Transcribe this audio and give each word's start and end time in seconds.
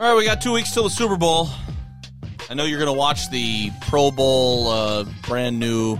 All 0.00 0.06
right, 0.08 0.16
we 0.16 0.24
got 0.24 0.40
two 0.40 0.52
weeks 0.52 0.72
till 0.72 0.84
the 0.84 0.90
Super 0.90 1.16
Bowl. 1.16 1.48
I 2.48 2.54
know 2.54 2.64
you're 2.64 2.78
going 2.78 2.92
to 2.92 2.96
watch 2.98 3.28
the 3.30 3.70
Pro 3.88 4.10
Bowl 4.10 4.68
uh, 4.68 5.04
brand 5.26 5.58
new 5.58 5.98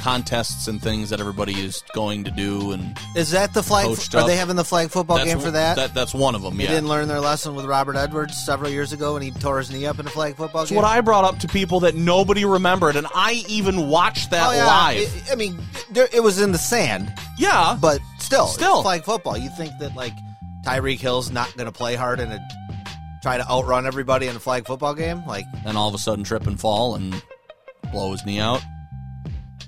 contests 0.00 0.66
and 0.66 0.82
things 0.82 1.10
that 1.10 1.20
everybody 1.20 1.52
is 1.52 1.82
going 1.94 2.24
to 2.24 2.30
do, 2.30 2.72
and 2.72 2.96
Is 3.14 3.30
that 3.32 3.52
the 3.54 3.62
flag? 3.62 3.86
Coached 3.86 4.14
Are 4.14 4.26
they 4.26 4.36
having 4.36 4.56
the 4.56 4.64
flag 4.64 4.90
football 4.90 5.18
that's 5.18 5.28
game 5.28 5.40
for 5.40 5.50
that? 5.52 5.92
That's 5.94 6.12
one 6.14 6.34
of 6.34 6.42
them. 6.42 6.56
They 6.56 6.64
Yeah, 6.64 6.70
didn't 6.70 6.88
learn 6.88 7.06
their 7.06 7.20
lesson 7.20 7.54
with 7.54 7.66
Robert 7.66 7.96
Edwards 7.96 8.34
several 8.44 8.70
years 8.70 8.92
ago 8.92 9.12
when 9.14 9.22
he 9.22 9.30
tore 9.30 9.58
his 9.58 9.70
knee 9.70 9.86
up 9.86 9.98
in 9.98 10.06
a 10.06 10.10
flag 10.10 10.36
football 10.36 10.62
it's 10.62 10.70
game. 10.70 10.76
what 10.76 10.84
I 10.86 11.00
brought 11.02 11.24
up 11.24 11.38
to 11.40 11.48
people 11.48 11.80
that 11.80 11.94
nobody 11.94 12.44
remembered, 12.46 12.96
and 12.96 13.06
I 13.14 13.44
even 13.48 13.88
watched 13.88 14.30
that 14.30 14.48
Oh, 14.48 14.52
yeah. 14.52 14.66
live. 14.66 14.98
It- 14.98 15.32
I 15.32 15.34
mean, 15.36 15.58
there, 15.90 16.08
it 16.12 16.22
was 16.22 16.40
in 16.40 16.52
the 16.52 16.58
sand, 16.58 17.12
yeah, 17.38 17.76
but 17.80 18.00
still, 18.18 18.46
Still. 18.48 18.76
it's 18.76 18.82
flag 18.82 19.04
football. 19.04 19.36
You 19.36 19.50
think 19.50 19.70
that 19.80 19.94
like 19.94 20.14
Tyreek 20.64 20.98
Hill's 20.98 21.30
not 21.30 21.54
going 21.56 21.66
to 21.66 21.72
play 21.72 21.94
hard 21.94 22.20
and 22.20 22.40
try 23.24 23.38
to 23.38 23.50
outrun 23.50 23.86
everybody 23.86 24.26
in 24.28 24.36
a 24.36 24.38
flag 24.38 24.66
football 24.66 24.94
game? 24.94 25.24
Like, 25.26 25.46
then 25.64 25.76
all 25.76 25.88
of 25.88 25.94
a 25.94 25.98
sudden 25.98 26.24
trip 26.24 26.46
and 26.46 26.60
fall 26.60 26.94
and 26.94 27.20
blow 27.90 28.12
his 28.12 28.22
knee 28.26 28.38
out. 28.38 28.60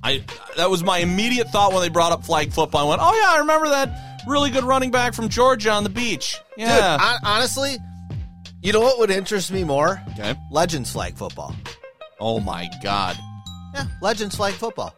I 0.02 0.22
that 0.58 0.68
was 0.70 0.84
my 0.84 0.98
immediate 0.98 1.48
thought 1.48 1.72
when 1.72 1.80
they 1.80 1.88
brought 1.88 2.12
up 2.12 2.22
flag 2.22 2.52
football. 2.52 2.86
I 2.86 2.88
went, 2.90 3.00
"Oh 3.02 3.14
yeah, 3.14 3.32
I 3.34 3.38
remember 3.38 3.70
that 3.70 4.22
really 4.28 4.50
good 4.50 4.62
running 4.62 4.90
back 4.90 5.14
from 5.14 5.30
Georgia 5.30 5.70
on 5.70 5.84
the 5.84 5.88
beach." 5.90 6.36
dude, 6.58 6.66
Yeah, 6.68 7.18
honestly, 7.24 7.78
you 8.62 8.72
know 8.74 8.80
what 8.80 8.98
would 8.98 9.10
interest 9.10 9.50
me 9.50 9.64
more? 9.64 10.02
okay. 10.12 10.34
Legends 10.52 10.92
flag 10.92 11.16
football. 11.16 11.56
Oh 12.20 12.40
my 12.40 12.68
god. 12.82 13.16
Yeah, 13.74 13.86
Legends 14.02 14.36
flag 14.36 14.52
football. 14.54 14.94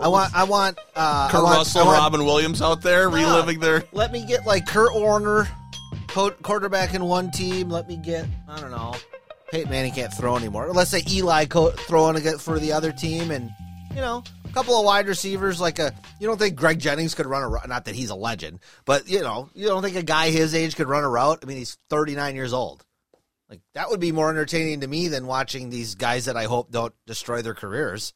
I 0.00 0.08
want, 0.08 0.34
I 0.34 0.44
want, 0.44 0.78
uh, 0.96 1.28
Kurt 1.28 1.40
I 1.40 1.42
want, 1.44 1.56
Russell 1.58 1.82
I 1.82 1.84
want- 1.84 1.98
Robin 1.98 2.24
Williams 2.24 2.62
out 2.62 2.82
there 2.82 3.08
reliving 3.08 3.60
their 3.60 3.84
Let 3.92 4.10
me 4.12 4.24
get 4.26 4.46
like 4.46 4.66
Kurt 4.66 4.94
Warner, 4.94 5.48
quarterback 6.12 6.94
in 6.94 7.04
one 7.04 7.30
team. 7.30 7.70
Let 7.70 7.88
me 7.88 7.96
get 7.96 8.26
I 8.48 8.60
don't 8.60 8.70
know. 8.70 8.94
Peyton 9.50 9.70
Manning 9.70 9.92
can't 9.92 10.12
throw 10.12 10.36
anymore. 10.36 10.72
Let's 10.72 10.90
say 10.90 11.02
Eli 11.10 11.44
co- 11.44 11.70
throwing 11.70 12.16
for 12.38 12.58
the 12.58 12.72
other 12.72 12.90
team, 12.90 13.30
and 13.30 13.50
you 13.90 14.00
know, 14.00 14.24
a 14.46 14.52
couple 14.52 14.78
of 14.78 14.84
wide 14.84 15.06
receivers. 15.06 15.60
Like 15.60 15.78
a, 15.78 15.94
you 16.18 16.26
don't 16.26 16.38
think 16.38 16.56
Greg 16.56 16.78
Jennings 16.78 17.14
could 17.14 17.26
run 17.26 17.42
a 17.42 17.48
route? 17.48 17.68
Not 17.68 17.84
that 17.84 17.94
he's 17.94 18.10
a 18.10 18.14
legend, 18.14 18.60
but 18.86 19.08
you 19.08 19.20
know, 19.20 19.50
you 19.54 19.68
don't 19.68 19.82
think 19.82 19.96
a 19.96 20.02
guy 20.02 20.30
his 20.30 20.54
age 20.54 20.76
could 20.76 20.88
run 20.88 21.04
a 21.04 21.08
route? 21.08 21.40
I 21.42 21.46
mean, 21.46 21.58
he's 21.58 21.76
39 21.90 22.34
years 22.34 22.54
old. 22.54 22.84
Like 23.50 23.60
that 23.74 23.90
would 23.90 24.00
be 24.00 24.12
more 24.12 24.30
entertaining 24.30 24.80
to 24.80 24.86
me 24.86 25.08
than 25.08 25.26
watching 25.26 25.68
these 25.68 25.94
guys 25.96 26.24
that 26.24 26.38
I 26.38 26.44
hope 26.44 26.70
don't 26.70 26.94
destroy 27.06 27.42
their 27.42 27.54
careers. 27.54 28.14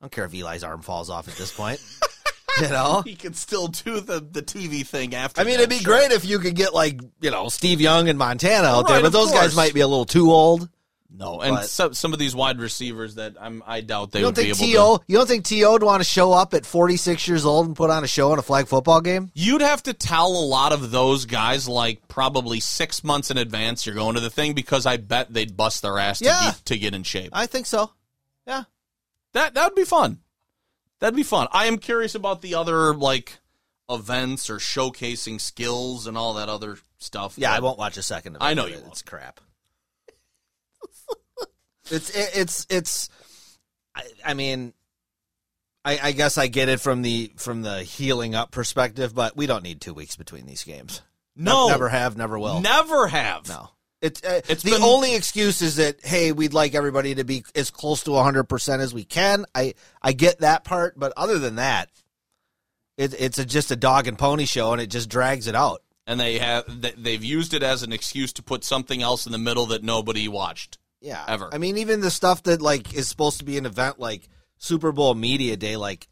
I 0.00 0.04
don't 0.04 0.12
care 0.12 0.24
if 0.24 0.34
Eli's 0.34 0.62
arm 0.62 0.82
falls 0.82 1.10
off 1.10 1.26
at 1.26 1.34
this 1.34 1.52
point. 1.52 1.80
you 2.60 2.68
know, 2.68 3.02
he 3.04 3.14
could 3.14 3.36
still 3.36 3.68
do 3.68 4.00
the, 4.00 4.20
the 4.20 4.42
TV 4.42 4.86
thing 4.86 5.14
after. 5.14 5.40
I 5.40 5.44
mean, 5.44 5.54
that, 5.54 5.64
it'd 5.64 5.70
be 5.70 5.78
sure. 5.78 5.94
great 5.98 6.10
if 6.12 6.24
you 6.24 6.38
could 6.38 6.54
get 6.54 6.74
like 6.74 7.00
you 7.20 7.30
know 7.30 7.48
Steve 7.48 7.80
Young 7.80 8.08
and 8.08 8.18
Montana 8.18 8.66
out 8.68 8.88
there, 8.88 9.00
but 9.00 9.12
those 9.12 9.30
guys 9.32 9.54
might 9.56 9.74
be 9.74 9.80
a 9.80 9.86
little 9.88 10.04
too 10.06 10.30
old. 10.30 10.68
No, 11.14 11.42
and 11.42 11.56
But- 11.56 11.68
some 11.68 11.92
some 11.92 12.14
of 12.14 12.18
these 12.18 12.34
wide 12.34 12.58
receivers 12.58 13.16
that 13.16 13.34
I'm 13.38 13.62
I 13.66 13.82
doubt 13.82 14.12
they 14.12 14.20
you 14.20 14.24
don't 14.24 14.34
be 14.34 14.54
think 14.54 14.74
able 14.74 14.98
To 14.98 15.04
you 15.06 15.18
don't 15.18 15.26
think 15.28 15.44
To 15.44 15.66
would 15.70 15.82
want 15.82 16.02
to 16.02 16.08
show 16.08 16.32
up 16.32 16.54
at 16.54 16.64
46 16.64 17.28
years 17.28 17.44
old 17.44 17.66
and 17.66 17.76
put 17.76 17.90
on 17.90 18.02
a 18.02 18.06
show 18.06 18.32
in 18.32 18.38
a 18.38 18.42
flag 18.42 18.66
football 18.66 19.02
game? 19.02 19.30
You'd 19.34 19.60
have 19.60 19.82
to 19.82 19.92
tell 19.92 20.28
a 20.28 20.40
lot 20.46 20.72
of 20.72 20.90
those 20.90 21.26
guys 21.26 21.68
like 21.68 22.08
probably 22.08 22.60
six 22.60 23.04
months 23.04 23.30
in 23.30 23.36
advance 23.36 23.84
you're 23.84 23.94
going 23.94 24.14
to 24.14 24.22
the 24.22 24.30
thing 24.30 24.54
because 24.54 24.86
I 24.86 24.96
bet 24.96 25.30
they'd 25.34 25.54
bust 25.54 25.82
their 25.82 25.98
ass 25.98 26.20
to, 26.20 26.24
Yeah. 26.24 26.44
get, 26.44 26.64
to 26.64 26.78
get 26.78 26.94
in 26.94 27.02
shape. 27.02 27.28
I 27.34 27.44
think 27.44 27.66
so. 27.66 27.90
Yeah, 28.46 28.64
That 29.34 29.52
that 29.52 29.64
would 29.66 29.76
be 29.76 29.84
fun. 29.84 30.21
That'd 31.02 31.16
be 31.16 31.24
fun. 31.24 31.48
I 31.50 31.66
am 31.66 31.78
curious 31.78 32.14
about 32.14 32.42
the 32.42 32.54
other 32.54 32.94
like 32.94 33.40
events 33.90 34.48
or 34.48 34.58
showcasing 34.58 35.40
skills 35.40 36.06
and 36.06 36.16
all 36.16 36.34
that 36.34 36.48
other 36.48 36.78
stuff. 36.98 37.34
yeah. 37.36 37.52
I 37.52 37.58
won't 37.58 37.76
watch 37.76 37.96
a 37.96 38.04
second 38.04 38.36
of 38.36 38.42
it. 38.42 38.44
I 38.44 38.54
know 38.54 38.66
you 38.66 38.80
It's 38.86 39.02
crap. 39.02 39.40
it's 41.90 42.08
it, 42.10 42.30
it's 42.36 42.66
it's. 42.70 43.08
I, 43.96 44.02
I 44.24 44.34
mean, 44.34 44.74
I, 45.84 45.98
I 46.00 46.12
guess 46.12 46.38
I 46.38 46.46
get 46.46 46.68
it 46.68 46.80
from 46.80 47.02
the 47.02 47.32
from 47.36 47.62
the 47.62 47.82
healing 47.82 48.36
up 48.36 48.52
perspective, 48.52 49.12
but 49.12 49.36
we 49.36 49.46
don't 49.46 49.64
need 49.64 49.80
two 49.80 49.94
weeks 49.94 50.14
between 50.14 50.46
these 50.46 50.62
games. 50.62 51.02
No, 51.34 51.66
never 51.66 51.88
have, 51.88 52.16
never 52.16 52.38
will. 52.38 52.60
never 52.60 53.08
have. 53.08 53.48
No. 53.48 53.70
It's, 54.02 54.22
uh, 54.24 54.40
It's 54.48 54.62
the 54.64 54.72
been- 54.72 54.82
only 54.82 55.14
excuse 55.14 55.62
is 55.62 55.76
that 55.76 56.04
hey, 56.04 56.32
we'd 56.32 56.52
like 56.52 56.74
everybody 56.74 57.14
to 57.14 57.24
be 57.24 57.44
as 57.54 57.70
close 57.70 58.02
to 58.02 58.10
100% 58.10 58.80
as 58.80 58.92
we 58.92 59.04
can. 59.04 59.46
I 59.54 59.74
I 60.02 60.12
get 60.12 60.40
that 60.40 60.64
part, 60.64 60.98
but 60.98 61.12
other 61.16 61.38
than 61.38 61.54
that, 61.56 61.88
it, 62.96 63.14
it's 63.18 63.38
a, 63.38 63.44
just 63.44 63.70
a 63.70 63.76
dog 63.76 64.06
and 64.06 64.18
pony 64.18 64.44
show 64.44 64.72
and 64.72 64.80
it 64.82 64.88
just 64.88 65.08
drags 65.08 65.46
it 65.46 65.54
out. 65.54 65.82
and 66.06 66.18
they 66.18 66.38
have 66.38 66.64
they- 66.82 66.90
they've 66.98 67.22
used 67.24 67.54
it 67.54 67.62
as 67.62 67.84
an 67.84 67.92
excuse 67.92 68.32
to 68.34 68.42
put 68.42 68.64
something 68.64 69.00
else 69.02 69.24
in 69.24 69.30
the 69.32 69.38
middle 69.38 69.66
that 69.66 69.84
nobody 69.84 70.26
watched. 70.26 70.78
Yeah. 71.00 71.24
Ever. 71.28 71.48
I 71.52 71.58
mean, 71.58 71.78
even 71.78 72.00
the 72.00 72.10
stuff 72.10 72.42
that 72.42 72.60
like 72.60 72.92
is 72.92 73.06
supposed 73.08 73.38
to 73.38 73.44
be 73.44 73.56
an 73.56 73.66
event 73.66 74.00
like 74.00 74.28
Super 74.58 74.90
Bowl 74.92 75.14
Media 75.14 75.56
Day, 75.56 75.76
like 75.76 76.08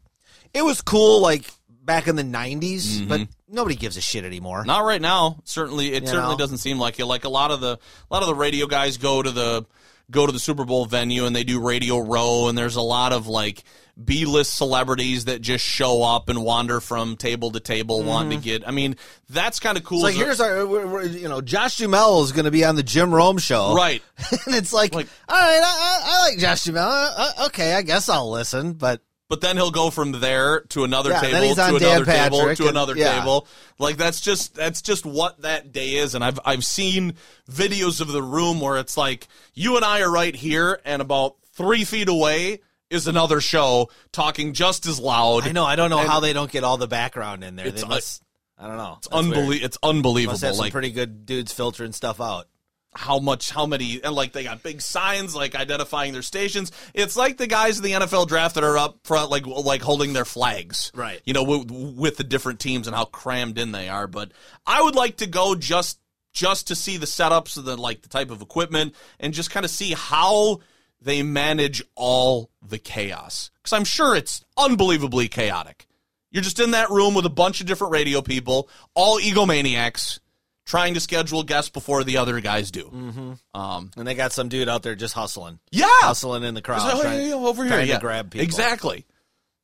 it 0.53 0.63
was 0.63 0.81
cool 0.81 1.19
like 1.21 1.51
back 1.83 2.07
in 2.07 2.15
the 2.15 2.23
90s, 2.23 3.07
but 3.07 3.21
nobody 3.49 3.75
gives 3.75 3.97
a 3.97 4.01
shit 4.01 4.23
anymore. 4.23 4.63
Not 4.65 4.85
right 4.85 5.01
now. 5.01 5.39
Certainly, 5.45 5.93
it 5.93 6.03
You 6.03 6.07
certainly 6.09 6.33
know? 6.33 6.37
doesn't 6.37 6.59
seem 6.59 6.79
like 6.79 6.99
it. 6.99 7.05
Like 7.05 7.23
a 7.25 7.29
lot 7.29 7.51
of 7.51 7.59
the 7.61 7.73
a 7.73 8.13
lot 8.13 8.21
of 8.21 8.27
the 8.27 8.35
radio 8.35 8.67
guys 8.67 8.97
go 8.97 9.21
to 9.21 9.31
the 9.31 9.65
go 10.09 10.25
to 10.25 10.31
the 10.31 10.39
Super 10.39 10.65
Bowl 10.65 10.85
venue 10.85 11.25
and 11.25 11.35
they 11.35 11.43
do 11.43 11.59
Radio 11.59 11.99
Row, 11.99 12.47
and 12.47 12.57
there's 12.57 12.75
a 12.75 12.81
lot 12.81 13.13
of 13.13 13.27
like 13.27 13.63
B 14.03 14.25
list 14.25 14.55
celebrities 14.57 15.25
that 15.25 15.41
just 15.41 15.63
show 15.65 16.01
up 16.03 16.29
and 16.29 16.43
wander 16.43 16.79
from 16.79 17.17
table 17.17 17.51
to 17.51 17.59
table, 17.59 18.03
wanting 18.03 18.39
to 18.39 18.43
get. 18.43 18.67
I 18.67 18.71
mean, 18.71 18.95
that's 19.29 19.59
kind 19.59 19.77
of 19.77 19.83
cool. 19.83 20.05
It's 20.05 20.15
like 20.17 20.25
here's 20.25 20.39
our, 20.41 20.65
we're, 20.65 20.87
we're- 20.87 21.07
you 21.09 21.27
know, 21.29 21.41
Josh 21.41 21.77
Duhamel 21.77 22.23
is 22.23 22.31
going 22.31 22.45
to 22.45 22.51
be 22.51 22.63
on 22.65 22.75
the 22.75 22.83
Jim 22.83 23.13
Rome 23.13 23.37
show, 23.37 23.75
right. 23.75 24.01
and 24.45 24.55
it's 24.55 24.71
like, 24.73 24.95
Like- 24.95 25.07
all 25.29 25.37
right, 25.39 25.61
I, 25.63 25.63
I, 25.63 26.01
I 26.05 26.19
like 26.29 26.39
Josh 26.39 26.63
Duhamel. 26.63 26.83
Uh, 26.89 27.13
uh, 27.17 27.45
okay, 27.47 27.73
I 27.73 27.81
guess 27.81 28.07
I'll 28.09 28.31
listen, 28.31 28.73
but 28.73 29.01
But 29.31 29.39
then 29.39 29.55
he'll 29.55 29.71
go 29.71 29.89
from 29.91 30.11
there 30.11 30.59
to 30.71 30.83
another 30.83 31.09
Yeah, 31.11 31.21
then 31.21 31.31
table 31.31 31.45
he's 31.47 31.55
to 31.55 31.63
another 31.77 32.03
Dan 32.05 32.05
table 32.05 32.39
Patrick 32.39 32.57
to 32.57 32.63
and- 32.63 32.71
another 32.71 32.97
yeah. 32.97 33.17
table. 33.19 33.47
Like 33.79 33.95
that's 33.95 34.19
just 34.19 34.53
that's 34.55 34.81
just 34.81 35.05
what 35.05 35.41
that 35.43 35.71
day 35.71 35.95
is. 35.95 36.15
And 36.15 36.21
I've 36.23 36.37
I've 36.43 36.65
seen 36.65 37.13
videos 37.49 38.01
of 38.01 38.09
the 38.09 38.21
room 38.21 38.59
where 38.59 38.77
it's 38.77 38.97
like 38.97 39.29
you 39.53 39.77
and 39.77 39.85
I 39.85 40.01
are 40.01 40.11
right 40.11 40.35
here, 40.35 40.81
and 40.83 41.01
about 41.01 41.37
three 41.53 41.85
feet 41.85 42.09
away 42.09 42.59
is 42.89 43.07
another 43.07 43.39
show 43.39 43.89
talking 44.11 44.51
just 44.51 44.85
as 44.85 44.99
loud. 44.99 45.47
I 45.47 45.53
know 45.53 45.63
I 45.63 45.77
don't 45.77 45.89
know 45.89 45.99
And 45.99 46.09
how 46.09 46.19
they 46.19 46.33
don't 46.33 46.51
get 46.51 46.65
all 46.65 46.75
the 46.75 46.89
background 46.89 47.45
in 47.45 47.55
there. 47.55 47.67
It's 47.67 47.83
They 47.83 47.87
must, 47.87 48.21
I 48.57 48.67
don't 48.67 48.75
know. 48.75 48.95
It's 48.97 49.07
unbelie- 49.07 49.63
It's 49.63 49.77
unbelievable. 49.81 50.33
Must 50.33 50.43
have 50.43 50.55
some 50.55 50.63
like 50.65 50.73
pretty 50.73 50.91
good 50.91 51.25
dudes 51.25 51.53
filtering 51.53 51.93
stuff 51.93 52.19
out. 52.19 52.47
How 52.93 53.19
much, 53.19 53.51
how 53.51 53.65
many, 53.65 54.03
and 54.03 54.13
like 54.13 54.33
they 54.33 54.43
got 54.43 54.63
big 54.63 54.81
signs 54.81 55.35
like 55.35 55.55
identifying 55.55 56.13
their 56.13 56.21
stations. 56.21 56.71
It's 56.93 57.15
like 57.15 57.37
the 57.37 57.47
guys 57.47 57.77
in 57.77 57.83
the 57.83 57.91
NFL 57.91 58.27
draft 58.27 58.55
that 58.55 58.63
are 58.63 58.77
up 58.77 58.99
front, 59.03 59.31
like 59.31 59.45
like 59.47 59.81
holding 59.81 60.13
their 60.13 60.25
flags, 60.25 60.91
Right. 60.93 61.21
You 61.25 61.33
know, 61.33 61.43
with, 61.43 61.71
with 61.71 62.17
the 62.17 62.23
different 62.23 62.59
teams 62.59 62.87
and 62.87 62.95
how 62.95 63.05
crammed 63.05 63.57
in 63.57 63.71
they 63.71 63.87
are. 63.87 64.07
But 64.07 64.31
I 64.65 64.81
would 64.81 64.95
like 64.95 65.17
to 65.17 65.27
go 65.27 65.55
just 65.55 65.99
just 66.33 66.67
to 66.67 66.75
see 66.75 66.97
the 66.97 67.05
setups 67.05 67.57
of 67.57 67.65
the 67.65 67.77
like 67.77 68.01
the 68.01 68.09
type 68.09 68.31
of 68.31 68.41
equipment 68.41 68.95
and 69.19 69.33
just 69.33 69.51
kind 69.51 69.65
of 69.65 69.71
see 69.71 69.93
how 69.93 70.59
they 71.01 71.23
manage 71.23 71.83
all 71.95 72.49
the 72.61 72.77
chaos 72.77 73.51
because 73.57 73.73
I'm 73.73 73.83
sure 73.85 74.15
it's 74.15 74.43
unbelievably 74.57 75.29
chaotic. 75.29 75.87
You're 76.29 76.43
just 76.43 76.59
in 76.59 76.71
that 76.71 76.89
room 76.89 77.13
with 77.13 77.25
a 77.25 77.29
bunch 77.29 77.59
of 77.59 77.67
different 77.67 77.91
radio 77.91 78.21
people, 78.21 78.69
all 78.93 79.19
egomaniacs, 79.19 80.19
trying 80.65 80.93
to 80.93 80.99
schedule 80.99 81.43
guests 81.43 81.69
before 81.69 82.03
the 82.03 82.17
other 82.17 82.39
guys 82.39 82.71
do. 82.71 82.83
Mm-hmm. 82.83 83.59
Um, 83.59 83.91
And 83.97 84.07
they 84.07 84.15
got 84.15 84.31
some 84.31 84.49
dude 84.49 84.69
out 84.69 84.83
there 84.83 84.95
just 84.95 85.13
hustling, 85.13 85.59
yeah, 85.71 85.87
hustling 86.01 86.43
in 86.43 86.53
the 86.53 86.61
crowd, 86.61 86.83
like, 86.83 87.01
trying, 87.01 87.19
oh, 87.19 87.23
yeah, 87.23 87.29
yeah, 87.29 87.47
over 87.47 87.63
here, 87.63 87.71
trying 87.71 87.87
yeah. 87.87 87.95
to 87.95 88.01
grab 88.01 88.31
people. 88.31 88.43
Exactly. 88.43 89.05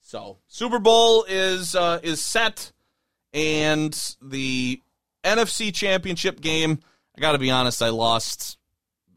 So 0.02 0.38
Super 0.48 0.80
Bowl 0.80 1.26
is 1.28 1.76
uh, 1.76 2.00
is 2.02 2.24
set, 2.24 2.72
and 3.34 3.94
the 4.22 4.82
NFC 5.24 5.74
Championship 5.74 6.40
game. 6.42 6.80
I 7.18 7.22
got 7.22 7.34
to 7.34 7.40
be 7.40 7.52
honest, 7.52 7.82
I 7.82 7.90
lost. 7.90 8.58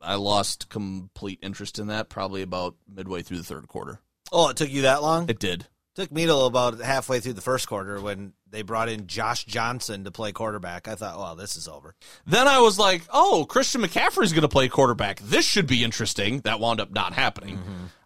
I 0.02 0.14
lost 0.14 0.70
complete 0.70 1.40
interest 1.42 1.78
in 1.78 1.88
that 1.88 2.08
probably 2.08 2.40
about 2.40 2.74
midway 2.88 3.20
through 3.22 3.36
the 3.36 3.44
third 3.44 3.68
quarter. 3.68 4.00
Oh, 4.32 4.48
it 4.48 4.56
took 4.56 4.70
you 4.70 4.82
that 4.82 5.02
long? 5.02 5.28
It 5.28 5.38
did. 5.38 5.66
Took 5.96 6.12
me 6.12 6.24
till 6.24 6.46
about 6.46 6.80
halfway 6.80 7.18
through 7.18 7.32
the 7.32 7.40
first 7.40 7.66
quarter 7.68 8.00
when 8.00 8.32
they 8.48 8.62
brought 8.62 8.88
in 8.88 9.08
Josh 9.08 9.44
Johnson 9.44 10.04
to 10.04 10.10
play 10.12 10.30
quarterback. 10.30 10.86
I 10.86 10.94
thought, 10.94 11.18
well, 11.18 11.34
this 11.34 11.56
is 11.56 11.66
over. 11.66 11.94
Then 12.26 12.46
I 12.46 12.60
was 12.60 12.78
like, 12.78 13.02
oh, 13.12 13.44
Christian 13.48 13.82
McCaffrey's 13.82 14.32
going 14.32 14.42
to 14.42 14.48
play 14.48 14.68
quarterback. 14.68 15.18
This 15.20 15.44
should 15.44 15.66
be 15.66 15.82
interesting. 15.82 16.40
That 16.40 16.60
wound 16.60 16.80
up 16.80 16.92
not 16.92 17.12
happening. 17.12 17.60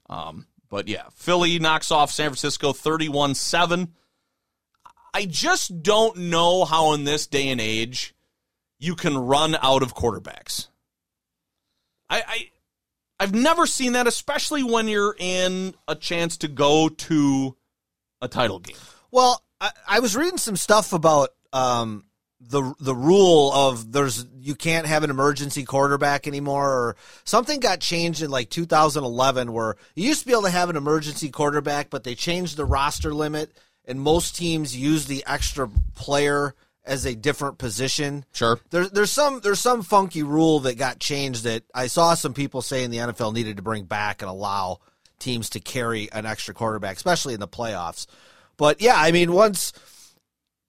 Um, 0.08 0.46
but 0.70 0.88
yeah, 0.88 1.04
Philly 1.14 1.58
knocks 1.58 1.90
off 1.90 2.10
San 2.10 2.30
Francisco 2.30 2.72
31 2.72 3.34
7. 3.34 3.92
I 5.12 5.26
just 5.26 5.82
don't 5.82 6.16
know 6.16 6.64
how 6.64 6.94
in 6.94 7.04
this 7.04 7.26
day 7.26 7.48
and 7.50 7.60
age 7.60 8.14
you 8.78 8.96
can 8.96 9.16
run 9.16 9.56
out 9.62 9.82
of 9.82 9.94
quarterbacks. 9.94 10.68
I, 12.10 12.22
I 12.26 12.50
I've 13.20 13.34
never 13.34 13.66
seen 13.66 13.92
that, 13.92 14.06
especially 14.06 14.62
when 14.62 14.88
you're 14.88 15.14
in 15.18 15.74
a 15.86 15.94
chance 15.94 16.36
to 16.38 16.48
go 16.48 16.88
to 16.88 17.56
a 18.20 18.28
title 18.28 18.58
game. 18.58 18.76
Well, 19.10 19.42
I, 19.60 19.70
I 19.88 20.00
was 20.00 20.16
reading 20.16 20.38
some 20.38 20.56
stuff 20.56 20.92
about 20.92 21.30
um, 21.52 22.04
the 22.40 22.74
the 22.80 22.94
rule 22.94 23.52
of 23.52 23.92
there's 23.92 24.26
you 24.38 24.54
can't 24.54 24.86
have 24.86 25.04
an 25.04 25.10
emergency 25.10 25.64
quarterback 25.64 26.26
anymore, 26.26 26.68
or 26.68 26.96
something 27.24 27.60
got 27.60 27.80
changed 27.80 28.22
in 28.22 28.30
like 28.30 28.50
2011 28.50 29.52
where 29.52 29.76
you 29.94 30.08
used 30.08 30.20
to 30.20 30.26
be 30.26 30.32
able 30.32 30.42
to 30.42 30.50
have 30.50 30.70
an 30.70 30.76
emergency 30.76 31.30
quarterback, 31.30 31.90
but 31.90 32.04
they 32.04 32.14
changed 32.14 32.56
the 32.56 32.64
roster 32.64 33.14
limit, 33.14 33.52
and 33.84 34.00
most 34.00 34.36
teams 34.36 34.76
use 34.76 35.06
the 35.06 35.24
extra 35.26 35.70
player 35.94 36.54
as 36.84 37.06
a 37.06 37.14
different 37.14 37.58
position. 37.58 38.24
Sure. 38.32 38.58
There's 38.70 38.90
there's 38.90 39.12
some 39.12 39.40
there's 39.40 39.60
some 39.60 39.82
funky 39.82 40.22
rule 40.22 40.60
that 40.60 40.76
got 40.76 40.98
changed 40.98 41.44
that 41.44 41.64
I 41.74 41.86
saw 41.86 42.14
some 42.14 42.34
people 42.34 42.62
saying 42.62 42.90
the 42.90 42.98
NFL 42.98 43.32
needed 43.32 43.56
to 43.56 43.62
bring 43.62 43.84
back 43.84 44.22
and 44.22 44.30
allow 44.30 44.80
teams 45.24 45.50
to 45.50 45.60
carry 45.60 46.10
an 46.12 46.26
extra 46.26 46.54
quarterback, 46.54 46.96
especially 46.96 47.34
in 47.34 47.40
the 47.40 47.48
playoffs. 47.48 48.06
But 48.56 48.80
yeah, 48.80 48.94
I 48.96 49.10
mean 49.10 49.32
once 49.32 49.72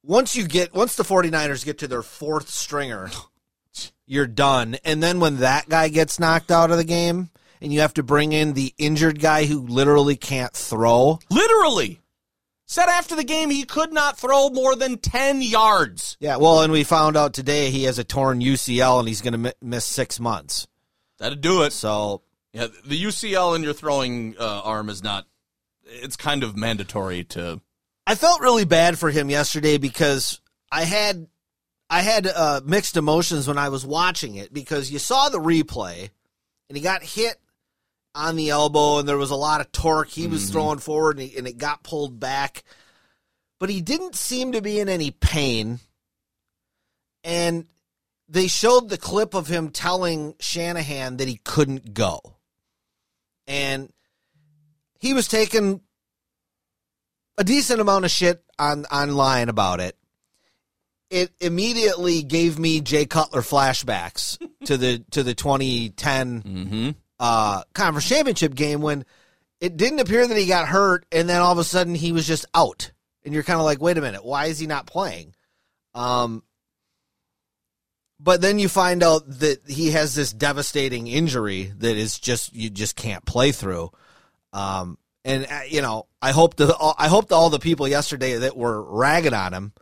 once 0.03 0.35
you 0.35 0.47
get 0.47 0.73
once 0.73 0.95
the 0.95 1.03
49ers 1.03 1.65
get 1.65 1.79
to 1.79 1.87
their 1.87 2.01
fourth 2.01 2.49
stringer, 2.49 3.11
you're 4.05 4.27
done. 4.27 4.77
And 4.83 5.03
then 5.03 5.19
when 5.19 5.37
that 5.37 5.69
guy 5.69 5.89
gets 5.89 6.19
knocked 6.19 6.51
out 6.51 6.71
of 6.71 6.77
the 6.77 6.83
game 6.83 7.29
and 7.61 7.73
you 7.73 7.81
have 7.81 7.93
to 7.95 8.03
bring 8.03 8.31
in 8.31 8.53
the 8.53 8.73
injured 8.77 9.19
guy 9.19 9.45
who 9.45 9.61
literally 9.61 10.15
can't 10.15 10.53
throw. 10.53 11.19
Literally. 11.29 12.01
Said 12.67 12.87
after 12.87 13.15
the 13.15 13.23
game 13.23 13.51
he 13.51 13.63
could 13.63 13.93
not 13.93 14.17
throw 14.17 14.49
more 14.49 14.75
than 14.75 14.97
10 14.97 15.41
yards. 15.41 16.17
Yeah, 16.19 16.37
well, 16.37 16.61
and 16.61 16.71
we 16.71 16.83
found 16.83 17.15
out 17.15 17.33
today 17.33 17.69
he 17.69 17.83
has 17.83 17.99
a 17.99 18.03
torn 18.03 18.39
UCL 18.39 18.99
and 18.99 19.07
he's 19.07 19.21
going 19.21 19.43
to 19.43 19.53
miss 19.61 19.85
6 19.85 20.19
months. 20.19 20.67
That'd 21.19 21.41
do 21.41 21.63
it. 21.63 21.73
So, 21.73 22.23
Yeah, 22.55 22.67
the 22.85 23.03
UCL 23.03 23.57
in 23.57 23.63
your 23.63 23.73
throwing 23.73 24.35
uh, 24.39 24.61
arm 24.61 24.89
is 24.89 25.03
not. 25.03 25.27
It's 25.83 26.15
kind 26.15 26.41
of 26.41 26.55
mandatory 26.55 27.25
to. 27.25 27.59
I 28.07 28.15
felt 28.15 28.39
really 28.39 28.63
bad 28.63 28.97
for 28.97 29.11
him 29.11 29.29
yesterday 29.29 29.77
because 29.77 30.39
I 30.71 30.83
had 30.83 31.27
I 31.89 32.01
had 32.01 32.27
uh, 32.27 32.61
mixed 32.63 32.95
emotions 32.95 33.47
when 33.47 33.57
I 33.57 33.69
was 33.69 33.85
watching 33.85 34.35
it 34.35 34.53
because 34.53 34.89
you 34.89 34.99
saw 34.99 35.29
the 35.29 35.37
replay 35.37 36.09
and 36.69 36.77
he 36.77 36.81
got 36.81 37.03
hit 37.03 37.35
on 38.15 38.37
the 38.37 38.51
elbow 38.51 38.99
and 38.99 39.07
there 39.07 39.17
was 39.17 39.31
a 39.31 39.35
lot 39.35 39.61
of 39.61 39.71
torque. 39.71 40.09
He 40.09 40.27
was 40.27 40.49
throwing 40.49 40.79
forward 40.79 41.19
and, 41.19 41.29
he, 41.29 41.37
and 41.37 41.47
it 41.47 41.57
got 41.57 41.83
pulled 41.83 42.19
back, 42.19 42.63
but 43.59 43.69
he 43.69 43.81
didn't 43.81 44.15
seem 44.15 44.53
to 44.53 44.61
be 44.61 44.79
in 44.79 44.87
any 44.87 45.11
pain. 45.11 45.79
And 47.23 47.65
they 48.29 48.47
showed 48.47 48.89
the 48.89 48.97
clip 48.97 49.33
of 49.33 49.47
him 49.47 49.69
telling 49.69 50.35
Shanahan 50.39 51.17
that 51.17 51.27
he 51.27 51.41
couldn't 51.43 51.93
go, 51.93 52.34
and 53.47 53.91
he 54.99 55.13
was 55.13 55.27
taking 55.27 55.81
a 57.37 57.43
decent 57.43 57.81
amount 57.81 58.05
of 58.05 58.11
shit 58.11 58.43
on 58.57 58.85
online 58.85 59.49
about 59.49 59.79
it. 59.79 59.97
It 61.09 61.31
immediately 61.39 62.23
gave 62.23 62.57
me 62.57 62.81
Jay 62.81 63.05
Cutler 63.05 63.41
flashbacks 63.41 64.37
to 64.65 64.77
the 64.77 64.99
to 65.11 65.21
the 65.23 65.35
2010 65.35 66.41
Mm-hmm. 66.41 66.89
uh, 67.19 67.63
conference 67.73 68.07
championship 68.09 68.55
game 68.55 68.81
when 68.81 69.05
it 69.61 69.77
didn't 69.77 69.99
appear 69.99 70.25
that 70.27 70.37
he 70.37 70.47
got 70.47 70.67
hurt, 70.67 71.05
and 71.11 71.29
then 71.29 71.41
all 71.41 71.51
of 71.51 71.57
a 71.59 71.63
sudden 71.63 71.95
he 71.95 72.11
was 72.11 72.25
just 72.27 72.45
out, 72.53 72.91
and 73.23 73.33
you're 73.33 73.43
kind 73.43 73.59
of 73.59 73.65
like, 73.65 73.79
wait 73.81 73.97
a 73.97 74.01
minute, 74.01 74.25
why 74.25 74.47
is 74.47 74.59
he 74.59 74.67
not 74.67 74.85
playing? 74.87 75.33
Um, 75.93 76.43
but 78.19 78.41
then 78.41 78.59
you 78.59 78.69
find 78.69 79.03
out 79.03 79.23
that 79.39 79.67
he 79.67 79.91
has 79.91 80.15
this 80.15 80.31
devastating 80.33 81.07
injury 81.07 81.71
that 81.77 81.97
is 81.97 82.19
just 82.19 82.53
you 82.53 82.69
just 82.69 82.95
can't 82.95 83.25
play 83.25 83.51
through. 83.51 83.91
Um, 84.53 84.97
and 85.23 85.45
uh, 85.49 85.61
you 85.67 85.81
know, 85.81 86.07
I 86.21 86.31
hope 86.31 86.55
the 86.55 86.75
I 86.97 87.07
hope 87.07 87.29
that 87.29 87.35
all 87.35 87.49
the 87.49 87.59
people 87.59 87.87
yesterday 87.87 88.37
that 88.37 88.55
were 88.55 88.81
ragging 88.81 89.33
on 89.33 89.53
him 89.53 89.73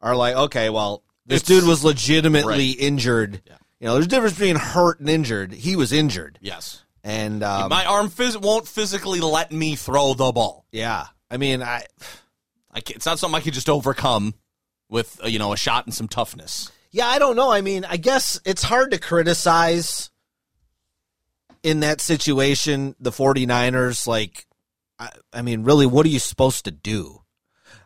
are 0.00 0.14
like, 0.16 0.34
okay, 0.36 0.70
well, 0.70 1.02
this 1.26 1.42
It's- 1.42 1.60
dude 1.60 1.68
was 1.68 1.84
legitimately 1.84 2.68
Right. 2.70 2.76
injured. 2.78 3.42
Yeah. 3.46 3.56
You 3.80 3.86
know, 3.86 3.92
there's 3.94 4.06
a 4.06 4.08
difference 4.08 4.34
between 4.34 4.56
hurt 4.56 4.98
and 4.98 5.08
injured. 5.08 5.52
He 5.52 5.76
was 5.76 5.92
injured, 5.92 6.38
Yes. 6.42 6.82
and 7.04 7.44
um, 7.44 7.68
My 7.70 7.84
arm 7.84 8.10
phys- 8.10 8.36
won't 8.40 8.66
physically 8.66 9.20
let 9.20 9.52
me 9.52 9.76
throw 9.76 10.14
the 10.14 10.32
ball. 10.32 10.66
yeah, 10.72 11.06
I 11.30 11.36
mean, 11.36 11.62
I 11.62 11.84
I 12.74 12.80
it's 12.90 13.06
not 13.06 13.18
something 13.20 13.38
I 13.38 13.40
could 13.42 13.54
just 13.54 13.68
overcome 13.70 14.34
with 14.90 15.20
uh, 15.22 15.28
you 15.28 15.38
know 15.38 15.52
a 15.52 15.56
shot 15.56 15.86
and 15.86 15.94
some 15.94 16.08
toughness. 16.08 16.70
Yeah, 16.90 17.06
I 17.06 17.18
don't 17.18 17.36
know. 17.36 17.50
I 17.50 17.60
mean, 17.60 17.84
I 17.84 17.96
guess 17.96 18.40
it's 18.44 18.62
hard 18.62 18.92
to 18.92 18.98
criticize 18.98 20.10
in 21.62 21.80
that 21.80 22.00
situation 22.00 22.94
the 22.98 23.10
49ers. 23.10 24.06
Like, 24.06 24.46
I, 24.98 25.10
I 25.32 25.42
mean, 25.42 25.64
really, 25.64 25.86
what 25.86 26.06
are 26.06 26.10
you 26.10 26.18
supposed 26.18 26.64
to 26.64 26.70
do? 26.70 27.22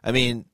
I 0.04 0.12
mean, 0.12 0.44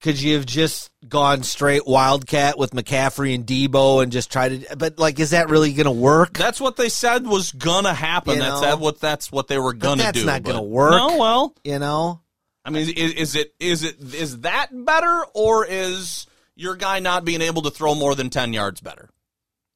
could 0.00 0.20
you 0.20 0.34
have 0.34 0.46
just 0.46 0.90
gone 1.08 1.42
straight 1.42 1.86
Wildcat 1.86 2.58
with 2.58 2.70
McCaffrey 2.70 3.34
and 3.34 3.46
Deebo 3.46 4.02
and 4.02 4.12
just 4.12 4.30
tried 4.30 4.62
to? 4.62 4.76
But, 4.76 4.98
like, 4.98 5.20
is 5.20 5.30
that 5.30 5.50
really 5.50 5.72
going 5.72 5.86
to 5.86 5.90
work? 5.90 6.34
That's 6.34 6.60
what 6.60 6.76
they 6.76 6.88
said 6.88 7.26
was 7.26 7.52
gonna 7.52 7.94
happen. 7.94 8.34
You 8.34 8.40
that's 8.40 8.60
know? 8.60 8.66
that 8.66 8.80
what 8.80 9.00
that's 9.00 9.32
what 9.32 9.48
they 9.48 9.58
were 9.58 9.72
gonna 9.72 9.96
do. 9.96 10.02
that's 10.02 10.24
not 10.24 10.42
gonna 10.42 10.62
work. 10.62 10.92
No, 10.92 11.18
well, 11.18 11.54
You 11.64 11.78
know? 11.78 12.20
I 12.64 12.70
mean, 12.70 12.88
is, 12.88 13.12
is 13.12 13.36
it 13.36 13.54
is 13.60 13.84
it 13.84 14.14
is 14.14 14.40
that 14.40 14.68
better 14.72 15.24
or 15.34 15.64
is 15.64 16.26
your 16.56 16.74
guy 16.74 16.98
not 16.98 17.24
being 17.24 17.42
able 17.42 17.62
to 17.62 17.70
throw 17.70 17.94
more 17.94 18.14
than 18.14 18.30
ten 18.30 18.52
yards 18.52 18.80
better? 18.80 19.08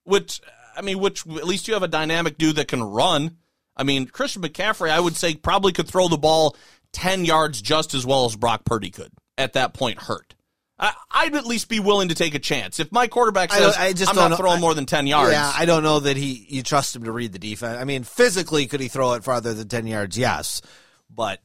Which 0.04 0.40
I 0.76 0.82
mean, 0.82 0.98
which 0.98 1.26
at 1.26 1.46
least 1.46 1.68
you 1.68 1.74
have 1.74 1.82
a 1.82 1.88
dynamic 1.88 2.38
dude 2.38 2.56
that 2.56 2.68
can 2.68 2.82
run. 2.82 3.36
I 3.76 3.82
mean, 3.84 4.06
Christian 4.06 4.42
McCaffrey, 4.42 4.90
I 4.90 4.98
would 5.00 5.16
say 5.16 5.34
probably 5.34 5.72
could 5.72 5.86
throw 5.88 6.08
the 6.08 6.18
ball 6.18 6.56
ten 6.92 7.24
yards 7.24 7.62
just 7.62 7.94
as 7.94 8.04
well 8.04 8.24
as 8.24 8.34
Brock 8.36 8.64
Purdy 8.64 8.90
could 8.90 9.12
at 9.38 9.52
that 9.52 9.74
point. 9.74 10.00
Hurt. 10.02 10.34
I, 10.82 10.94
I'd 11.10 11.34
at 11.36 11.44
least 11.44 11.68
be 11.68 11.78
willing 11.78 12.08
to 12.08 12.14
take 12.14 12.34
a 12.34 12.38
chance 12.38 12.80
if 12.80 12.90
my 12.90 13.06
quarterback 13.06 13.52
I 13.52 13.58
says 13.58 13.74
don't- 13.76 13.80
I 13.84 13.92
just 13.92 14.10
I'm 14.10 14.16
not 14.16 14.30
know- 14.30 14.36
throwing 14.38 14.60
more 14.62 14.74
than 14.74 14.86
ten 14.86 15.06
yards. 15.06 15.32
Yeah, 15.32 15.52
I 15.54 15.66
don't 15.66 15.82
know 15.82 16.00
that 16.00 16.16
he 16.16 16.46
you 16.48 16.62
trust 16.62 16.96
him 16.96 17.04
to 17.04 17.12
read 17.12 17.32
the 17.34 17.38
defense. 17.38 17.78
I 17.78 17.84
mean, 17.84 18.02
physically, 18.02 18.66
could 18.66 18.80
he 18.80 18.88
throw 18.88 19.12
it 19.12 19.22
farther 19.24 19.52
than 19.52 19.68
ten 19.68 19.86
yards? 19.86 20.16
Yes, 20.16 20.62
but 21.10 21.40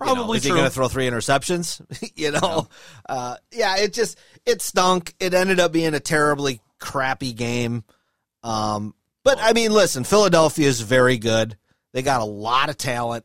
you 0.00 0.06
know, 0.06 0.14
Probably 0.14 0.38
is 0.38 0.44
he 0.44 0.50
true. 0.50 0.58
going 0.58 0.68
to 0.68 0.74
throw 0.74 0.88
three 0.88 1.08
interceptions? 1.08 1.80
you 2.16 2.30
know, 2.32 2.68
uh, 3.08 3.36
yeah. 3.52 3.78
It 3.78 3.92
just 3.92 4.18
it 4.46 4.62
stunk. 4.62 5.14
It 5.18 5.34
ended 5.34 5.60
up 5.60 5.72
being 5.72 5.94
a 5.94 6.00
terribly 6.00 6.60
crappy 6.78 7.32
game. 7.32 7.84
Um, 8.42 8.94
but 9.24 9.38
I 9.40 9.52
mean, 9.52 9.72
listen, 9.72 10.04
Philadelphia 10.04 10.68
is 10.68 10.80
very 10.80 11.18
good. 11.18 11.56
They 11.92 12.02
got 12.02 12.20
a 12.20 12.24
lot 12.24 12.70
of 12.70 12.76
talent. 12.76 13.24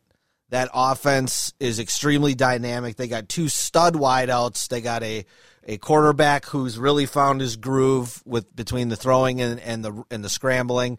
That 0.50 0.70
offense 0.74 1.54
is 1.60 1.80
extremely 1.80 2.36
dynamic. 2.36 2.96
They 2.96 3.08
got 3.08 3.30
two 3.30 3.50
stud 3.50 3.96
wideouts. 3.96 4.68
They 4.68 4.82
got 4.82 5.04
a 5.04 5.26
a 5.66 5.78
quarterback 5.78 6.46
who's 6.46 6.78
really 6.78 7.06
found 7.06 7.40
his 7.42 7.56
groove 7.56 8.22
with 8.26 8.54
between 8.56 8.90
the 8.90 8.96
throwing 8.96 9.42
and, 9.42 9.60
and 9.60 9.84
the 9.84 10.04
and 10.12 10.24
the 10.24 10.30
scrambling. 10.30 10.98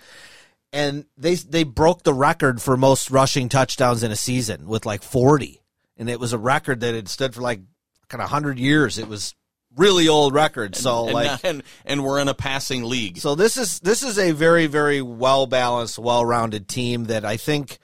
And 0.72 1.04
they 1.16 1.34
they 1.36 1.64
broke 1.64 2.02
the 2.02 2.14
record 2.14 2.60
for 2.62 2.76
most 2.76 3.10
rushing 3.10 3.48
touchdowns 3.48 4.02
in 4.02 4.10
a 4.10 4.16
season 4.16 4.66
with 4.66 4.86
like 4.86 5.02
40. 5.02 5.60
And 5.96 6.10
it 6.10 6.18
was 6.18 6.32
a 6.32 6.38
record 6.38 6.80
that 6.80 6.94
had 6.94 7.08
stood 7.08 7.34
for 7.34 7.40
like 7.40 7.60
kind 8.08 8.20
of 8.20 8.30
100 8.30 8.58
years. 8.58 8.98
It 8.98 9.08
was 9.08 9.34
really 9.76 10.08
old 10.08 10.34
record. 10.34 10.76
So 10.76 11.04
and, 11.04 11.14
like 11.14 11.40
and 11.44 11.62
and 11.84 12.04
we're 12.04 12.20
in 12.20 12.28
a 12.28 12.34
passing 12.34 12.84
league. 12.84 13.18
so 13.18 13.34
this 13.34 13.56
is 13.56 13.80
this 13.80 14.02
is 14.02 14.18
a 14.18 14.32
very 14.32 14.66
very 14.66 15.02
well 15.02 15.46
balanced, 15.46 15.98
well 15.98 16.24
rounded 16.24 16.68
team 16.68 17.04
that 17.04 17.24
I 17.24 17.36
think 17.36 17.78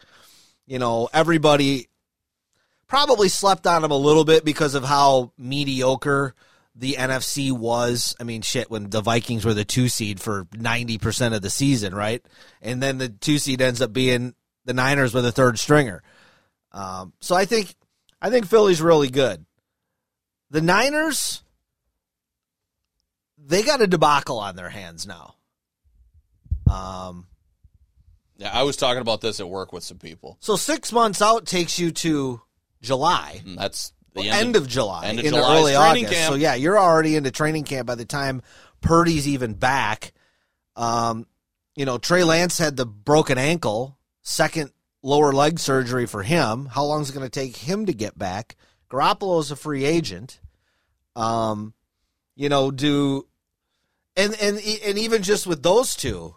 you 0.67 0.79
know 0.79 1.09
everybody 1.12 1.88
probably 2.87 3.29
slept 3.29 3.67
on 3.67 3.83
them 3.83 3.90
a 3.90 3.97
little 3.97 4.25
bit 4.25 4.45
because 4.45 4.75
of 4.75 4.85
how 4.85 5.33
mediocre 5.38 6.35
the 6.75 6.95
NFC 6.95 7.52
was. 7.52 8.17
I 8.19 8.25
mean, 8.25 8.43
shit, 8.43 8.71
when 8.71 8.90
the 8.90 9.00
Vikings 9.00 9.45
were 9.45 9.55
the 9.55 9.64
two 9.64 9.88
seed 9.88 10.21
for 10.21 10.47
ninety 10.57 10.99
percent 10.99 11.35
of 11.35 11.43
the 11.43 11.50
season, 11.50 11.95
right? 11.95 12.25
And 12.62 12.83
then 12.83 12.99
the 12.99 13.09
two 13.09 13.38
seed 13.38 13.61
ends 13.61 13.81
up 13.81 13.93
being 13.93 14.35
the 14.64 14.75
Niners 14.75 15.14
with 15.14 15.25
a 15.25 15.33
third 15.33 15.59
stringer. 15.59 16.02
Um, 16.73 17.12
so 17.21 17.35
I 17.35 17.47
think 17.47 17.75
I 18.23 18.31
think 18.31 18.47
Philly's 18.47 18.83
really 18.83 19.09
good. 19.09 19.45
The 20.50 20.61
Niners, 20.61 21.43
they 23.39 23.62
got 23.62 23.81
a 23.81 23.87
debacle 23.87 24.39
on 24.39 24.57
their 24.57 24.69
hands 24.69 25.07
now. 25.07 25.37
Um, 26.71 27.27
Yeah, 28.37 28.50
I 28.53 28.62
was 28.62 28.77
talking 28.77 29.00
about 29.00 29.21
this 29.21 29.41
at 29.41 29.49
work 29.49 29.73
with 29.73 29.85
some 29.85 29.99
people. 29.99 30.37
so 30.41 30.57
six 30.57 30.93
months 30.93 31.21
out 31.23 31.47
takes 31.47 31.79
you 31.79 31.91
to 31.93 32.41
July, 32.83 33.43
And 33.45 33.59
that's 33.59 33.93
the 34.15 34.23
end, 34.29 34.33
end, 34.49 34.57
of, 34.57 34.67
July, 34.69 35.07
end 35.07 35.19
of 35.19 35.25
into 35.25 35.39
July 35.39 35.57
early 35.59 35.75
August. 35.75 36.12
camp. 36.12 36.33
So 36.33 36.35
yeah, 36.37 36.55
you're 36.55 36.79
already 36.79 37.17
into 37.17 37.31
training 37.31 37.65
camp 37.65 37.87
by 37.87 37.95
the 37.95 38.05
time 38.05 38.43
Purdy's 38.81 39.29
even 39.29 39.55
back. 39.55 40.12
Um, 40.77 41.27
you 41.77 41.85
know, 41.85 41.99
Trey 41.99 42.25
Lance 42.25 42.59
had 42.59 42.77
the 42.77 42.87
broken 42.87 43.39
ankle, 43.39 43.99
second 44.23 44.73
lower 45.02 45.33
leg 45.33 45.59
surgery 45.59 46.07
for 46.07 46.23
him. 46.23 46.66
How 46.66 46.85
long 46.85 47.02
is 47.02 47.11
it 47.11 47.14
going 47.14 47.26
to 47.26 47.30
take 47.30 47.57
him 47.57 47.87
to 47.87 47.92
get 47.92 48.19
back? 48.19 48.57
Garoppolo's 48.90 49.50
a 49.50 49.57
free 49.57 49.85
agent. 49.85 50.40
Um, 51.16 51.75
you 52.37 52.49
know, 52.49 52.71
do 52.71 53.26
and 54.16 54.35
and 54.40 54.59
and 54.59 54.99
even 54.99 55.23
just 55.23 55.47
with 55.47 55.62
those 55.62 55.95
two, 55.95 56.37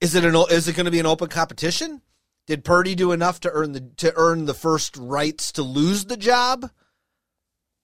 is 0.00 0.14
it 0.14 0.24
an 0.24 0.34
is 0.50 0.68
it 0.68 0.76
going 0.76 0.86
to 0.86 0.92
be 0.92 1.00
an 1.00 1.06
open 1.06 1.28
competition? 1.28 2.02
Did 2.46 2.64
Purdy 2.64 2.94
do 2.94 3.12
enough 3.12 3.40
to 3.40 3.50
earn 3.50 3.72
the 3.72 3.80
to 3.98 4.12
earn 4.16 4.46
the 4.46 4.54
first 4.54 4.96
rights 4.96 5.52
to 5.52 5.62
lose 5.62 6.06
the 6.06 6.16
job? 6.16 6.70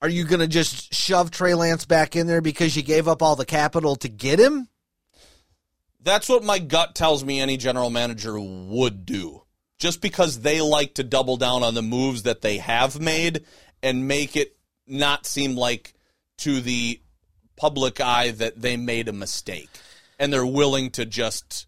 Are 0.00 0.08
you 0.08 0.24
going 0.24 0.40
to 0.40 0.46
just 0.46 0.92
shove 0.92 1.30
Trey 1.30 1.54
Lance 1.54 1.86
back 1.86 2.14
in 2.14 2.26
there 2.26 2.42
because 2.42 2.76
you 2.76 2.82
gave 2.82 3.08
up 3.08 3.22
all 3.22 3.36
the 3.36 3.46
capital 3.46 3.96
to 3.96 4.08
get 4.08 4.38
him? 4.38 4.68
That's 6.04 6.28
what 6.28 6.44
my 6.44 6.58
gut 6.58 6.94
tells 6.94 7.24
me 7.24 7.40
any 7.40 7.56
general 7.56 7.90
manager 7.90 8.38
would 8.38 9.06
do. 9.06 9.42
Just 9.78 10.00
because 10.00 10.40
they 10.40 10.60
like 10.60 10.94
to 10.94 11.02
double 11.02 11.36
down 11.36 11.62
on 11.62 11.74
the 11.74 11.82
moves 11.82 12.22
that 12.22 12.42
they 12.42 12.58
have 12.58 13.00
made 13.00 13.44
and 13.82 14.06
make 14.06 14.36
it 14.36 14.56
not 14.86 15.26
seem 15.26 15.56
like 15.56 15.94
to 16.38 16.60
the 16.60 17.00
public 17.56 18.00
eye 18.00 18.30
that 18.32 18.60
they 18.60 18.76
made 18.76 19.08
a 19.08 19.12
mistake 19.12 19.68
and 20.18 20.32
they're 20.32 20.46
willing 20.46 20.90
to 20.90 21.04
just, 21.04 21.66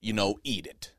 you 0.00 0.12
know, 0.12 0.38
eat 0.44 0.66
it. 0.66 0.92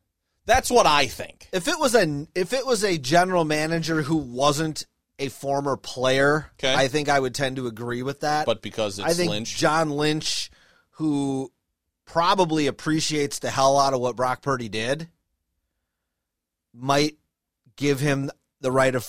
That's 0.45 0.71
what 0.71 0.85
I 0.87 1.05
think. 1.05 1.47
If 1.53 1.67
it 1.67 1.79
was 1.79 1.93
a 1.95 2.27
if 2.33 2.53
it 2.53 2.65
was 2.65 2.83
a 2.83 2.97
general 2.97 3.45
manager 3.45 4.01
who 4.01 4.17
wasn't 4.17 4.85
a 5.19 5.29
former 5.29 5.77
player, 5.77 6.49
Okay. 6.55 6.73
I 6.73 6.87
think 6.87 7.07
I 7.07 7.19
would 7.19 7.35
tend 7.35 7.57
to 7.57 7.67
agree 7.67 8.01
with 8.01 8.21
that. 8.21 8.45
But 8.45 8.61
because 8.61 8.99
it's 8.99 9.07
I 9.07 9.13
think 9.13 9.29
Lynch, 9.31 9.57
John 9.57 9.91
Lynch, 9.91 10.49
who 10.91 11.51
probably 12.11 12.67
appreciates 12.67 13.39
the 13.39 13.49
hell 13.49 13.79
out 13.79 13.93
of 13.93 13.99
what 13.99 14.15
Brock 14.15 14.41
Purdy 14.41 14.69
did, 14.69 15.07
might 16.73 17.17
give 17.75 17.99
him 17.99 18.29
the 18.61 18.71
right 18.71 18.93
of 18.95 19.07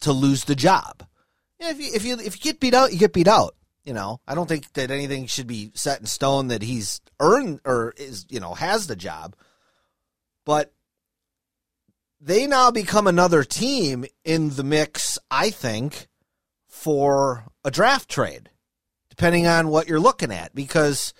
to 0.00 0.12
lose 0.12 0.44
the 0.44 0.54
job. 0.54 1.06
If 1.58 1.80
you 1.80 1.90
if 1.94 2.04
you 2.04 2.18
if 2.18 2.36
you 2.36 2.52
get 2.52 2.60
beat 2.60 2.74
out, 2.74 2.92
you 2.92 2.98
get 2.98 3.12
beat 3.12 3.28
out. 3.28 3.54
You 3.84 3.94
know, 3.94 4.20
I 4.26 4.34
don't 4.34 4.48
think 4.48 4.72
that 4.72 4.90
anything 4.90 5.26
should 5.26 5.46
be 5.46 5.70
set 5.74 6.00
in 6.00 6.06
stone 6.06 6.48
that 6.48 6.62
he's 6.62 7.00
earned 7.20 7.60
or 7.64 7.94
is 7.96 8.26
you 8.28 8.40
know 8.40 8.54
has 8.54 8.86
the 8.86 8.96
job. 8.96 9.34
But 10.44 10.72
they 12.20 12.46
now 12.46 12.70
become 12.70 13.06
another 13.06 13.44
team 13.44 14.04
in 14.24 14.50
the 14.50 14.64
mix. 14.64 15.18
I 15.30 15.50
think 15.50 16.08
for 16.68 17.44
a 17.64 17.70
draft 17.70 18.08
trade 18.08 18.50
depending 19.16 19.46
on 19.46 19.68
what 19.68 19.88
you're 19.88 19.98
looking 19.98 20.30
at, 20.30 20.54
because 20.54 21.14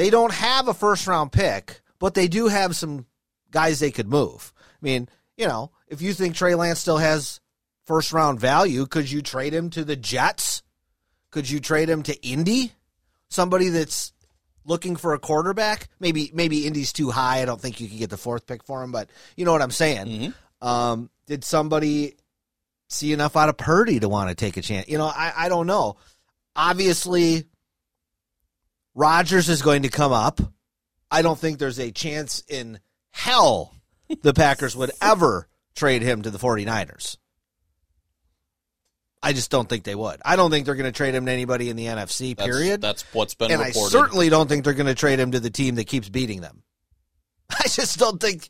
they 0.00 0.08
don't 0.08 0.32
have 0.32 0.66
a 0.66 0.72
first 0.72 1.06
round 1.06 1.30
pick, 1.30 1.82
but 1.98 2.14
they 2.14 2.26
do 2.26 2.48
have 2.48 2.74
some 2.74 3.04
guys 3.50 3.80
they 3.80 3.90
could 3.90 4.08
move. 4.08 4.50
I 4.56 4.78
mean, 4.80 5.10
you 5.36 5.46
know, 5.46 5.72
if 5.88 6.00
you 6.00 6.14
think 6.14 6.34
Trey 6.34 6.54
Lance 6.54 6.80
still 6.80 6.96
has 6.96 7.38
first 7.84 8.10
round 8.10 8.40
value, 8.40 8.86
could 8.86 9.10
you 9.10 9.20
trade 9.20 9.52
him 9.52 9.68
to 9.68 9.84
the 9.84 9.96
Jets? 9.96 10.62
Could 11.30 11.50
you 11.50 11.60
trade 11.60 11.90
him 11.90 12.02
to 12.04 12.18
Indy? 12.26 12.72
Somebody 13.28 13.68
that's 13.68 14.14
looking 14.64 14.96
for 14.96 15.12
a 15.12 15.18
quarterback? 15.18 15.90
Maybe 16.00 16.30
maybe 16.32 16.66
Indy's 16.66 16.94
too 16.94 17.10
high. 17.10 17.42
I 17.42 17.44
don't 17.44 17.60
think 17.60 17.78
you 17.78 17.86
could 17.86 17.98
get 17.98 18.08
the 18.08 18.16
fourth 18.16 18.46
pick 18.46 18.64
for 18.64 18.82
him, 18.82 18.92
but 18.92 19.10
you 19.36 19.44
know 19.44 19.52
what 19.52 19.60
I'm 19.60 19.70
saying. 19.70 20.08
Um, 20.62 21.10
did 21.26 21.44
somebody 21.44 22.14
see 22.88 23.12
enough 23.12 23.36
out 23.36 23.50
of 23.50 23.58
Purdy 23.58 24.00
to 24.00 24.08
want 24.08 24.30
to 24.30 24.34
take 24.34 24.56
a 24.56 24.62
chance? 24.62 24.88
You 24.88 24.96
know, 24.96 25.12
I, 25.14 25.34
I 25.36 25.48
don't 25.50 25.66
know. 25.66 25.98
Obviously, 26.56 27.44
Rodgers 28.94 29.48
is 29.48 29.62
going 29.62 29.82
to 29.82 29.88
come 29.88 30.12
up. 30.12 30.40
I 31.10 31.22
don't 31.22 31.38
think 31.38 31.58
there's 31.58 31.80
a 31.80 31.90
chance 31.90 32.42
in 32.48 32.80
hell 33.10 33.74
the 34.22 34.34
Packers 34.34 34.76
would 34.76 34.92
ever 35.02 35.48
trade 35.74 36.02
him 36.02 36.22
to 36.22 36.30
the 36.30 36.38
49ers. 36.38 37.16
I 39.22 39.32
just 39.32 39.50
don't 39.50 39.68
think 39.68 39.84
they 39.84 39.94
would. 39.94 40.20
I 40.24 40.36
don't 40.36 40.50
think 40.50 40.64
they're 40.64 40.74
going 40.74 40.90
to 40.90 40.96
trade 40.96 41.14
him 41.14 41.26
to 41.26 41.32
anybody 41.32 41.68
in 41.68 41.76
the 41.76 41.86
NFC, 41.86 42.36
period. 42.36 42.80
that's 42.80 43.02
what's 43.12 43.34
been 43.34 43.50
and 43.50 43.60
I 43.60 43.70
certainly 43.70 44.30
don't 44.30 44.48
think 44.48 44.64
they're 44.64 44.72
going 44.72 44.86
to 44.86 44.94
trade 44.94 45.18
him 45.18 45.32
to 45.32 45.40
the 45.40 45.50
team 45.50 45.74
that 45.74 45.86
keeps 45.86 46.08
beating 46.08 46.40
them. 46.40 46.62
I 47.50 47.68
just 47.68 47.98
don't 47.98 48.20
think 48.20 48.48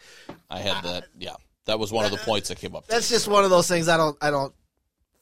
I 0.48 0.58
had 0.58 0.84
that. 0.84 1.08
Yeah, 1.18 1.34
that 1.66 1.80
was 1.80 1.92
one 1.92 2.04
of 2.04 2.12
the 2.12 2.18
points 2.18 2.50
that 2.50 2.58
came 2.58 2.76
up. 2.76 2.86
that's 2.86 3.08
just 3.08 3.26
one 3.26 3.42
of 3.42 3.50
those 3.50 3.66
things 3.66 3.88
I 3.88 3.96
don't 3.96 4.16
I 4.20 4.30
don't 4.30 4.54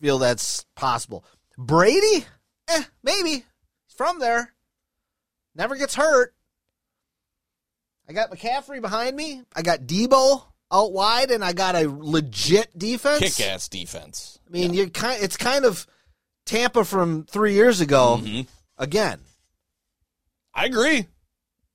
feel 0.01 0.19
that's 0.19 0.65
possible. 0.77 1.25
Brady? 1.57 2.27
Eh, 2.69 2.83
maybe. 3.03 3.31
He's 3.31 3.95
from 3.97 4.19
there. 4.19 4.53
Never 5.59 5.77
gets 5.77 5.95
hurt. 5.97 6.35
I 8.09 8.13
got 8.13 8.31
McCaffrey 8.31 8.81
behind 8.81 9.15
me. 9.17 9.43
I 9.55 9.61
got 9.63 9.81
Deebo 9.81 10.43
out 10.73 10.93
wide, 10.93 11.31
and 11.31 11.45
I 11.45 11.53
got 11.53 11.75
a 11.75 11.87
legit 11.89 12.79
defense. 12.79 13.19
Kick 13.37 13.47
ass 13.47 13.69
defense. 13.69 14.39
I 14.47 14.51
mean, 14.53 14.73
you 14.73 14.89
kind 14.89 15.23
it's 15.23 15.37
kind 15.37 15.65
of 15.67 15.87
Tampa 16.47 16.85
from 16.85 17.25
three 17.25 17.53
years 17.55 17.81
ago 17.81 18.21
Mhm. 18.23 18.47
again. 18.79 19.21
I 20.55 20.65
agree. 20.67 21.07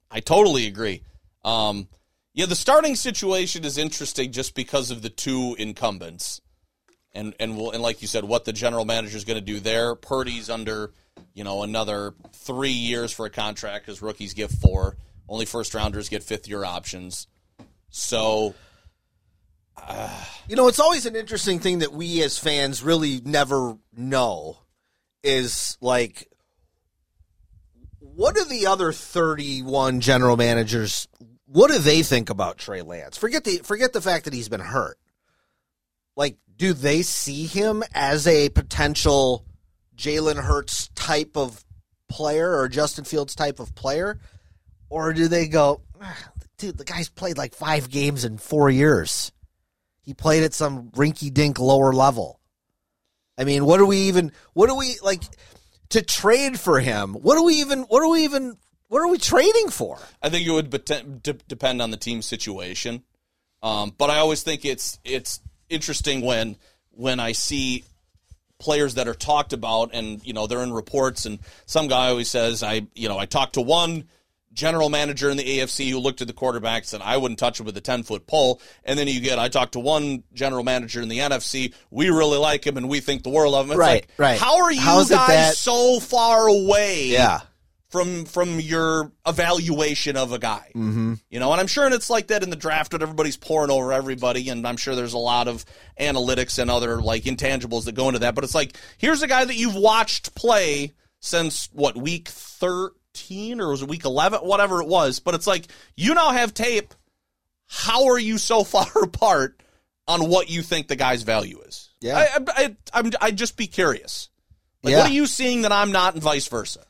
I 0.10 0.20
totally 0.22 0.66
agree. 0.66 1.04
Um, 1.44 1.88
yeah, 2.34 2.46
the 2.48 2.56
starting 2.56 2.96
situation 2.96 3.66
is 3.66 3.78
interesting 3.78 4.32
just 4.32 4.56
because 4.56 4.92
of 4.92 5.02
the 5.02 5.10
two 5.10 5.56
incumbents, 5.60 6.42
and 7.12 7.36
and 7.40 7.58
we'll, 7.58 7.72
and 7.72 7.84
like 7.84 8.02
you 8.02 8.08
said, 8.08 8.24
what 8.24 8.46
the 8.46 8.54
general 8.54 8.86
manager 8.86 9.18
is 9.18 9.26
going 9.26 9.38
to 9.40 9.46
do 9.46 9.60
there. 9.60 9.94
Purdy's 9.96 10.50
under, 10.50 10.94
you 11.34 11.44
know, 11.44 11.64
another 11.64 12.14
three 12.34 12.72
years 12.72 13.12
for 13.12 13.26
a 13.26 13.30
contract 13.30 13.86
because 13.86 14.02
rookies 14.02 14.34
get 14.34 14.52
four. 14.52 14.98
Only 15.28 15.46
first 15.46 15.74
rounders 15.74 16.10
get 16.10 16.24
fifth 16.24 16.48
year 16.48 16.64
options. 16.64 17.28
So 17.90 18.56
uh, 19.78 20.26
You 20.48 20.56
know, 20.56 20.68
it's 20.68 20.80
always 20.80 21.06
an 21.06 21.16
interesting 21.16 21.60
thing 21.60 21.80
that 21.80 21.94
we 21.94 22.22
as 22.24 22.38
fans 22.38 22.84
really 22.84 23.22
never 23.24 23.78
know 23.96 24.58
is 25.24 25.78
like 25.82 26.30
what 28.00 28.36
do 28.36 28.44
the 28.44 28.68
other 28.68 28.92
31 28.92 30.02
general 30.02 30.38
managers 30.38 31.08
what 31.46 31.72
do 31.72 31.78
they 31.78 32.02
think 32.02 32.30
about 32.30 32.58
Trey 32.58 32.82
Lance? 32.82 33.18
Forget 33.18 33.44
the 33.44 33.60
forget 33.60 33.94
the 33.94 34.02
fact 34.02 34.26
that 34.26 34.34
he's 34.34 34.50
been 34.50 34.60
hurt. 34.60 34.98
Like 36.16 36.38
do 36.56 36.74
they 36.74 37.02
see 37.04 37.46
him 37.46 37.84
as 37.94 38.28
a 38.28 38.50
potential 38.50 39.46
Jalen 39.96 40.44
Hurts 40.44 40.90
type 41.04 41.36
of 41.38 41.64
player 42.10 42.58
or 42.58 42.68
Justin 42.70 43.06
Fields 43.06 43.36
type 43.36 43.60
of 43.60 43.76
player? 43.76 44.20
Or 44.90 45.14
do 45.14 45.28
they 45.28 45.48
go, 45.48 45.82
"Ah, 46.02 46.32
dude, 46.58 46.78
the 46.78 46.86
guy's 46.86 47.10
played 47.10 47.38
like 47.38 47.54
5 47.54 47.90
games 47.90 48.24
in 48.26 48.38
4 48.38 48.70
years. 48.70 49.32
He 50.02 50.14
played 50.14 50.44
at 50.44 50.54
some 50.54 50.90
rinky 50.92 51.34
dink 51.34 51.60
lower 51.60 51.94
level. 51.94 52.40
I 53.38 53.46
mean, 53.46 53.66
what 53.66 53.78
do 53.78 53.86
we 53.86 53.98
even? 54.10 54.32
What 54.54 54.68
do 54.68 54.76
we 54.76 54.98
like 55.02 55.24
to 55.90 56.02
trade 56.02 56.60
for 56.60 56.80
him? 56.80 57.14
What 57.14 57.36
do 57.36 57.44
we 57.44 57.56
even? 57.56 57.84
What 57.84 58.02
do 58.02 58.10
we 58.10 58.24
even? 58.26 58.58
What 58.90 59.02
are 59.02 59.08
we 59.08 59.18
trading 59.18 59.70
for? 59.70 59.98
I 60.22 60.30
think 60.30 60.46
it 60.46 60.52
would 60.52 60.70
depend 61.48 61.82
on 61.82 61.90
the 61.90 61.98
team 61.98 62.22
situation. 62.22 63.04
Um, 63.64 63.94
but 63.98 64.10
I 64.10 64.18
always 64.18 64.44
think 64.44 64.66
it's 64.66 65.00
it's 65.04 65.40
interesting 65.70 66.22
when 66.22 66.58
when 66.92 67.20
I 67.20 67.32
see 67.32 67.86
players 68.64 68.94
that 68.96 69.08
are 69.08 69.14
talked 69.14 69.52
about 69.54 69.90
and 69.94 70.26
you 70.26 70.32
know 70.34 70.48
they're 70.48 70.64
in 70.64 70.72
reports. 70.74 71.26
And 71.26 71.40
some 71.66 71.88
guy 71.90 72.08
always 72.08 72.30
says 72.32 72.64
I 72.64 72.88
you 72.96 73.10
know 73.10 73.18
I 73.20 73.26
talked 73.26 73.54
to 73.54 73.62
one 73.62 74.06
general 74.54 74.88
manager 74.90 75.30
in 75.32 75.36
the 75.38 75.44
AFC 75.60 75.90
who 75.90 75.98
looked 75.98 76.22
at 76.22 76.28
the 76.28 76.34
quarterbacks 76.34 76.94
and 76.94 77.02
I 77.02 77.18
wouldn't 77.18 77.40
touch 77.40 77.60
him 77.60 77.66
with 77.66 77.76
a 77.76 77.82
10 77.82 78.04
foot 78.04 78.28
pole. 78.28 78.62
And 78.86 78.98
then 79.00 79.08
you 79.08 79.20
get 79.20 79.38
I 79.40 79.50
talked 79.50 79.74
to 79.74 79.80
one 79.80 80.24
general 80.34 80.64
manager 80.64 81.02
in 81.02 81.10
the 81.10 81.20
NFC 81.20 81.74
we 81.92 82.10
really 82.10 82.38
like 82.38 82.66
him 82.66 82.78
and 82.78 82.88
we 82.88 83.00
think 83.02 83.24
the 83.24 83.30
world 83.30 83.54
of 83.56 83.66
him. 83.66 83.72
It's 83.72 83.80
Right, 83.80 84.08
like, 84.08 84.10
right. 84.18 84.40
how 84.40 84.62
are 84.64 84.72
you 84.72 84.80
How 84.80 85.00
is 85.02 85.10
guys 85.10 85.28
that- 85.28 85.56
so 85.58 86.00
far 86.00 86.48
away 86.48 87.08
Yeah, 87.08 87.42
from 87.94 88.26
from 88.26 88.60
your 88.60 89.12
evaluation 89.28 90.18
of 90.18 90.32
a 90.34 90.40
guy. 90.40 90.72
Mm-hmm. 90.76 91.14
You 91.30 91.40
know, 91.40 91.52
and 91.52 91.62
I'm 91.62 91.68
sure 91.68 91.86
it's 91.94 92.10
like 92.10 92.28
that 92.28 92.42
in 92.42 92.50
the 92.50 92.56
draft 92.56 92.92
when 92.92 93.04
everybody's 93.04 93.38
pouring 93.38 93.70
over 93.70 93.94
everybody, 93.94 94.50
and 94.50 94.68
I'm 94.68 94.78
sure 94.78 94.96
there's 94.96 95.14
a 95.14 95.20
lot 95.20 95.48
of 95.48 95.64
analytics 96.00 96.58
and 96.58 96.72
other 96.72 97.00
like 97.04 97.26
intangibles 97.26 97.86
that 97.86 97.94
go 97.94 98.08
into 98.08 98.20
that. 98.22 98.34
But 98.34 98.44
it's 98.46 98.56
like 98.56 98.76
here's 98.98 99.22
a 99.22 99.28
guy 99.28 99.46
that 99.46 99.56
you've 99.56 99.76
watched 99.76 100.34
play 100.34 100.94
since 101.20 101.70
what 101.72 101.96
week 101.96 102.30
13 102.30 103.62
or 103.62 103.70
was 103.70 103.84
it 103.84 103.88
week 103.88 104.06
11, 104.06 104.40
whatever 104.40 104.82
it 104.82 104.88
was. 104.88 105.20
But 105.20 105.36
it's 105.36 105.46
like 105.46 105.68
you 105.96 106.16
now 106.16 106.32
have 106.32 106.52
tape. 106.56 106.96
How 107.68 108.08
are 108.08 108.20
you 108.20 108.40
so 108.40 108.64
far 108.64 108.88
apart 109.04 109.62
on 110.08 110.30
what 110.30 110.50
you 110.50 110.64
think 110.64 110.88
the 110.88 110.96
guy's 110.96 111.22
value 111.22 111.62
is? 111.62 111.92
Yeah. 112.02 112.18
I, 112.18 112.24
I, 112.24 112.44
I, 112.66 112.76
I'm, 112.92 113.12
I'd 113.22 113.38
just 113.38 113.56
be 113.56 113.68
curious. 113.68 114.30
Like, 114.82 114.94
Yeah. 114.94 114.98
what 115.02 115.12
are 115.12 115.14
you 115.14 115.28
seeing 115.28 115.62
that 115.62 115.72
I'm 115.72 115.92
not, 115.92 116.16
and 116.16 116.24
vice 116.24 116.48
versa? 116.48 116.84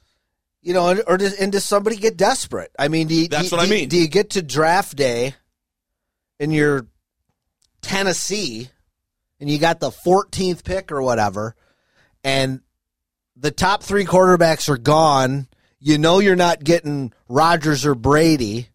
You 0.63 0.73
know, 0.73 0.99
or 1.05 1.17
does, 1.17 1.33
and 1.33 1.51
does 1.51 1.63
somebody 1.65 1.97
get 1.97 2.17
desperate? 2.17 2.71
I 2.79 2.87
mean, 2.87 3.07
do 3.07 3.13
you, 3.15 3.27
That's 3.27 3.49
do, 3.49 3.55
what 3.57 3.61
I 3.63 3.67
do 3.67 3.73
you- 3.75 3.79
mean. 3.81 3.89
Do 3.89 3.97
you 3.97 4.07
get 4.07 4.31
to 4.31 4.41
draft 4.41 4.95
day, 4.95 5.35
and 6.39 6.51
you're 6.53 6.87
Tennessee, 7.81 8.69
and 9.39 9.49
you 9.49 9.59
got 9.59 9.79
the 9.79 9.91
14th 9.91 10.63
pick 10.63 10.91
or 10.91 11.01
whatever, 11.01 11.55
and 12.23 12.61
the 13.35 13.51
top 13.51 13.83
three 13.83 14.05
quarterbacks 14.05 14.69
are 14.69 14.77
gone, 14.77 15.47
you 15.79 15.97
know 15.97 16.19
you're 16.19 16.35
not 16.35 16.63
getting 16.63 17.11
Rodgers 17.27 17.85
or 17.85 17.93
Brady. 17.95 18.69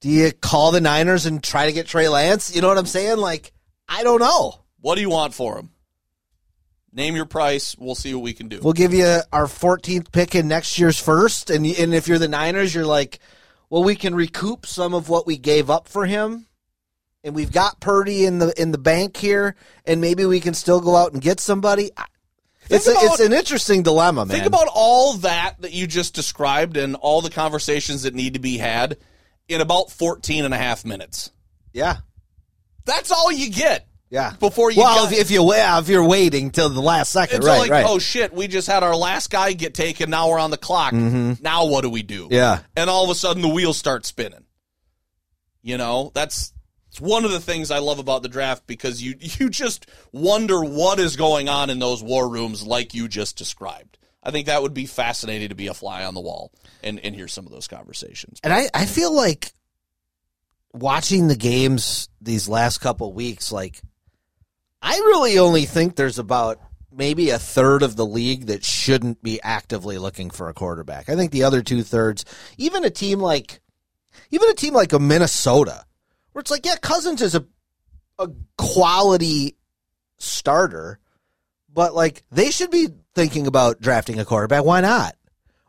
Do 0.00 0.08
you 0.08 0.32
call 0.32 0.72
the 0.72 0.80
Niners 0.80 1.26
and 1.26 1.42
try 1.42 1.66
to 1.66 1.72
get 1.72 1.86
Trey 1.86 2.08
Lance? 2.08 2.54
You 2.54 2.62
know 2.62 2.68
what 2.68 2.78
I'm 2.78 2.86
saying? 2.86 3.18
Like, 3.18 3.52
I 3.88 4.02
don't 4.02 4.20
know. 4.20 4.54
What 4.80 4.94
do 4.96 5.00
you 5.02 5.10
want 5.10 5.34
for 5.34 5.58
him? 5.58 5.70
Name 6.92 7.16
your 7.16 7.24
price. 7.24 7.74
We'll 7.78 7.94
see 7.94 8.12
what 8.14 8.22
we 8.22 8.34
can 8.34 8.48
do. 8.48 8.60
We'll 8.62 8.74
give 8.74 8.92
you 8.92 9.20
our 9.32 9.46
14th 9.46 10.12
pick 10.12 10.34
in 10.34 10.46
next 10.48 10.78
year's 10.78 10.98
first, 10.98 11.48
and 11.48 11.64
and 11.64 11.94
if 11.94 12.06
you're 12.06 12.18
the 12.18 12.28
Niners, 12.28 12.74
you're 12.74 12.86
like, 12.86 13.18
well, 13.70 13.82
we 13.82 13.94
can 13.96 14.14
recoup 14.14 14.66
some 14.66 14.92
of 14.92 15.08
what 15.08 15.26
we 15.26 15.38
gave 15.38 15.70
up 15.70 15.88
for 15.88 16.04
him, 16.04 16.46
and 17.24 17.34
we've 17.34 17.50
got 17.52 17.80
Purdy 17.80 18.26
in 18.26 18.38
the 18.38 18.52
in 18.60 18.72
the 18.72 18.78
bank 18.78 19.16
here, 19.16 19.56
and 19.86 20.02
maybe 20.02 20.26
we 20.26 20.40
can 20.40 20.52
still 20.52 20.80
go 20.82 20.94
out 20.94 21.12
and 21.14 21.22
get 21.22 21.40
somebody. 21.40 21.90
It's 22.68 22.86
a, 22.86 22.92
it's 22.94 23.20
an 23.20 23.32
interesting 23.32 23.82
dilemma, 23.82 24.24
man. 24.26 24.36
Think 24.36 24.46
about 24.46 24.68
all 24.72 25.14
that 25.14 25.60
that 25.62 25.72
you 25.72 25.86
just 25.86 26.14
described 26.14 26.76
and 26.76 26.94
all 26.94 27.20
the 27.20 27.30
conversations 27.30 28.02
that 28.02 28.14
need 28.14 28.34
to 28.34 28.38
be 28.38 28.58
had 28.58 28.98
in 29.48 29.60
about 29.60 29.90
14 29.90 30.44
and 30.44 30.54
a 30.54 30.58
half 30.58 30.84
minutes. 30.84 31.30
yeah, 31.72 31.98
That's 32.84 33.10
all 33.10 33.32
you 33.32 33.50
get. 33.50 33.86
Yeah. 34.12 34.34
Before 34.38 34.70
you 34.70 34.82
well, 34.82 35.06
got- 35.06 35.12
if, 35.14 35.30
you 35.30 35.50
if 35.50 35.88
you're 35.88 36.06
waiting 36.06 36.50
till 36.50 36.68
the 36.68 36.82
last 36.82 37.10
second, 37.10 37.44
right, 37.44 37.60
like, 37.60 37.70
right. 37.70 37.86
oh 37.88 37.98
shit, 37.98 38.34
we 38.34 38.46
just 38.46 38.68
had 38.68 38.82
our 38.82 38.94
last 38.94 39.30
guy 39.30 39.54
get 39.54 39.72
taken. 39.72 40.10
Now 40.10 40.28
we're 40.28 40.38
on 40.38 40.50
the 40.50 40.58
clock. 40.58 40.92
Now 40.92 41.64
what 41.64 41.80
do 41.80 41.88
we 41.88 42.02
do? 42.02 42.24
Mm-hmm. 42.24 42.34
Yeah. 42.34 42.58
And 42.76 42.90
all 42.90 43.04
of 43.04 43.10
a 43.10 43.14
sudden 43.14 43.40
the 43.40 43.48
wheels 43.48 43.78
start 43.78 44.04
spinning. 44.04 44.44
You 45.62 45.78
know, 45.78 46.12
that's 46.14 46.52
it's 46.88 47.00
one 47.00 47.24
of 47.24 47.30
the 47.30 47.40
things 47.40 47.70
I 47.70 47.78
love 47.78 47.98
about 47.98 48.22
the 48.22 48.28
draft 48.28 48.66
because 48.66 49.02
you 49.02 49.14
you 49.18 49.48
just 49.48 49.86
wonder 50.12 50.62
what 50.62 50.98
is 50.98 51.16
going 51.16 51.48
on 51.48 51.70
in 51.70 51.78
those 51.78 52.02
war 52.02 52.28
rooms 52.28 52.66
like 52.66 52.92
you 52.92 53.08
just 53.08 53.38
described. 53.38 53.96
I 54.22 54.30
think 54.30 54.46
that 54.46 54.60
would 54.60 54.74
be 54.74 54.84
fascinating 54.84 55.48
to 55.48 55.54
be 55.54 55.68
a 55.68 55.74
fly 55.74 56.04
on 56.04 56.12
the 56.12 56.20
wall 56.20 56.52
and, 56.82 57.00
and 57.00 57.14
hear 57.14 57.28
some 57.28 57.46
of 57.46 57.50
those 57.50 57.66
conversations. 57.66 58.40
And 58.44 58.52
I, 58.52 58.68
I 58.74 58.84
feel 58.84 59.12
like 59.12 59.52
watching 60.74 61.28
the 61.28 61.34
games 61.34 62.10
these 62.20 62.46
last 62.46 62.78
couple 62.78 63.10
weeks, 63.14 63.50
like 63.50 63.80
I 64.82 64.96
really 64.96 65.38
only 65.38 65.64
think 65.64 65.94
there's 65.94 66.18
about 66.18 66.60
maybe 66.90 67.30
a 67.30 67.38
third 67.38 67.82
of 67.82 67.96
the 67.96 68.04
league 68.04 68.46
that 68.46 68.64
shouldn't 68.64 69.22
be 69.22 69.40
actively 69.42 69.96
looking 69.96 70.30
for 70.30 70.48
a 70.48 70.54
quarterback. 70.54 71.08
I 71.08 71.16
think 71.16 71.30
the 71.30 71.44
other 71.44 71.62
two 71.62 71.82
thirds, 71.82 72.24
even 72.58 72.84
a 72.84 72.90
team 72.90 73.20
like 73.20 73.60
even 74.30 74.50
a 74.50 74.54
team 74.54 74.74
like 74.74 74.92
a 74.92 74.98
Minnesota, 74.98 75.84
where 76.32 76.40
it's 76.40 76.50
like, 76.50 76.66
yeah, 76.66 76.76
Cousins 76.76 77.22
is 77.22 77.34
a 77.34 77.46
a 78.18 78.28
quality 78.58 79.56
starter, 80.18 80.98
but 81.72 81.94
like 81.94 82.24
they 82.30 82.50
should 82.50 82.70
be 82.70 82.88
thinking 83.14 83.46
about 83.46 83.80
drafting 83.80 84.18
a 84.18 84.24
quarterback. 84.24 84.64
Why 84.64 84.80
not? 84.80 85.16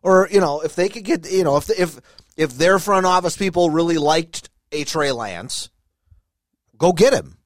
Or 0.01 0.27
you 0.32 0.41
know, 0.41 0.62
if 0.62 0.75
they 0.75 0.89
could 0.89 1.03
get 1.03 1.32
you 1.32 1.43
know 1.43 1.58
if 1.58 1.70
if 1.70 2.00
if 2.36 2.58
their 2.58 2.79
front 2.79 3.05
office 3.05 3.38
people 3.38 3.70
really 3.70 3.98
liked 3.98 4.50
a 4.72 4.84
Trey 4.84 5.12
Lance, 5.12 5.70
go 6.77 6.91
get 6.91 7.13
him. 7.13 7.38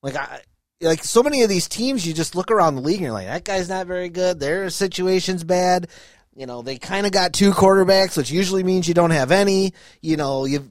Like 0.00 0.16
I 0.16 0.40
like 0.82 1.04
so 1.04 1.22
many 1.22 1.42
of 1.42 1.48
these 1.48 1.68
teams, 1.68 2.06
you 2.06 2.12
just 2.12 2.34
look 2.34 2.50
around 2.50 2.74
the 2.74 2.82
league 2.82 2.96
and 2.96 3.04
you're 3.04 3.12
like, 3.12 3.26
that 3.26 3.44
guy's 3.44 3.68
not 3.68 3.86
very 3.86 4.08
good. 4.08 4.40
Their 4.40 4.68
situation's 4.70 5.44
bad. 5.44 5.88
You 6.34 6.46
know, 6.46 6.62
they 6.62 6.78
kind 6.78 7.06
of 7.06 7.12
got 7.12 7.32
two 7.32 7.52
quarterbacks, 7.52 8.16
which 8.16 8.30
usually 8.30 8.62
means 8.62 8.88
you 8.88 8.94
don't 8.94 9.10
have 9.10 9.32
any. 9.32 9.74
You 10.00 10.16
know, 10.16 10.44
you 10.44 10.70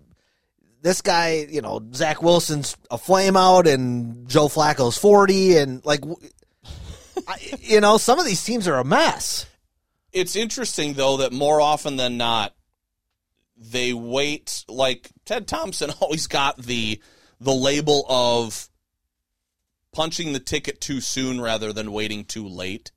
this 0.82 1.02
guy, 1.02 1.46
you 1.50 1.62
know, 1.62 1.82
Zach 1.94 2.22
Wilson's 2.22 2.76
a 2.90 2.98
flame 2.98 3.38
out 3.38 3.68
and 3.68 4.28
Joe 4.28 4.48
Flacco's 4.48 4.98
40 4.98 5.58
and 5.58 5.86
like 5.86 6.04
I, 7.28 7.38
you 7.60 7.82
know, 7.82 7.98
some 7.98 8.20
of 8.20 8.26
these 8.26 8.44
teams 8.44 8.68
are 8.68 8.80
a 8.80 8.84
mess. 8.84 9.46
It's 10.12 10.36
interesting 10.36 10.94
though 10.94 11.18
that 11.18 11.32
more 11.32 11.62
often 11.62 11.98
than 11.98 12.18
not, 12.18 12.56
they 13.56 13.94
wait. 13.94 14.66
Like 14.68 15.12
Ted 15.26 15.48
Thompson 15.48 15.92
always 16.00 16.28
got 16.28 16.58
the 16.58 17.00
the 17.40 17.54
label 17.54 18.06
of 18.10 18.70
punching 19.94 20.34
the 20.34 20.40
ticket 20.40 20.80
too 20.82 21.02
soon 21.02 21.40
rather 21.42 21.74
than 21.74 21.92
waiting 21.92 22.24
too 22.26 22.48
late. 22.48 22.92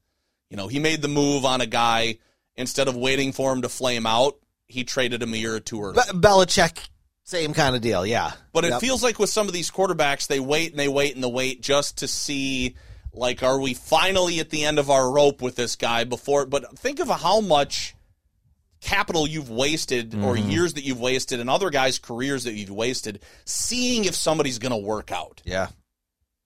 You 0.51 0.57
know, 0.57 0.69
he 0.69 0.79
made 0.79 1.03
the 1.03 1.09
move 1.09 1.45
on 1.45 1.61
a 1.61 1.67
guy 1.67 2.19
instead 2.57 2.87
of 2.89 2.97
waiting 2.97 3.33
for 3.33 3.53
him 3.53 3.63
to 3.63 3.69
flame 3.69 4.07
out. 4.07 4.37
He 4.67 4.85
traded 4.85 5.23
him 5.23 5.35
a 5.35 5.37
year 5.37 5.55
or 5.57 5.61
two 5.61 5.83
early. 5.83 5.95
Be- 6.13 6.19
Belichick, 6.19 6.89
same 7.25 7.53
kind 7.55 7.75
of 7.75 7.83
deal, 7.83 8.07
yeah. 8.07 8.33
But 8.53 8.65
it 8.65 8.71
Yep. 8.71 8.81
feels 8.81 9.03
like 9.03 9.19
with 9.19 9.31
some 9.31 9.47
of 9.49 9.53
these 9.53 9.71
quarterbacks, 9.71 10.27
they 10.27 10.41
wait 10.41 10.71
and 10.71 10.79
they 10.79 10.89
wait 10.89 11.15
and 11.15 11.25
they 11.25 11.29
wait 11.29 11.61
just 11.63 11.99
to 11.99 12.09
see, 12.09 12.77
like, 13.13 13.43
are 13.43 13.59
we 13.61 13.75
finally 13.75 14.39
at 14.41 14.51
the 14.51 14.65
end 14.65 14.79
of 14.79 14.91
our 14.91 15.11
rope 15.11 15.43
with 15.43 15.57
this 15.57 15.75
guy 15.77 16.05
before? 16.05 16.47
But 16.47 16.79
think 16.79 17.01
of 17.01 17.09
how 17.09 17.41
much 17.41 17.95
capital 18.81 19.27
you've 19.27 19.51
wasted 19.51 20.15
or 20.15 20.37
Mm-hmm. 20.37 20.51
years 20.51 20.75
that 20.75 20.85
you've 20.85 21.01
wasted 21.01 21.41
and 21.41 21.49
other 21.49 21.71
guys' 21.71 21.99
careers 21.99 22.45
that 22.45 22.53
you've 22.53 22.71
wasted 22.71 23.21
seeing 23.47 24.05
if 24.05 24.15
somebody's 24.15 24.59
going 24.59 24.73
to 24.73 24.77
work 24.77 25.11
out 25.11 25.41
Yeah. 25.45 25.69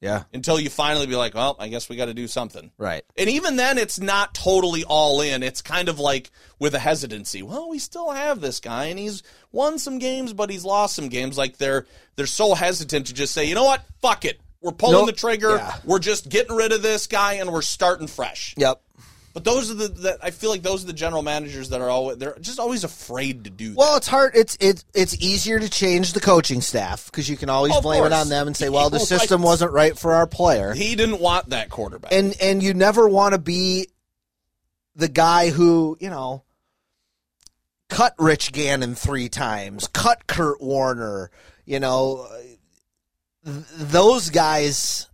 Yeah. 0.00 0.22
until 0.32 0.60
you 0.60 0.70
finally 0.70 1.06
be 1.06 1.16
like, 1.16 1.34
well, 1.34 1.56
I 1.58 1.68
guess 1.68 1.88
we 1.88 1.96
got 1.96 2.04
to 2.06 2.14
do 2.14 2.28
something. 2.28 2.70
Right. 2.78 3.02
And 3.16 3.28
even 3.28 3.56
then, 3.56 3.78
it's 3.78 3.98
not 3.98 4.32
totally 4.34 4.84
all 4.84 5.20
in. 5.20 5.42
It's 5.42 5.60
kind 5.60 5.88
of 5.88 5.98
like 5.98 6.30
with 6.60 6.74
a 6.74 6.78
hesitancy. 6.78 7.42
Well, 7.42 7.68
we 7.68 7.78
still 7.78 8.10
have 8.12 8.40
this 8.40 8.60
guy, 8.60 8.86
and 8.86 8.98
he's 8.98 9.22
won 9.50 9.78
some 9.78 9.98
games, 9.98 10.32
but 10.32 10.50
he's 10.50 10.64
lost 10.64 10.94
some 10.94 11.08
games. 11.08 11.36
Like 11.36 11.56
they're 11.58 11.86
they're 12.16 12.26
so 12.26 12.54
hesitant 12.54 13.08
to 13.08 13.14
just 13.14 13.34
say, 13.34 13.44
you 13.46 13.54
know 13.56 13.64
what, 13.64 13.84
fuck 14.00 14.24
it, 14.24 14.40
we're 14.60 14.72
pulling 14.72 14.98
Nope. 14.98 15.06
the 15.06 15.12
trigger. 15.12 15.56
Yeah. 15.56 15.74
We're 15.84 15.98
just 15.98 16.28
getting 16.28 16.54
rid 16.56 16.72
of 16.72 16.82
this 16.82 17.06
guy, 17.06 17.34
and 17.34 17.52
we're 17.52 17.62
starting 17.62 18.06
fresh. 18.06 18.54
Yep. 18.56 18.80
But 19.38 19.44
those 19.44 19.70
are 19.70 19.74
the 19.74 19.86
that 19.86 20.18
I 20.20 20.32
feel 20.32 20.50
like 20.50 20.62
those 20.62 20.82
are 20.82 20.88
the 20.88 20.92
general 20.92 21.22
managers 21.22 21.68
that 21.68 21.80
are 21.80 21.88
always 21.88 22.18
they're 22.18 22.36
just 22.40 22.58
always 22.58 22.82
afraid 22.82 23.44
to 23.44 23.50
do. 23.50 23.72
Well, 23.76 23.96
it's 23.96 24.08
hard. 24.08 24.32
It's 24.34 24.58
it's 24.58 24.84
it's 24.94 25.14
easier 25.22 25.60
to 25.60 25.70
change 25.70 26.12
the 26.12 26.18
coaching 26.18 26.60
staff 26.60 27.06
because 27.06 27.28
you 27.28 27.36
can 27.36 27.48
always 27.48 27.72
oh, 27.72 27.76
Of 27.76 27.84
blame 27.84 28.02
it 28.02 28.12
on 28.12 28.28
them 28.28 28.48
and 28.48 28.56
say, 28.56 28.68
"Well, 28.68 28.90
the 28.90 28.98
system 28.98 29.40
wasn't 29.40 29.70
right 29.70 29.96
for 29.96 30.14
our 30.14 30.26
player." 30.26 30.74
he 30.74 30.96
didn't 30.96 31.20
want 31.20 31.50
that 31.50 31.70
quarterback. 31.70 32.12
and 32.12 32.34
and 32.42 32.64
you 32.64 32.74
never 32.74 33.08
want 33.08 33.34
to 33.34 33.38
be 33.38 33.86
the 34.96 35.06
guy 35.06 35.50
who 35.50 35.96
you 36.00 36.10
know 36.10 36.42
cut 37.88 38.16
Rich 38.18 38.50
Gannon 38.50 38.96
three 38.96 39.28
times, 39.28 39.86
cut 39.86 40.26
Kurt 40.26 40.60
Warner. 40.60 41.30
You 41.64 41.78
know, 41.78 42.26
th- 43.44 43.66
those 43.76 44.30
guys 44.30 45.07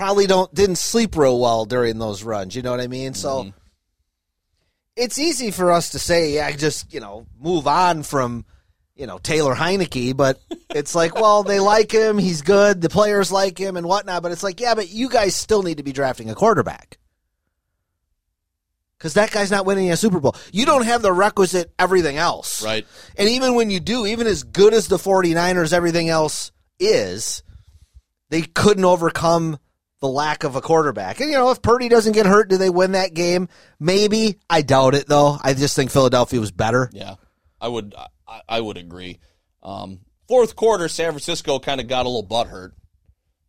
probably 0.00 0.26
don't 0.26 0.52
didn't 0.54 0.76
sleep 0.76 1.14
real 1.14 1.38
well 1.38 1.66
during 1.66 1.98
those 1.98 2.22
runs. 2.22 2.56
You 2.56 2.62
know 2.62 2.70
what 2.70 2.80
I 2.80 2.86
mean? 2.86 3.12
So 3.12 3.28
mm-hmm. 3.28 3.50
it's 4.96 5.18
easy 5.18 5.50
for 5.50 5.72
us 5.72 5.90
to 5.90 5.98
say, 5.98 6.32
yeah, 6.32 6.50
just 6.52 6.94
you 6.94 7.00
know, 7.00 7.26
move 7.38 7.66
on 7.66 8.02
from. 8.02 8.44
You 8.96 9.06
know 9.06 9.16
Taylor 9.16 9.54
Heinicke, 9.54 10.14
but 10.14 10.38
it's 10.70 10.94
like, 10.94 11.14
well, 11.14 11.42
they 11.42 11.58
like 11.58 11.90
him. 11.90 12.18
He's 12.18 12.42
good. 12.42 12.82
The 12.82 12.90
players 12.90 13.32
like 13.32 13.56
him 13.56 13.78
and 13.78 13.86
whatnot. 13.86 14.22
But 14.22 14.30
it's 14.32 14.42
like, 14.42 14.60
yeah, 14.60 14.74
but 14.74 14.90
you 14.90 15.08
guys 15.08 15.34
still 15.34 15.62
need 15.62 15.78
to 15.78 15.82
be 15.82 15.92
drafting 15.92 16.28
a 16.28 16.34
quarterback 16.34 16.98
because 18.98 19.14
that 19.14 19.30
guy's 19.30 19.50
not 19.50 19.64
winning 19.64 19.90
a 19.90 19.96
Super 19.96 20.20
Bowl. 20.20 20.36
You 20.52 20.66
don't 20.66 20.84
have 20.84 21.00
the 21.00 21.14
requisite 21.14 21.72
everything 21.78 22.18
else, 22.18 22.62
right. 22.62 22.86
And 23.16 23.26
even 23.30 23.54
when 23.54 23.70
you 23.70 23.80
do, 23.80 24.04
even 24.04 24.26
as 24.26 24.42
good 24.42 24.74
as 24.74 24.88
the 24.88 24.98
49ers, 24.98 25.72
everything 25.72 26.10
else 26.10 26.52
is, 26.78 27.42
they 28.28 28.42
couldn't 28.42 28.84
overcome 28.84 29.58
the 30.00 30.08
lack 30.08 30.44
of 30.44 30.56
a 30.56 30.60
quarterback. 30.60 31.20
And, 31.20 31.30
you 31.30 31.36
know, 31.36 31.50
if 31.50 31.60
Purdy 31.62 31.88
doesn't 31.88 32.12
get 32.12 32.26
hurt, 32.26 32.48
do 32.48 32.56
they 32.56 32.70
win 32.70 32.92
that 32.92 33.14
game? 33.14 33.48
Maybe. 33.78 34.38
I 34.48 34.62
doubt 34.62 34.94
it, 34.94 35.06
though. 35.06 35.36
I 35.42 35.54
just 35.54 35.76
think 35.76 35.90
Philadelphia 35.90 36.40
was 36.40 36.50
better. 36.50 36.90
Yeah, 36.92 37.16
I 37.60 37.68
would. 37.68 37.94
I, 38.26 38.40
I 38.48 38.60
would 38.60 38.78
agree. 38.78 39.18
Um, 39.62 40.00
fourth 40.26 40.56
quarter, 40.56 40.88
San 40.88 41.12
Francisco 41.12 41.58
kind 41.58 41.80
of 41.80 41.88
got 41.88 42.06
a 42.06 42.08
little 42.08 42.26
butthurt 42.26 42.72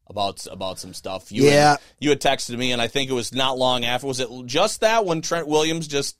about 0.08 0.46
about 0.52 0.78
some 0.78 0.94
stuff. 0.94 1.32
You 1.32 1.46
Yeah. 1.46 1.72
had, 1.72 1.80
you 2.00 2.10
had 2.10 2.20
texted 2.20 2.58
me, 2.58 2.74
and 2.74 2.82
I 2.82 2.88
think 2.88 3.10
it 3.10 3.14
was 3.14 3.34
not 3.34 3.58
long 3.58 3.86
after. 3.86 4.08
Was 4.08 4.20
it 4.20 4.30
just 4.46 4.82
that 4.82 5.06
when 5.06 5.22
Trent 5.22 5.48
Williams 5.48 5.88
just 5.88 6.18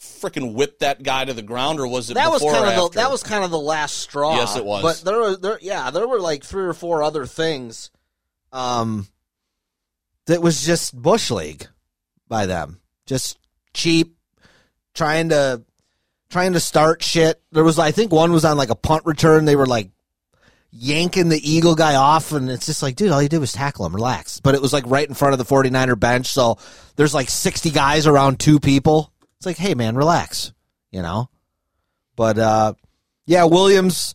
freaking 0.00 0.54
whipped 0.54 0.80
that 0.80 1.02
guy 1.02 1.24
to 1.24 1.32
the 1.32 1.42
ground, 1.42 1.80
or 1.80 1.88
was 1.88 2.10
it 2.10 2.14
That 2.14 2.30
was 2.30 2.42
kind 2.42 2.56
or 2.64 2.66
of 2.68 2.92
the, 2.92 3.00
that 3.00 3.10
was 3.10 3.22
kind 3.24 3.42
of 3.44 3.50
the 3.50 3.58
last 3.58 3.96
straw. 3.98 4.36
Yes, 4.36 4.56
it 4.56 4.64
was. 4.64 4.82
But 4.82 5.10
there 5.10 5.18
were 5.18 5.36
there 5.36 5.58
yeah, 5.60 5.90
there 5.90 6.06
were 6.06 6.20
like 6.20 6.44
three 6.44 6.64
or 6.64 6.74
four 6.74 7.02
other 7.02 7.26
things 7.26 7.90
um 8.52 9.08
that 10.26 10.42
was 10.42 10.64
just 10.64 11.00
bush 11.00 11.30
league 11.30 11.66
by 12.28 12.46
them. 12.46 12.80
Just 13.06 13.38
cheap 13.72 14.16
trying 14.94 15.30
to 15.30 15.62
trying 16.30 16.54
to 16.54 16.60
start 16.60 17.02
shit. 17.02 17.42
There 17.52 17.64
was 17.64 17.78
I 17.78 17.90
think 17.90 18.12
one 18.12 18.32
was 18.32 18.44
on 18.44 18.56
like 18.56 18.70
a 18.70 18.74
punt 18.74 19.04
return. 19.04 19.44
They 19.44 19.56
were 19.56 19.66
like 19.66 19.90
yanking 20.70 21.28
the 21.28 21.50
Eagle 21.50 21.74
guy 21.74 21.94
off 21.94 22.32
and 22.32 22.50
it's 22.50 22.66
just 22.66 22.82
like, 22.82 22.96
dude, 22.96 23.12
all 23.12 23.22
you 23.22 23.28
did 23.28 23.38
was 23.38 23.52
tackle 23.52 23.86
him, 23.86 23.94
relax. 23.94 24.40
But 24.40 24.54
it 24.54 24.62
was 24.62 24.72
like 24.72 24.84
right 24.86 25.08
in 25.08 25.14
front 25.14 25.32
of 25.32 25.38
the 25.38 25.44
49er 25.44 25.98
bench, 25.98 26.26
so 26.28 26.58
there's 26.96 27.14
like 27.14 27.28
60 27.28 27.70
guys 27.70 28.06
around 28.06 28.40
two 28.40 28.58
people. 28.58 29.12
It's 29.36 29.46
like, 29.46 29.58
"Hey 29.58 29.74
man, 29.74 29.94
relax." 29.96 30.52
You 30.90 31.02
know? 31.02 31.28
But 32.16 32.38
uh, 32.38 32.74
yeah, 33.26 33.44
Williams. 33.44 34.14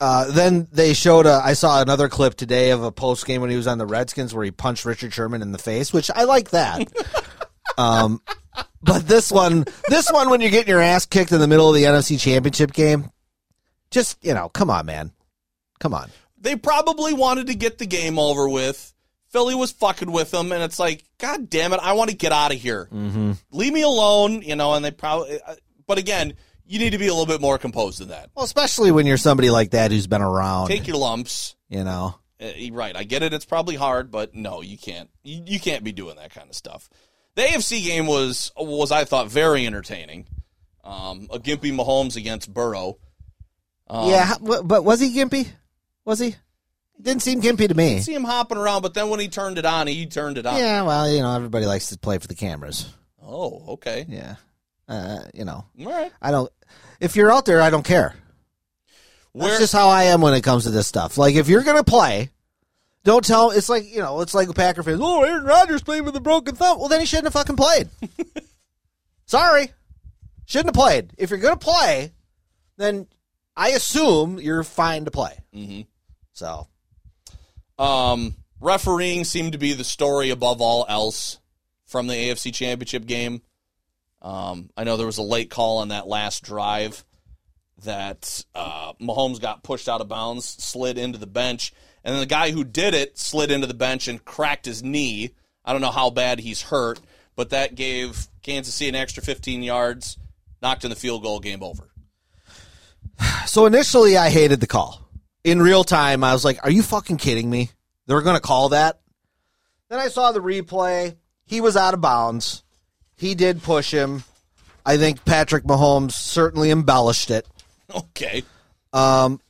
Uh, 0.00 0.30
then 0.30 0.68
they 0.72 0.92
showed 0.92 1.26
a. 1.26 1.40
I 1.42 1.54
saw 1.54 1.80
another 1.80 2.08
clip 2.08 2.34
today 2.34 2.70
of 2.70 2.82
a 2.82 2.92
post 2.92 3.24
game 3.26 3.40
when 3.40 3.50
he 3.50 3.56
was 3.56 3.66
on 3.66 3.78
the 3.78 3.86
Redskins 3.86 4.34
where 4.34 4.44
he 4.44 4.50
punched 4.50 4.84
Richard 4.84 5.12
Sherman 5.12 5.42
in 5.42 5.52
the 5.52 5.58
face, 5.58 5.92
which 5.92 6.10
I 6.10 6.24
like 6.24 6.50
that. 6.50 6.86
um, 7.78 8.20
but 8.82 9.08
this 9.08 9.32
one, 9.32 9.64
this 9.88 10.10
one, 10.10 10.28
when 10.28 10.40
you're 10.40 10.50
getting 10.50 10.68
your 10.68 10.82
ass 10.82 11.06
kicked 11.06 11.32
in 11.32 11.40
the 11.40 11.48
middle 11.48 11.68
of 11.68 11.74
the 11.74 11.84
NFC 11.84 12.20
Championship 12.20 12.72
game, 12.72 13.10
just 13.90 14.22
you 14.22 14.34
know, 14.34 14.50
come 14.50 14.68
on, 14.68 14.84
man, 14.84 15.12
come 15.80 15.94
on. 15.94 16.10
They 16.38 16.56
probably 16.56 17.14
wanted 17.14 17.46
to 17.46 17.54
get 17.54 17.78
the 17.78 17.86
game 17.86 18.18
over 18.18 18.48
with. 18.48 18.92
Philly 19.30 19.54
was 19.54 19.72
fucking 19.72 20.12
with 20.12 20.30
them, 20.30 20.52
and 20.52 20.62
it's 20.62 20.78
like, 20.78 21.04
God 21.18 21.50
damn 21.50 21.72
it, 21.72 21.80
I 21.82 21.94
want 21.94 22.10
to 22.10 22.16
get 22.16 22.32
out 22.32 22.52
of 22.52 22.60
here. 22.60 22.88
Mm-hmm. 22.92 23.32
Leave 23.50 23.72
me 23.72 23.82
alone, 23.82 24.42
you 24.42 24.56
know. 24.56 24.74
And 24.74 24.84
they 24.84 24.90
probably, 24.90 25.40
uh, 25.40 25.54
but 25.86 25.98
again, 25.98 26.34
you 26.66 26.78
need 26.78 26.90
to 26.90 26.98
be 26.98 27.06
a 27.06 27.12
little 27.12 27.26
bit 27.26 27.40
more 27.40 27.58
composed 27.58 28.00
than 28.00 28.08
that. 28.08 28.30
Well, 28.34 28.44
especially 28.44 28.90
when 28.90 29.06
you're 29.06 29.16
somebody 29.16 29.50
like 29.50 29.70
that 29.70 29.90
who's 29.90 30.06
been 30.06 30.22
around. 30.22 30.68
Take 30.68 30.86
your 30.86 30.96
lumps. 30.96 31.56
you 31.68 31.84
know. 31.84 32.16
Uh, 32.40 32.50
right, 32.72 32.94
I 32.94 33.04
get 33.04 33.22
it. 33.22 33.32
It's 33.32 33.46
probably 33.46 33.76
hard, 33.76 34.10
but 34.10 34.34
no, 34.34 34.60
you 34.60 34.76
can't. 34.76 35.08
You, 35.22 35.42
you 35.46 35.60
can't 35.60 35.84
be 35.84 35.92
doing 35.92 36.16
that 36.16 36.34
kind 36.34 36.48
of 36.50 36.54
stuff. 36.54 36.90
The 37.34 37.42
AFC 37.42 37.82
game 37.84 38.06
was 38.06 38.52
was 38.56 38.92
I 38.92 39.04
thought 39.04 39.28
very 39.28 39.66
entertaining. 39.66 40.26
Um, 40.84 41.28
a 41.32 41.38
gimpy 41.38 41.72
Mahomes 41.74 42.16
against 42.16 42.52
Burrow. 42.52 42.98
Um, 43.88 44.10
yeah, 44.10 44.34
but 44.40 44.84
was 44.84 45.00
he 45.00 45.14
gimpy? 45.14 45.48
Was 46.04 46.18
he? 46.18 46.36
Didn't 47.00 47.22
seem 47.22 47.42
gimpy 47.42 47.68
to 47.68 47.74
me. 47.74 48.00
see 48.00 48.14
him 48.14 48.24
hopping 48.24 48.56
around, 48.58 48.82
but 48.82 48.94
then 48.94 49.10
when 49.10 49.20
he 49.20 49.28
turned 49.28 49.58
it 49.58 49.66
on, 49.66 49.86
he 49.86 50.06
turned 50.06 50.38
it 50.38 50.46
on. 50.46 50.56
Yeah, 50.58 50.82
well, 50.82 51.10
you 51.10 51.20
know, 51.20 51.34
everybody 51.34 51.66
likes 51.66 51.88
to 51.88 51.98
play 51.98 52.18
for 52.18 52.26
the 52.26 52.34
cameras. 52.34 52.86
Oh, 53.22 53.64
okay. 53.74 54.06
Yeah, 54.08 54.36
uh, 54.88 55.18
you 55.34 55.44
know, 55.44 55.64
All 55.80 55.86
right. 55.92 56.12
I 56.20 56.30
don't. 56.30 56.50
If 57.00 57.16
you're 57.16 57.32
out 57.32 57.44
there, 57.44 57.60
I 57.60 57.70
don't 57.70 57.84
care. 57.84 58.14
Where 59.32 59.48
That's 59.48 59.60
just 59.60 59.72
how 59.72 59.88
I 59.88 60.04
am 60.04 60.20
when 60.22 60.32
it 60.34 60.42
comes 60.42 60.64
to 60.64 60.70
this 60.70 60.86
stuff. 60.86 61.18
Like, 61.18 61.34
if 61.34 61.48
you're 61.48 61.62
gonna 61.62 61.84
play, 61.84 62.30
don't 63.04 63.24
tell. 63.24 63.50
It's 63.50 63.68
like 63.68 63.84
you 63.84 63.98
know, 64.00 64.20
it's 64.22 64.34
like 64.34 64.48
a 64.48 64.54
Packer 64.54 64.82
fans. 64.82 65.00
Oh, 65.02 65.22
Aaron 65.22 65.44
Rodgers 65.44 65.82
played 65.82 66.02
with 66.02 66.16
a 66.16 66.20
broken 66.20 66.54
thumb. 66.54 66.78
Well, 66.78 66.88
then 66.88 67.00
he 67.00 67.06
shouldn't 67.06 67.26
have 67.26 67.34
fucking 67.34 67.56
played. 67.56 67.88
Sorry, 69.26 69.72
shouldn't 70.46 70.74
have 70.74 70.82
played. 70.82 71.12
If 71.18 71.30
you're 71.30 71.38
gonna 71.38 71.56
play, 71.56 72.12
then 72.78 73.06
I 73.56 73.70
assume 73.70 74.38
you're 74.38 74.62
fine 74.64 75.04
to 75.04 75.10
play. 75.10 75.38
hmm 75.52 75.80
So 76.32 76.68
Um, 77.78 78.36
refereeing 78.60 79.24
seemed 79.24 79.52
to 79.52 79.58
be 79.58 79.72
the 79.72 79.84
story 79.84 80.30
above 80.30 80.60
all 80.60 80.86
else 80.88 81.38
from 81.86 82.06
the 82.06 82.14
AFC 82.14 82.52
Championship 82.54 83.06
game. 83.06 83.42
Um, 84.26 84.70
I 84.76 84.82
know 84.82 84.96
there 84.96 85.06
was 85.06 85.18
a 85.18 85.22
late 85.22 85.50
call 85.50 85.78
on 85.78 85.88
that 85.88 86.08
last 86.08 86.42
drive 86.42 87.04
that 87.84 88.44
uh, 88.56 88.92
Mahomes 89.00 89.40
got 89.40 89.62
pushed 89.62 89.88
out 89.88 90.00
of 90.00 90.08
bounds, 90.08 90.44
slid 90.44 90.98
into 90.98 91.16
the 91.16 91.28
bench, 91.28 91.72
and 92.02 92.12
then 92.12 92.20
the 92.20 92.26
guy 92.26 92.50
who 92.50 92.64
did 92.64 92.92
it 92.92 93.16
slid 93.16 93.52
into 93.52 93.68
the 93.68 93.74
bench 93.74 94.08
and 94.08 94.24
cracked 94.24 94.66
his 94.66 94.82
knee. 94.82 95.30
I 95.64 95.70
don't 95.70 95.80
know 95.80 95.92
how 95.92 96.10
bad 96.10 96.40
he's 96.40 96.60
hurt, 96.60 96.98
but 97.36 97.50
that 97.50 97.76
gave 97.76 98.26
Kansas 98.42 98.74
City 98.74 98.88
an 98.88 98.96
extra 98.96 99.22
15 99.22 99.62
yards, 99.62 100.18
knocked 100.60 100.82
in 100.82 100.90
the 100.90 100.96
field 100.96 101.22
goal, 101.22 101.38
game 101.38 101.62
over. 101.62 101.88
So 103.46 103.64
initially, 103.64 104.16
I 104.16 104.28
hated 104.28 104.58
the 104.58 104.66
call. 104.66 105.08
In 105.44 105.62
real 105.62 105.84
time, 105.84 106.24
I 106.24 106.32
was 106.32 106.44
like, 106.44 106.58
"Are 106.64 106.70
you 106.70 106.82
fucking 106.82 107.16
kidding 107.16 107.48
me? 107.48 107.70
They're 108.06 108.20
going 108.20 108.36
to 108.36 108.42
call 108.42 108.70
that?" 108.70 108.98
Then 109.88 110.00
I 110.00 110.08
saw 110.08 110.32
the 110.32 110.40
replay. 110.40 111.16
He 111.46 111.60
was 111.60 111.76
out 111.76 111.94
of 111.94 112.00
bounds. 112.00 112.64
He 113.16 113.34
did 113.34 113.62
push 113.62 113.90
him. 113.92 114.24
I 114.84 114.96
think 114.96 115.24
Patrick 115.24 115.64
Mahomes 115.64 116.12
certainly 116.12 116.70
embellished 116.70 117.30
it. 117.30 117.46
Okay. 117.94 118.42
Um, 118.92 119.40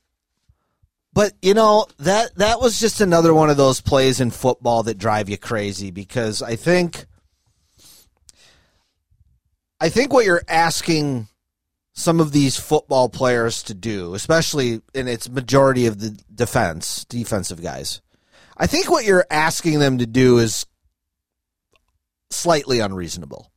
but 1.12 1.32
you 1.40 1.54
know 1.54 1.86
that 2.00 2.34
that 2.36 2.60
was 2.60 2.78
just 2.78 3.00
another 3.00 3.32
one 3.32 3.48
of 3.48 3.56
those 3.56 3.80
plays 3.80 4.20
in 4.20 4.30
football 4.30 4.82
that 4.82 4.98
drive 4.98 5.28
you 5.30 5.38
crazy 5.38 5.90
because 5.90 6.42
I 6.42 6.56
think 6.56 7.06
I 9.80 9.88
think 9.88 10.12
what 10.12 10.26
you're 10.26 10.42
asking 10.48 11.28
some 11.92 12.20
of 12.20 12.32
these 12.32 12.58
football 12.58 13.08
players 13.08 13.62
to 13.64 13.74
do, 13.74 14.14
especially 14.14 14.82
in 14.94 15.08
its 15.08 15.28
majority 15.28 15.86
of 15.86 16.00
the 16.00 16.10
defense, 16.34 17.06
defensive 17.06 17.62
guys, 17.62 18.02
I 18.56 18.66
think 18.66 18.90
what 18.90 19.06
you're 19.06 19.26
asking 19.30 19.78
them 19.78 19.98
to 19.98 20.06
do 20.06 20.38
is 20.38 20.66
slightly 22.30 22.80
unreasonable. 22.80 23.50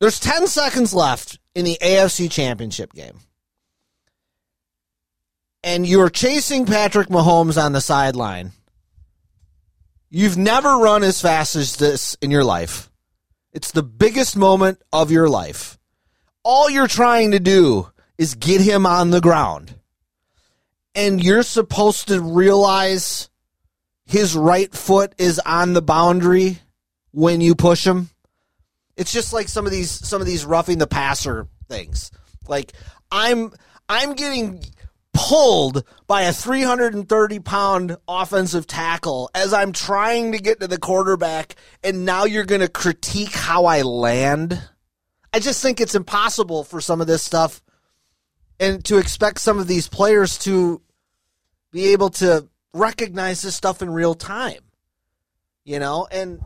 There's 0.00 0.18
10 0.18 0.46
seconds 0.46 0.94
left 0.94 1.38
in 1.54 1.66
the 1.66 1.78
AFC 1.82 2.30
Championship 2.30 2.94
game. 2.94 3.20
And 5.62 5.86
you're 5.86 6.08
chasing 6.08 6.64
Patrick 6.64 7.08
Mahomes 7.08 7.62
on 7.62 7.72
the 7.72 7.82
sideline. 7.82 8.52
You've 10.08 10.38
never 10.38 10.78
run 10.78 11.02
as 11.02 11.20
fast 11.20 11.54
as 11.54 11.76
this 11.76 12.16
in 12.22 12.30
your 12.30 12.44
life. 12.44 12.90
It's 13.52 13.72
the 13.72 13.82
biggest 13.82 14.36
moment 14.36 14.80
of 14.90 15.10
your 15.10 15.28
life. 15.28 15.78
All 16.42 16.70
you're 16.70 16.88
trying 16.88 17.32
to 17.32 17.40
do 17.40 17.90
is 18.16 18.34
get 18.34 18.62
him 18.62 18.86
on 18.86 19.10
the 19.10 19.20
ground. 19.20 19.74
And 20.94 21.22
you're 21.22 21.42
supposed 21.42 22.08
to 22.08 22.22
realize 22.22 23.28
his 24.06 24.34
right 24.34 24.72
foot 24.72 25.14
is 25.18 25.38
on 25.44 25.74
the 25.74 25.82
boundary 25.82 26.58
when 27.12 27.42
you 27.42 27.54
push 27.54 27.86
him. 27.86 28.08
It's 29.00 29.12
just 29.12 29.32
like 29.32 29.48
some 29.48 29.64
of 29.64 29.72
these 29.72 29.90
some 29.90 30.20
of 30.20 30.26
these 30.26 30.44
roughing 30.44 30.76
the 30.76 30.86
passer 30.86 31.48
things. 31.70 32.10
Like 32.46 32.74
I'm 33.10 33.50
I'm 33.88 34.12
getting 34.12 34.62
pulled 35.14 35.84
by 36.06 36.22
a 36.22 36.34
330 36.34 37.38
pound 37.40 37.96
offensive 38.06 38.66
tackle 38.66 39.30
as 39.34 39.54
I'm 39.54 39.72
trying 39.72 40.32
to 40.32 40.38
get 40.38 40.60
to 40.60 40.68
the 40.68 40.78
quarterback, 40.78 41.56
and 41.82 42.04
now 42.04 42.24
you're 42.24 42.44
going 42.44 42.60
to 42.60 42.68
critique 42.68 43.32
how 43.32 43.64
I 43.64 43.80
land. 43.80 44.62
I 45.32 45.38
just 45.38 45.62
think 45.62 45.80
it's 45.80 45.94
impossible 45.94 46.62
for 46.62 46.82
some 46.82 47.00
of 47.00 47.06
this 47.06 47.22
stuff 47.22 47.62
and 48.58 48.84
to 48.84 48.98
expect 48.98 49.40
some 49.40 49.58
of 49.58 49.66
these 49.66 49.88
players 49.88 50.36
to 50.40 50.82
be 51.72 51.92
able 51.92 52.10
to 52.10 52.50
recognize 52.74 53.40
this 53.40 53.56
stuff 53.56 53.80
in 53.80 53.88
real 53.88 54.14
time. 54.14 54.60
You 55.64 55.78
know, 55.78 56.06
and 56.12 56.44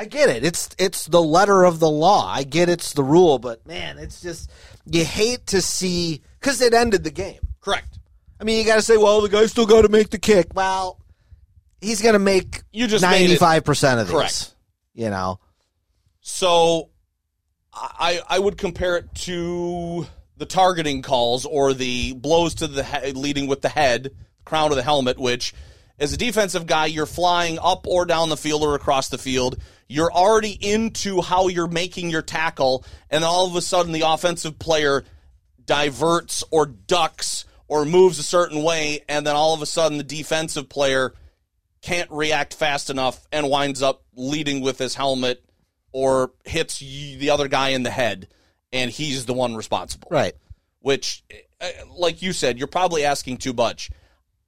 I 0.00 0.06
get 0.06 0.30
it. 0.30 0.42
It's 0.44 0.70
it's 0.78 1.04
the 1.04 1.20
letter 1.20 1.62
of 1.62 1.78
the 1.78 1.90
law. 1.90 2.26
I 2.26 2.42
get 2.42 2.70
it's 2.70 2.94
the 2.94 3.04
rule, 3.04 3.38
but 3.38 3.66
man, 3.66 3.98
it's 3.98 4.22
just 4.22 4.50
you 4.86 5.04
hate 5.04 5.48
to 5.48 5.60
see 5.60 6.22
because 6.40 6.62
it 6.62 6.72
ended 6.72 7.04
the 7.04 7.10
game. 7.10 7.40
Correct. 7.60 7.98
I 8.40 8.44
mean, 8.44 8.58
you 8.58 8.64
got 8.64 8.76
to 8.76 8.82
say, 8.82 8.96
well, 8.96 9.20
the 9.20 9.28
guy 9.28 9.44
still 9.44 9.66
got 9.66 9.82
to 9.82 9.90
make 9.90 10.08
the 10.08 10.18
kick. 10.18 10.54
Well, 10.54 10.98
he's 11.82 12.00
going 12.00 12.14
to 12.14 12.18
make 12.18 12.62
You 12.72 12.86
just 12.86 13.02
ninety 13.02 13.36
five 13.36 13.62
percent 13.62 14.00
of 14.00 14.06
these. 14.06 14.16
Correct. 14.16 14.54
You 14.94 15.10
know, 15.10 15.38
So 16.22 16.88
I 17.74 18.22
I 18.26 18.38
would 18.38 18.56
compare 18.56 18.96
it 18.96 19.14
to 19.26 20.06
the 20.38 20.46
targeting 20.46 21.02
calls 21.02 21.44
or 21.44 21.74
the 21.74 22.14
blows 22.14 22.54
to 22.54 22.68
the 22.68 22.84
head, 22.84 23.18
leading 23.18 23.48
with 23.48 23.60
the 23.60 23.68
head, 23.68 24.12
crown 24.46 24.70
of 24.70 24.76
the 24.76 24.82
helmet, 24.82 25.18
which 25.18 25.52
as 25.98 26.14
a 26.14 26.16
defensive 26.16 26.66
guy, 26.66 26.86
you're 26.86 27.04
flying 27.04 27.58
up 27.62 27.86
or 27.86 28.06
down 28.06 28.30
the 28.30 28.36
field 28.38 28.62
or 28.62 28.74
across 28.74 29.10
the 29.10 29.18
field. 29.18 29.58
You're 29.90 30.12
already 30.12 30.52
into 30.52 31.20
how 31.20 31.48
you're 31.48 31.66
making 31.66 32.10
your 32.10 32.22
tackle, 32.22 32.84
and 33.10 33.24
all 33.24 33.48
of 33.48 33.56
a 33.56 33.60
sudden 33.60 33.90
the 33.90 34.02
offensive 34.02 34.56
player 34.56 35.04
diverts 35.64 36.44
or 36.52 36.66
ducks 36.66 37.44
or 37.66 37.84
moves 37.84 38.20
a 38.20 38.22
certain 38.22 38.62
way, 38.62 39.00
and 39.08 39.26
then 39.26 39.34
all 39.34 39.52
of 39.52 39.62
a 39.62 39.66
sudden 39.66 39.98
the 39.98 40.04
defensive 40.04 40.68
player 40.68 41.12
can't 41.82 42.08
react 42.12 42.54
fast 42.54 42.88
enough 42.88 43.26
and 43.32 43.50
winds 43.50 43.82
up 43.82 44.04
leading 44.14 44.60
with 44.60 44.78
his 44.78 44.94
helmet 44.94 45.44
or 45.90 46.30
hits 46.44 46.78
the 46.78 47.30
other 47.30 47.48
guy 47.48 47.70
in 47.70 47.82
the 47.82 47.90
head, 47.90 48.28
and 48.72 48.92
he's 48.92 49.26
the 49.26 49.34
one 49.34 49.56
responsible. 49.56 50.06
right? 50.08 50.34
Which, 50.78 51.24
uh, 51.60 51.68
like 51.96 52.22
you 52.22 52.32
said, 52.32 52.58
you're 52.58 52.68
probably 52.68 53.04
asking 53.04 53.38
too 53.38 53.54
much. 53.54 53.90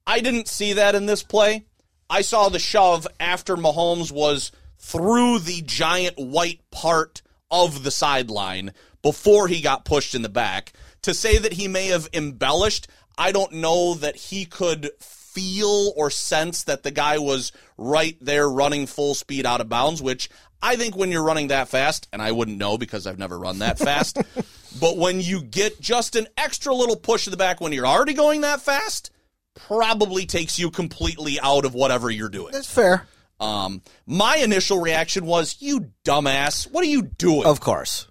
I 0.07 0.21
didn't 0.21 0.47
see 0.47 0.71
that 0.73 0.95
in 0.95 1.05
this 1.05 1.21
play. 1.21 1.65
I 2.09 2.21
saw 2.21 2.47
the 2.47 2.59
shove 2.59 3.07
after 3.19 3.57
Mahomes 3.57 4.09
was 4.09 4.53
through 4.83 5.39
the 5.39 5.61
giant 5.61 6.15
white 6.17 6.59
part 6.69 7.21
of 7.49 7.83
the 7.83 7.91
sideline 7.91 8.73
before 9.01 9.47
he 9.47 9.61
got 9.61 9.85
pushed 9.85 10.13
in 10.13 10.23
the 10.23 10.29
back. 10.29 10.73
To 11.03 11.13
say 11.13 11.37
that 11.37 11.53
he 11.53 11.69
may 11.69 11.87
have 11.87 12.09
embellished, 12.13 12.87
I 13.17 13.31
don't 13.31 13.53
know 13.53 13.93
that 13.95 14.17
he 14.17 14.45
could 14.45 14.91
feel 14.99 15.93
or 15.95 16.09
sense 16.09 16.63
that 16.65 16.83
the 16.83 16.91
guy 16.91 17.17
was 17.17 17.53
right 17.77 18.17
there 18.19 18.49
running 18.49 18.85
full 18.85 19.15
speed 19.15 19.45
out 19.45 19.61
of 19.61 19.69
bounds, 19.69 20.01
which 20.01 20.29
I 20.61 20.75
think 20.75 20.97
when 20.97 21.11
you're 21.11 21.23
running 21.23 21.47
that 21.47 21.69
fast, 21.69 22.09
and 22.11 22.21
I 22.21 22.33
wouldn't 22.33 22.57
know 22.57 22.77
because 22.77 23.07
I've 23.07 23.17
never 23.17 23.39
run 23.39 23.59
that 23.59 23.79
fast, 23.79 24.17
but 24.81 24.97
when 24.97 25.21
you 25.21 25.41
get 25.41 25.79
just 25.79 26.17
an 26.17 26.27
extra 26.37 26.73
little 26.73 26.97
push 26.97 27.25
in 27.25 27.31
the 27.31 27.37
back 27.37 27.61
when 27.61 27.71
you're 27.71 27.87
already 27.87 28.13
going 28.13 28.41
that 28.41 28.61
fast, 28.61 29.11
probably 29.55 30.25
takes 30.25 30.59
you 30.59 30.69
completely 30.69 31.39
out 31.39 31.63
of 31.63 31.73
whatever 31.73 32.11
you're 32.11 32.29
doing. 32.29 32.51
That's 32.51 32.71
fair. 32.71 33.07
Um, 33.43 33.81
my 34.05 34.37
initial 34.37 34.79
reaction 34.79 35.25
was, 35.25 35.57
"You 35.59 35.91
dumbass! 36.05 36.71
What 36.71 36.83
are 36.83 36.87
you 36.87 37.01
doing?" 37.01 37.45
Of 37.45 37.59
course, 37.59 38.07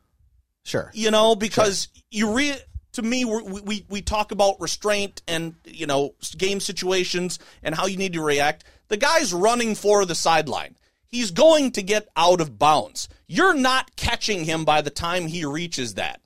sure. 0.64 0.90
you 0.94 1.10
know, 1.10 1.34
because 1.34 1.88
you 2.10 2.34
re 2.34 2.54
to 2.92 3.02
me 3.02 3.24
we 3.24 3.60
we 3.62 3.86
we 3.88 4.02
talk 4.02 4.32
about 4.32 4.60
restraint 4.60 5.22
and 5.26 5.54
you 5.64 5.86
know 5.86 6.14
game 6.36 6.60
situations 6.60 7.38
and 7.62 7.74
how 7.74 7.86
you 7.86 7.96
need 7.96 8.12
to 8.12 8.22
react. 8.22 8.64
The 8.88 8.96
guy's 8.98 9.32
running 9.32 9.74
for 9.74 10.04
the 10.04 10.14
sideline. 10.14 10.76
He's 11.06 11.30
going 11.30 11.72
to 11.72 11.82
get 11.82 12.08
out 12.16 12.40
of 12.40 12.58
bounds. 12.58 13.08
You're 13.26 13.54
not 13.54 13.96
catching 13.96 14.44
him 14.44 14.64
by 14.64 14.82
the 14.82 14.90
time 14.90 15.26
he 15.26 15.44
reaches 15.44 15.94
that. 15.94 16.20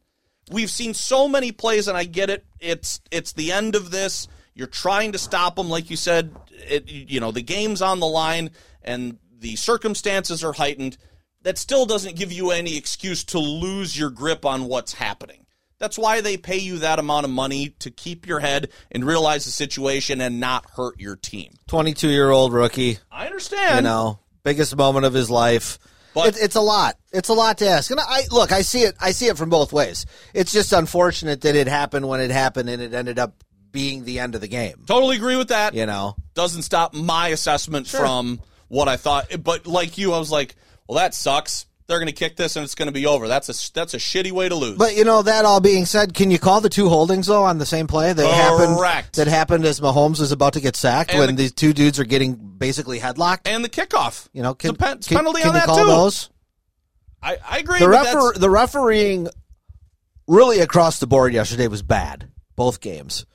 We've 0.50 0.70
seen 0.70 0.94
so 0.94 1.26
many 1.28 1.50
plays, 1.52 1.88
and 1.88 1.96
I 1.96 2.04
get 2.04 2.30
it. 2.30 2.44
It's 2.60 3.00
it's 3.10 3.32
the 3.32 3.52
end 3.52 3.74
of 3.74 3.90
this. 3.90 4.28
You're 4.54 4.66
trying 4.66 5.12
to 5.12 5.18
stop 5.18 5.58
him, 5.58 5.68
like 5.68 5.90
you 5.90 5.96
said. 5.96 6.34
It, 6.50 6.88
you 6.88 7.20
know 7.20 7.30
the 7.30 7.42
game's 7.42 7.82
on 7.82 8.00
the 8.00 8.06
line, 8.06 8.50
and 8.86 9.18
the 9.38 9.56
circumstances 9.56 10.42
are 10.44 10.52
heightened. 10.54 10.96
That 11.42 11.58
still 11.58 11.86
doesn't 11.86 12.16
give 12.16 12.32
you 12.32 12.50
any 12.50 12.76
excuse 12.76 13.22
to 13.24 13.38
lose 13.38 13.96
your 13.96 14.10
grip 14.10 14.44
on 14.44 14.64
what's 14.64 14.94
happening. 14.94 15.46
That's 15.78 15.98
why 15.98 16.20
they 16.20 16.36
pay 16.36 16.56
you 16.56 16.78
that 16.78 16.98
amount 16.98 17.24
of 17.24 17.30
money 17.30 17.68
to 17.80 17.90
keep 17.90 18.26
your 18.26 18.40
head 18.40 18.70
and 18.90 19.04
realize 19.04 19.44
the 19.44 19.50
situation 19.50 20.20
and 20.20 20.40
not 20.40 20.64
hurt 20.70 20.98
your 20.98 21.16
team. 21.16 21.52
22 21.68 22.08
year 22.08 22.30
old 22.30 22.52
rookie, 22.52 22.98
I 23.12 23.26
understand. 23.26 23.76
you 23.76 23.82
know, 23.82 24.18
biggest 24.42 24.74
moment 24.76 25.04
of 25.04 25.12
his 25.12 25.30
life. 25.30 25.78
But- 26.14 26.28
it, 26.28 26.36
it's 26.42 26.56
a 26.56 26.62
lot. 26.62 26.96
It's 27.12 27.28
a 27.28 27.34
lot 27.34 27.58
to 27.58 27.68
ask. 27.68 27.90
And 27.90 28.00
I 28.00 28.22
look, 28.30 28.50
I 28.50 28.62
see 28.62 28.80
it. 28.80 28.96
I 29.00 29.10
see 29.10 29.26
it 29.26 29.36
from 29.36 29.50
both 29.50 29.72
ways. 29.72 30.06
It's 30.32 30.50
just 30.50 30.72
unfortunate 30.72 31.42
that 31.42 31.54
it 31.54 31.68
happened 31.68 32.08
when 32.08 32.20
it 32.20 32.30
happened, 32.30 32.70
and 32.70 32.80
it 32.80 32.94
ended 32.94 33.18
up 33.18 33.44
being 33.70 34.04
the 34.04 34.18
end 34.18 34.34
of 34.34 34.40
the 34.40 34.48
game. 34.48 34.82
Totally 34.86 35.16
agree 35.16 35.36
with 35.36 35.48
that. 35.48 35.74
You 35.74 35.84
know, 35.84 36.16
doesn't 36.32 36.62
stop 36.62 36.94
my 36.94 37.28
assessment 37.28 37.86
from 37.86 38.40
what 38.68 38.88
I 38.88 38.96
thought. 38.96 39.26
But 39.42 39.66
like 39.66 39.98
you, 39.98 40.12
I 40.12 40.18
was 40.18 40.30
like, 40.30 40.54
well, 40.88 40.96
that 40.98 41.14
sucks. 41.14 41.66
They're 41.88 41.98
going 41.98 42.08
to 42.08 42.12
kick 42.12 42.34
this 42.34 42.56
and 42.56 42.64
it's 42.64 42.74
going 42.74 42.86
to 42.88 42.92
be 42.92 43.06
over. 43.06 43.28
That's 43.28 43.48
a 43.48 43.72
that's 43.72 43.94
a 43.94 43.98
shitty 43.98 44.32
way 44.32 44.48
to 44.48 44.56
lose. 44.56 44.76
But 44.76 44.96
you 44.96 45.04
know 45.04 45.22
that 45.22 45.44
all 45.44 45.60
being 45.60 45.84
said, 45.86 46.14
can 46.14 46.32
you 46.32 46.38
call 46.40 46.60
the 46.60 46.68
two 46.68 46.88
holdings 46.88 47.28
though 47.28 47.44
on 47.44 47.58
the 47.58 47.66
same 47.66 47.86
play 47.86 48.12
that 48.12 48.26
happened? 48.26 48.76
That 49.14 49.28
happened 49.28 49.64
as 49.64 49.78
Mahomes 49.78 50.20
is 50.20 50.32
about 50.32 50.54
to 50.54 50.60
get 50.60 50.74
sacked 50.74 51.10
And 51.12 51.20
when 51.20 51.28
the- 51.36 51.42
these 51.42 51.52
two 51.52 51.72
dudes 51.72 52.00
are 52.00 52.04
getting 52.04 52.34
basically 52.34 52.98
headlocked. 52.98 53.42
and 53.46 53.64
the 53.64 53.68
kickoff, 53.68 54.28
You 54.32 54.42
know, 54.42 54.54
can, 54.54 54.74
pen- 54.74 54.98
can, 55.00 55.16
penalty 55.18 55.42
can 55.42 55.50
on 55.50 55.54
you 55.54 55.60
that 55.60 55.66
call 55.66 55.78
too. 55.78 55.84
those? 55.86 56.28
I, 57.22 57.36
I 57.48 57.58
agree. 57.58 57.78
The 57.78 57.88
refer- 57.88 58.32
the 58.34 58.50
refereeing 58.50 59.28
really 60.26 60.58
across 60.60 60.98
the 60.98 61.06
board 61.06 61.32
yesterday 61.32 61.68
was 61.68 61.82
bad, 61.82 62.28
both 62.56 62.80
games. 62.80 63.26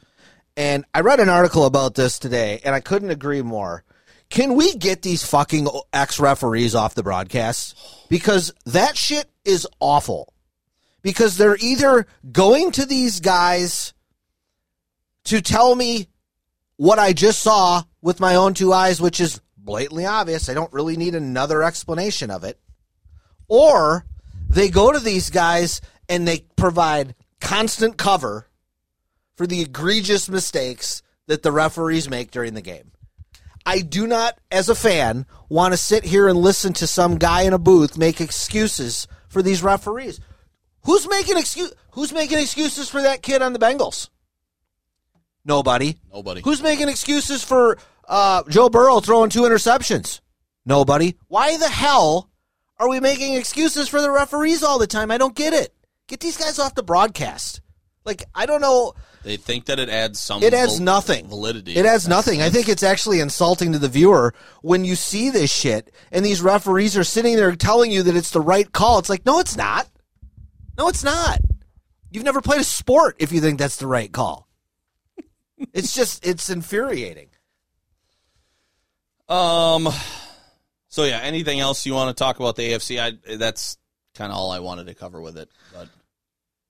And 0.57 0.83
I 0.93 0.99
read 0.99 1.21
an 1.21 1.29
article 1.29 1.65
about 1.65 1.95
this 1.95 2.19
today, 2.19 2.59
and 2.65 2.75
I 2.75 2.81
couldn't 2.81 3.11
agree 3.11 3.41
more. 3.41 3.85
Can 4.31 4.55
we 4.55 4.73
get 4.75 5.03
these 5.03 5.23
fucking 5.23 5.67
ex 5.93 6.19
referees 6.19 6.73
off 6.73 6.95
the 6.95 7.03
broadcast? 7.03 7.77
Because 8.09 8.51
that 8.65 8.97
shit 8.97 9.29
is 9.45 9.67
awful. 9.79 10.33
Because 11.03 11.37
they're 11.37 11.57
either 11.57 12.07
going 12.31 12.71
to 12.71 12.85
these 12.87 13.19
guys 13.19 13.93
to 15.25 15.41
tell 15.41 15.75
me 15.75 16.07
what 16.77 16.97
I 16.97 17.13
just 17.13 17.43
saw 17.43 17.83
with 18.01 18.19
my 18.19 18.33
own 18.33 18.55
two 18.55 18.73
eyes, 18.73 18.99
which 18.99 19.19
is 19.19 19.39
blatantly 19.55 20.07
obvious. 20.07 20.49
I 20.49 20.55
don't 20.55 20.73
really 20.73 20.97
need 20.97 21.13
another 21.13 21.61
explanation 21.61 22.31
of 22.31 22.43
it 22.43 22.57
or 23.51 24.05
they 24.49 24.69
go 24.69 24.93
to 24.93 24.99
these 24.99 25.29
guys 25.29 25.81
and 26.07 26.25
they 26.25 26.45
provide 26.55 27.13
constant 27.41 27.97
cover 27.97 28.47
for 29.35 29.45
the 29.45 29.59
egregious 29.59 30.29
mistakes 30.29 31.01
that 31.27 31.43
the 31.43 31.51
referees 31.51 32.09
make 32.09 32.31
during 32.31 32.53
the 32.53 32.61
game. 32.61 32.93
I 33.65 33.79
do 33.81 34.07
not, 34.07 34.37
as 34.51 34.69
a 34.69 34.75
fan, 34.75 35.25
want 35.49 35.73
to 35.73 35.77
sit 35.77 36.03
here 36.03 36.27
and 36.27 36.37
listen 36.37 36.73
to 36.73 36.87
some 36.87 37.17
guy 37.17 37.43
in 37.43 37.53
a 37.53 37.59
booth 37.59 37.97
make 37.97 38.21
excuses 38.21 39.07
for 39.27 39.41
these 39.41 39.63
referees. 39.63 40.19
Who's 40.85 41.07
making 41.07 41.37
excuse? 41.37 41.73
Who's 41.91 42.11
making 42.11 42.39
excuses 42.39 42.89
for 42.89 43.01
that 43.01 43.21
kid 43.21 43.41
on 43.41 43.53
the 43.53 43.59
Bengals? 43.59 44.09
Nobody. 45.45 45.97
Nobody. 46.11 46.41
Who's 46.41 46.61
making 46.61 46.89
excuses 46.89 47.43
for 47.43 47.77
uh, 48.07 48.43
Joe 48.49 48.69
Burrow 48.69 48.99
throwing 48.99 49.29
two 49.29 49.41
interceptions? 49.41 50.21
Nobody. 50.65 51.17
Why 51.27 51.57
the 51.57 51.69
hell 51.69 52.29
are 52.79 52.89
we 52.89 52.99
making 52.99 53.35
excuses 53.35 53.87
for 53.87 54.01
the 54.01 54.11
referees 54.11 54.63
all 54.63 54.79
the 54.79 54.87
time? 54.87 55.11
I 55.11 55.17
don't 55.17 55.35
get 55.35 55.53
it. 55.53 55.73
Get 56.07 56.19
these 56.19 56.37
guys 56.37 56.59
off 56.59 56.75
the 56.75 56.83
broadcast. 56.83 57.61
Like 58.05 58.23
I 58.33 58.45
don't 58.45 58.61
know. 58.61 58.93
They 59.23 59.37
think 59.37 59.65
that 59.65 59.79
it 59.79 59.89
adds 59.89 60.19
some. 60.19 60.41
It 60.41 60.53
adds 60.53 60.77
val- 60.77 60.85
nothing. 60.85 61.27
validity. 61.27 61.75
It 61.75 61.85
adds 61.85 62.07
nothing. 62.07 62.41
I 62.41 62.49
think 62.49 62.67
it's 62.67 62.83
actually 62.83 63.19
insulting 63.19 63.73
to 63.73 63.79
the 63.79 63.87
viewer 63.87 64.33
when 64.61 64.83
you 64.83 64.95
see 64.95 65.29
this 65.29 65.53
shit 65.53 65.93
and 66.11 66.25
these 66.25 66.41
referees 66.41 66.97
are 66.97 67.03
sitting 67.03 67.35
there 67.35 67.55
telling 67.55 67.91
you 67.91 68.03
that 68.03 68.15
it's 68.15 68.31
the 68.31 68.41
right 68.41 68.71
call. 68.71 68.99
It's 68.99 69.09
like, 69.09 69.25
no, 69.25 69.39
it's 69.39 69.55
not. 69.55 69.87
No, 70.77 70.87
it's 70.87 71.03
not. 71.03 71.39
You've 72.09 72.23
never 72.23 72.41
played 72.41 72.61
a 72.61 72.65
sport 72.65 73.15
if 73.19 73.31
you 73.31 73.41
think 73.41 73.59
that's 73.59 73.77
the 73.77 73.87
right 73.87 74.11
call. 74.11 74.47
it's 75.73 75.93
just 75.93 76.25
it's 76.25 76.49
infuriating. 76.49 77.29
Um. 79.29 79.87
So 80.89 81.03
yeah, 81.05 81.19
anything 81.19 81.59
else 81.59 81.85
you 81.85 81.93
want 81.93 82.15
to 82.15 82.21
talk 82.21 82.39
about 82.39 82.55
the 82.55 82.71
AFC? 82.71 82.99
I 82.99 83.35
that's 83.37 83.77
kind 84.15 84.31
of 84.31 84.37
all 84.37 84.51
I 84.51 84.59
wanted 84.59 84.87
to 84.87 84.93
cover 84.93 85.21
with 85.21 85.37
it. 85.37 85.49
But 85.73 85.87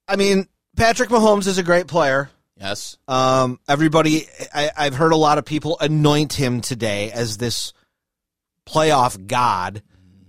I 0.07 0.15
mean, 0.15 0.47
Patrick 0.75 1.09
Mahomes 1.09 1.47
is 1.47 1.57
a 1.57 1.63
great 1.63 1.87
player. 1.87 2.29
Yes, 2.61 2.97
Um, 3.07 3.59
everybody, 3.67 4.27
I, 4.53 4.71
I've 4.77 4.95
heard 4.95 5.11
a 5.11 5.17
lot 5.17 5.37
of 5.37 5.45
people 5.45 5.77
anoint 5.79 6.33
him 6.33 6.61
today 6.61 7.11
as 7.11 7.37
this 7.37 7.73
playoff 8.65 9.27
god. 9.27 9.81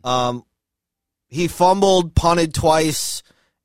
Um, 0.03 0.45
he 1.29 1.49
fumbled, 1.49 2.15
punted 2.15 2.55
twice, 2.55 3.23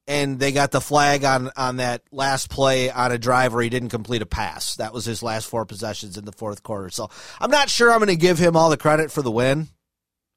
and 0.07 0.39
they 0.39 0.51
got 0.51 0.71
the 0.71 0.79
flag 0.79 1.23
on 1.23 1.51
on 1.57 1.77
that 1.77 2.01
last 2.11 2.49
play 2.49 2.89
on 2.89 3.11
a 3.11 3.17
drive 3.17 3.53
where 3.53 3.63
he 3.63 3.69
didn't 3.69 3.89
complete 3.89 4.21
a 4.21 4.25
pass. 4.25 4.75
That 4.75 4.93
was 4.93 5.03
his 5.05 5.21
last 5.21 5.47
four 5.47 5.65
possessions 5.65 6.17
in 6.17 6.25
the 6.25 6.31
fourth 6.31 6.63
quarter. 6.63 6.89
So 6.89 7.09
I'm 7.41 7.51
not 7.51 7.69
sure 7.69 7.91
I'm 7.91 7.99
going 7.99 8.07
to 8.07 8.15
give 8.15 8.37
him 8.39 8.55
all 8.55 8.69
the 8.69 8.77
credit 8.77 9.11
for 9.11 9.21
the 9.21 9.31
win. 9.31 9.67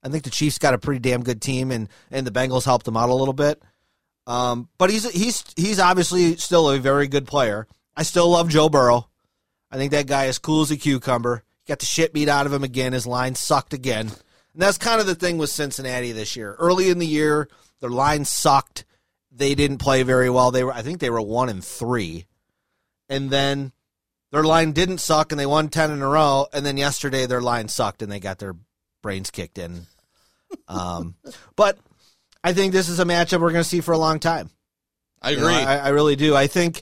I 0.02 0.08
think 0.08 0.24
the 0.24 0.30
Chiefs 0.30 0.58
got 0.58 0.74
a 0.74 0.78
pretty 0.78 0.98
damn 0.98 1.22
good 1.22 1.40
team, 1.40 1.70
and 1.70 1.88
and 2.10 2.26
the 2.26 2.32
Bengals 2.32 2.64
helped 2.64 2.84
them 2.84 2.96
out 2.96 3.10
a 3.10 3.14
little 3.14 3.34
bit. 3.34 3.62
Um, 4.26 4.68
but 4.78 4.90
he's 4.90 5.08
he's 5.10 5.44
he's 5.56 5.78
obviously 5.78 6.36
still 6.36 6.70
a 6.70 6.78
very 6.78 7.06
good 7.06 7.26
player. 7.26 7.66
I 8.00 8.02
still 8.02 8.30
love 8.30 8.48
Joe 8.48 8.70
Burrow. 8.70 9.10
I 9.70 9.76
think 9.76 9.90
that 9.92 10.06
guy 10.06 10.24
is 10.24 10.38
cool 10.38 10.62
as 10.62 10.70
a 10.70 10.78
cucumber. 10.78 11.44
Got 11.68 11.80
the 11.80 11.84
shit 11.84 12.14
beat 12.14 12.30
out 12.30 12.46
of 12.46 12.52
him 12.52 12.64
again. 12.64 12.94
His 12.94 13.06
line 13.06 13.34
sucked 13.34 13.74
again. 13.74 14.06
And 14.06 14.62
that's 14.62 14.78
kind 14.78 15.02
of 15.02 15.06
the 15.06 15.14
thing 15.14 15.36
with 15.36 15.50
Cincinnati 15.50 16.12
this 16.12 16.34
year. 16.34 16.56
Early 16.58 16.88
in 16.88 16.98
the 16.98 17.06
year, 17.06 17.46
their 17.80 17.90
line 17.90 18.24
sucked. 18.24 18.86
They 19.30 19.54
didn't 19.54 19.78
play 19.78 20.02
very 20.02 20.30
well. 20.30 20.50
They 20.50 20.64
were 20.64 20.72
I 20.72 20.80
think 20.80 20.98
they 21.00 21.10
were 21.10 21.20
one 21.20 21.50
and 21.50 21.62
three. 21.62 22.24
And 23.10 23.28
then 23.28 23.70
their 24.32 24.44
line 24.44 24.72
didn't 24.72 24.98
suck 24.98 25.30
and 25.30 25.38
they 25.38 25.44
won 25.44 25.68
ten 25.68 25.90
in 25.90 26.00
a 26.00 26.08
row. 26.08 26.46
And 26.54 26.64
then 26.64 26.78
yesterday 26.78 27.26
their 27.26 27.42
line 27.42 27.68
sucked 27.68 28.00
and 28.00 28.10
they 28.10 28.18
got 28.18 28.38
their 28.38 28.56
brains 29.02 29.30
kicked 29.30 29.58
in. 29.58 29.82
Um, 30.68 31.16
but 31.54 31.76
I 32.42 32.54
think 32.54 32.72
this 32.72 32.88
is 32.88 32.98
a 32.98 33.04
matchup 33.04 33.42
we're 33.42 33.52
going 33.52 33.62
to 33.62 33.68
see 33.68 33.82
for 33.82 33.92
a 33.92 33.98
long 33.98 34.20
time. 34.20 34.48
I 35.20 35.32
You 35.32 35.36
agree. 35.36 35.52
know, 35.52 35.58
I, 35.68 35.76
I 35.76 35.88
really 35.90 36.16
do. 36.16 36.34
I 36.34 36.46
think, 36.46 36.80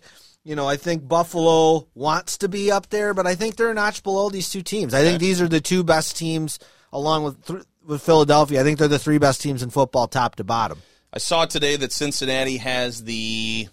you 0.48 0.56
know, 0.56 0.66
I 0.66 0.78
think 0.78 1.06
Buffalo 1.06 1.88
wants 1.94 2.38
to 2.38 2.48
be 2.48 2.72
up 2.72 2.88
there, 2.88 3.12
but 3.12 3.26
I 3.26 3.34
think 3.34 3.56
they're 3.56 3.70
a 3.70 3.74
notch 3.74 4.02
below 4.02 4.30
these 4.30 4.48
two 4.48 4.62
teams. 4.62 4.94
I 4.94 5.02
think 5.02 5.20
these 5.20 5.42
are 5.42 5.48
the 5.48 5.60
two 5.60 5.84
best 5.84 6.16
teams, 6.16 6.58
along 6.90 7.24
with 7.24 7.44
th- 7.44 7.64
with 7.86 8.00
Philadelphia. 8.00 8.62
I 8.62 8.64
think 8.64 8.78
they're 8.78 8.88
the 8.88 8.98
three 8.98 9.18
best 9.18 9.42
teams 9.42 9.62
in 9.62 9.68
football, 9.68 10.08
top 10.08 10.36
to 10.36 10.44
bottom. 10.44 10.80
I 11.12 11.18
saw 11.18 11.44
today 11.44 11.76
that 11.76 11.92
Cincinnati 11.92 12.56
has 12.56 13.04
the 13.04 13.68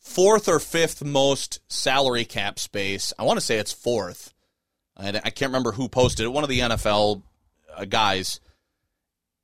fourth 0.00 0.48
or 0.48 0.58
fifth 0.58 1.04
most 1.04 1.60
salary 1.68 2.24
cap 2.24 2.58
space. 2.58 3.12
I 3.18 3.24
want 3.24 3.36
to 3.36 3.44
say 3.44 3.58
it's 3.58 3.72
fourth. 3.72 4.32
I, 4.96 5.08
I 5.08 5.28
can't 5.28 5.50
remember 5.50 5.72
who 5.72 5.90
posted 5.90 6.24
it. 6.24 6.30
One 6.30 6.44
of 6.44 6.50
the 6.50 6.60
NFL 6.60 7.20
uh, 7.76 7.84
guys. 7.84 8.40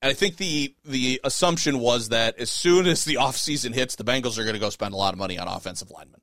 And 0.01 0.09
I 0.11 0.15
think 0.15 0.39
the 0.39 0.75
the 0.87 1.21
assumption 1.23 1.81
was 1.81 2.09
that 2.09 2.39
as 2.39 2.51
soon 2.51 2.87
as 2.87 3.05
the 3.05 3.15
offseason 3.21 3.75
hits, 3.75 3.97
the 3.97 4.05
Bengals 4.05 4.39
are 4.39 4.45
going 4.45 4.55
to 4.55 4.59
go 4.59 4.71
spend 4.71 4.95
a 4.95 4.97
lot 4.97 5.13
of 5.13 5.19
money 5.19 5.39
on 5.39 5.49
offensive 5.49 5.91
linemen 5.91 6.23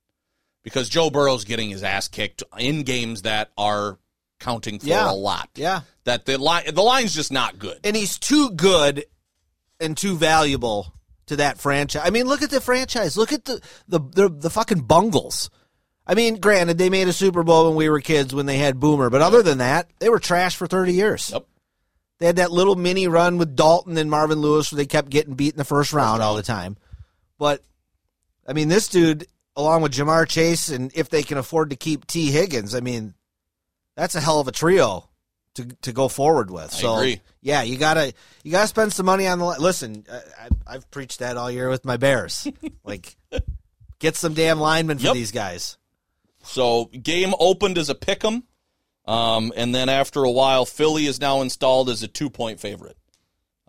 because 0.63 0.89
Joe 0.89 1.09
Burrow's 1.09 1.43
getting 1.45 1.69
his 1.69 1.83
ass 1.83 2.07
kicked 2.07 2.43
in 2.57 2.83
games 2.83 3.23
that 3.23 3.51
are 3.57 3.99
counting 4.39 4.79
for 4.79 4.87
Yeah. 4.87 5.11
a 5.11 5.13
lot. 5.13 5.49
Yeah, 5.55 5.81
That 6.05 6.25
the 6.25 6.37
line 6.37 6.73
the 6.73 6.81
line's 6.83 7.13
just 7.13 7.31
not 7.31 7.59
good. 7.59 7.79
and 7.83 7.95
he's 7.95 8.17
too 8.17 8.49
good 8.51 9.05
and 9.79 9.95
too 9.95 10.17
valuable 10.17 10.93
to 11.27 11.37
that 11.37 11.57
franchise. 11.57 12.01
I 12.05 12.09
mean, 12.09 12.25
look 12.27 12.41
at 12.41 12.49
the 12.49 12.59
franchise. 12.61 13.15
Look 13.15 13.31
at 13.31 13.45
the 13.45 13.61
the 13.87 13.99
the, 13.99 14.29
the 14.29 14.49
fucking 14.49 14.81
Bungles. 14.81 15.49
I 16.05 16.15
mean, 16.15 16.41
granted, 16.41 16.77
they 16.77 16.89
made 16.89 17.07
a 17.07 17.13
Super 17.13 17.43
Bowl 17.43 17.67
when 17.67 17.75
we 17.77 17.87
were 17.87 18.01
kids 18.01 18.35
when 18.35 18.45
they 18.45 18.57
had 18.57 18.77
Boomer, 18.79 19.09
but 19.09 19.21
other 19.21 19.41
than 19.41 19.59
that, 19.59 19.89
they 19.99 20.09
were 20.09 20.19
trash 20.19 20.55
for 20.57 20.67
thirty 20.67 20.93
years. 20.93 21.29
Yep. 21.31 21.45
They 22.19 22.25
had 22.27 22.35
that 22.35 22.51
little 22.51 22.75
mini 22.75 23.07
run 23.07 23.37
with 23.37 23.55
Dalton 23.55 23.97
and 23.97 24.09
Marvin 24.11 24.39
Lewis 24.39 24.71
where 24.71 24.77
they 24.77 24.85
kept 24.85 25.09
getting 25.09 25.33
beat 25.35 25.53
in 25.53 25.57
the 25.57 25.63
first 25.65 25.93
round 25.93 26.21
all 26.21 26.35
the 26.35 26.43
time. 26.43 26.75
But 27.37 27.63
I 28.47 28.51
mean, 28.53 28.67
this 28.67 28.87
dude, 28.89 29.25
along 29.55 29.81
with 29.81 29.93
Ja'Marr 29.93 30.27
Chase, 30.27 30.69
and 30.69 30.91
if 30.95 31.09
they 31.09 31.23
can 31.23 31.37
afford 31.37 31.69
to 31.71 31.75
keep 31.75 32.05
Tee 32.07 32.31
Higgins, 32.31 32.73
I 32.75 32.79
mean, 32.79 33.13
that's 33.95 34.15
a 34.15 34.21
hell 34.21 34.39
of 34.39 34.47
a 34.47 34.51
trio 34.51 35.09
to 35.55 35.65
to 35.83 35.91
go 35.93 36.07
forward 36.07 36.49
with. 36.49 36.73
I 36.73 36.77
so 36.77 36.95
agree. 36.95 37.21
yeah, 37.41 37.61
you 37.61 37.77
gotta 37.77 38.13
you 38.43 38.51
gotta 38.51 38.67
spend 38.67 38.91
some 38.93 39.05
money 39.05 39.27
on 39.27 39.39
the. 39.39 39.45
li- 39.45 39.57
Listen, 39.59 40.05
I, 40.11 40.15
I, 40.45 40.75
I've 40.75 40.89
preached 40.91 41.19
that 41.19 41.37
all 41.37 41.51
year 41.51 41.69
with 41.69 41.85
my 41.85 41.97
Bears. 41.97 42.47
like, 42.83 43.15
Get 43.99 44.15
some 44.17 44.33
damn 44.33 44.59
linemen 44.59 44.97
for 44.97 45.05
Yep. 45.05 45.13
these 45.13 45.31
guys. 45.31 45.77
So 46.43 46.85
game 46.85 47.33
opened 47.39 47.77
as 47.77 47.89
a 47.89 47.95
pick 47.95 48.25
'em, 48.25 48.43
um, 49.05 49.53
and 49.55 49.73
then 49.73 49.87
after 49.87 50.23
a 50.23 50.31
while, 50.31 50.65
Philly 50.65 51.05
is 51.05 51.21
now 51.21 51.41
installed 51.41 51.89
as 51.89 52.03
a 52.03 52.07
two 52.07 52.29
point 52.29 52.59
favorite. 52.59 52.97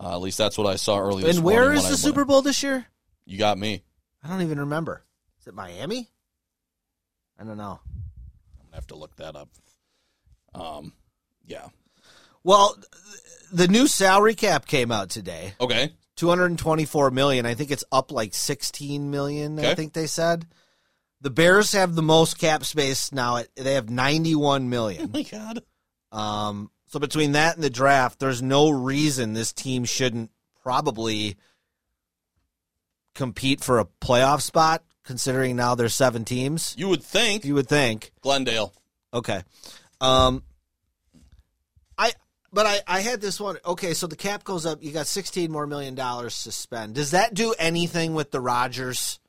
Uh, 0.00 0.12
at 0.12 0.20
least 0.20 0.38
that's 0.38 0.58
what 0.58 0.66
I 0.66 0.74
saw 0.74 0.98
earlier. 0.98 1.28
And 1.28 1.44
where 1.44 1.66
morning 1.66 1.82
the 1.82 1.96
Super. 1.96 2.24
Bowl 2.24 2.42
this 2.42 2.64
year? 2.64 2.86
You 3.26 3.38
got 3.38 3.58
me. 3.58 3.84
I 4.24 4.28
don't 4.28 4.42
even 4.42 4.58
remember. 4.58 5.04
Is 5.44 5.48
it 5.48 5.54
Miami? 5.54 6.08
I 7.38 7.44
don't 7.44 7.58
know. 7.58 7.78
I'm 7.84 8.64
gonna 8.64 8.76
have 8.76 8.86
to 8.86 8.94
look 8.94 9.14
that 9.16 9.36
up. 9.36 9.50
Um, 10.54 10.94
yeah. 11.44 11.66
Well, 12.42 12.74
th- 12.76 12.86
the 13.52 13.68
new 13.68 13.86
salary 13.86 14.34
cap 14.34 14.64
came 14.64 14.90
out 14.90 15.10
today. 15.10 15.52
Okay. 15.60 15.92
224 16.16 17.10
million. 17.10 17.44
I 17.44 17.52
think 17.52 17.70
it's 17.70 17.84
up 17.92 18.10
like 18.10 18.32
16 18.32 19.10
million, 19.10 19.58
I 19.58 19.74
think 19.74 19.92
they 19.92 20.06
said. 20.06 20.46
The 21.20 21.28
Bears 21.28 21.72
have 21.72 21.94
the 21.94 22.00
most 22.00 22.38
cap 22.38 22.64
space 22.64 23.12
now. 23.12 23.36
At, 23.36 23.54
they 23.54 23.74
have 23.74 23.90
91 23.90 24.70
million. 24.70 25.02
Oh 25.14 25.18
my 25.18 25.22
God. 25.24 25.62
Um, 26.10 26.70
so 26.86 26.98
between 26.98 27.32
that 27.32 27.56
and 27.56 27.62
the 27.62 27.68
draft, 27.68 28.18
there's 28.18 28.40
no 28.40 28.70
reason 28.70 29.34
this 29.34 29.52
team 29.52 29.84
shouldn't 29.84 30.30
probably 30.62 31.36
compete 33.14 33.62
for 33.62 33.78
a 33.78 33.84
playoff 33.84 34.40
spot, 34.40 34.82
considering 35.04 35.56
now 35.56 35.74
there's 35.74 35.94
seven 35.94 36.24
teams. 36.24 36.74
You 36.76 36.88
would 36.88 37.02
think 37.02 37.44
You 37.44 37.54
would 37.54 37.68
think. 37.68 38.12
Glendale. 38.20 38.72
Okay. 39.12 39.42
Um, 40.00 40.42
I 41.96 42.12
but 42.52 42.66
I 42.66 42.80
I 42.86 43.00
had 43.00 43.20
this 43.20 43.40
one. 43.40 43.58
Okay, 43.64 43.94
so 43.94 44.06
the 44.06 44.16
cap 44.16 44.44
goes 44.44 44.66
up. 44.66 44.82
You 44.82 44.92
got 44.92 45.06
16 45.06 45.50
more 45.50 45.66
million 45.66 45.94
dollars 45.94 46.42
to 46.44 46.52
spend. 46.52 46.94
Does 46.94 47.12
that 47.12 47.34
do 47.34 47.54
anything 47.58 48.14
with 48.14 48.30
the 48.30 48.40
Rodgers 48.40 49.20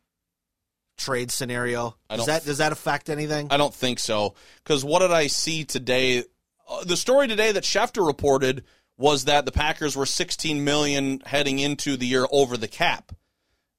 trade 0.97 1.31
scenario? 1.31 1.95
Does 2.09 2.25
that 2.25 2.45
does 2.45 2.57
that 2.59 2.71
affect 2.71 3.09
anything? 3.09 3.47
I 3.51 3.57
don't 3.57 3.73
think 3.73 3.99
so. 3.99 4.35
Because 4.63 4.83
what 4.83 4.99
did 4.99 5.11
I 5.11 5.27
see 5.27 5.63
today? 5.65 6.23
Uh, 6.67 6.83
the 6.83 6.97
story 6.97 7.27
today 7.27 7.51
that 7.51 7.63
Schefter 7.63 8.05
reported 8.05 8.63
was 8.97 9.25
that 9.25 9.45
the 9.45 9.51
Packers 9.51 9.95
were 9.95 10.05
16 10.05 10.63
million 10.63 11.21
heading 11.25 11.59
into 11.59 11.97
the 11.97 12.07
year 12.07 12.25
over 12.31 12.57
the 12.57 12.67
cap. 12.67 13.11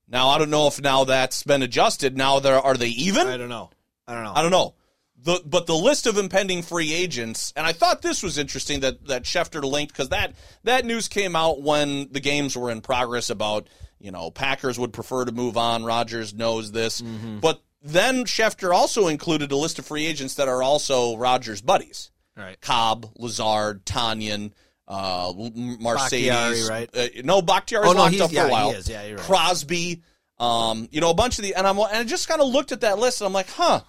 Now 0.08 0.28
I 0.28 0.38
don't 0.38 0.50
know 0.50 0.66
if 0.66 0.80
now 0.80 1.04
that's 1.04 1.42
been 1.42 1.62
adjusted. 1.62 2.16
Now 2.16 2.38
there 2.38 2.60
are 2.60 2.76
they 2.76 2.88
even? 2.88 3.26
I 3.26 3.36
don't 3.36 3.48
know. 3.48 3.70
I 4.06 4.14
don't 4.14 4.24
know. 4.24 4.32
I 4.34 4.42
don't 4.42 4.50
know. 4.50 4.74
The 5.22 5.40
but 5.44 5.66
the 5.66 5.74
list 5.74 6.06
of 6.06 6.18
impending 6.18 6.62
free 6.62 6.92
agents, 6.92 7.52
and 7.56 7.66
I 7.66 7.72
thought 7.72 8.02
this 8.02 8.22
was 8.22 8.38
interesting 8.38 8.80
that 8.80 9.06
that 9.08 9.24
Schefter 9.24 9.64
linked 9.64 9.92
because 9.92 10.10
that 10.10 10.34
that 10.64 10.84
news 10.84 11.08
came 11.08 11.34
out 11.34 11.62
when 11.62 12.08
the 12.12 12.20
games 12.20 12.56
were 12.56 12.70
in 12.70 12.82
progress 12.82 13.30
about 13.30 13.66
you 13.98 14.12
know 14.12 14.30
Packers 14.30 14.78
would 14.78 14.92
prefer 14.92 15.24
to 15.24 15.32
move 15.32 15.56
on. 15.56 15.84
Rodgers 15.84 16.34
knows 16.34 16.70
this, 16.70 17.00
mm-hmm. 17.00 17.40
but 17.40 17.62
then 17.82 18.24
Schefter 18.24 18.74
also 18.74 19.08
included 19.08 19.50
a 19.50 19.56
list 19.56 19.78
of 19.78 19.86
free 19.86 20.06
agents 20.06 20.34
that 20.34 20.48
are 20.48 20.62
also 20.62 21.16
Rodgers' 21.16 21.62
buddies: 21.62 22.10
Right. 22.36 22.60
Cobb, 22.60 23.10
Lazard, 23.16 23.86
Tonyan. 23.86 24.52
Uh, 24.88 25.32
Marcedes, 25.32 25.82
Bakhtiari, 25.82 26.68
right? 26.68 26.90
Uh, 26.96 27.08
no, 27.24 27.42
Bakhtiari's 27.42 27.90
Oh, 27.90 27.92
no, 27.92 27.98
locked 27.98 28.20
up 28.20 28.30
for 28.30 28.36
yeah, 28.36 28.46
a 28.46 28.50
while. 28.50 28.74
Yeah, 28.84 29.10
right. 29.10 29.18
Crosby, 29.18 30.02
um, 30.38 30.88
you 30.92 31.00
know, 31.00 31.10
a 31.10 31.14
bunch 31.14 31.38
of 31.38 31.42
the, 31.42 31.54
and 31.54 31.66
I'm, 31.66 31.78
and 31.78 31.88
I 31.88 32.04
just 32.04 32.28
kind 32.28 32.40
of 32.40 32.48
looked 32.48 32.70
at 32.70 32.82
that 32.82 32.98
list 32.98 33.20
and 33.20 33.26
I'm 33.26 33.32
like, 33.32 33.48
huh, 33.48 33.80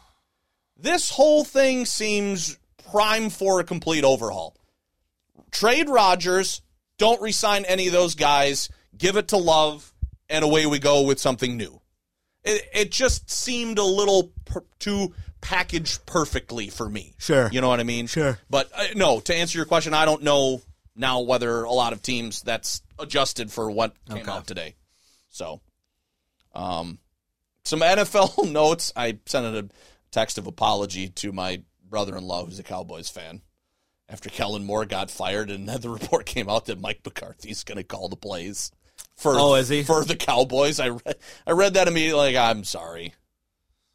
this 0.76 1.10
whole 1.12 1.44
thing 1.44 1.86
seems 1.86 2.58
prime 2.90 3.30
for 3.30 3.60
a 3.60 3.64
complete 3.64 4.04
overhaul. 4.04 4.56
Trade 5.52 5.88
Rodgers, 5.90 6.62
don't 6.98 7.22
resign 7.22 7.64
any 7.66 7.88
of 7.88 7.94
those 7.94 8.16
guys, 8.16 8.70
give 8.98 9.18
it 9.18 9.28
to 9.30 9.38
Love, 9.38 9.94
and 10.30 10.44
away 10.44 10.66
we 10.66 10.80
go 10.80 11.04
with 11.04 11.20
something 11.20 11.58
new. 11.58 11.80
It, 12.44 12.68
it 12.74 12.92
just 12.92 13.30
seemed 13.30 13.78
a 13.78 13.84
little 13.84 14.32
per, 14.46 14.64
too 14.80 15.14
packaged 15.42 16.06
perfectly 16.06 16.70
for 16.70 16.90
me. 16.90 17.14
Sure. 17.18 17.50
You 17.52 17.62
know 17.62 17.68
what 17.70 17.80
I 17.80 17.84
mean? 17.84 18.08
Sure. 18.08 18.40
But 18.50 18.72
uh, 18.74 18.88
no, 18.96 19.20
to 19.22 19.36
answer 19.36 19.58
your 19.58 19.66
question, 19.66 19.94
I 19.94 20.06
don't 20.06 20.24
know 20.24 20.62
now 20.98 21.22
whether 21.22 21.64
a 21.64 21.72
lot 21.72 21.94
of 21.94 22.02
teams 22.02 22.42
that's 22.42 22.82
adjusted 23.00 23.52
for 23.52 23.70
what 23.72 23.94
came 24.10 24.18
Okay. 24.18 24.32
out 24.32 24.48
today. 24.48 24.76
So, 25.30 25.62
um, 26.56 27.00
some 27.64 27.80
NFL 27.82 28.52
notes. 28.52 28.92
I 28.96 29.20
sent 29.26 29.46
a 29.46 29.70
text 30.12 30.38
of 30.38 30.48
apology 30.48 31.10
to 31.10 31.32
my 31.32 31.62
brother-in-law, 31.90 32.46
who's 32.46 32.60
a 32.60 32.64
Cowboys 32.64 33.10
fan, 33.10 33.42
after 34.10 34.30
Kellen 34.30 34.66
Moore 34.66 34.86
got 34.86 35.12
fired, 35.12 35.50
and 35.52 35.68
then 35.70 35.82
the 35.82 35.90
report 35.90 36.26
came 36.26 36.50
out 36.50 36.66
that 36.66 36.82
Mike 36.82 37.02
McCarthy's 37.06 37.64
going 37.64 37.78
to 37.78 37.84
call 37.84 38.10
the 38.10 38.16
plays 38.16 38.72
for 39.16 39.34
Oh, 39.38 39.56
is 39.56 39.70
he? 39.70 39.84
for 39.84 40.04
the 40.04 40.16
Cowboys. 40.16 40.80
I 40.80 40.90
read, 40.90 41.16
I 41.46 41.52
read 41.52 41.74
that 41.76 41.88
immediately. 41.88 42.34
Like, 42.34 42.36
I'm 42.36 42.64
sorry, 42.64 43.14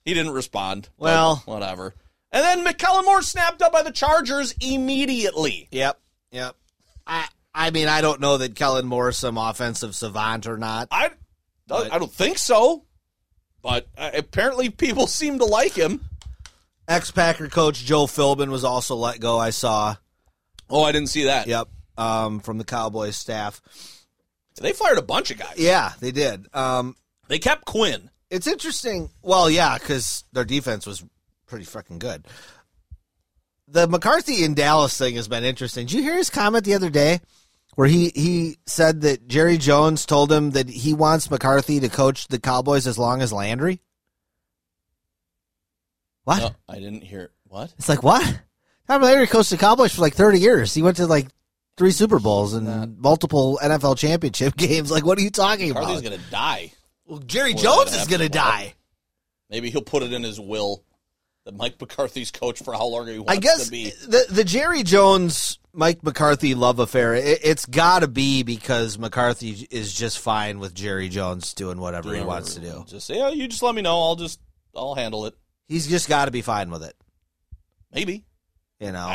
he 0.04 0.14
didn't 0.14 0.32
respond. 0.32 0.88
Well- 0.98 1.42
whatever. 1.46 1.94
And 2.34 2.42
then 2.42 2.64
McKellen 2.64 3.04
Moore 3.04 3.20
snapped 3.20 3.60
up 3.60 3.72
by 3.72 3.82
the 3.82 3.90
Chargers 3.92 4.52
immediately. 4.60 5.68
Yep. 5.70 6.00
Yep. 6.30 6.56
I 7.06 7.26
I 7.54 7.70
mean 7.70 7.88
I 7.88 8.00
don't 8.00 8.20
know 8.20 8.38
that 8.38 8.54
Kellen 8.54 8.86
Moore's 8.86 9.16
some 9.18 9.36
offensive 9.38 9.94
savant 9.94 10.46
or 10.46 10.56
not. 10.56 10.88
I, 10.90 11.10
But- 11.66 11.92
I 11.92 11.98
don't 11.98 12.12
think 12.12 12.38
so, 12.38 12.84
but 13.62 13.86
uh, 13.96 14.10
apparently 14.14 14.70
people 14.70 15.06
seem 15.08 15.38
to 15.38 15.44
like 15.44 15.72
him. 15.72 16.04
Ex 16.88 17.10
Packer 17.10 17.48
coach 17.48 17.84
Joe 17.84 18.06
Philbin 18.06 18.48
was 18.50 18.64
also 18.64 18.96
let 18.96 19.20
go. 19.20 19.38
I 19.38 19.50
saw. 19.50 19.94
Oh, 20.68 20.82
I 20.82 20.92
didn't 20.92 21.08
see 21.10 21.24
that. 21.24 21.46
Yep. 21.46 21.68
Um, 21.96 22.40
from 22.40 22.58
the 22.58 22.64
Cowboys 22.64 23.16
staff. 23.16 23.60
They 24.60 24.72
fired 24.72 24.98
a 24.98 25.02
bunch 25.02 25.30
of 25.30 25.38
guys. 25.38 25.54
Yeah, 25.56 25.92
they 26.00 26.10
did. 26.10 26.46
Um, 26.54 26.96
They 27.28 27.38
kept 27.38 27.64
Quinn. 27.64 28.10
it's 28.30 28.46
interesting. 28.46 29.10
Well, 29.22 29.48
yeah, 29.50 29.78
because 29.78 30.24
their 30.32 30.44
defense 30.44 30.86
was 30.86 31.04
pretty 31.46 31.64
freaking 31.66 31.98
good. 31.98 32.26
The 33.72 33.88
McCarthy 33.88 34.44
in 34.44 34.52
Dallas 34.52 34.96
thing 34.98 35.14
has 35.14 35.28
been 35.28 35.44
interesting. 35.44 35.86
Did 35.86 35.94
you 35.96 36.02
hear 36.02 36.16
his 36.16 36.28
comment 36.28 36.64
the 36.66 36.74
other 36.74 36.90
day 36.90 37.20
where 37.74 37.88
he, 37.88 38.12
he 38.14 38.58
said 38.66 39.00
that 39.00 39.26
Jerry 39.26 39.56
Jones 39.56 40.04
told 40.04 40.30
him 40.30 40.50
that 40.50 40.68
he 40.68 40.92
wants 40.92 41.30
McCarthy 41.30 41.80
to 41.80 41.88
coach 41.88 42.28
the 42.28 42.38
Cowboys 42.38 42.86
as 42.86 42.98
long 42.98 43.22
as 43.22 43.32
Landry? 43.32 43.80
What? 46.24 46.38
No, 46.38 46.50
I 46.68 46.80
didn't 46.80 47.02
hear 47.02 47.30
what. 47.44 47.72
It's 47.78 47.88
like, 47.88 48.02
what? 48.02 48.42
Tom 48.88 49.00
Landry 49.00 49.26
coached 49.26 49.50
the 49.50 49.56
Cowboys 49.56 49.94
for 49.94 50.02
like 50.02 50.14
30 50.14 50.38
years. 50.38 50.74
He 50.74 50.82
went 50.82 50.98
to 50.98 51.06
like 51.06 51.28
three 51.78 51.92
Super 51.92 52.18
Bowls 52.18 52.52
and 52.52 52.98
multiple 52.98 53.58
NFL 53.62 53.96
championship 53.96 54.54
games. 54.58 54.90
Like, 54.90 55.06
what 55.06 55.16
are 55.16 55.22
you 55.22 55.30
talking 55.30 55.70
about? 55.70 55.84
Harley's 55.84 56.02
gonna 56.02 56.18
die. 56.30 56.72
well, 57.06 57.20
Jerry 57.20 57.54
Jones 57.54 57.94
is 57.94 58.06
going 58.06 58.20
to 58.20 58.28
die. 58.28 58.74
Maybe 59.48 59.70
he'll 59.70 59.80
put 59.80 60.02
it 60.02 60.12
in 60.12 60.22
his 60.22 60.38
will 60.38 60.84
that 61.44 61.56
Mike 61.56 61.80
McCarthy's 61.80 62.30
coach 62.30 62.62
for 62.62 62.72
how 62.72 62.86
long 62.86 63.06
he 63.06 63.18
wants 63.18 63.34
to 63.34 63.40
be. 63.40 63.48
I 63.48 63.50
guess 63.50 63.64
to 63.66 63.70
be. 63.70 63.90
the 64.06 64.26
the 64.30 64.44
Jerry 64.44 64.82
Jones 64.82 65.58
Mike 65.74 66.02
McCarthy 66.02 66.54
love 66.54 66.78
affair. 66.78 67.14
It, 67.14 67.40
it's 67.42 67.66
got 67.66 68.00
to 68.00 68.08
be 68.08 68.42
because 68.42 68.98
McCarthy 68.98 69.66
is 69.70 69.92
just 69.92 70.18
fine 70.18 70.58
with 70.58 70.74
Jerry 70.74 71.08
Jones 71.08 71.54
doing 71.54 71.78
whatever 71.78 72.14
he 72.14 72.22
wants 72.22 72.54
to 72.54 72.60
do. 72.60 72.84
Just 72.86 73.06
say, 73.06 73.20
oh, 73.20 73.32
you 73.32 73.48
just 73.48 73.62
let 73.62 73.74
me 73.74 73.82
know. 73.82 74.00
I'll 74.02 74.16
just 74.16 74.40
I'll 74.74 74.94
handle 74.94 75.26
it. 75.26 75.34
He's 75.68 75.86
just 75.86 76.08
got 76.08 76.26
to 76.26 76.30
be 76.30 76.42
fine 76.42 76.70
with 76.70 76.82
it. 76.82 76.94
Maybe. 77.92 78.24
You 78.80 78.90
know, 78.90 79.14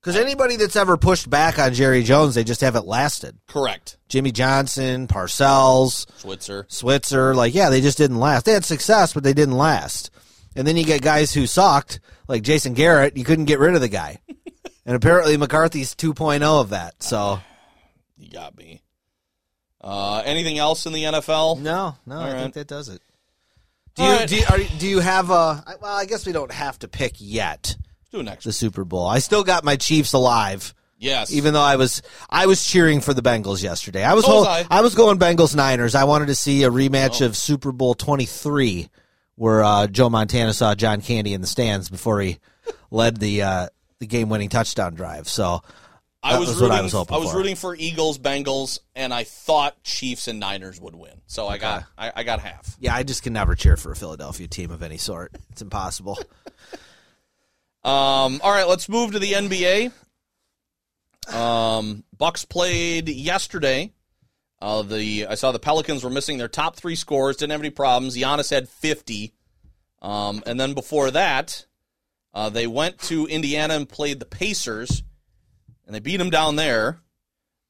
because 0.00 0.16
anybody 0.16 0.56
that's 0.56 0.74
ever 0.74 0.96
pushed 0.96 1.30
back 1.30 1.60
on 1.60 1.72
Jerry 1.74 2.02
Jones, 2.02 2.34
they 2.34 2.42
just 2.42 2.60
haven't 2.60 2.86
lasted. 2.86 3.38
correct. 3.46 3.98
Jimmy 4.08 4.32
Johnson, 4.32 5.06
Parcells, 5.06 6.06
Switzer. 6.18 6.66
Switzer, 6.68 7.34
like 7.34 7.54
yeah, 7.54 7.70
they 7.70 7.80
just 7.80 7.98
didn't 7.98 8.18
last. 8.18 8.44
They 8.46 8.52
had 8.52 8.64
success, 8.64 9.12
but 9.12 9.22
they 9.22 9.32
didn't 9.32 9.56
last. 9.56 10.10
And 10.56 10.66
then 10.66 10.76
you 10.76 10.84
get 10.84 11.02
guys 11.02 11.32
who 11.34 11.46
sucked, 11.46 12.00
like 12.28 12.42
Jason 12.42 12.74
Garrett. 12.74 13.16
You 13.16 13.24
couldn't 13.24 13.44
get 13.44 13.58
rid 13.58 13.74
of 13.74 13.80
the 13.80 13.88
guy, 13.88 14.18
and 14.86 14.96
apparently 14.96 15.36
McCarthy's 15.36 15.94
2.0 15.94 16.42
of 16.42 16.70
that. 16.70 17.02
So 17.02 17.40
You 18.18 18.30
got 18.30 18.56
me. 18.56 18.82
Uh, 19.80 20.22
anything 20.24 20.58
else 20.58 20.86
in 20.86 20.92
the 20.92 21.04
NFL? 21.04 21.60
no, 21.60 21.96
no, 22.06 22.16
I 22.18 22.32
right. 22.32 22.42
think 22.42 22.54
that 22.54 22.66
does 22.66 22.88
it. 22.88 23.00
Do 23.94 24.02
All 24.02 24.10
you, 24.12 24.16
right. 24.18 24.28
do 24.28 24.36
you 24.36 24.44
are, 24.50 24.58
do 24.78 24.86
you 24.88 25.00
have 25.00 25.30
a? 25.30 25.64
Well, 25.80 25.94
I 25.96 26.04
guess 26.06 26.26
we 26.26 26.32
don't 26.32 26.50
have 26.52 26.78
to 26.80 26.88
pick 26.88 27.12
yet 27.18 27.76
Let's 27.78 28.10
do 28.12 28.22
next. 28.22 28.44
the 28.44 28.52
Super 28.52 28.84
Bowl. 28.84 29.06
I 29.06 29.20
still 29.20 29.44
got 29.44 29.64
my 29.64 29.76
Chiefs 29.76 30.12
alive. 30.12 30.74
yes. 30.98 31.32
Even 31.32 31.54
though 31.54 31.62
I 31.62 31.76
was 31.76 32.02
I 32.28 32.46
was 32.46 32.62
cheering 32.66 33.00
for 33.00 33.14
the 33.14 33.22
Bengals 33.22 33.62
yesterday. 33.62 34.02
I 34.04 34.14
was 34.14 34.24
So 34.24 34.34
was 34.36 34.46
hol- 34.46 34.54
I. 34.54 34.66
I 34.70 34.80
was 34.82 34.94
going 34.94 35.18
Bengals 35.18 35.54
Niners. 35.54 35.94
I 35.94 36.04
wanted 36.04 36.26
to 36.26 36.34
see 36.34 36.64
a 36.64 36.70
rematch 36.70 37.22
Oh. 37.22 37.26
of 37.26 37.36
Super 37.36 37.72
Bowl 37.72 37.94
23 37.94 38.88
where 39.36 39.62
uh, 39.62 39.86
Joe 39.86 40.10
Montana 40.10 40.52
saw 40.52 40.74
John 40.74 41.00
Candy 41.00 41.32
in 41.32 41.40
the 41.40 41.46
stands 41.46 41.88
before 41.88 42.20
he 42.20 42.38
led 42.90 43.18
the 43.18 43.42
uh, 43.42 43.68
the 44.00 44.06
game-winning 44.06 44.48
touchdown 44.48 44.94
drive. 44.94 45.28
So 45.28 45.62
I 46.22 46.38
was, 46.38 46.48
was 46.48 46.56
rooting, 46.56 46.70
what 46.70 46.78
I 46.78 46.82
was 46.82 46.92
hoping 46.92 47.14
I 47.14 47.18
was 47.18 47.30
for. 47.30 47.36
rooting 47.36 47.56
for 47.56 47.76
Eagles, 47.76 48.18
Bengals, 48.18 48.80
and 48.94 49.14
I 49.14 49.24
thought 49.24 49.82
Chiefs 49.84 50.28
and 50.28 50.40
Niners 50.40 50.80
would 50.80 50.96
win. 50.96 51.20
So 51.26 51.46
I 51.46 51.58
got 51.58 51.84
I, 51.96 52.12
I 52.16 52.22
got 52.24 52.40
half. 52.40 52.76
yeah, 52.80 52.94
I 52.94 53.02
just 53.04 53.22
can 53.22 53.32
never 53.32 53.54
cheer 53.54 53.76
for 53.76 53.92
a 53.92 53.96
Philadelphia 53.96 54.48
team 54.48 54.70
of 54.70 54.82
any 54.82 54.98
sort. 54.98 55.32
It's 55.50 55.62
impossible. 55.62 56.18
Um, 57.84 58.40
all 58.42 58.50
right, 58.50 58.66
let's 58.66 58.88
move 58.88 59.12
to 59.12 59.20
the 59.20 59.34
NBA. 59.34 59.92
Um, 61.32 62.02
Bucks 62.18 62.44
played 62.44 63.08
yesterday. 63.08 63.92
Uh, 64.60 64.82
the 64.82 65.26
I 65.28 65.34
saw 65.34 65.52
the 65.52 65.58
Pelicans 65.58 66.02
were 66.02 66.10
missing 66.10 66.38
their 66.38 66.48
top 66.48 66.76
three 66.76 66.96
scores, 66.96 67.36
Didn't 67.36 67.52
have 67.52 67.60
any 67.60 67.70
problems. 67.70 68.16
Giannis 68.16 68.50
had 68.50 68.68
fifty. 68.68 69.32
Um, 70.02 70.42
and 70.46 70.58
then 70.58 70.74
before 70.74 71.10
that, 71.10 71.66
uh, 72.32 72.48
they 72.48 72.66
went 72.66 72.98
to 73.00 73.26
Indiana 73.26 73.74
and 73.74 73.88
played 73.88 74.20
the 74.20 74.26
Pacers, 74.26 75.02
and 75.86 75.94
they 75.94 76.00
beat 76.00 76.18
them 76.18 76.30
down 76.30 76.56
there. 76.56 77.00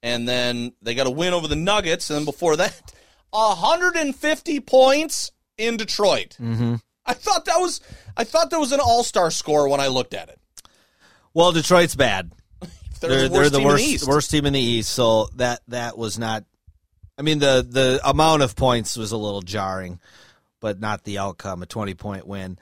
And 0.03 0.29
then 0.29 0.73
they 0.83 0.95
got 0.95 1.07
a 1.07 1.11
win 1.11 1.33
over 1.35 1.49
the 1.49 1.57
Nuggets. 1.57 2.11
And 2.11 2.19
then 2.19 2.25
before 2.25 2.57
that, 2.57 2.93
150 3.31 4.61
points 4.61 5.33
in 5.59 5.77
Detroit. 5.77 6.37
Mm-hmm. 6.41 6.77
I 7.05 7.15
thought 7.15 7.45
that 7.47 7.59
was 7.59 7.81
I 8.17 8.25
thought 8.25 8.51
that 8.51 8.59
was 8.59 8.73
an 8.73 8.81
All 8.81 9.05
Star 9.05 9.31
score 9.31 9.69
when 9.69 9.81
I 9.81 9.89
looked 9.89 10.15
at 10.15 10.29
it. 10.29 10.41
Well, 11.35 11.53
Detroit's 11.53 11.95
bad. 11.95 12.33
They're, 13.01 13.29
the 13.29 13.35
worst 13.39 13.55
team 13.55 13.65
worst 13.65 13.83
in 13.83 13.89
the 13.89 13.95
East. 13.95 14.09
worst 14.09 14.31
team 14.31 14.47
in 14.47 14.53
the 14.55 14.61
East. 14.61 14.91
So 14.91 15.29
that 15.37 15.61
that 15.69 15.97
was 15.99 16.19
not. 16.19 16.45
I 17.19 17.23
mean 17.23 17.39
the 17.39 17.67
the 17.69 18.01
amount 18.09 18.43
of 18.43 18.57
points 18.57 18.97
was 18.97 19.13
a 19.13 19.17
little 19.17 19.43
jarring, 19.43 20.01
but 20.61 20.81
not 20.81 21.05
the 21.05 21.19
outcome. 21.19 21.63
A 21.63 21.67
twenty 21.67 21.95
point 21.95 22.27
win. 22.27 22.59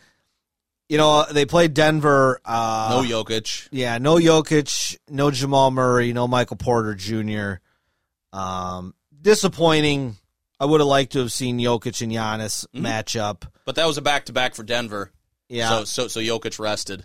You 0.88 0.98
know 0.98 1.24
they 1.30 1.46
played 1.46 1.74
Denver. 1.74 2.40
Uh, 2.44 3.02
No 3.02 3.24
Jokic. 3.24 3.68
Yeah, 3.72 3.98
no 3.98 4.16
Jokic, 4.16 4.98
no 5.09 5.30
Jamal 5.30 5.70
Murray, 5.70 6.12
no 6.12 6.28
Michael 6.28 6.57
Porter 6.57 6.94
Jr. 6.94 7.55
Um, 8.32 8.94
disappointing. 9.20 10.16
I 10.61 10.66
would 10.66 10.80
have 10.80 10.86
liked 10.86 11.12
to 11.12 11.18
have 11.20 11.32
seen 11.32 11.59
Jokic 11.59 12.00
and 12.00 12.12
Giannis 12.12 12.64
match 12.72 13.16
up. 13.16 13.44
But 13.66 13.74
that 13.76 13.86
was 13.86 13.98
a 13.98 14.02
back 14.02 14.26
to 14.26 14.32
back 14.32 14.55
for 14.55 14.62
Denver. 14.62 15.11
Yeah, 15.48 15.70
So 15.80 15.84
so 15.84 16.09
so 16.09 16.20
Jokic 16.20 16.59
rested. 16.59 17.05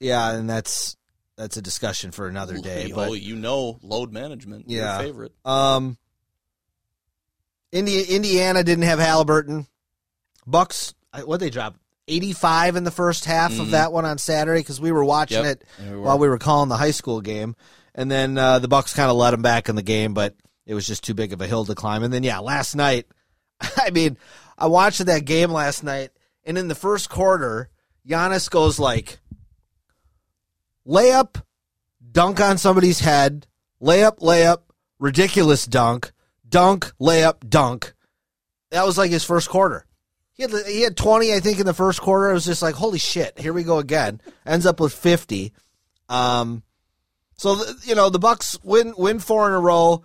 yeah, 0.00 0.32
and 0.32 0.48
that's 0.48 0.96
that's 1.36 1.56
a 1.56 1.62
discussion 1.62 2.10
for 2.12 2.26
another 2.28 2.56
day. 2.58 2.90
oh, 2.92 2.96
But 3.10 3.20
you 3.20 3.36
know 3.36 3.78
load 3.82 4.12
management. 4.12 4.66
Yeah. 4.68 4.96
Your 4.98 5.06
favorite. 5.08 5.32
Um, 5.44 5.98
Indiana 7.78 8.62
didn't 8.64 8.84
have 8.84 8.98
Halliburton. 8.98 9.66
Bucks, 10.46 10.94
what 11.24 11.40
they 11.40 11.50
drop? 11.50 11.76
85 12.08 12.76
in 12.76 12.84
the 12.84 12.90
first 12.92 13.24
half 13.24 13.58
of 13.58 13.70
that 13.72 13.92
one 13.92 14.04
on 14.04 14.16
Saturday 14.18 14.60
because 14.60 14.80
we 14.80 14.92
were 14.92 15.04
watching 15.04 15.38
Mm-hmm. 15.38 15.46
Yep. 15.46 15.62
it 15.80 15.90
we 15.90 15.96
were. 15.96 16.02
while 16.02 16.18
we 16.18 16.28
were 16.28 16.38
calling 16.38 16.68
the 16.68 16.76
high 16.76 16.92
school 16.92 17.20
game. 17.20 17.56
And 17.96 18.10
then 18.10 18.38
uh, 18.38 18.58
the 18.60 18.68
Bucks 18.68 18.94
kind 18.94 19.10
of 19.10 19.16
let 19.16 19.32
them 19.32 19.42
back 19.42 19.68
in 19.68 19.74
the 19.74 19.82
game, 19.82 20.14
but 20.14 20.34
it 20.66 20.74
was 20.74 20.86
just 20.86 21.02
too 21.02 21.14
big 21.14 21.32
of 21.32 21.40
a 21.40 21.46
hill 21.46 21.64
to 21.64 21.74
climb. 21.74 22.02
And 22.04 22.12
then, 22.12 22.22
yeah, 22.22 22.38
last 22.38 22.76
night, 22.76 23.06
I 23.76 23.90
mean, 23.90 24.18
I 24.58 24.66
watched 24.68 25.04
that 25.06 25.24
game 25.24 25.50
last 25.50 25.82
night, 25.82 26.10
and 26.44 26.56
in 26.58 26.68
the 26.68 26.74
first 26.74 27.08
quarter, 27.10 27.70
Giannis 28.06 28.48
goes 28.50 28.78
like 28.78 29.18
layup, 30.86 31.42
dunk 32.12 32.40
on 32.40 32.58
somebody's 32.58 33.00
head, 33.00 33.46
layup, 33.82 34.18
layup, 34.18 34.60
ridiculous 34.98 35.66
dunk, 35.66 36.12
dunk, 36.48 36.92
layup, 37.00 37.48
dunk. 37.48 37.94
That 38.70 38.86
was 38.86 38.98
like 38.98 39.10
his 39.10 39.24
first 39.24 39.48
quarter. 39.48 39.86
He 40.34 40.42
had 40.42 40.52
he 40.66 40.82
had 40.82 40.96
20, 40.96 41.32
I 41.32 41.40
think, 41.40 41.58
in 41.60 41.66
the 41.66 41.72
first 41.72 42.00
quarter. 42.00 42.30
It 42.30 42.34
was 42.34 42.44
just 42.44 42.62
like, 42.62 42.74
holy 42.74 42.98
shit, 42.98 43.38
here 43.38 43.52
we 43.52 43.62
go 43.62 43.78
again. 43.78 44.20
Ends 44.44 44.66
up 44.66 44.80
with 44.80 44.92
50. 44.92 45.52
Um, 46.08 46.62
so 47.36 47.54
the, 47.56 47.76
you 47.84 47.94
know 47.94 48.10
the 48.10 48.18
Bucks 48.18 48.58
win 48.62 48.94
win 48.96 49.18
four 49.18 49.48
in 49.48 49.54
a 49.54 49.60
row. 49.60 50.02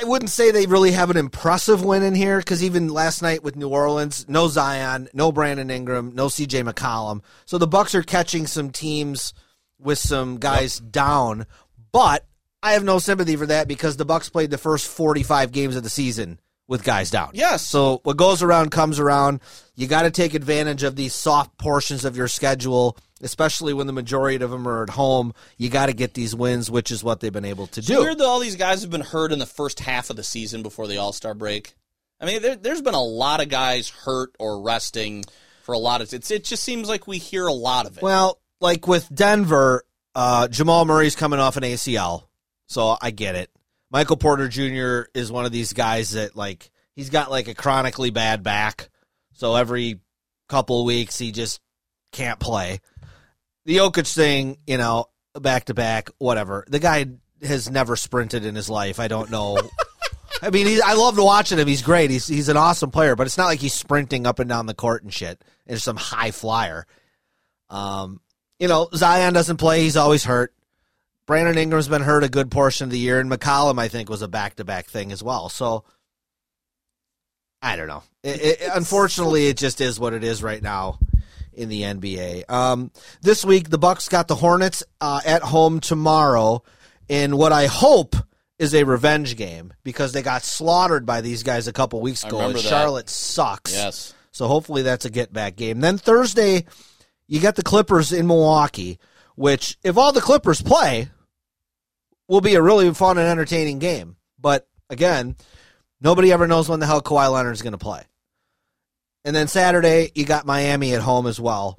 I 0.00 0.04
wouldn't 0.04 0.30
say 0.30 0.50
they 0.50 0.66
really 0.66 0.92
have 0.92 1.10
an 1.10 1.16
impressive 1.16 1.82
win 1.82 2.02
in 2.02 2.14
here 2.14 2.38
because 2.38 2.62
even 2.62 2.88
last 2.88 3.20
night 3.20 3.42
with 3.42 3.56
New 3.56 3.68
Orleans, 3.68 4.26
no 4.28 4.46
Zion, 4.46 5.08
no 5.12 5.32
Brandon 5.32 5.70
Ingram, 5.70 6.14
no 6.14 6.26
CJ 6.26 6.70
McCollum. 6.70 7.22
So 7.46 7.58
the 7.58 7.66
Bucks 7.66 7.94
are 7.94 8.02
catching 8.02 8.46
some 8.46 8.70
teams 8.70 9.32
with 9.78 9.98
some 9.98 10.38
guys 10.38 10.78
down, 10.78 11.46
but 11.90 12.26
I 12.62 12.72
have 12.72 12.84
no 12.84 12.98
sympathy 12.98 13.36
for 13.36 13.46
that 13.46 13.68
because 13.68 13.96
the 13.96 14.04
Bucks 14.04 14.28
played 14.28 14.50
the 14.50 14.58
first 14.58 14.86
45 14.88 15.52
games 15.52 15.76
of 15.76 15.82
the 15.82 15.90
season 15.90 16.40
with 16.66 16.84
guys 16.84 17.10
down. 17.10 17.30
Yes. 17.34 17.66
So 17.66 18.00
what 18.02 18.16
goes 18.16 18.42
around 18.42 18.70
comes 18.70 18.98
around. 18.98 19.40
You 19.74 19.86
got 19.86 20.02
to 20.02 20.10
take 20.10 20.34
advantage 20.34 20.82
of 20.82 20.96
these 20.96 21.14
soft 21.14 21.56
portions 21.56 22.04
of 22.04 22.16
your 22.16 22.28
schedule, 22.28 22.96
especially 23.22 23.72
when 23.72 23.86
the 23.86 23.92
majority 23.92 24.44
of 24.44 24.50
them 24.50 24.68
are 24.68 24.82
at 24.82 24.90
home. 24.90 25.32
You 25.56 25.70
got 25.70 25.86
to 25.86 25.92
get 25.94 26.14
these 26.14 26.34
wins, 26.34 26.70
which 26.70 26.90
is 26.90 27.02
what 27.02 27.20
they've 27.20 27.32
been 27.32 27.44
able 27.44 27.68
to 27.68 27.80
do. 27.80 28.00
Weird 28.00 28.18
that 28.18 28.26
all 28.26 28.40
these 28.40 28.56
guys 28.56 28.82
have 28.82 28.90
been 28.90 29.00
hurt 29.00 29.32
in 29.32 29.38
the 29.38 29.46
first 29.46 29.80
half 29.80 30.10
of 30.10 30.16
the 30.16 30.24
season 30.24 30.62
before 30.62 30.86
the 30.86 30.98
All 30.98 31.12
Star 31.12 31.34
break. 31.34 31.74
I 32.20 32.26
mean, 32.26 32.42
there, 32.42 32.56
there's 32.56 32.82
been 32.82 32.94
a 32.94 33.02
lot 33.02 33.40
of 33.40 33.48
guys 33.48 33.88
hurt 33.88 34.34
or 34.38 34.60
resting 34.60 35.24
for 35.62 35.72
a 35.72 35.78
lot 35.78 36.00
of. 36.00 36.12
It's, 36.12 36.30
it 36.30 36.44
just 36.44 36.64
seems 36.64 36.88
like 36.88 37.06
we 37.06 37.18
hear 37.18 37.46
a 37.46 37.52
lot 37.52 37.86
of 37.86 37.96
it. 37.96 38.02
Well, 38.02 38.40
like 38.60 38.86
with 38.86 39.08
Denver, 39.14 39.84
uh, 40.14 40.48
Jamal 40.48 40.84
Murray's 40.84 41.14
coming 41.14 41.38
off 41.38 41.56
an 41.56 41.62
ACL, 41.62 42.24
so 42.68 42.96
I 43.00 43.10
get 43.10 43.34
it. 43.34 43.50
Michael 43.90 44.16
Porter 44.16 44.48
Jr. 44.48 45.10
is 45.14 45.32
one 45.32 45.46
of 45.46 45.52
these 45.52 45.72
guys 45.72 46.10
that 46.10 46.36
like 46.36 46.70
he's 46.94 47.10
got 47.10 47.30
like 47.30 47.48
a 47.48 47.54
chronically 47.54 48.10
bad 48.10 48.42
back, 48.42 48.90
so 49.32 49.56
every 49.56 50.00
couple 50.48 50.84
weeks 50.84 51.18
he 51.18 51.32
just 51.32 51.60
can't 52.12 52.38
play. 52.38 52.80
The 53.64 53.76
Jokic 53.76 54.12
thing, 54.12 54.58
you 54.66 54.78
know, 54.78 55.06
back 55.38 55.66
to 55.66 55.74
back, 55.74 56.10
whatever. 56.18 56.64
The 56.68 56.78
guy 56.78 57.06
has 57.42 57.70
never 57.70 57.96
sprinted 57.96 58.44
in 58.44 58.54
his 58.54 58.70
life. 58.70 59.00
I 59.00 59.08
don't 59.08 59.30
know. 59.30 59.58
I 60.42 60.50
mean, 60.50 60.80
I 60.84 60.94
love 60.94 61.18
watching 61.18 61.58
him. 61.58 61.66
He's 61.66 61.82
great. 61.82 62.10
He's 62.10 62.26
he's 62.26 62.48
an 62.48 62.56
awesome 62.56 62.90
player, 62.90 63.16
but 63.16 63.26
it's 63.26 63.38
not 63.38 63.46
like 63.46 63.60
he's 63.60 63.74
sprinting 63.74 64.26
up 64.26 64.38
and 64.38 64.48
down 64.48 64.66
the 64.66 64.74
court 64.74 65.02
and 65.02 65.12
shit. 65.12 65.42
And 65.66 65.80
some 65.80 65.96
high 65.96 66.30
flyer. 66.30 66.86
Um, 67.70 68.20
you 68.58 68.68
know, 68.68 68.88
Zion 68.94 69.34
doesn't 69.34 69.56
play. 69.56 69.82
He's 69.82 69.96
always 69.96 70.24
hurt. 70.24 70.54
Brandon 71.28 71.58
Ingram's 71.58 71.88
been 71.88 72.00
hurt 72.00 72.24
a 72.24 72.28
good 72.30 72.50
portion 72.50 72.84
of 72.84 72.90
the 72.90 72.98
year, 72.98 73.20
and 73.20 73.30
McCollum, 73.30 73.78
I 73.78 73.88
think, 73.88 74.08
was 74.08 74.22
a 74.22 74.28
back 74.28 74.56
to 74.56 74.64
back 74.64 74.86
thing 74.86 75.12
as 75.12 75.22
well. 75.22 75.50
So, 75.50 75.84
I 77.60 77.76
don't 77.76 77.86
know. 77.86 78.02
It, 78.22 78.40
it, 78.40 78.70
unfortunately, 78.74 79.48
it 79.48 79.58
just 79.58 79.82
is 79.82 80.00
what 80.00 80.14
it 80.14 80.24
is 80.24 80.42
right 80.42 80.62
now 80.62 80.98
in 81.52 81.68
the 81.68 81.82
NBA. 81.82 82.50
Um, 82.50 82.90
this 83.20 83.44
week, 83.44 83.68
the 83.68 83.76
Bucks 83.76 84.08
got 84.08 84.26
the 84.26 84.36
Hornets 84.36 84.82
uh, 85.02 85.20
at 85.26 85.42
home 85.42 85.80
tomorrow 85.80 86.62
in 87.10 87.36
what 87.36 87.52
I 87.52 87.66
hope 87.66 88.16
is 88.58 88.74
a 88.74 88.84
revenge 88.84 89.36
game 89.36 89.74
because 89.84 90.12
they 90.12 90.22
got 90.22 90.44
slaughtered 90.44 91.04
by 91.04 91.20
these 91.20 91.42
guys 91.42 91.68
a 91.68 91.74
couple 91.74 92.00
weeks 92.00 92.24
ago. 92.24 92.40
And. 92.40 92.58
Charlotte 92.58 93.10
sucks. 93.10 93.74
yes. 93.74 94.14
So 94.32 94.46
hopefully 94.46 94.80
that's 94.80 95.04
a 95.04 95.10
get 95.10 95.30
back 95.30 95.56
game. 95.56 95.80
Then 95.80 95.98
Thursday, 95.98 96.64
you 97.26 97.38
got 97.38 97.54
the 97.54 97.62
Clippers 97.62 98.14
in 98.14 98.26
Milwaukee, 98.26 98.98
which 99.34 99.76
if 99.84 99.98
all 99.98 100.12
the 100.12 100.22
Clippers 100.22 100.62
play, 100.62 101.10
will 102.28 102.40
be 102.40 102.54
a 102.54 102.62
really 102.62 102.92
fun 102.94 103.18
and 103.18 103.26
entertaining 103.26 103.78
game. 103.78 104.16
But 104.38 104.68
again, 104.88 105.36
nobody 106.00 106.32
ever 106.32 106.46
knows 106.46 106.68
when 106.68 106.80
the 106.80 106.86
hell 106.86 107.02
Kawhi 107.02 107.32
Leonard 107.32 107.54
is 107.54 107.62
going 107.62 107.72
to 107.72 107.78
play. 107.78 108.02
And 109.24 109.34
then 109.34 109.48
Saturday, 109.48 110.12
you 110.14 110.24
got 110.24 110.46
Miami 110.46 110.94
at 110.94 111.02
home 111.02 111.26
as 111.26 111.40
well, 111.40 111.76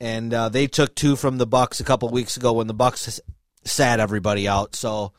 and 0.00 0.32
uh, 0.32 0.48
they 0.48 0.66
took 0.66 0.94
two 0.94 1.16
from 1.16 1.36
the 1.36 1.46
Bucks 1.46 1.80
a 1.80 1.84
couple 1.84 2.08
weeks 2.08 2.36
ago 2.36 2.54
when 2.54 2.66
the 2.66 2.74
Bucks 2.74 3.20
sat 3.64 4.00
everybody 4.00 4.48
out. 4.48 4.74
So 4.74 5.12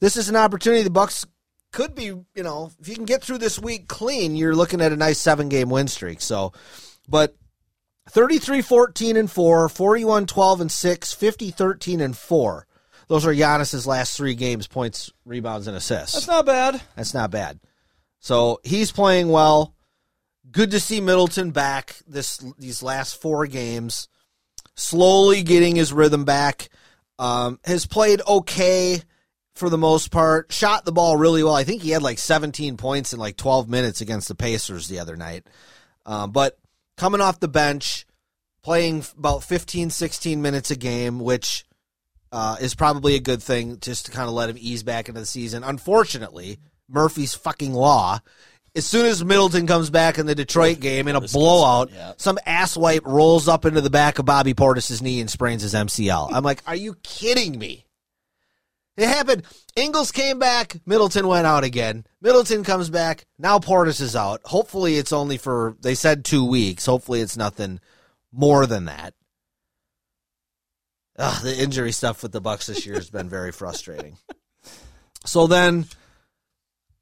this 0.00 0.16
is 0.16 0.28
an 0.28 0.36
opportunity. 0.36 0.84
The 0.84 0.90
Bucks 0.90 1.26
could 1.72 1.94
be, 1.94 2.04
you 2.04 2.26
know, 2.36 2.70
if 2.80 2.88
you 2.88 2.94
can 2.94 3.04
get 3.04 3.22
through 3.22 3.38
this 3.38 3.58
week 3.58 3.88
clean, 3.88 4.36
you're 4.36 4.54
looking 4.54 4.80
at 4.80 4.92
a 4.92 4.96
nice 4.96 5.18
seven 5.18 5.48
game 5.48 5.70
win 5.70 5.88
streak. 5.88 6.20
So, 6.20 6.52
but 7.08 7.36
33 8.08 8.62
14 8.62 9.16
and 9.16 9.30
4, 9.30 9.68
41 9.68 10.26
12 10.26 10.60
and 10.60 10.72
6, 10.72 11.12
50 11.12 11.50
13 11.50 12.00
and 12.00 12.16
4. 12.16 12.66
Those 13.08 13.26
are 13.26 13.32
Giannis's 13.32 13.86
last 13.86 14.16
three 14.16 14.34
games 14.34 14.66
points, 14.66 15.10
rebounds, 15.24 15.66
and 15.66 15.76
assists. 15.76 16.14
That's 16.14 16.28
not 16.28 16.46
bad. 16.46 16.80
That's 16.94 17.14
not 17.14 17.30
bad. 17.30 17.58
So 18.20 18.60
he's 18.64 18.92
playing 18.92 19.30
well. 19.30 19.74
Good 20.50 20.70
to 20.70 20.80
see 20.80 21.00
Middleton 21.00 21.50
back 21.50 21.96
this 22.06 22.38
these 22.58 22.82
last 22.82 23.20
four 23.20 23.46
games. 23.46 24.08
Slowly 24.74 25.42
getting 25.42 25.76
his 25.76 25.92
rhythm 25.92 26.24
back. 26.24 26.68
Um, 27.18 27.58
has 27.64 27.84
played 27.84 28.22
okay 28.28 29.02
for 29.54 29.68
the 29.68 29.78
most 29.78 30.10
part. 30.10 30.52
Shot 30.52 30.84
the 30.84 30.92
ball 30.92 31.16
really 31.16 31.42
well. 31.42 31.54
I 31.54 31.64
think 31.64 31.82
he 31.82 31.90
had 31.90 32.02
like 32.02 32.18
17 32.18 32.76
points 32.76 33.12
in 33.12 33.18
like 33.18 33.36
12 33.36 33.68
minutes 33.68 34.00
against 34.00 34.28
the 34.28 34.36
Pacers 34.36 34.86
the 34.86 35.00
other 35.00 35.16
night. 35.16 35.46
Um, 36.06 36.30
but 36.30 36.56
coming 36.96 37.20
off 37.20 37.40
the 37.40 37.48
bench, 37.48 38.06
playing 38.62 39.04
about 39.18 39.42
15, 39.42 39.90
16 39.90 40.40
minutes 40.40 40.70
a 40.70 40.76
game, 40.76 41.18
which 41.18 41.64
uh, 42.32 42.56
is 42.60 42.74
probably 42.74 43.14
a 43.14 43.20
good 43.20 43.42
thing 43.42 43.78
just 43.80 44.06
to 44.06 44.12
kind 44.12 44.28
of 44.28 44.34
let 44.34 44.50
him 44.50 44.56
ease 44.58 44.82
back 44.82 45.08
into 45.08 45.20
the 45.20 45.26
season. 45.26 45.64
Unfortunately, 45.64 46.58
Murphy's 46.88 47.34
fucking 47.34 47.72
law. 47.72 48.20
As 48.76 48.86
soon 48.86 49.06
as 49.06 49.24
Middleton 49.24 49.66
comes 49.66 49.90
back 49.90 50.18
in 50.18 50.26
the 50.26 50.34
Detroit 50.34 50.78
game 50.78 51.08
in 51.08 51.16
a 51.16 51.20
blowout, 51.20 51.90
yeah. 51.92 52.12
some 52.16 52.38
asswipe 52.46 53.06
rolls 53.06 53.48
up 53.48 53.64
into 53.64 53.80
the 53.80 53.90
back 53.90 54.18
of 54.18 54.26
Bobby 54.26 54.54
Portis's 54.54 55.02
knee 55.02 55.20
and 55.20 55.30
sprains 55.30 55.62
his 55.62 55.74
MCL. 55.74 56.30
I'm 56.32 56.44
like, 56.44 56.62
are 56.66 56.76
you 56.76 56.94
kidding 57.02 57.58
me? 57.58 57.86
It 58.96 59.08
happened. 59.08 59.44
Ingles 59.76 60.10
came 60.10 60.38
back. 60.38 60.76
Middleton 60.84 61.28
went 61.28 61.46
out 61.46 61.62
again. 61.62 62.04
Middleton 62.20 62.64
comes 62.64 62.90
back. 62.90 63.26
Now 63.38 63.58
Portis 63.58 64.00
is 64.00 64.16
out. 64.16 64.40
Hopefully, 64.44 64.96
it's 64.96 65.12
only 65.12 65.38
for, 65.38 65.76
they 65.80 65.94
said 65.94 66.24
two 66.24 66.44
weeks. 66.44 66.84
Hopefully, 66.84 67.20
it's 67.20 67.36
nothing 67.36 67.78
more 68.32 68.66
than 68.66 68.86
that. 68.86 69.14
Ugh, 71.18 71.42
the 71.42 71.60
injury 71.60 71.92
stuff 71.92 72.22
with 72.22 72.32
the 72.32 72.40
Bucks 72.40 72.66
this 72.66 72.86
year 72.86 72.94
has 72.94 73.10
been 73.10 73.28
very 73.28 73.52
frustrating. 73.52 74.16
So 75.24 75.46
then, 75.46 75.86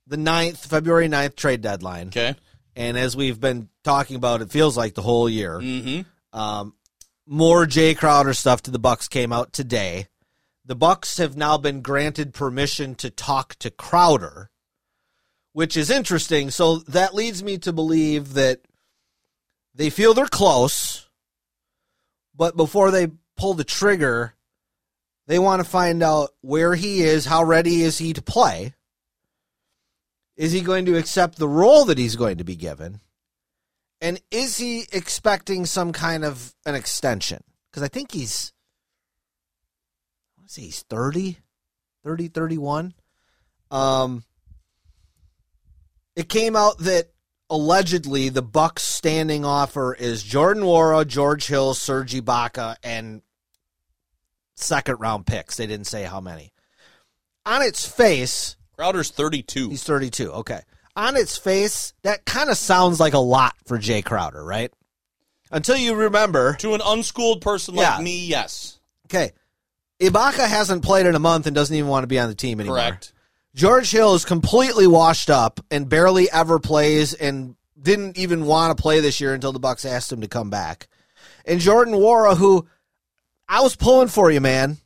the 0.06 0.16
9th, 0.16 0.66
February 0.66 1.06
9th 1.06 1.36
trade 1.36 1.60
deadline. 1.60 2.08
Okay. 2.08 2.34
And 2.74 2.96
as 2.96 3.14
we've 3.14 3.38
been 3.38 3.68
talking 3.84 4.16
about, 4.16 4.40
it 4.42 4.50
feels 4.50 4.76
like 4.76 4.94
the 4.94 5.02
whole 5.02 5.28
year. 5.28 5.58
Mm-hmm. 5.58 6.38
Um, 6.38 6.74
more 7.26 7.66
Jay 7.66 7.94
Crowder 7.94 8.34
stuff 8.34 8.62
to 8.62 8.70
the 8.70 8.78
Bucks 8.78 9.06
came 9.06 9.32
out 9.32 9.52
today. 9.52 10.08
The 10.64 10.74
Bucks 10.74 11.18
have 11.18 11.36
now 11.36 11.58
been 11.58 11.82
granted 11.82 12.34
permission 12.34 12.94
to 12.96 13.10
talk 13.10 13.54
to 13.56 13.70
Crowder, 13.70 14.50
which 15.52 15.76
is 15.76 15.90
interesting. 15.90 16.50
So 16.50 16.78
that 16.88 17.14
leads 17.14 17.42
me 17.44 17.58
to 17.58 17.72
believe 17.72 18.34
that 18.34 18.60
they 19.74 19.90
feel 19.90 20.14
they're 20.14 20.26
close, 20.26 21.08
but 22.34 22.56
before 22.56 22.90
they 22.90 23.08
pull 23.36 23.54
the 23.54 23.64
trigger, 23.64 24.34
they 25.26 25.38
want 25.38 25.62
to 25.62 25.68
find 25.68 26.02
out 26.02 26.30
where 26.40 26.74
he 26.74 27.02
is, 27.02 27.24
how 27.24 27.44
ready 27.44 27.82
is 27.82 27.98
he 27.98 28.12
to 28.12 28.22
play? 28.22 28.74
Is 30.36 30.52
he 30.52 30.60
going 30.60 30.84
to 30.86 30.96
accept 30.96 31.38
the 31.38 31.48
role 31.48 31.86
that 31.86 31.98
he's 31.98 32.16
going 32.16 32.38
to 32.38 32.44
be 32.44 32.56
given? 32.56 33.00
And 34.00 34.20
is 34.30 34.58
he 34.58 34.84
expecting 34.92 35.64
some 35.64 35.92
kind 35.92 36.24
of 36.24 36.54
an 36.66 36.74
extension? 36.74 37.42
Because 37.70 37.82
I 37.82 37.88
think 37.88 38.12
he's, 38.12 38.52
I 40.36 40.40
want 40.40 40.48
to 40.48 40.54
say 40.54 40.62
he's 40.62 40.82
30, 40.82 41.38
30, 42.04 42.28
31. 42.28 42.94
Um, 43.70 44.24
it 46.14 46.28
came 46.28 46.54
out 46.54 46.78
that 46.78 47.10
allegedly 47.48 48.28
the 48.28 48.42
Bucks 48.42 48.82
standing 48.82 49.44
offer 49.44 49.94
is 49.94 50.22
Jordan 50.22 50.64
Nwora, 50.64 51.06
George 51.06 51.46
Hill, 51.46 51.74
Serge 51.74 52.14
Ibaka, 52.14 52.76
and 52.82 53.22
second 54.56 54.96
round 55.00 55.26
picks. 55.26 55.56
They 55.56 55.66
didn't 55.66 55.86
say 55.86 56.04
how 56.04 56.20
many. 56.20 56.52
On 57.44 57.62
its 57.62 57.86
face, 57.86 58.56
Crowder's 58.76 59.10
32. 59.10 59.70
He's 59.70 59.84
32. 59.84 60.32
Okay. 60.32 60.60
On 60.96 61.16
its 61.16 61.36
face, 61.36 61.92
that 62.02 62.24
kind 62.24 62.50
of 62.50 62.56
sounds 62.56 62.98
like 62.98 63.14
a 63.14 63.18
lot 63.18 63.54
for 63.66 63.78
Jay 63.78 64.02
Crowder, 64.02 64.42
right? 64.44 64.72
Until 65.50 65.76
you 65.76 65.94
remember. 65.94 66.54
to 66.56 66.74
an 66.74 66.80
unschooled 66.84 67.40
person 67.40 67.74
like 67.74 67.86
Yeah. 67.98 68.02
me, 68.02 68.26
yes. 68.26 68.80
Okay. 69.06 69.32
Ibaka 70.00 70.46
hasn't 70.48 70.82
played 70.82 71.06
in 71.06 71.14
a 71.14 71.18
month 71.20 71.46
and 71.46 71.54
doesn't 71.54 71.74
even 71.74 71.88
want 71.88 72.02
to 72.02 72.08
be 72.08 72.18
on 72.18 72.28
the 72.28 72.34
team 72.34 72.60
anymore. 72.60 72.78
Correct. 72.78 73.12
George 73.54 73.90
Hill 73.90 74.14
is 74.14 74.24
completely 74.24 74.86
washed 74.86 75.30
up 75.30 75.60
and 75.70 75.88
barely 75.88 76.30
ever 76.30 76.58
plays 76.58 77.14
and 77.14 77.56
didn't 77.80 78.18
even 78.18 78.44
want 78.44 78.76
to 78.76 78.82
play 78.82 79.00
this 79.00 79.20
year 79.20 79.32
until 79.32 79.52
the 79.52 79.58
Bucks 79.60 79.84
asked 79.84 80.12
him 80.12 80.20
to 80.20 80.28
come 80.28 80.50
back. 80.50 80.88
And 81.46 81.60
Jordan 81.60 81.94
Nwora, 81.94 82.36
who 82.36 82.66
I 83.48 83.60
was 83.62 83.76
pulling 83.76 84.08
for 84.08 84.30
you, 84.30 84.40
man, 84.40 84.78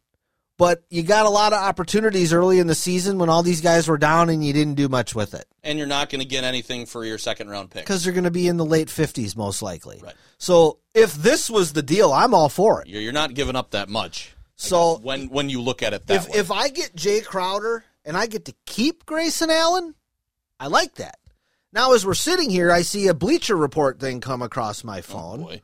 but 0.59 0.83
you 0.91 1.03
got 1.03 1.27
a 1.27 1.31
lot 1.31 1.53
of 1.53 1.59
opportunities 1.63 2.33
early 2.33 2.59
in 2.59 2.67
the 2.67 2.75
season 2.75 3.19
when 3.19 3.29
all 3.29 3.43
these 3.43 3.61
guys 3.61 3.89
were 3.89 3.97
down 3.99 4.29
and 4.29 4.45
you 4.45 4.53
didn't 4.53 4.75
do 4.75 4.89
much 4.89 5.15
with 5.15 5.33
it. 5.35 5.47
And 5.63 5.79
you're 5.79 5.87
not 5.87 6.11
going 6.11 6.21
to 6.21 6.29
get 6.29 6.45
anything 6.45 6.87
for 6.87 7.05
your 7.05 7.17
second 7.19 7.49
round 7.49 7.71
pick. 7.71 7.83
because 7.85 8.05
they're 8.05 8.13
going 8.13 8.25
to 8.25 8.31
be 8.31 8.49
in 8.49 8.57
the 8.59 8.65
late 8.65 8.89
50s 8.89 9.37
most 9.37 9.63
likely. 9.63 10.01
Right. 10.03 10.15
So 10.39 10.79
if 10.95 11.15
this 11.15 11.49
was 11.49 11.73
the 11.73 11.83
deal, 11.83 12.13
I'm 12.13 12.35
all 12.35 12.49
for 12.49 12.83
it. 12.83 12.89
You're, 12.89 13.01
you're 13.03 13.13
not 13.13 13.35
giving 13.35 13.57
up 13.57 13.71
that 13.71 13.89
much. 13.89 14.35
So 14.57 14.99
when 14.99 15.29
when 15.31 15.49
you 15.49 15.63
look 15.63 15.83
at 15.83 15.95
it 15.95 16.07
that 16.09 16.15
if 16.17 16.29
way. 16.29 16.39
if 16.39 16.51
I 16.51 16.69
get 16.69 16.95
Jay 16.95 17.23
Crowder 17.23 17.83
and 18.05 18.15
I 18.15 18.27
get 18.27 18.45
to 18.45 18.55
keep 18.67 19.07
Grayson 19.07 19.49
Allen, 19.51 19.95
I 20.59 20.67
like 20.67 20.97
that. 20.97 21.19
Now 21.73 21.95
as 21.95 22.05
we're 22.05 22.13
sitting 22.13 22.51
here, 22.51 22.71
I 22.71 22.83
see 22.83 23.07
a 23.07 23.15
Bleacher 23.15 23.57
Report 23.57 23.99
thing 23.99 24.21
come 24.21 24.43
across 24.43 24.85
my 24.85 24.99
Oh, 24.99 25.03
phone, 25.03 25.43
boy. 25.45 25.63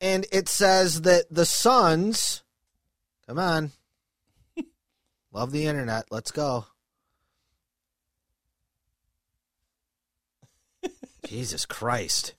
And 0.00 0.26
it 0.32 0.48
says 0.48 1.02
that 1.02 1.24
the 1.30 1.44
Suns, 1.44 2.42
come 3.26 3.38
on, 3.38 3.72
love 5.32 5.52
the 5.52 5.66
internet, 5.66 6.06
let's 6.10 6.30
go. 6.30 6.66
Jesus 11.26 11.66
Christ. 11.66 12.34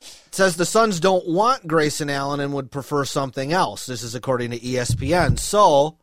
It 0.00 0.34
says 0.34 0.56
the 0.56 0.66
Suns 0.66 1.00
don't 1.00 1.26
want 1.26 1.66
Grayson 1.66 2.10
Allen 2.10 2.40
and 2.40 2.52
would 2.52 2.70
prefer 2.70 3.04
something 3.04 3.52
else. 3.52 3.86
This 3.86 4.02
is 4.02 4.14
according 4.14 4.50
to 4.50 4.58
ESPN. 4.58 5.38
So 5.38 5.96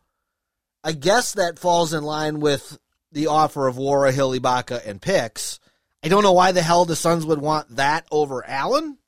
I 0.82 0.92
guess 0.92 1.32
that 1.34 1.58
falls 1.58 1.92
in 1.92 2.02
line 2.02 2.40
with 2.40 2.78
the 3.12 3.28
offer 3.28 3.66
of 3.66 3.76
Nwora, 3.76 4.12
Hill, 4.12 4.32
Ibaka, 4.32 4.86
and 4.86 5.00
picks. 5.00 5.58
I 6.02 6.08
don't 6.08 6.22
know 6.22 6.32
why 6.32 6.52
the 6.52 6.62
hell 6.62 6.84
the 6.84 6.94
Suns 6.96 7.24
would 7.24 7.40
want 7.40 7.76
that 7.76 8.06
over 8.10 8.46
Allen. 8.46 8.98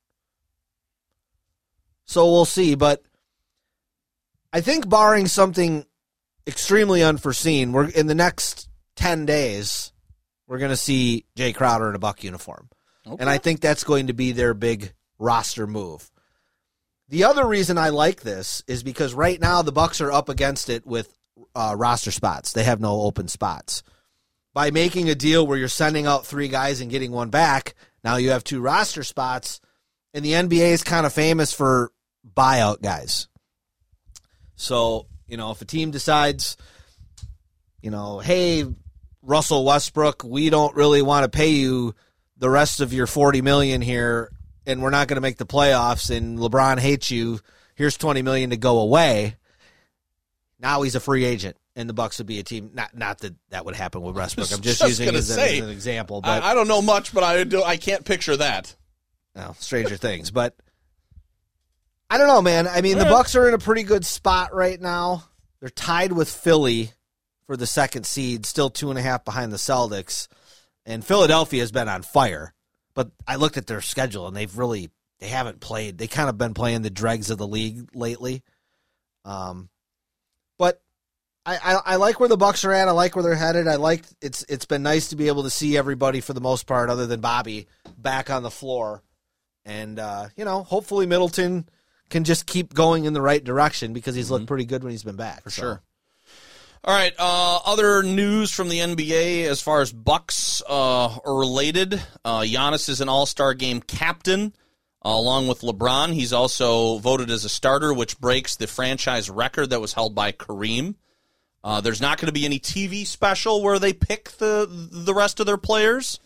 So 2.08 2.24
we'll 2.24 2.46
see. 2.46 2.74
But 2.74 3.02
I 4.52 4.62
think 4.62 4.88
barring 4.88 5.28
something 5.28 5.84
extremely 6.46 7.02
unforeseen, 7.02 7.72
we're 7.72 7.88
in 7.88 8.06
the 8.08 8.14
next 8.14 8.68
ten 8.96 9.26
days, 9.26 9.92
we're 10.48 10.58
gonna 10.58 10.76
see 10.76 11.26
Jay 11.36 11.52
Crowder 11.52 11.88
in 11.88 11.94
a 11.94 12.00
buck 12.00 12.24
uniform. 12.24 12.68
And 13.20 13.30
I 13.30 13.38
think 13.38 13.60
that's 13.60 13.84
going 13.84 14.08
to 14.08 14.12
be 14.12 14.32
their 14.32 14.52
big 14.54 14.92
roster 15.18 15.66
move. 15.66 16.10
The 17.08 17.24
other 17.24 17.46
reason 17.46 17.78
I 17.78 17.88
like 17.88 18.20
this 18.20 18.62
is 18.66 18.82
because 18.82 19.14
right 19.14 19.40
now 19.40 19.62
the 19.62 19.72
Bucks 19.72 20.02
are 20.02 20.12
up 20.12 20.28
against 20.28 20.68
it 20.68 20.86
with 20.86 21.16
uh, 21.54 21.74
roster 21.76 22.10
spots. 22.10 22.52
They 22.52 22.64
have 22.64 22.80
no 22.80 23.00
open 23.00 23.28
spots. 23.28 23.82
By 24.52 24.70
making 24.70 25.08
a 25.08 25.14
deal 25.14 25.46
where 25.46 25.56
you're 25.56 25.68
sending 25.68 26.06
out 26.06 26.26
three 26.26 26.48
guys 26.48 26.82
and 26.82 26.90
getting 26.90 27.12
one 27.12 27.30
back, 27.30 27.74
now 28.04 28.16
you 28.16 28.30
have 28.30 28.44
two 28.44 28.60
roster 28.60 29.04
spots. 29.04 29.60
And 30.12 30.22
the 30.22 30.32
NBA 30.32 30.72
is 30.72 30.82
kind 30.84 31.06
of 31.06 31.12
famous 31.12 31.52
for 31.52 31.92
buyout 32.36 32.82
guys. 32.82 33.28
So, 34.56 35.06
you 35.26 35.36
know, 35.36 35.50
if 35.50 35.60
a 35.62 35.64
team 35.64 35.90
decides, 35.90 36.56
you 37.80 37.90
know, 37.90 38.18
hey, 38.18 38.64
Russell 39.22 39.64
Westbrook, 39.64 40.24
we 40.24 40.50
don't 40.50 40.74
really 40.74 41.02
want 41.02 41.24
to 41.24 41.28
pay 41.28 41.50
you 41.50 41.94
the 42.36 42.50
rest 42.50 42.80
of 42.80 42.92
your 42.92 43.06
40 43.06 43.42
million 43.42 43.80
here 43.80 44.30
and 44.66 44.82
we're 44.82 44.90
not 44.90 45.08
going 45.08 45.16
to 45.16 45.20
make 45.20 45.38
the 45.38 45.46
playoffs 45.46 46.14
and 46.14 46.38
LeBron 46.38 46.78
hates 46.78 47.10
you. 47.10 47.40
Here's 47.74 47.96
20 47.96 48.22
million 48.22 48.50
to 48.50 48.56
go 48.56 48.80
away. 48.80 49.36
Now 50.58 50.82
he's 50.82 50.94
a 50.94 51.00
free 51.00 51.24
agent 51.24 51.56
and 51.76 51.88
the 51.88 51.94
Bucks 51.94 52.18
would 52.18 52.26
be 52.26 52.40
a 52.40 52.42
team 52.42 52.70
not 52.74 52.96
not 52.96 53.18
that 53.20 53.34
that 53.50 53.64
would 53.64 53.76
happen 53.76 54.02
with 54.02 54.16
Westbrook. 54.16 54.52
I'm 54.52 54.60
just, 54.60 54.80
Just 54.80 54.88
using 55.00 55.14
as, 55.14 55.30
an- 55.30 55.36
say, 55.36 55.58
as 55.58 55.64
an 55.64 55.70
example, 55.70 56.20
but 56.20 56.42
I, 56.42 56.50
I 56.50 56.54
don't 56.54 56.68
know 56.68 56.82
much, 56.82 57.14
but 57.14 57.22
I 57.22 57.44
do. 57.44 57.62
I 57.62 57.76
can't 57.76 58.04
picture 58.04 58.36
that. 58.36 58.74
no, 59.36 59.54
Stranger 59.58 59.96
Things, 59.96 60.30
but 60.32 60.56
I 62.10 62.18
don't 62.18 62.28
know, 62.28 62.42
man. 62.42 62.66
I 62.66 62.80
mean, 62.80 62.96
the 62.96 63.04
right. 63.04 63.10
Bucks 63.10 63.34
are 63.34 63.46
in 63.48 63.54
a 63.54 63.58
pretty 63.58 63.82
good 63.82 64.04
spot 64.04 64.54
right 64.54 64.80
now. 64.80 65.24
They're 65.60 65.68
tied 65.68 66.12
with 66.12 66.30
Philly 66.30 66.92
for 67.46 67.56
the 67.56 67.66
second 67.66 68.06
seed, 68.06 68.46
still 68.46 68.70
two 68.70 68.90
and 68.90 68.98
a 68.98 69.02
half 69.02 69.24
behind 69.24 69.52
the 69.52 69.56
Celtics, 69.56 70.28
and 70.86 71.04
Philadelphia 71.04 71.60
has 71.60 71.72
been 71.72 71.88
on 71.88 72.02
fire. 72.02 72.54
But 72.94 73.10
I 73.26 73.36
looked 73.36 73.56
at 73.56 73.66
their 73.66 73.80
schedule, 73.80 74.26
and 74.26 74.36
they've 74.36 74.56
really 74.56 74.90
they 75.20 75.28
haven't 75.28 75.60
played. 75.60 75.98
They 75.98 76.06
kind 76.06 76.28
of 76.28 76.38
been 76.38 76.54
playing 76.54 76.82
the 76.82 76.90
dregs 76.90 77.30
of 77.30 77.38
the 77.38 77.46
league 77.46 77.88
lately. 77.94 78.42
Um, 79.24 79.68
but 80.58 80.80
I, 81.44 81.56
I 81.56 81.80
I 81.92 81.96
like 81.96 82.20
where 82.20 82.28
the 82.28 82.36
Bucks 82.36 82.64
are 82.64 82.72
at. 82.72 82.88
I 82.88 82.92
like 82.92 83.16
where 83.16 83.22
they're 83.22 83.34
headed. 83.34 83.68
I 83.68 83.76
like 83.76 84.04
it's 84.22 84.44
it's 84.48 84.64
been 84.64 84.82
nice 84.82 85.08
to 85.08 85.16
be 85.16 85.28
able 85.28 85.42
to 85.42 85.50
see 85.50 85.76
everybody 85.76 86.20
for 86.20 86.32
the 86.32 86.40
most 86.40 86.66
part, 86.66 86.88
other 86.88 87.06
than 87.06 87.20
Bobby, 87.20 87.66
back 87.98 88.30
on 88.30 88.42
the 88.42 88.50
floor, 88.50 89.02
and 89.64 89.98
uh, 89.98 90.28
you 90.36 90.44
know, 90.44 90.62
hopefully 90.62 91.06
Middleton 91.06 91.68
can 92.08 92.24
just 92.24 92.46
keep 92.46 92.72
going 92.74 93.04
in 93.04 93.12
the 93.12 93.20
right 93.22 93.42
direction 93.42 93.92
because 93.92 94.14
he's 94.14 94.30
looked 94.30 94.46
pretty 94.46 94.64
good 94.64 94.82
when 94.82 94.90
he's 94.92 95.04
been 95.04 95.16
back. 95.16 95.42
For 95.42 95.50
sure. 95.50 95.82
All 96.84 96.94
right. 96.94 97.12
Uh, 97.18 97.56
other 97.66 98.02
news 98.02 98.50
from 98.52 98.68
the 98.68 98.78
NBA 98.78 99.44
as 99.44 99.60
far 99.60 99.80
as 99.80 99.92
Bucks 99.92 100.62
uh, 100.68 101.18
are 101.24 101.38
related. 101.38 102.00
Uh, 102.24 102.40
Giannis 102.40 102.88
is 102.88 103.00
an 103.00 103.08
All 103.08 103.26
Star 103.26 103.52
Game 103.52 103.80
captain, 103.80 104.54
uh, 105.04 105.08
along 105.10 105.48
with 105.48 105.60
LeBron. 105.62 106.12
He's 106.12 106.32
also 106.32 106.98
voted 106.98 107.30
as 107.30 107.44
a 107.44 107.48
starter, 107.48 107.92
which 107.92 108.18
breaks 108.20 108.56
the 108.56 108.66
franchise 108.66 109.28
record 109.28 109.70
that 109.70 109.80
was 109.80 109.92
held 109.92 110.14
by 110.14 110.32
Kareem. 110.32 110.94
Uh, 111.64 111.80
there's 111.80 112.00
not 112.00 112.18
going 112.18 112.26
to 112.28 112.32
be 112.32 112.44
any 112.44 112.60
TV 112.60 113.04
special 113.04 113.62
where 113.62 113.80
they 113.80 113.92
pick 113.92 114.30
the 114.38 114.66
the 114.70 115.12
rest 115.12 115.40
of 115.40 115.46
their 115.46 115.58
players. 115.58 116.20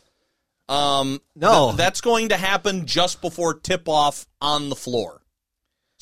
Um, 0.68 1.20
No. 1.34 1.68
th- 1.68 1.76
that's 1.78 2.00
going 2.02 2.28
to 2.28 2.36
happen 2.36 2.86
just 2.86 3.20
before 3.20 3.54
tip 3.54 3.88
off 3.88 4.26
on 4.40 4.68
the 4.68 4.76
floor. 4.76 5.21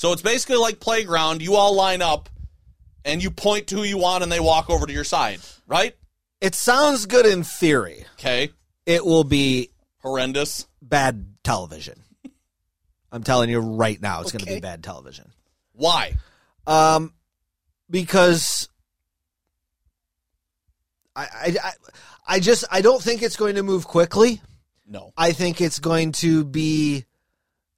So 0.01 0.15
it's 0.15 0.23
basically 0.23 0.57
like 0.57 0.81
playground. 0.81 1.43
You 1.43 1.57
all 1.57 1.75
line 1.75 2.01
up 2.01 2.31
and 3.05 3.23
you 3.23 3.31
point 3.31 3.67
to 3.67 3.77
who 3.77 3.83
you 3.83 3.99
want 3.99 4.23
and 4.23 4.33
they 4.33 4.41
walk 4.41 4.71
over 4.71 4.87
to 4.87 4.93
your 4.95 5.05
side, 5.05 5.41
right? 5.67 5.95
It 6.41 6.55
sounds 6.55 7.05
good 7.05 7.27
in 7.27 7.43
theory. 7.43 8.07
Okay. 8.15 8.49
It 8.87 9.05
will 9.05 9.25
be 9.25 9.69
Horrendous. 9.99 10.67
bad 10.81 11.27
television. 11.45 12.03
I'm 13.13 13.23
telling 13.25 13.51
you 13.51 13.59
right 13.59 14.01
now, 14.01 14.23
it's 14.23 14.33
going 14.33 14.43
to 14.47 14.55
be 14.55 14.61
bad 14.61 14.83
television. 14.83 15.33
Why? 15.75 16.15
Um, 16.67 17.13
because 17.91 18.71
I, 21.15 21.25
I, 21.25 21.57
I, 21.63 21.73
I 22.27 22.41
just 22.41 22.65
I 22.73 22.81
don't 22.81 23.03
think 23.03 23.23
it's 23.23 23.37
going 23.37 23.57
to 23.57 23.63
move 23.63 23.87
quickly. 23.87 24.41
No. 24.87 25.13
I 25.15 25.33
think 25.33 25.61
it's 25.61 25.79
going 25.79 26.13
to 26.13 26.43
be 26.43 27.05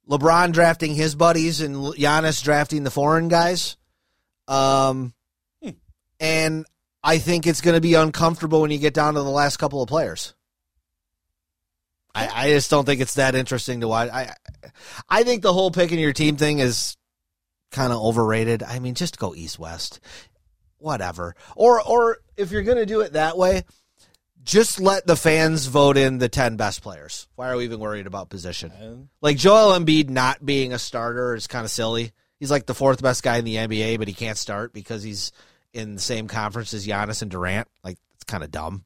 LeBron 0.09 0.51
drafting 0.51 0.95
his 0.95 1.15
buddies 1.15 1.61
and 1.61 1.75
Giannis 1.75 2.43
drafting 2.43 2.83
the 2.83 2.91
foreign 2.91 3.27
guys. 3.27 3.77
Um, 4.47 5.13
and 6.19 6.65
I 7.03 7.17
think 7.17 7.47
it's 7.47 7.61
going 7.61 7.75
to 7.75 7.81
be 7.81 7.93
uncomfortable 7.95 8.61
when 8.61 8.71
you 8.71 8.79
get 8.79 8.93
down 8.93 9.13
to 9.13 9.21
the 9.21 9.29
last 9.29 9.57
couple 9.57 9.81
of 9.81 9.89
players. 9.89 10.33
I, 12.15 12.29
I 12.33 12.49
just 12.49 12.69
don't 12.69 12.85
think 12.85 13.01
it's 13.01 13.15
that 13.15 13.35
interesting 13.35 13.81
to 13.81 13.87
watch. 13.87 14.09
I 14.11 14.33
I 15.09 15.23
think 15.23 15.41
the 15.41 15.53
whole 15.53 15.71
picking 15.71 15.99
your 15.99 16.13
team 16.13 16.37
thing 16.37 16.59
is 16.59 16.95
kind 17.71 17.91
of 17.91 17.99
overrated. 17.99 18.61
I 18.61 18.79
mean, 18.79 18.93
just 18.93 19.17
go 19.17 19.33
east 19.33 19.57
west, 19.57 19.99
whatever. 20.77 21.35
Or 21.55 21.81
or 21.81 22.19
if 22.37 22.51
you're 22.51 22.61
gonna 22.61 22.85
do 22.85 23.01
it 23.01 23.13
that 23.13 23.35
way, 23.35 23.63
just 24.43 24.79
let 24.79 25.07
the 25.07 25.15
fans 25.15 25.65
vote 25.67 25.97
in 25.97 26.17
the 26.17 26.29
ten 26.29 26.55
best 26.57 26.81
players. 26.81 27.27
Why 27.35 27.49
are 27.49 27.57
we 27.57 27.63
even 27.65 27.79
worried 27.79 28.07
about 28.07 28.29
position? 28.29 28.71
Like 29.21 29.37
Joel 29.37 29.77
Embiid 29.77 30.09
not 30.09 30.45
being 30.45 30.73
a 30.73 30.79
starter 30.79 31.35
is 31.35 31.47
kind 31.47 31.65
of 31.65 31.71
silly. 31.71 32.11
He's 32.39 32.51
like 32.51 32.65
the 32.65 32.73
fourth 32.73 33.01
best 33.01 33.23
guy 33.23 33.37
in 33.37 33.45
the 33.45 33.55
NBA, 33.55 33.99
but 33.99 34.07
he 34.07 34.13
can't 34.13 34.37
start 34.37 34.73
because 34.73 35.03
he's 35.03 35.31
in 35.73 35.95
the 35.95 36.01
same 36.01 36.27
conference 36.27 36.73
as 36.73 36.85
Giannis 36.85 37.21
and 37.21 37.31
Durant. 37.31 37.67
Like 37.83 37.97
it's 38.15 38.25
kind 38.25 38.43
of 38.43 38.51
dumb. 38.51 38.83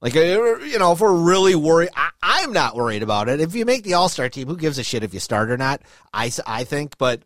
Like 0.00 0.16
uh, 0.16 0.58
you 0.58 0.78
know, 0.78 0.92
if 0.92 1.00
we're 1.00 1.12
really 1.12 1.54
worried, 1.54 1.90
I, 1.96 2.10
I'm 2.22 2.52
not 2.52 2.76
worried 2.76 3.02
about 3.02 3.28
it. 3.28 3.40
If 3.40 3.54
you 3.54 3.64
make 3.64 3.84
the 3.84 3.94
All 3.94 4.08
Star 4.08 4.28
team, 4.28 4.48
who 4.48 4.56
gives 4.56 4.78
a 4.78 4.84
shit 4.84 5.02
if 5.02 5.14
you 5.14 5.20
start 5.20 5.50
or 5.50 5.56
not? 5.56 5.82
I, 6.12 6.30
I 6.46 6.64
think, 6.64 6.98
but 6.98 7.22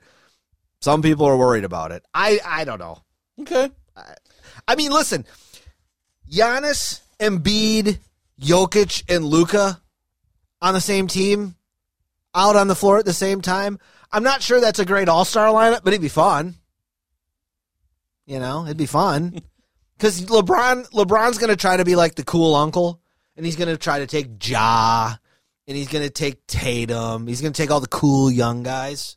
some 0.81 1.03
people 1.03 1.27
are 1.27 1.37
worried 1.37 1.65
about 1.65 1.93
it. 1.93 2.05
I 2.15 2.39
I 2.45 2.65
don't 2.65 2.79
know. 2.79 3.03
Okay. 3.41 3.71
I 4.67 4.77
mean, 4.77 4.93
listen, 4.93 5.27
Giannis, 6.31 7.01
Embiid, 7.21 7.99
Jokic, 8.41 9.05
and 9.15 9.25
Luka 9.25 9.81
on 10.61 10.75
the 10.75 10.81
same 10.81 11.07
team, 11.07 11.55
out 12.35 12.57
on 12.57 12.69
the 12.69 12.75
floor 12.75 12.99
at 12.99 13.05
the 13.05 13.13
same 13.13 13.41
time. 13.41 13.79
I'm 14.11 14.23
not 14.23 14.43
sure 14.43 14.61
that's 14.61 14.79
a 14.79 14.85
great 14.85 15.09
All 15.09 15.25
Star 15.25 15.49
lineup, 15.49 15.83
but 15.85 15.93
it'd 15.93 16.01
be 16.03 16.09
fun. 16.09 16.55
You 18.27 18.39
know, 18.39 18.65
it'd 18.65 18.77
be 18.77 18.87
fun 18.87 19.41
because 19.97 20.23
LeBron 20.23 20.91
LeBron's 20.91 21.39
going 21.39 21.51
to 21.51 21.57
try 21.57 21.77
to 21.77 21.85
be 21.85 21.97
like 21.97 22.15
the 22.15 22.25
cool 22.25 22.55
uncle, 22.55 23.01
and 23.37 23.45
he's 23.47 23.57
going 23.57 23.69
to 23.69 23.77
try 23.77 24.01
to 24.01 24.07
take 24.07 24.47
Ja, 24.47 25.15
and 25.67 25.77
he's 25.77 25.89
going 25.89 26.05
to 26.05 26.11
take 26.11 26.47
Tatum. 26.47 27.27
He's 27.27 27.41
going 27.41 27.53
to 27.53 27.63
take 27.63 27.71
all 27.71 27.81
the 27.81 27.89
cool 27.89 28.31
young 28.31 28.63
guys, 28.63 29.17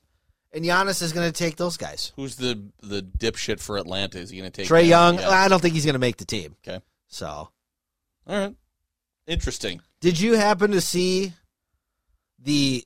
and 0.53 0.63
Giannis 0.63 1.01
is 1.01 1.11
going 1.13 1.29
to 1.29 1.37
take 1.37 1.57
those 1.57 1.75
guys. 1.77 2.13
Who's 2.15 2.37
the 2.37 2.61
the 2.81 3.01
dipshit 3.01 3.59
for 3.59 3.77
Atlanta? 3.77 4.19
Is 4.19 4.29
he 4.29 4.37
going 4.37 4.49
to 4.51 4.61
take 4.61 4.69
Trae? 4.69 4.87
Young, 4.87 5.19
Yeah. 5.19 5.29
I 5.29 5.49
don't 5.49 5.61
think 5.61 5.73
he's 5.73 5.85
going 5.85 5.93
to 5.93 5.99
make 5.99 6.17
the 6.17 6.25
team. 6.25 6.55
Okay. 6.65 6.81
So, 7.07 7.49
All 8.28 8.38
right. 8.39 8.55
Interesting. 9.28 9.82
did 10.01 10.19
you 10.19 10.34
happen 10.36 10.72
to 10.72 10.82
see 10.82 11.34
the 12.39 12.84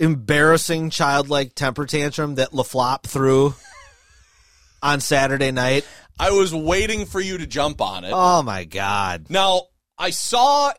embarrassing 0.00 0.90
childlike 0.90 1.54
temper 1.54 1.86
tantrum 1.86 2.36
that 2.36 2.50
LaFlop 2.52 3.02
threw 3.04 3.54
on 4.82 5.00
Saturday 5.00 5.50
night? 5.50 5.86
I 6.18 6.30
was 6.30 6.54
waiting 6.54 7.06
for 7.06 7.20
you 7.20 7.38
to 7.38 7.46
jump 7.46 7.80
on 7.80 8.04
it. 8.04 8.12
Oh 8.14 8.42
my 8.42 8.64
god. 8.64 9.26
now 9.28 9.62
I 9.96 10.10
saw 10.10 10.72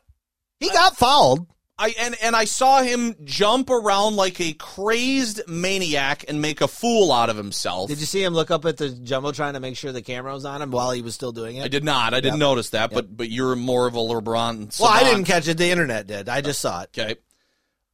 He 0.60 0.70
got 0.70 0.98
fouled. 0.98 1.48
I 1.82 1.96
and 1.98 2.16
and 2.22 2.36
I 2.36 2.44
saw 2.44 2.82
him 2.82 3.16
jump 3.24 3.70
around 3.70 4.18
like 4.18 4.42
a 4.42 4.52
crazed 4.54 5.42
maniac 5.48 6.26
and 6.28 6.42
make 6.42 6.60
a 6.60 6.68
fool 6.68 7.12
out 7.14 7.30
of 7.30 7.38
himself. 7.38 7.88
Did 7.90 8.00
you 8.00 8.06
see 8.06 8.22
him 8.22 8.34
look 8.34 8.52
up 8.52 8.66
at 8.66 8.76
the 8.78 8.90
jumbo 8.90 9.32
trying 9.32 9.54
to 9.54 9.62
make 9.62 9.78
sure 9.78 9.92
the 9.94 10.02
camera 10.02 10.34
was 10.34 10.44
on 10.44 10.62
him 10.62 10.72
while 10.72 10.92
he 10.92 11.02
was 11.02 11.16
still 11.16 11.32
doing 11.32 11.56
it? 11.56 11.64
I 11.64 11.68
did 11.70 11.86
not. 11.86 12.14
I 12.14 12.20
didn't 12.20 12.40
notice 12.40 12.72
that, 12.72 12.92
but 12.92 13.16
but 13.16 13.30
you're 13.30 13.56
more 13.56 13.88
of 13.88 13.96
a 13.96 14.00
LeBron. 14.00 14.78
Well, 14.80 14.90
I 14.90 15.04
didn't 15.06 15.24
catch 15.24 15.48
it. 15.48 15.58
The 15.58 15.70
internet 15.72 16.06
did. 16.06 16.28
I 16.28 16.42
just 16.42 16.60
saw 16.60 16.82
it. 16.82 16.90
Okay. 16.98 17.16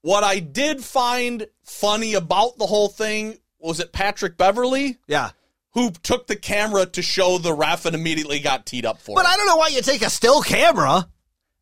What 0.02 0.24
I 0.24 0.40
did 0.40 0.84
find 0.84 1.48
funny 1.64 2.14
about 2.16 2.58
the 2.58 2.66
whole 2.66 2.90
thing 2.90 3.38
was 3.60 3.80
it 3.80 3.92
Patrick 3.92 4.36
Beverley 4.38 4.98
Yeah. 5.08 5.30
who 5.74 5.92
took 5.92 6.28
the 6.28 6.36
camera 6.36 6.86
to 6.88 7.02
show 7.02 7.38
the 7.40 7.54
ref 7.54 7.86
and 7.86 7.96
immediately 7.96 8.40
got 8.40 8.66
teed 8.66 8.86
up 8.86 9.00
for 9.02 9.16
But 9.16 9.26
it. 9.26 9.30
I 9.30 9.36
don't 9.38 9.48
know 9.48 9.56
why 9.58 9.68
you 9.70 9.82
take 9.82 10.02
a 10.04 10.10
still 10.10 10.42
camera. 10.42 11.08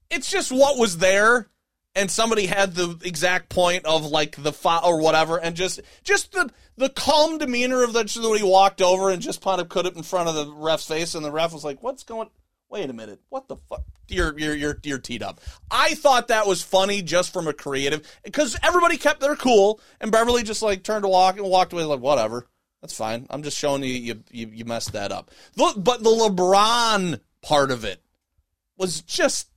it's 0.09 0.29
just 0.29 0.51
what 0.51 0.77
was 0.77 0.97
there 0.97 1.47
and 1.95 2.09
somebody 2.09 2.45
had 2.45 2.73
the 2.73 2.99
exact 3.03 3.49
point 3.49 3.85
of 3.85 4.05
like 4.05 4.41
the 4.41 4.53
foul 4.53 4.85
or 4.85 5.01
whatever 5.01 5.37
and 5.37 5.55
just 5.55 5.81
just 6.03 6.31
the 6.31 6.49
the 6.75 6.89
calm 6.89 7.37
demeanor 7.37 7.83
of 7.83 7.93
that 7.93 8.13
when 8.15 8.37
he 8.37 8.43
walked 8.43 8.81
over 8.81 9.09
and 9.09 9.21
just 9.21 9.41
kind 9.41 9.61
of 9.61 9.69
put 9.69 9.85
it 9.85 9.95
in 9.95 10.03
front 10.03 10.29
of 10.29 10.35
the 10.35 10.51
ref's 10.53 10.87
face 10.87 11.15
and 11.15 11.23
the 11.23 11.31
ref 11.31 11.53
was 11.53 11.63
like 11.63 11.81
what's 11.83 12.03
going 12.03 12.29
wait 12.69 12.89
a 12.89 12.93
minute 12.93 13.19
what 13.29 13.47
the 13.47 13.57
fuck? 13.69 13.83
You're 14.07 14.37
you're 14.37 14.55
you're, 14.55 14.79
you're 14.83 14.99
teed 14.99 15.23
up. 15.23 15.39
I 15.71 15.93
thought 15.95 16.27
that 16.27 16.47
was 16.47 16.61
funny 16.61 17.01
just 17.01 17.31
from 17.31 17.47
a 17.47 17.53
creative 17.53 18.19
because 18.23 18.57
everybody 18.63 18.97
kept 18.97 19.21
their 19.21 19.35
cool 19.35 19.79
and 20.01 20.11
beverley 20.11 20.43
just 20.43 20.61
like 20.61 20.83
turned 20.83 21.03
to 21.03 21.09
walk 21.09 21.37
and 21.37 21.47
walked 21.47 21.73
away 21.73 21.83
like 21.83 21.99
whatever 21.99 22.47
that's 22.83 22.97
fine. 22.97 23.27
I'm 23.29 23.43
just 23.43 23.57
showing 23.57 23.81
you 23.81 23.93
you 23.93 24.23
you, 24.29 24.49
you 24.51 24.65
messed 24.65 24.91
that 24.91 25.13
up. 25.13 25.31
But 25.55 25.85
the 25.85 26.09
lebron 26.09 27.21
part 27.41 27.71
of 27.71 27.85
it 27.85 28.01
was 28.77 29.01
just 29.01 29.47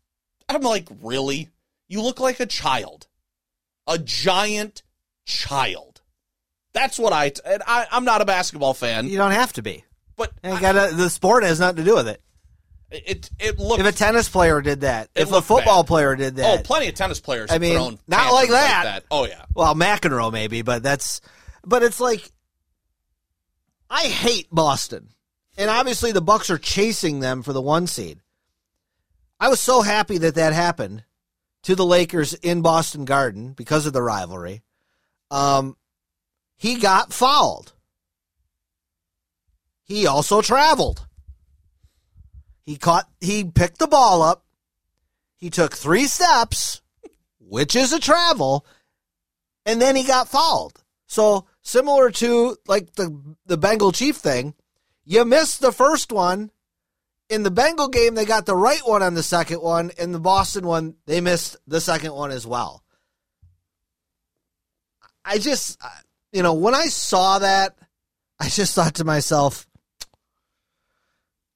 I'm 0.48 0.60
like, 0.60 0.88
really? 1.02 1.48
You 1.88 2.02
look 2.02 2.20
like 2.20 2.40
a 2.40 2.46
child, 2.46 3.06
a 3.86 3.98
giant 3.98 4.82
child. 5.24 6.00
That's 6.72 6.98
what 6.98 7.12
I. 7.12 7.32
And 7.44 7.62
I 7.66 7.86
I'm 7.90 8.04
not 8.04 8.20
a 8.20 8.24
basketball 8.24 8.74
fan, 8.74 9.08
You 9.08 9.16
don't 9.16 9.32
have 9.32 9.52
to 9.54 9.62
be. 9.62 9.84
but 10.16 10.32
you 10.42 10.58
gotta, 10.60 10.94
the 10.94 11.10
sport 11.10 11.42
has 11.44 11.60
nothing 11.60 11.76
to 11.76 11.84
do 11.84 11.94
with 11.94 12.08
it. 12.08 12.20
it 12.90 13.30
it 13.38 13.58
looked. 13.58 13.80
If 13.80 13.86
a 13.86 13.92
tennis 13.92 14.28
player 14.28 14.60
did 14.60 14.82
that, 14.82 15.08
if 15.14 15.32
a 15.32 15.40
football 15.40 15.82
bad. 15.82 15.88
player 15.88 16.16
did 16.16 16.34
oh, 16.34 16.42
that, 16.42 16.60
oh, 16.60 16.62
plenty 16.62 16.88
of 16.88 16.94
tennis 16.94 17.20
players. 17.20 17.50
I 17.50 17.54
have 17.54 17.62
mean, 17.62 17.74
thrown 17.74 17.98
not 18.06 18.32
like 18.32 18.48
tantrums 18.48 18.84
that. 18.84 19.04
Oh 19.10 19.26
yeah. 19.26 19.44
Well, 19.54 19.74
McEnroe 19.74 20.32
maybe, 20.32 20.62
but 20.62 20.82
that's 20.82 21.20
but 21.64 21.82
it's 21.82 22.00
like 22.00 22.30
I 23.88 24.04
hate 24.04 24.48
Boston. 24.50 25.08
And 25.58 25.70
obviously 25.70 26.12
the 26.12 26.20
Bucks 26.20 26.50
are 26.50 26.58
chasing 26.58 27.20
them 27.20 27.42
for 27.42 27.52
the 27.52 27.62
one 27.62 27.86
seed. 27.86 28.20
I 29.40 29.48
was 29.48 29.60
so 29.60 29.82
happy 29.82 30.18
that 30.18 30.34
that 30.34 30.52
happened 30.52 31.04
to 31.66 31.74
the 31.74 31.84
Lakers 31.84 32.32
in 32.32 32.62
Boston 32.62 33.04
Garden 33.04 33.52
because 33.52 33.86
of 33.86 33.92
the 33.92 34.00
rivalry. 34.00 34.62
Um 35.32 35.76
he 36.54 36.76
got 36.76 37.12
fouled. 37.12 37.72
He 39.82 40.06
also 40.06 40.42
traveled. 40.42 41.08
He 42.64 42.76
caught 42.76 43.08
he 43.20 43.42
picked 43.42 43.80
the 43.80 43.88
ball 43.88 44.22
up. 44.22 44.44
He 45.34 45.50
took 45.50 45.74
3 45.74 46.06
steps, 46.06 46.82
which 47.40 47.74
is 47.74 47.92
a 47.92 47.98
travel, 47.98 48.64
and 49.64 49.82
then 49.82 49.96
he 49.96 50.04
got 50.04 50.28
fouled. 50.28 50.84
So 51.08 51.46
similar 51.62 52.12
to 52.12 52.56
like 52.68 52.92
the 52.92 53.20
the 53.44 53.58
Bengal 53.58 53.90
Chief 53.90 54.14
thing, 54.14 54.54
you 55.04 55.24
missed 55.24 55.60
the 55.60 55.72
first 55.72 56.12
one. 56.12 56.52
In 57.28 57.42
the 57.42 57.50
Bengal 57.50 57.88
game, 57.88 58.14
they 58.14 58.24
got 58.24 58.46
the 58.46 58.54
right 58.56 58.80
one 58.84 59.02
on 59.02 59.14
the 59.14 59.22
second 59.22 59.60
one. 59.60 59.90
In 59.98 60.12
the 60.12 60.20
Boston 60.20 60.66
one, 60.66 60.94
they 61.06 61.20
missed 61.20 61.56
the 61.66 61.80
second 61.80 62.12
one 62.14 62.30
as 62.30 62.46
well. 62.46 62.84
I 65.24 65.38
just, 65.38 65.76
you 66.32 66.42
know, 66.42 66.54
when 66.54 66.74
I 66.74 66.86
saw 66.86 67.40
that, 67.40 67.76
I 68.38 68.48
just 68.48 68.74
thought 68.74 68.94
to 68.96 69.04
myself, 69.04 69.66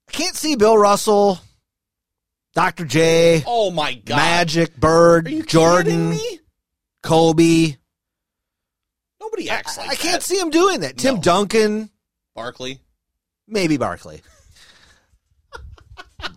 I 0.08 0.12
can't 0.12 0.34
see 0.34 0.56
Bill 0.56 0.76
Russell, 0.76 1.38
Dr. 2.54 2.84
J, 2.84 3.44
Oh 3.46 3.70
my 3.70 3.94
god. 3.94 4.16
Magic, 4.16 4.76
Bird, 4.76 5.46
Jordan? 5.46 6.18
Kobe. 7.04 7.76
Nobody 9.20 9.48
acts 9.50 9.78
like 9.78 9.88
I 9.88 9.94
can't 9.94 10.22
see 10.22 10.36
him 10.38 10.50
doing 10.50 10.80
that. 10.80 10.96
Tim 10.96 11.14
No. 11.16 11.20
Duncan, 11.20 11.90
Barkley. 12.34 12.80
maybe 13.46 13.76
Barkley. 13.76 14.22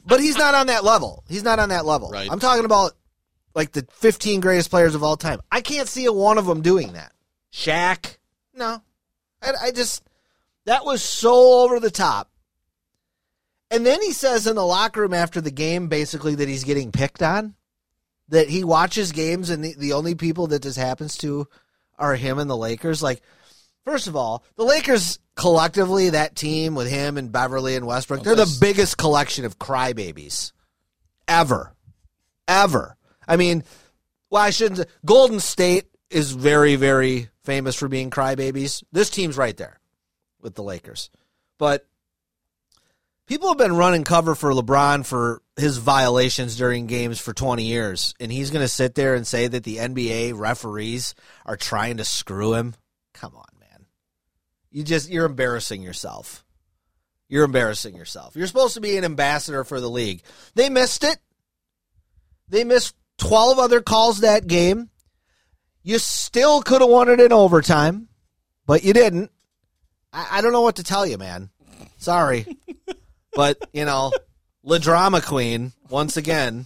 But 0.05 0.19
he's 0.19 0.37
not 0.37 0.55
on 0.55 0.67
that 0.67 0.83
level. 0.83 1.23
He's 1.27 1.43
not 1.43 1.59
on 1.59 1.69
that 1.69 1.85
level. 1.85 2.09
Right. 2.09 2.29
I'm 2.29 2.39
talking 2.39 2.65
about 2.65 2.93
like 3.55 3.71
the 3.71 3.87
15 3.91 4.39
greatest 4.39 4.69
players 4.69 4.95
of 4.95 5.03
all 5.03 5.17
time. 5.17 5.41
I 5.51 5.61
can't 5.61 5.87
see 5.87 6.05
a 6.05 6.13
one 6.13 6.37
of 6.37 6.45
them 6.45 6.61
doing 6.61 6.93
that. 6.93 7.11
Shaq, 7.51 8.17
no. 8.53 8.81
I, 9.41 9.51
I 9.61 9.71
just 9.71 10.03
that 10.65 10.85
was 10.85 11.03
so 11.03 11.63
over 11.63 11.79
the 11.79 11.91
top. 11.91 12.29
And 13.69 13.85
then 13.85 14.01
he 14.01 14.11
says 14.11 14.45
in 14.45 14.55
the 14.55 14.65
locker 14.65 15.01
room 15.01 15.13
after 15.13 15.41
the 15.41 15.51
game, 15.51 15.87
basically 15.87 16.35
that 16.35 16.47
he's 16.47 16.63
getting 16.63 16.91
picked 16.91 17.23
on. 17.23 17.55
That 18.29 18.47
he 18.47 18.63
watches 18.63 19.11
games 19.11 19.49
and 19.49 19.63
the, 19.63 19.75
the 19.77 19.93
only 19.93 20.15
people 20.15 20.47
that 20.47 20.61
this 20.61 20.75
happens 20.75 21.17
to 21.17 21.47
are 21.99 22.15
him 22.15 22.39
and 22.39 22.49
the 22.49 22.57
Lakers. 22.57 23.03
Like, 23.03 23.21
first 23.85 24.07
of 24.07 24.15
all, 24.15 24.43
the 24.55 24.63
Lakers 24.63 25.19
collectively, 25.35 26.11
that 26.11 26.35
team 26.35 26.75
with 26.75 26.89
him 26.89 27.17
and 27.17 27.31
Beverley 27.31 27.75
and 27.75 27.85
Westbrook, 27.85 28.23
they're 28.23 28.35
the 28.35 28.57
biggest 28.59 28.97
collection 28.97 29.45
of 29.45 29.59
crybabies 29.59 30.51
ever. 31.27 31.73
Ever. 32.47 32.97
I 33.27 33.37
mean, 33.37 33.63
well, 34.29 34.41
I 34.41 34.49
shouldn't. 34.49 34.87
Golden 35.05 35.39
State 35.39 35.85
is 36.09 36.31
very, 36.31 36.75
very 36.75 37.29
famous 37.43 37.75
for 37.75 37.87
being 37.87 38.09
crybabies. 38.09 38.83
This 38.91 39.09
team's 39.09 39.37
right 39.37 39.55
there 39.55 39.79
with 40.41 40.55
the 40.55 40.63
Lakers. 40.63 41.09
But 41.57 41.87
people 43.27 43.49
have 43.49 43.57
been 43.57 43.75
running 43.75 44.03
cover 44.03 44.35
for 44.35 44.51
LeBron 44.51 45.05
for 45.05 45.41
his 45.55 45.77
violations 45.77 46.57
during 46.57 46.87
games 46.87 47.19
for 47.19 47.33
20 47.33 47.63
years. 47.63 48.13
And 48.19 48.31
he's 48.31 48.51
going 48.51 48.63
to 48.63 48.69
sit 48.69 48.95
there 48.95 49.15
and 49.15 49.25
say 49.25 49.47
that 49.47 49.63
the 49.63 49.77
NBA 49.77 50.37
referees 50.37 51.15
are 51.45 51.57
trying 51.57 51.97
to 51.97 52.05
screw 52.05 52.53
him. 52.53 52.75
Come 53.13 53.35
on. 53.35 53.45
You 54.73 54.83
just, 54.83 55.09
you're 55.09 55.27
embarrassing 55.27 55.83
yourself. 55.83 56.43
You're 57.29 57.45
embarrassing 57.45 57.95
yourself. 57.95 58.35
You're 58.35 58.47
supposed 58.47 58.73
to 58.73 58.81
be 58.81 58.97
an 58.97 59.05
ambassador 59.05 59.63
for 59.63 59.79
the 59.79 59.89
league. 59.89 60.23
They 60.55 60.69
missed 60.69 61.03
it. 61.03 61.19
They 62.49 62.63
missed 62.63 62.95
12 63.19 63.59
other 63.59 63.81
calls 63.81 64.21
that 64.21 64.47
game. 64.47 64.89
You 65.83 65.99
still 65.99 66.63
could 66.63 66.81
have 66.81 66.89
won 66.89 67.07
it 67.07 67.19
in 67.19 67.31
overtime, 67.31 68.07
but 68.65 68.83
you 68.83 68.93
didn't. 68.93 69.31
I, 70.11 70.27
I 70.31 70.41
don't 70.41 70.53
know 70.53 70.61
what 70.61 70.77
to 70.77 70.83
tell 70.83 71.05
you, 71.05 71.19
man. 71.19 71.51
Sorry. 71.97 72.57
but, 73.33 73.57
you 73.73 73.85
know, 73.85 74.11
La 74.63 74.79
Drama 74.79 75.21
Queen, 75.21 75.71
once 75.87 76.17
again. 76.17 76.65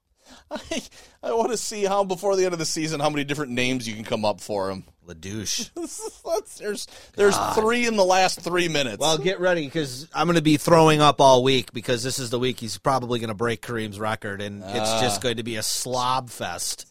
I, 0.50 0.82
I 1.22 1.32
want 1.34 1.50
to 1.50 1.58
see 1.58 1.84
how 1.84 2.04
before 2.04 2.34
the 2.34 2.44
end 2.44 2.54
of 2.54 2.58
the 2.58 2.64
season 2.64 3.00
how 3.00 3.10
many 3.10 3.24
different 3.24 3.52
names 3.52 3.86
you 3.86 3.94
can 3.94 4.04
come 4.04 4.24
up 4.24 4.40
for 4.40 4.70
him. 4.70 4.84
La 5.04 5.14
douche. 5.14 5.68
there's 6.58 6.86
there's 7.16 7.36
three 7.54 7.86
in 7.86 7.96
the 7.96 8.04
last 8.04 8.40
three 8.40 8.68
minutes. 8.68 8.98
Well, 8.98 9.18
get 9.18 9.40
ready 9.40 9.64
because 9.64 10.08
I'm 10.14 10.26
going 10.26 10.36
to 10.36 10.42
be 10.42 10.56
throwing 10.56 11.00
up 11.00 11.20
all 11.20 11.42
week 11.42 11.72
because 11.72 12.04
this 12.04 12.18
is 12.18 12.30
the 12.30 12.38
week 12.38 12.60
he's 12.60 12.78
probably 12.78 13.18
going 13.18 13.28
to 13.28 13.34
break 13.34 13.62
Kareem's 13.62 13.98
record, 13.98 14.40
and 14.40 14.62
it's 14.62 14.90
ah. 14.90 15.00
just 15.00 15.20
going 15.20 15.38
to 15.38 15.42
be 15.42 15.56
a 15.56 15.62
slob 15.62 16.30
fest. 16.30 16.88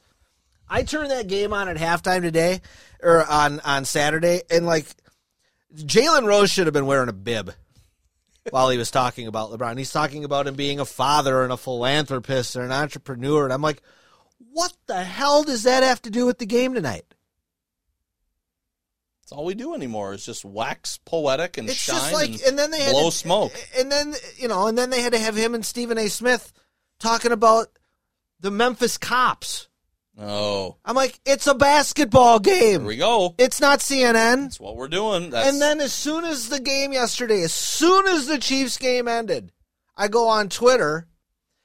I 0.69 0.83
turned 0.83 1.11
that 1.11 1.27
game 1.27 1.53
on 1.53 1.69
at 1.69 1.77
halftime 1.77 2.21
today, 2.21 2.61
or 3.01 3.25
on 3.25 3.61
on 3.61 3.85
Saturday, 3.85 4.41
and 4.49 4.65
like 4.65 4.85
Jalen 5.73 6.25
Rose 6.25 6.51
should 6.51 6.67
have 6.67 6.73
been 6.73 6.85
wearing 6.85 7.09
a 7.09 7.13
bib 7.13 7.53
while 8.49 8.69
he 8.69 8.77
was 8.77 8.91
talking 8.91 9.27
about 9.27 9.51
LeBron. 9.51 9.77
He's 9.77 9.91
talking 9.91 10.25
about 10.25 10.47
him 10.47 10.55
being 10.55 10.79
a 10.79 10.85
father 10.85 11.43
and 11.43 11.53
a 11.53 11.57
philanthropist 11.57 12.55
and 12.55 12.65
an 12.65 12.71
entrepreneur, 12.71 13.45
and 13.45 13.53
I'm 13.53 13.61
like, 13.61 13.81
what 14.51 14.73
the 14.87 15.03
hell 15.03 15.43
does 15.43 15.63
that 15.63 15.83
have 15.83 16.01
to 16.01 16.09
do 16.09 16.25
with 16.25 16.39
the 16.39 16.45
game 16.45 16.73
tonight? 16.73 17.05
That's 19.31 19.37
all 19.39 19.45
we 19.45 19.55
do 19.55 19.73
anymore 19.73 20.13
is 20.13 20.25
just 20.25 20.43
wax 20.43 20.99
poetic 21.05 21.57
and 21.57 21.69
It's 21.69 21.77
shine 21.77 22.13
like, 22.13 22.31
and, 22.31 22.41
and 22.41 22.59
then 22.59 22.69
they 22.71 22.91
blow 22.91 23.09
to, 23.09 23.15
smoke. 23.15 23.53
and 23.79 23.89
then 23.89 24.13
you 24.35 24.49
know, 24.49 24.67
and 24.67 24.77
then 24.77 24.89
they 24.89 25.01
had 25.01 25.13
to 25.13 25.19
have 25.19 25.37
him 25.37 25.55
and 25.55 25.65
Stephen 25.65 25.97
A. 25.97 26.09
Smith 26.09 26.51
talking 26.99 27.31
about 27.31 27.67
the 28.41 28.51
Memphis 28.51 28.97
cops. 28.97 29.69
Oh, 30.19 30.75
I'm 30.83 30.97
like, 30.97 31.17
it's 31.25 31.47
a 31.47 31.55
basketball 31.55 32.41
here 32.43 32.55
game. 32.79 32.83
we 32.83 32.97
go. 32.97 33.33
It's 33.37 33.61
not 33.61 33.79
CNN. 33.79 34.43
That's 34.43 34.59
what 34.59 34.75
we're 34.75 34.89
doing. 34.89 35.29
That's, 35.29 35.47
And 35.47 35.61
then 35.61 35.79
as 35.79 35.93
soon 35.93 36.25
as 36.25 36.49
the 36.49 36.59
game 36.59 36.91
yesterday, 36.91 37.41
as 37.41 37.53
soon 37.53 38.07
as 38.09 38.27
the 38.27 38.37
Chiefs 38.37 38.77
game 38.77 39.07
ended, 39.07 39.53
I 39.95 40.09
go 40.09 40.27
on 40.27 40.49
Twitter, 40.49 41.07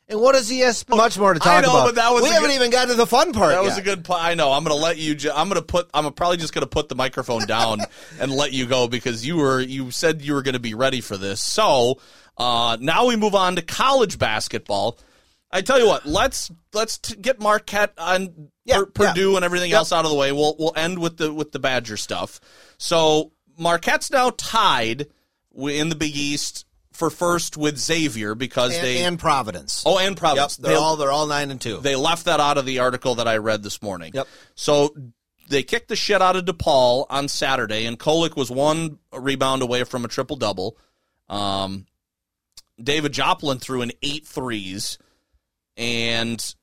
and 0.08 0.20
what 0.20 0.34
does 0.34 0.50
ESPN? 0.50 0.96
Much 0.96 1.18
more 1.18 1.34
to 1.34 1.40
talk 1.40 1.62
know, 1.64 1.70
about. 1.70 1.86
but 1.86 1.94
that 1.96 2.12
was 2.12 2.22
we 2.22 2.28
haven't 2.30 2.50
good- 2.50 2.54
even 2.56 2.70
got 2.70 2.88
to 2.88 2.94
the 2.94 3.06
fun 3.06 3.32
part. 3.32 3.50
that 3.52 3.62
was 3.62 3.76
a 3.76 3.82
good. 3.82 4.06
I 4.10 4.34
know. 4.34 4.52
I'm 4.52 4.62
gonna 4.62 4.74
let 4.76 4.98
you. 4.98 5.14
Ju- 5.14 5.32
I'm 5.34 5.48
gonna 5.48 5.62
put. 5.62 5.88
I'm 5.92 6.12
probably 6.12 6.36
just 6.36 6.52
gonna 6.54 6.66
put 6.66 6.88
the 6.88 6.94
microphone 6.94 7.46
down 7.46 7.80
and 8.20 8.30
let 8.32 8.52
you 8.52 8.66
go 8.66 8.86
because 8.88 9.26
you 9.26 9.36
were. 9.36 9.60
You 9.60 9.90
said 9.90 10.22
you 10.22 10.34
were 10.34 10.42
gonna 10.42 10.58
be 10.60 10.74
ready 10.74 11.00
for 11.00 11.16
this. 11.16 11.40
So 11.42 11.98
uh, 12.38 12.76
now 12.80 13.06
we 13.06 13.16
move 13.16 13.34
on 13.34 13.56
to 13.56 13.62
college 13.62 14.18
basketball. 14.18 14.98
I 15.50 15.62
tell 15.62 15.78
you 15.78 15.86
what. 15.86 16.06
Let's 16.06 16.50
let's 16.72 16.98
t- 16.98 17.16
get 17.16 17.40
Marquette 17.40 17.92
on 17.98 18.50
Yeah, 18.64 18.78
Pur- 18.78 18.86
Purdue 18.86 19.30
yeah. 19.30 19.36
and 19.36 19.44
everything 19.44 19.70
Yep. 19.70 19.78
else 19.78 19.92
out 19.92 20.04
of 20.04 20.10
the 20.10 20.16
way. 20.16 20.30
We'll 20.32 20.54
we'll 20.58 20.72
end 20.76 20.98
with 20.98 21.16
the 21.16 21.32
with 21.32 21.52
the 21.52 21.58
Badger 21.58 21.96
stuff. 21.96 22.40
So 22.78 23.32
Marquette's 23.58 24.10
now 24.10 24.30
tied 24.36 25.06
in 25.56 25.88
the 25.88 25.94
Big 25.94 26.14
East 26.14 26.64
for 26.96 27.10
first 27.10 27.56
with 27.56 27.78
Xavier 27.78 28.34
because 28.34 28.74
and, 28.74 28.84
they 28.84 29.02
and 29.04 29.18
Providence. 29.18 29.82
oh 29.86 29.98
and 29.98 30.10
yep, 30.14 30.18
Providence. 30.18 30.56
they're 30.56 30.72
They- 30.72 30.76
all 30.78 30.96
they're 30.96 31.12
all 31.12 31.26
nine 31.26 31.50
and 31.50 31.60
two. 31.60 31.78
they 31.78 31.94
left 31.96 32.24
that 32.24 32.40
out 32.40 32.58
of 32.58 32.66
the 32.66 32.78
article 32.80 33.16
that 33.16 33.28
I 33.28 33.36
read 33.36 33.62
this 33.62 33.82
morning. 33.82 34.12
Yep. 34.14 34.26
So 34.54 34.94
they 35.48 35.62
kicked 35.62 35.88
the 35.88 35.96
shit 35.96 36.20
out 36.20 36.34
of 36.36 36.44
DePaul 36.44 37.06
on 37.08 37.28
Saturday, 37.28 37.86
and 37.86 37.98
Kolek 37.98 38.36
was 38.36 38.50
one 38.50 38.98
rebound 39.12 39.62
away 39.62 39.84
from 39.84 40.04
a 40.04 40.08
triple 40.08 40.36
double. 40.36 40.76
Um, 41.28 41.86
David 42.82 43.12
Joplin 43.12 43.58
threw 43.58 43.82
in 43.82 43.92
eight 44.02 44.26
threes, 44.26 44.98
and 45.76 46.54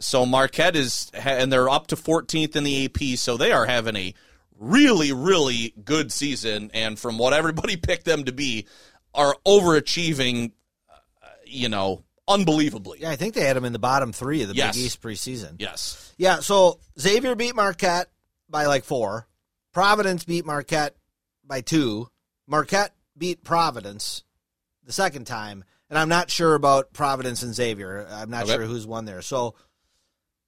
so 0.00 0.26
Marquette 0.26 0.74
is, 0.76 1.10
and 1.14 1.52
they're 1.52 1.68
up 1.68 1.86
to 1.88 1.96
14th 1.96 2.56
in 2.56 2.64
the 2.64 2.84
AP. 2.86 3.16
So 3.18 3.36
they 3.36 3.52
are 3.52 3.66
having 3.66 3.96
a 3.96 4.14
really, 4.58 5.12
really 5.12 5.72
good 5.84 6.12
season, 6.12 6.70
and 6.74 6.98
from 6.98 7.18
what 7.18 7.32
everybody 7.32 7.76
picked 7.88 8.04
them 8.04 8.24
to 8.24 8.32
be, 8.32 8.66
are 9.14 9.36
overachieving. 9.46 10.52
uh, 10.90 11.26
You 11.46 11.68
know, 11.68 12.04
unbelievably. 12.28 13.00
yeah, 13.00 13.10
I 13.10 13.16
think 13.16 13.34
they 13.34 13.42
had 13.44 13.56
them 13.56 13.64
in 13.64 13.72
the 13.72 13.78
bottom 13.78 14.12
three 14.12 14.42
of 14.42 14.48
the 14.48 14.54
Yes. 14.54 14.76
Big 14.76 14.84
East 14.86 15.02
preseason. 15.02 15.56
Yes. 15.58 16.12
Yeah, 16.16 16.40
so 16.40 16.80
Xavier 16.98 17.34
beat 17.34 17.54
Marquette 17.54 18.10
by 18.48 18.66
like 18.66 18.84
four. 18.84 19.26
Providence 19.72 20.24
beat 20.24 20.44
Marquette 20.46 20.96
by 21.44 21.60
two. 21.60 22.08
Marquette 22.46 22.94
beat 23.16 23.42
Providence 23.44 24.22
the 24.84 24.92
second 24.92 25.26
time, 25.26 25.64
and 25.90 25.98
I'm 25.98 26.08
not 26.08 26.30
sure 26.30 26.54
about 26.54 26.92
Providence 26.92 27.42
and 27.42 27.54
Xavier. 27.54 28.06
I'm 28.10 28.30
not 28.30 28.44
Okay. 28.44 28.54
sure 28.54 28.64
who's 28.66 28.86
won 28.86 29.04
there. 29.04 29.22
So 29.22 29.54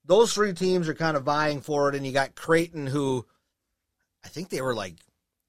those 0.05 0.33
three 0.35 0.53
teams 0.53 0.89
are 0.89 0.95
kind 0.95 1.17
of 1.17 1.23
vying 1.25 1.61
for 1.61 1.89
it, 1.89 1.95
and 1.95 2.07
you 2.07 2.13
got 2.13 2.35
Creighton, 2.35 2.87
who 2.87 3.25
I 4.25 4.29
think 4.29 4.49
they 4.51 4.61
were 4.61 4.75
like 4.75 4.97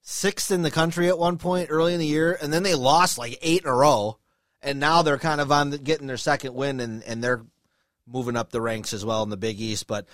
sixth 0.07 0.51
in 0.51 0.61
the 0.61 0.71
country 0.71 1.07
at 1.07 1.17
one 1.17 1.37
point 1.37 1.69
early 1.71 1.93
in 1.93 1.99
the 1.99 2.05
year, 2.05 2.37
and 2.39 2.53
then 2.53 2.63
they 2.63 2.75
lost 2.75 3.17
like 3.17 3.39
eight 3.41 3.63
in 3.63 3.67
a 3.67 3.73
row, 3.73 4.19
and 4.61 4.79
now 4.79 5.01
they're 5.01 5.17
kind 5.17 5.41
of 5.41 5.51
on 5.51 5.71
the, 5.71 5.77
getting 5.77 6.07
their 6.07 6.15
second 6.15 6.53
win, 6.53 6.79
and 6.79 7.03
and 7.03 7.21
they're 7.23 7.43
moving 8.07 8.37
up 8.37 8.51
the 8.51 8.61
ranks 8.61 8.93
as 8.93 9.03
well 9.03 9.23
in 9.23 9.29
the 9.29 9.37
Big 9.37 9.59
East. 9.59 9.87
But 9.87 10.05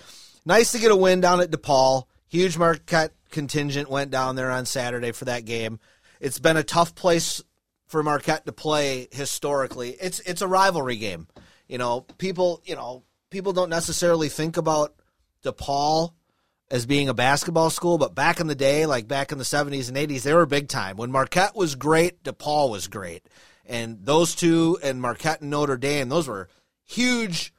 nice 0.44 0.72
to 0.72 0.78
get 0.78 0.90
a 0.90 0.96
win 0.96 1.20
down 1.20 1.40
at 1.40 1.50
DePaul. 1.50 2.04
Huge 2.28 2.56
Marquette 2.56 3.12
contingent 3.30 3.90
went 3.90 4.10
down 4.10 4.34
there 4.34 4.50
on 4.50 4.64
Saturday 4.64 5.12
for 5.12 5.26
that 5.26 5.44
game. 5.44 5.78
It's 6.20 6.38
been 6.38 6.56
a 6.56 6.64
tough 6.64 6.94
place 6.94 7.42
for 7.86 8.02
Marquette 8.02 8.46
to 8.46 8.52
play 8.52 9.08
historically. 9.12 9.90
It's 10.00 10.20
it's 10.20 10.40
a 10.40 10.48
rivalry 10.48 10.96
game. 10.96 11.28
You 11.68 11.76
know, 11.76 12.00
people 12.16 12.62
you 12.64 12.74
know 12.74 13.04
people 13.28 13.52
don't 13.52 13.68
necessarily 13.68 14.30
think 14.30 14.56
about 14.56 14.94
DePaul 15.44 16.14
as 16.72 16.86
being 16.86 17.10
a 17.10 17.14
basketball 17.14 17.68
school, 17.68 17.98
but 17.98 18.14
back 18.14 18.40
in 18.40 18.46
the 18.46 18.54
day, 18.54 18.86
like 18.86 19.06
back 19.06 19.30
in 19.30 19.36
the 19.36 19.44
seventies 19.44 19.90
and 19.90 19.98
eighties, 19.98 20.22
they 20.24 20.32
were 20.32 20.46
big 20.46 20.68
time. 20.68 20.96
When 20.96 21.12
Marquette 21.12 21.54
was 21.54 21.74
great, 21.74 22.24
DePaul 22.24 22.70
was 22.70 22.88
great. 22.88 23.28
And 23.66 23.98
those 24.04 24.34
two 24.34 24.78
and 24.82 25.00
Marquette 25.00 25.42
and 25.42 25.50
Notre 25.50 25.76
Dame, 25.76 26.08
those 26.08 26.26
were 26.26 26.48
huge 26.84 27.52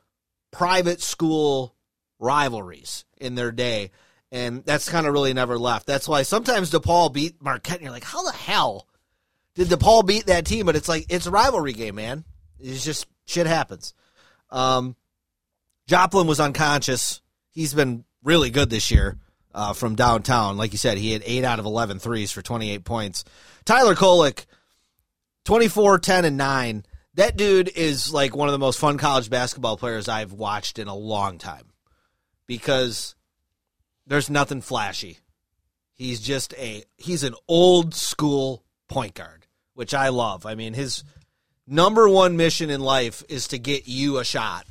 private 0.51 0.99
school 0.99 1.75
rivalries 2.17 3.05
in 3.17 3.35
their 3.35 3.51
day. 3.51 3.91
And 4.31 4.65
that's 4.65 4.89
kind 4.89 5.05
of 5.05 5.13
really 5.13 5.33
never 5.33 5.59
left. 5.59 5.85
That's 5.85 6.07
why 6.07 6.23
sometimes 6.23 6.71
DePaul 6.71 7.13
beat 7.13 7.39
Marquette, 7.39 7.75
and 7.75 7.83
you're 7.83 7.91
like, 7.91 8.03
how 8.03 8.23
the 8.23 8.35
hell 8.35 8.87
did 9.53 9.67
DePaul 9.67 10.07
beat 10.07 10.25
that 10.25 10.47
team? 10.47 10.65
But 10.65 10.75
it's 10.75 10.89
like, 10.89 11.05
it's 11.09 11.27
a 11.27 11.31
rivalry 11.31 11.73
game, 11.73 11.95
man. 11.95 12.25
It's 12.59 12.83
just 12.83 13.05
shit 13.27 13.45
happens. 13.45 13.93
Um, 14.49 14.95
Joplin 15.85 16.25
was 16.25 16.39
unconscious. 16.39 17.21
He's 17.51 17.75
been 17.75 18.05
really 18.23 18.49
good 18.49 18.69
this 18.69 18.91
year 18.91 19.17
uh, 19.53 19.73
from 19.73 19.95
downtown. 19.95 20.57
Like 20.57 20.71
you 20.71 20.77
said, 20.77 20.97
he 20.97 21.11
had 21.11 21.23
8 21.25 21.43
out 21.43 21.59
of 21.59 21.65
11 21.65 21.99
threes 21.99 22.31
for 22.31 22.41
28 22.41 22.83
points. 22.83 23.23
Tyler 23.65 23.95
Kolek, 23.95 24.45
24, 25.45 25.99
10, 25.99 26.25
and 26.25 26.37
9. 26.37 26.85
That 27.15 27.37
dude 27.37 27.69
is 27.75 28.11
like 28.11 28.35
one 28.35 28.47
of 28.47 28.53
the 28.53 28.59
most 28.59 28.79
fun 28.79 28.97
college 28.97 29.29
basketball 29.29 29.77
players 29.77 30.09
I've 30.09 30.33
watched 30.33 30.79
in 30.79 30.87
a 30.87 30.95
long 30.95 31.37
time 31.37 31.69
because 32.47 33.15
there's 34.07 34.29
nothing 34.29 34.61
flashy. 34.61 35.19
He's 35.93 36.19
just 36.19 36.55
a 36.55 36.83
he's 36.97 37.23
an 37.23 37.35
old 37.47 37.93
school 37.93 38.63
point 38.87 39.13
guard, 39.13 39.45
which 39.75 39.93
I 39.93 40.09
love. 40.09 40.47
I 40.47 40.55
mean, 40.55 40.73
his 40.73 41.03
number 41.67 42.09
one 42.09 42.35
mission 42.35 42.71
in 42.71 42.81
life 42.81 43.23
is 43.29 43.47
to 43.49 43.59
get 43.59 43.87
you 43.87 44.17
a 44.17 44.25
shot. 44.25 44.65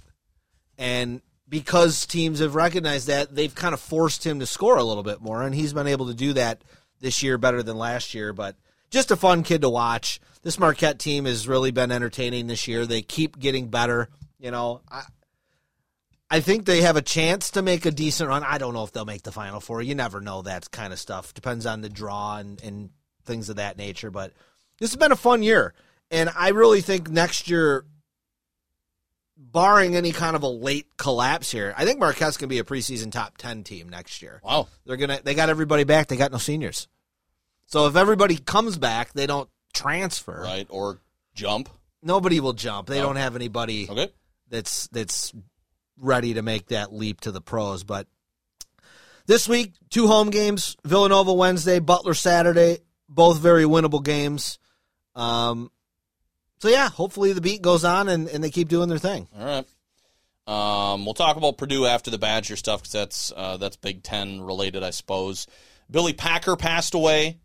And 0.76 1.22
because 1.52 2.06
teams 2.06 2.38
have 2.38 2.54
recognized 2.54 3.08
that, 3.08 3.34
they've 3.34 3.54
kind 3.54 3.74
of 3.74 3.80
forced 3.80 4.24
him 4.24 4.40
to 4.40 4.46
score 4.46 4.78
a 4.78 4.82
little 4.82 5.02
bit 5.02 5.20
more, 5.20 5.42
and 5.42 5.54
he's 5.54 5.74
been 5.74 5.86
able 5.86 6.06
to 6.06 6.14
do 6.14 6.32
that 6.32 6.64
this 7.00 7.22
year 7.22 7.36
better 7.36 7.62
than 7.62 7.76
last 7.76 8.14
year. 8.14 8.32
But 8.32 8.56
just 8.88 9.10
a 9.10 9.16
fun 9.16 9.42
kid 9.42 9.60
to 9.60 9.68
watch. 9.68 10.18
This 10.40 10.58
Marquette 10.58 10.98
team 10.98 11.26
has 11.26 11.46
really 11.46 11.70
been 11.70 11.92
entertaining 11.92 12.46
this 12.46 12.66
year. 12.66 12.86
They 12.86 13.02
keep 13.02 13.38
getting 13.38 13.68
better. 13.68 14.08
You 14.38 14.50
know, 14.50 14.80
I, 14.90 15.02
I 16.30 16.40
think 16.40 16.64
they 16.64 16.80
have 16.80 16.96
a 16.96 17.02
chance 17.02 17.50
to 17.50 17.60
make 17.60 17.84
a 17.84 17.90
decent 17.90 18.30
run. 18.30 18.42
I 18.44 18.56
don't 18.56 18.72
know 18.72 18.84
if 18.84 18.92
they'll 18.92 19.04
make 19.04 19.22
the 19.22 19.30
Final 19.30 19.60
Four. 19.60 19.82
You 19.82 19.94
never 19.94 20.22
know 20.22 20.40
that 20.40 20.70
kind 20.70 20.90
of 20.90 20.98
stuff. 20.98 21.34
Depends 21.34 21.66
on 21.66 21.82
the 21.82 21.90
draw 21.90 22.38
and, 22.38 22.62
and 22.62 22.88
things 23.26 23.50
of 23.50 23.56
that 23.56 23.76
nature. 23.76 24.10
But 24.10 24.32
this 24.78 24.90
has 24.90 24.96
been 24.96 25.12
a 25.12 25.16
fun 25.16 25.42
year. 25.42 25.74
And 26.10 26.30
I 26.34 26.48
really 26.48 26.80
think 26.80 27.10
next 27.10 27.50
year, 27.50 27.84
barring 29.50 29.96
any 29.96 30.12
kind 30.12 30.36
of 30.36 30.42
a 30.42 30.48
late 30.48 30.86
collapse 30.96 31.50
here, 31.50 31.74
I 31.76 31.84
think 31.84 31.98
Marquette's 31.98 32.36
going 32.36 32.48
to 32.48 32.54
be 32.54 32.58
a 32.60 32.64
preseason 32.64 33.10
top 33.10 33.36
10 33.38 33.64
team 33.64 33.88
next 33.88 34.22
year. 34.22 34.40
Wow. 34.44 34.68
They're 34.86 34.96
going 34.96 35.10
to 35.10 35.20
they 35.22 35.34
got 35.34 35.48
everybody 35.50 35.84
back. 35.84 36.06
They 36.08 36.16
got 36.16 36.32
no 36.32 36.38
seniors. 36.38 36.88
So 37.66 37.86
if 37.86 37.96
everybody 37.96 38.36
comes 38.36 38.78
back, 38.78 39.12
they 39.12 39.26
don't 39.26 39.48
transfer. 39.74 40.40
Right. 40.42 40.66
Or 40.70 41.00
jump. 41.34 41.68
Nobody 42.02 42.38
will 42.40 42.52
jump. 42.52 42.88
They 42.88 43.00
Oh. 43.00 43.02
don't 43.04 43.16
have 43.16 43.34
anybody 43.36 43.88
Okay. 43.90 44.10
that's 44.48 44.86
that's 44.88 45.32
ready 45.98 46.34
to 46.34 46.42
make 46.42 46.68
that 46.68 46.92
leap 46.92 47.20
to 47.22 47.32
the 47.32 47.40
pros. 47.40 47.82
But 47.84 48.06
this 49.26 49.48
week, 49.48 49.72
two 49.90 50.06
home 50.06 50.30
games: 50.30 50.76
Villanova 50.84 51.32
Wednesday, 51.32 51.78
Butler 51.80 52.14
Saturday. 52.14 52.78
Both 53.08 53.38
very 53.38 53.64
winnable 53.64 54.02
games. 54.04 54.58
Um, 55.14 55.70
so 56.62 56.68
yeah, 56.68 56.88
hopefully 56.88 57.32
the 57.32 57.40
beat 57.40 57.60
goes 57.60 57.84
on 57.84 58.08
and, 58.08 58.28
and 58.28 58.42
they 58.42 58.50
keep 58.50 58.68
doing 58.68 58.88
their 58.88 58.96
thing. 58.96 59.26
All 59.36 59.44
right. 59.44 59.66
Um, 60.46 61.04
we'll 61.04 61.12
talk 61.12 61.36
about 61.36 61.58
Purdue 61.58 61.86
after 61.86 62.08
the 62.08 62.18
Badger 62.18 62.54
stuff 62.54 62.82
because 62.82 62.92
that's 62.92 63.32
uh, 63.36 63.56
that's 63.56 63.74
Big 63.74 64.04
Ten 64.04 64.40
related, 64.40 64.84
I 64.84 64.90
suppose. 64.90 65.48
Billy 65.90 66.12
Packer 66.12 66.54
passed 66.54 66.94
away. 66.94 67.40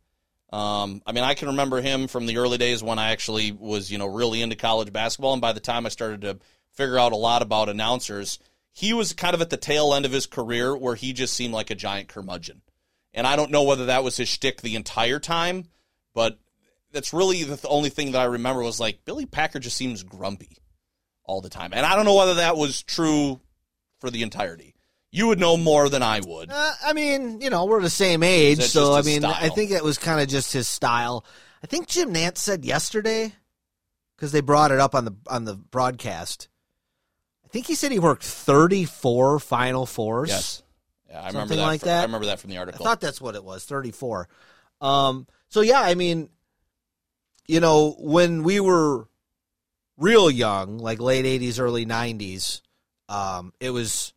Um, 0.54 1.02
I 1.04 1.14
mean, 1.14 1.24
I 1.24 1.34
can 1.34 1.48
remember 1.48 1.82
him 1.82 2.08
from 2.08 2.28
the 2.28 2.38
early 2.38 2.60
days 2.60 2.84
when 2.84 3.00
I 3.00 3.10
actually 3.10 3.52
was, 3.52 3.92
you 3.92 3.98
know, 3.98 4.06
really 4.06 4.44
into 4.44 4.56
college 4.56 4.94
basketball, 4.94 5.34
and 5.34 5.42
by 5.42 5.52
the 5.52 5.60
time 5.62 5.88
I 5.88 5.90
started 5.90 6.22
to 6.22 6.38
figure 6.74 7.00
out 7.00 7.12
a 7.12 7.18
lot 7.18 7.42
about 7.42 7.70
announcers, 7.70 8.38
he 8.72 8.94
was 8.94 9.14
kind 9.14 9.34
of 9.34 9.42
at 9.42 9.50
the 9.50 9.58
tail 9.58 9.96
end 9.96 10.06
of 10.06 10.12
his 10.12 10.28
career 10.28 10.78
where 10.78 10.94
he 10.94 11.12
just 11.12 11.34
seemed 11.34 11.56
like 11.56 11.72
a 11.72 11.76
giant 11.76 12.08
curmudgeon. 12.08 12.62
And 13.16 13.26
I 13.26 13.36
don't 13.36 13.50
know 13.50 13.64
whether 13.64 13.88
that 13.88 14.04
was 14.04 14.18
his 14.18 14.30
shtick 14.30 14.62
the 14.62 14.76
entire 14.76 15.18
time, 15.18 15.66
but 16.14 16.38
that's 16.98 17.14
really 17.14 17.44
the 17.44 17.68
only 17.68 17.90
thing 17.90 18.14
that 18.14 18.22
I 18.22 18.26
remember 18.26 18.64
was 18.64 18.80
like 18.80 19.06
Billy 19.06 19.28
Packer 19.28 19.60
just 19.60 19.78
seems 19.78 20.02
grumpy 20.02 20.58
all 21.24 21.42
the 21.42 21.50
time. 21.50 21.74
And 21.76 21.86
I 21.86 21.96
don't 21.96 22.06
know 22.06 22.16
whether 22.16 22.34
that 22.36 22.58
was 22.58 22.82
true 22.82 23.40
for 24.00 24.10
the 24.10 24.24
entirety. 24.24 24.74
You 25.12 25.28
would 25.28 25.40
know 25.40 25.58
more 25.58 25.90
than 25.90 26.02
I 26.02 26.22
would. 26.26 26.50
Uh, 26.50 26.72
I 26.84 26.94
mean, 26.94 27.40
you 27.40 27.52
know, 27.52 27.66
we're 27.66 27.84
the 27.84 27.90
same 27.92 28.24
age, 28.24 28.64
so 28.64 28.96
I 28.96 29.04
mean, 29.04 29.24
I 29.24 29.50
think 29.50 29.70
it 29.70 29.84
was 29.84 30.00
kind 30.00 30.20
of 30.20 30.28
just 30.28 30.52
his 30.52 30.68
style. 30.68 31.24
I 31.64 31.68
think 31.68 31.88
Jim 31.88 32.12
Nantz 32.16 32.40
said 32.40 32.66
yesterday 32.66 33.32
because 34.16 34.32
they 34.32 34.42
brought 34.42 34.72
it 34.72 34.80
up 34.80 34.96
on 34.96 35.06
the 35.06 35.16
on 35.28 35.46
the 35.46 35.54
broadcast. 35.56 36.50
I 37.46 37.50
think 37.50 37.68
he 37.68 37.76
said 37.76 37.92
he 37.92 38.00
worked 38.00 38.24
34 38.24 39.40
Final 39.40 39.86
Fours. 39.86 40.30
Yes. 40.30 40.64
Yeah, 41.10 41.22
I 41.22 41.28
remember 41.28 41.56
that. 41.56 41.62
like 41.62 41.80
from- 41.82 41.88
that? 41.90 42.00
I 42.00 42.06
remember 42.06 42.26
that 42.26 42.40
from 42.40 42.50
the 42.50 42.58
article. 42.58 42.84
I 42.84 42.90
thought 42.90 43.02
that's 43.02 43.22
what 43.22 43.36
it 43.36 43.44
was, 43.44 43.66
34. 43.66 44.28
Um, 44.82 45.28
so 45.50 45.62
yeah, 45.62 45.82
I 45.82 45.96
mean, 45.96 46.30
you 47.48 47.60
know, 47.60 47.96
when 48.00 48.44
we 48.44 48.60
were 48.60 49.08
real 49.98 50.30
young, 50.30 50.78
like 50.78 51.00
late 51.00 51.26
80s, 51.26 51.60
early 51.60 51.86
90s, 51.86 52.62
um, 53.10 53.54
it 53.60 53.72
was 53.72 54.14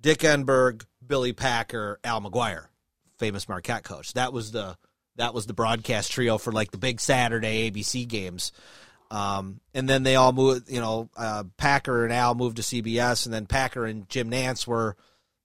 Dick 0.00 0.18
Enberg, 0.20 0.84
Billy 1.04 1.32
Packer, 1.32 1.98
Al 2.04 2.20
McGuire, 2.20 2.66
famous 3.18 3.48
Marquette 3.48 3.84
coach. 3.84 4.12
That 4.12 4.32
was 4.32 4.52
the 4.52 4.76
that 5.16 5.32
was 5.32 5.46
the 5.46 5.54
broadcast 5.54 6.12
trio 6.12 6.36
for 6.36 6.52
like 6.52 6.70
the 6.70 6.78
big 6.78 7.00
Saturday 7.00 7.70
ABC 7.70 8.06
games. 8.06 8.52
Um, 9.10 9.60
and 9.72 9.88
then 9.88 10.02
they 10.02 10.16
all 10.16 10.32
moved, 10.32 10.70
you 10.70 10.80
know, 10.80 11.08
uh, 11.16 11.44
Packer 11.56 12.04
and 12.04 12.12
Al 12.12 12.34
moved 12.34 12.56
to 12.56 12.62
CBS, 12.62 13.24
and 13.24 13.32
then 13.32 13.46
Packer 13.46 13.86
and 13.86 14.08
Jim 14.08 14.30
Nantz 14.30 14.66
were 14.66 14.96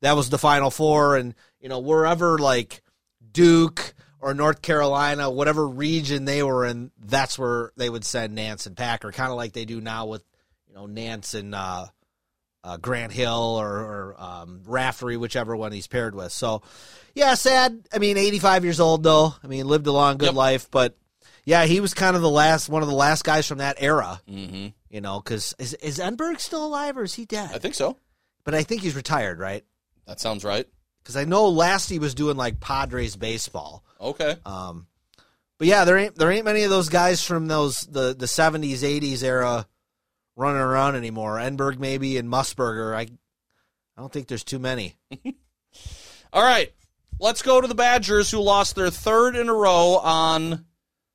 that 0.01 0.15
was 0.15 0.29
the 0.29 0.37
final 0.37 0.71
four 0.71 1.15
and 1.15 1.35
you 1.59 1.69
know 1.69 1.79
wherever 1.79 2.37
like 2.37 2.81
duke 3.31 3.93
or 4.21 4.33
north 4.33 4.61
carolina 4.61 5.29
whatever 5.29 5.67
region 5.67 6.25
they 6.25 6.41
were 6.43 6.65
in 6.65 6.91
that's 6.99 7.37
where 7.39 7.71
they 7.75 7.89
would 7.89 8.05
send 8.05 8.37
nantz 8.37 8.67
and 8.67 8.77
packer 8.77 9.11
kind 9.11 9.31
of 9.31 9.35
like 9.37 9.53
they 9.53 9.65
do 9.65 9.81
now 9.81 10.05
with 10.05 10.23
you 10.67 10.75
know 10.75 10.87
nantz 10.87 11.33
and 11.33 11.53
uh, 11.55 11.85
uh, 12.63 12.77
grant 12.77 13.11
hill 13.11 13.57
or, 13.59 13.67
or 13.67 14.15
um, 14.19 14.61
raftery 14.65 15.17
whichever 15.17 15.55
one 15.55 15.71
he's 15.71 15.87
paired 15.87 16.13
with. 16.13 16.31
So 16.31 16.61
yeah 17.15 17.33
sad. 17.33 17.81
I 17.91 17.97
mean 17.97 18.17
85 18.17 18.63
years 18.63 18.79
old 18.79 19.01
though. 19.03 19.33
I 19.43 19.47
mean 19.47 19.67
lived 19.67 19.87
a 19.87 19.91
long 19.91 20.17
good 20.17 20.27
Yep. 20.27 20.35
life 20.35 20.69
but 20.69 20.95
yeah 21.43 21.65
he 21.65 21.79
was 21.79 21.95
kind 21.95 22.15
of 22.15 22.21
the 22.21 22.29
last 22.29 22.69
one 22.69 22.83
of 22.83 22.87
the 22.87 22.93
last 22.93 23.23
guys 23.23 23.47
from 23.47 23.57
that 23.57 23.77
era. 23.79 24.21
Hmm 24.29 24.67
you 24.91 25.01
know 25.01 25.19
because 25.19 25.55
is, 25.57 25.73
is 25.75 25.97
enberg 25.97 26.39
still 26.39 26.63
alive 26.65 26.97
or 26.97 27.03
is 27.03 27.15
he 27.15 27.25
dead? 27.25 27.49
I 27.53 27.57
think 27.57 27.73
so. 27.75 27.97
but 28.43 28.53
i 28.53 28.61
think 28.61 28.81
he's 28.83 28.95
retired 28.95 29.39
right? 29.39 29.65
That 30.05 30.19
sounds 30.19 30.43
right. 30.43 30.67
Because 31.03 31.17
I 31.17 31.25
know 31.25 31.49
last 31.49 31.89
he 31.89 31.99
was 31.99 32.13
doing 32.13 32.37
like 32.37 32.59
Padres 32.59 33.15
baseball. 33.15 33.83
Okay. 33.99 34.35
Um, 34.45 34.87
but 35.57 35.67
yeah, 35.67 35.85
there 35.85 35.97
ain't 35.97 36.15
there 36.15 36.31
ain't 36.31 36.45
many 36.45 36.63
of 36.63 36.69
those 36.69 36.89
guys 36.89 37.23
from 37.23 37.47
those 37.47 37.81
the 37.81 38.15
the 38.15 38.27
seventies 38.27 38.83
eighties 38.83 39.23
era 39.23 39.67
running 40.35 40.61
around 40.61 40.95
anymore. 40.95 41.37
Enberg 41.37 41.79
maybe 41.79 42.17
and 42.17 42.29
Musburger. 42.29 42.95
I 42.95 43.01
I 43.01 44.01
don't 44.01 44.11
think 44.11 44.27
there's 44.27 44.43
too 44.43 44.59
many. 44.59 44.95
All 46.33 46.43
right. 46.43 46.71
Let's 47.19 47.43
go 47.43 47.61
to 47.61 47.67
the 47.67 47.75
Badgers, 47.75 48.31
who 48.31 48.39
lost 48.39 48.75
their 48.75 48.89
third 48.89 49.35
in 49.35 49.47
a 49.47 49.53
row 49.53 49.99
on 50.01 50.65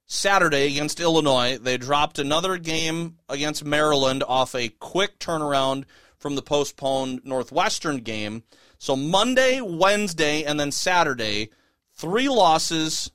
Saturday 0.06 0.68
against 0.68 1.00
Illinois. 1.00 1.58
They 1.58 1.78
dropped 1.78 2.20
another 2.20 2.58
game 2.58 3.18
against 3.28 3.64
Maryland 3.64 4.22
off 4.26 4.54
a 4.54 4.68
quick 4.68 5.18
turnaround 5.18 5.84
from 6.16 6.36
the 6.36 6.42
postponed 6.42 7.22
Northwestern 7.24 7.98
game. 7.98 8.44
So 8.78 8.96
Monday, 8.96 9.60
Wednesday, 9.60 10.44
and 10.44 10.58
then 10.58 10.72
Saturday, 10.72 11.50
three 11.94 12.28
losses 12.28 13.10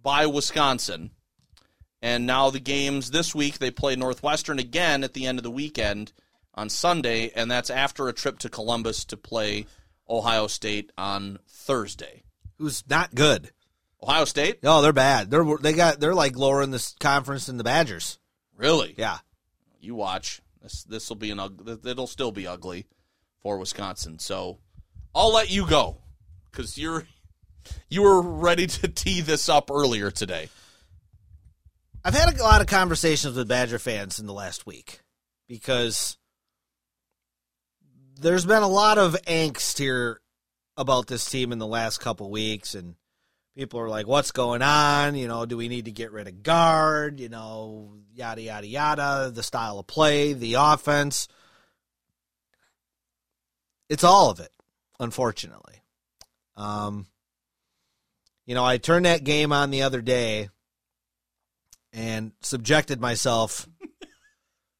by 0.00 0.26
Wisconsin. 0.26 1.10
And 2.02 2.26
now 2.26 2.50
the 2.50 2.60
games 2.60 3.10
this 3.10 3.34
week, 3.34 3.58
they 3.58 3.70
play 3.70 3.96
Northwestern 3.96 4.58
again 4.58 5.02
at 5.02 5.14
the 5.14 5.26
end 5.26 5.38
of 5.38 5.42
the 5.42 5.50
weekend 5.50 6.12
on 6.54 6.68
Sunday, 6.68 7.30
and 7.34 7.50
that's 7.50 7.70
after 7.70 8.08
a 8.08 8.12
trip 8.12 8.38
to 8.40 8.48
Columbus 8.48 9.04
to 9.06 9.16
play 9.16 9.66
Ohio 10.08 10.46
State 10.46 10.90
on 10.96 11.38
Thursday. 11.48 12.22
Who's 12.58 12.84
not 12.88 13.14
good? 13.14 13.50
Ohio 14.02 14.24
State? 14.24 14.62
No, 14.62 14.82
they're 14.82 14.92
bad. 14.92 15.30
They're 15.30 15.44
they 15.60 15.72
got 15.72 16.00
they're 16.00 16.14
like 16.14 16.36
lower 16.36 16.62
in 16.62 16.70
this 16.70 16.94
conference 17.00 17.46
than 17.46 17.56
the 17.56 17.64
Badgers. 17.64 18.18
Really? 18.56 18.94
Yeah. 18.96 19.18
You 19.80 19.94
watch. 19.94 20.40
This 20.62 20.84
this 20.84 21.08
will 21.08 21.16
be 21.16 21.30
an 21.30 21.40
ugly. 21.40 21.78
It'll 21.84 22.06
still 22.06 22.32
be 22.32 22.46
ugly 22.46 22.86
for 23.42 23.58
Wisconsin. 23.58 24.18
So 24.18 24.58
I'll 25.16 25.32
let 25.32 25.50
you 25.50 25.66
go 25.66 25.96
because 26.50 26.76
you're 26.76 27.06
you 27.88 28.02
were 28.02 28.20
ready 28.20 28.66
to 28.66 28.88
tee 28.88 29.22
this 29.22 29.48
up 29.48 29.70
earlier 29.70 30.10
today. 30.10 30.50
I've 32.04 32.14
had 32.14 32.38
a 32.38 32.42
lot 32.42 32.60
of 32.60 32.66
conversations 32.66 33.34
with 33.34 33.48
Badger 33.48 33.78
fans 33.78 34.18
in 34.18 34.26
the 34.26 34.34
last 34.34 34.66
week 34.66 35.00
because 35.48 36.18
there's 38.20 38.44
been 38.44 38.62
a 38.62 38.68
lot 38.68 38.98
of 38.98 39.16
angst 39.22 39.78
here 39.78 40.20
about 40.76 41.06
this 41.06 41.24
team 41.24 41.50
in 41.50 41.58
the 41.58 41.66
last 41.66 41.98
couple 41.98 42.30
weeks, 42.30 42.74
and 42.74 42.94
people 43.56 43.80
are 43.80 43.88
like, 43.88 44.06
"What's 44.06 44.32
going 44.32 44.60
on? 44.60 45.14
You 45.16 45.28
know, 45.28 45.46
do 45.46 45.56
we 45.56 45.68
need 45.68 45.86
to 45.86 45.92
get 45.92 46.12
rid 46.12 46.28
of 46.28 46.42
Gard? 46.42 47.20
You 47.20 47.30
know, 47.30 47.94
yada 48.12 48.42
yada 48.42 48.66
yada. 48.66 49.30
The 49.34 49.42
style 49.42 49.78
of 49.78 49.86
play, 49.86 50.34
the 50.34 50.54
offense. 50.58 51.26
It's 53.88 54.04
all 54.04 54.30
of 54.30 54.40
it, 54.40 54.50
unfortunately. 55.00 55.82
Um, 56.56 57.06
you 58.46 58.54
know, 58.54 58.64
I 58.64 58.78
turned 58.78 59.06
that 59.06 59.24
game 59.24 59.52
on 59.52 59.70
the 59.70 59.82
other 59.82 60.00
day 60.00 60.48
and 61.92 62.32
subjected 62.42 63.00
myself 63.00 63.68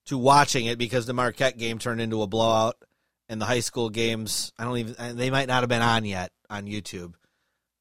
to 0.07 0.19
watching 0.19 0.67
it 0.67 0.79
because 0.79 1.07
the 1.07 1.13
Marquette 1.13 1.59
game 1.59 1.79
turned 1.79 2.01
into 2.01 2.23
a 2.23 2.27
blowout, 2.27 2.77
and 3.29 3.41
the 3.41 3.45
high 3.47 3.61
school 3.61 3.91
games 3.91 4.53
I 4.59 4.65
don't 4.65 4.79
even, 4.79 5.17
they 5.17 5.31
might 5.31 5.49
not 5.49 5.63
have 5.63 5.69
been 5.69 5.83
on 5.83 6.05
yet 6.05 6.31
on 6.49 6.67
YouTube. 6.67 7.15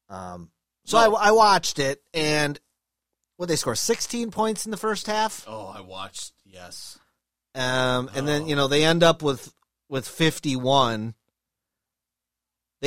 Um, 0.08 0.50
so 0.84 0.98
No. 0.98 1.14
I, 1.16 1.28
I 1.28 1.30
watched 1.32 1.78
it, 1.78 2.02
and 2.14 2.58
what 3.36 3.48
they 3.48 3.56
score 3.56 3.74
sixteen 3.76 4.30
points 4.30 4.64
in 4.64 4.70
the 4.70 4.76
first 4.76 5.06
half, 5.06 5.44
Oh, 5.46 5.66
I 5.76 5.80
watched. 5.82 6.32
Yes. 6.44 6.98
um, 7.54 8.10
and 8.14 8.26
then 8.26 8.48
you 8.48 8.56
know 8.56 8.66
they 8.68 8.84
end 8.84 9.02
up 9.02 9.22
with 9.22 9.52
with 9.88 10.08
fifty 10.08 10.56
one. 10.56 11.14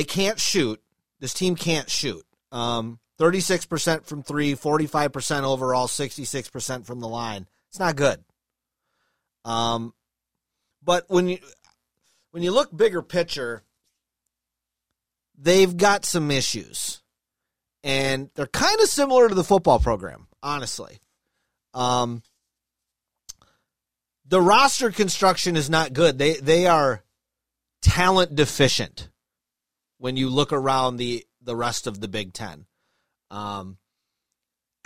They 0.00 0.04
can't 0.04 0.40
shoot. 0.40 0.80
This 1.18 1.34
team 1.34 1.56
can't 1.56 1.90
shoot. 1.90 2.24
Um, 2.52 3.00
36% 3.18 4.06
from 4.06 4.22
three, 4.22 4.54
45% 4.54 5.42
overall, 5.42 5.88
66% 5.88 6.86
from 6.86 7.00
the 7.00 7.06
line. 7.06 7.46
It's 7.68 7.78
not 7.78 7.96
good. 7.96 8.24
Um, 9.44 9.92
but 10.82 11.04
when 11.08 11.28
you 11.28 11.38
when 12.30 12.42
you 12.42 12.50
look 12.50 12.74
bigger 12.74 13.02
picture, 13.02 13.62
they've 15.36 15.76
got 15.76 16.06
some 16.06 16.30
issues, 16.30 17.02
and 17.84 18.30
they're 18.34 18.46
kind 18.46 18.80
of 18.80 18.88
similar 18.88 19.28
to 19.28 19.34
the 19.34 19.44
football 19.44 19.80
program, 19.80 20.28
honestly. 20.42 20.98
Um, 21.74 22.22
the 24.24 24.40
roster 24.40 24.90
construction 24.90 25.56
is 25.56 25.68
not 25.68 25.92
good. 25.92 26.16
They 26.16 26.36
they 26.36 26.66
are 26.66 27.04
talent 27.82 28.34
deficient 28.34 29.09
when 30.00 30.16
you 30.16 30.30
look 30.30 30.52
around 30.52 30.96
the 30.96 31.24
the 31.42 31.54
rest 31.54 31.86
of 31.86 32.00
the 32.00 32.08
Big 32.08 32.32
Ten. 32.32 32.66
Um, 33.30 33.76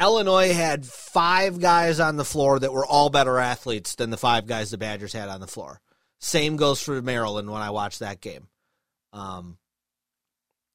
Illinois 0.00 0.52
had 0.52 0.84
five 0.84 1.60
guys 1.60 2.00
on 2.00 2.16
the 2.16 2.24
floor 2.24 2.58
that 2.58 2.72
were 2.72 2.84
all 2.84 3.10
better 3.10 3.38
athletes 3.38 3.94
than 3.94 4.10
the 4.10 4.16
five 4.16 4.46
guys 4.46 4.70
the 4.70 4.78
Badgers 4.78 5.12
had 5.12 5.28
on 5.28 5.40
the 5.40 5.46
floor. 5.46 5.80
Same 6.18 6.56
goes 6.56 6.82
for 6.82 7.00
Maryland 7.00 7.48
when 7.50 7.62
I 7.62 7.70
watched 7.70 8.00
that 8.00 8.20
game. 8.20 8.48
Um, 9.12 9.56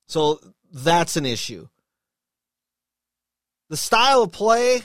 so 0.08 0.40
that's 0.72 1.18
an 1.18 1.26
issue. 1.26 1.68
The 3.70 3.78
style 3.78 4.24
of 4.24 4.32
play, 4.32 4.84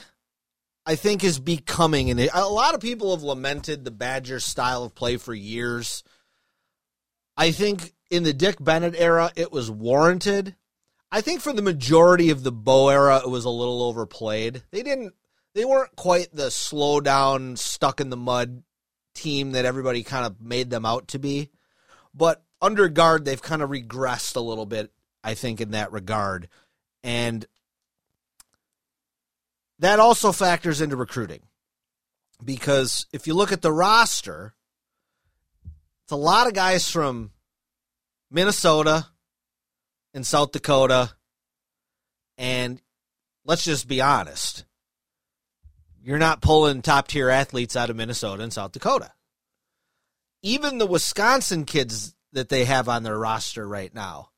I 0.85 0.95
think, 0.95 1.23
is 1.23 1.39
becoming 1.39 2.11
and 2.11 2.19
A 2.19 2.45
lot 2.45 2.75
of 2.75 2.81
people 2.81 3.15
have 3.15 3.23
lamented 3.23 3.85
the 3.85 3.91
Badgers' 3.91 4.43
style 4.43 4.83
of 4.83 4.93
play 4.93 5.15
for 5.15 5.33
years. 5.33 6.03
I 7.37 7.51
think 7.51 7.94
in 8.09 8.23
the 8.23 8.33
Dick 8.33 8.57
Bennett 8.59 8.95
era, 8.97 9.31
it 9.35 9.51
was 9.51 9.69
warranted. 9.69 10.55
I 11.11 11.21
think 11.21 11.41
for 11.41 11.53
the 11.53 11.61
majority 11.61 12.29
of 12.29 12.43
the 12.43 12.51
Bo 12.51 12.89
era, 12.89 13.21
it 13.23 13.29
was 13.29 13.45
a 13.45 13.49
little 13.49 13.83
overplayed. 13.83 14.63
They 14.71 14.83
didn't. 14.83 15.13
They 15.53 15.65
weren't 15.65 15.95
quite 15.95 16.33
the 16.33 16.51
slow 16.51 16.99
down, 16.99 17.55
stuck 17.55 18.01
in 18.01 18.09
the 18.09 18.17
mud 18.17 18.63
team 19.13 19.53
that 19.53 19.63
everybody 19.65 20.03
kind 20.03 20.25
of 20.25 20.41
made 20.41 20.69
them 20.69 20.85
out 20.85 21.07
to 21.09 21.19
be. 21.19 21.49
But 22.13 22.43
under 22.61 22.89
Gard, 22.89 23.23
they've 23.23 23.41
kind 23.41 23.61
of 23.61 23.69
regressed 23.69 24.35
a 24.35 24.41
little 24.41 24.65
bit, 24.65 24.91
I 25.23 25.33
think, 25.33 25.61
in 25.61 25.71
that 25.71 25.93
regard. 25.93 26.49
And 27.03 27.45
that 29.79 29.99
also 29.99 30.31
factors 30.31 30.81
into 30.81 30.97
recruiting. 30.97 31.43
Because 32.43 33.05
if 33.13 33.27
you 33.27 33.33
look 33.33 33.53
at 33.53 33.61
the 33.61 33.71
roster, 33.71 34.53
it's 36.03 36.11
a 36.11 36.17
lot 36.17 36.47
of 36.47 36.53
guys 36.53 36.89
from 36.89 37.31
Minnesota 38.29 39.07
and 40.13 40.25
South 40.25 40.51
Dakota. 40.51 41.11
And 42.37 42.81
let's 43.45 43.63
just 43.63 43.87
be 43.87 44.01
honest. 44.01 44.65
You're 46.01 46.17
not 46.19 46.41
pulling 46.41 46.81
top 46.81 47.07
tier 47.07 47.29
athletes 47.29 47.75
out 47.75 47.89
of 47.89 47.95
Minnesota 47.95 48.43
and 48.43 48.53
South 48.53 48.71
Dakota. 48.71 49.11
Even 50.43 50.77
the 50.77 50.85
Wisconsin 50.85 51.65
kids 51.65 52.15
that 52.33 52.49
they 52.49 52.65
have 52.65 52.87
on 52.87 53.03
their 53.03 53.17
roster 53.17 53.67
right 53.67 53.93
now, 53.93 54.29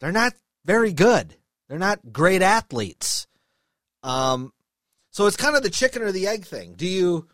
they're 0.00 0.12
not 0.12 0.32
very 0.64 0.92
good. 0.92 1.34
They're 1.68 1.78
not 1.78 2.12
great 2.12 2.40
athletes. 2.40 3.26
Um, 4.02 4.52
so 5.10 5.26
it's 5.26 5.36
kind 5.36 5.56
of 5.56 5.62
the 5.62 5.70
chicken 5.70 6.02
or 6.02 6.12
the 6.12 6.26
egg 6.26 6.46
thing. 6.46 6.74
Do 6.74 6.86
you 6.86 7.28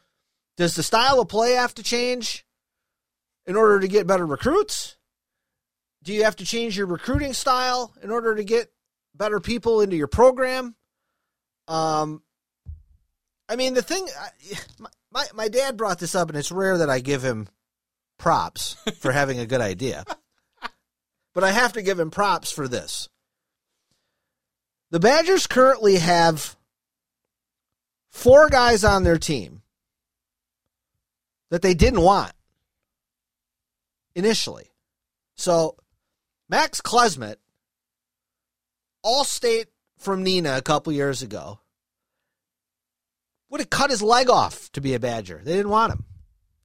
does 0.57 0.75
the 0.75 0.83
style 0.83 1.21
of 1.21 1.29
play 1.29 1.53
have 1.53 1.75
to 1.75 1.83
change 1.83 2.44
in 3.47 3.57
order 3.57 3.81
to 3.81 3.89
get 3.89 4.07
better 4.07 4.27
recruits? 4.27 4.97
Do 6.03 6.13
you 6.13 6.25
have 6.25 6.37
to 6.37 6.45
change 6.45 6.77
your 6.77 6.87
recruiting 6.87 7.33
style 7.33 7.95
in 8.03 8.11
order 8.11 8.35
to 8.35 8.45
get 8.45 8.71
better 9.15 9.41
people 9.41 9.81
into 9.81 9.97
your 9.97 10.07
program? 10.07 10.75
Um, 11.67 12.23
I 13.49 13.57
mean, 13.57 13.75
the 13.75 13.83
thing, 13.83 14.07
my, 14.79 14.91
my, 15.13 15.27
my 15.35 15.49
dad 15.49 15.77
brought 15.77 15.99
this 15.99 16.15
up, 16.15 16.29
and 16.29 16.39
it's 16.39 16.53
rare 16.53 16.79
that 16.79 16.91
I 16.91 17.01
give 17.01 17.23
him 17.23 17.49
props 18.19 18.77
for 18.99 19.13
having 19.13 19.39
a 19.39 19.47
good 19.47 19.61
idea. 19.61 20.05
But 21.35 21.45
I 21.45 21.51
have 21.51 21.73
to 21.73 21.83
give 21.83 21.99
him 21.99 22.11
props 22.11 22.53
for 22.53 22.69
this. 22.69 23.09
The 24.91 25.01
Badgers 25.01 25.47
currently 25.47 25.97
have 25.97 26.57
four 28.11 28.49
guys 28.49 28.85
on 28.85 29.03
their 29.03 29.19
team 29.19 29.63
that 31.51 31.63
they 31.63 31.75
didn't 31.75 32.01
want 32.01 32.33
initially. 34.15 34.71
So 35.37 35.77
Max 36.49 36.81
Klesmit, 36.81 37.37
all 39.03 39.25
state 39.25 39.69
from 39.99 40.25
Neenah 40.25 40.59
a 40.59 40.62
couple 40.62 40.93
years 40.93 41.23
ago, 41.23 41.61
would 43.51 43.61
have 43.61 43.71
cut 43.71 43.91
his 43.91 44.03
leg 44.03 44.29
off 44.29 44.71
to 44.73 44.81
be 44.81 44.95
a 44.95 45.01
Badger. 45.01 45.41
They 45.45 45.55
didn't 45.55 45.71
want 45.71 45.93
him. 45.93 46.05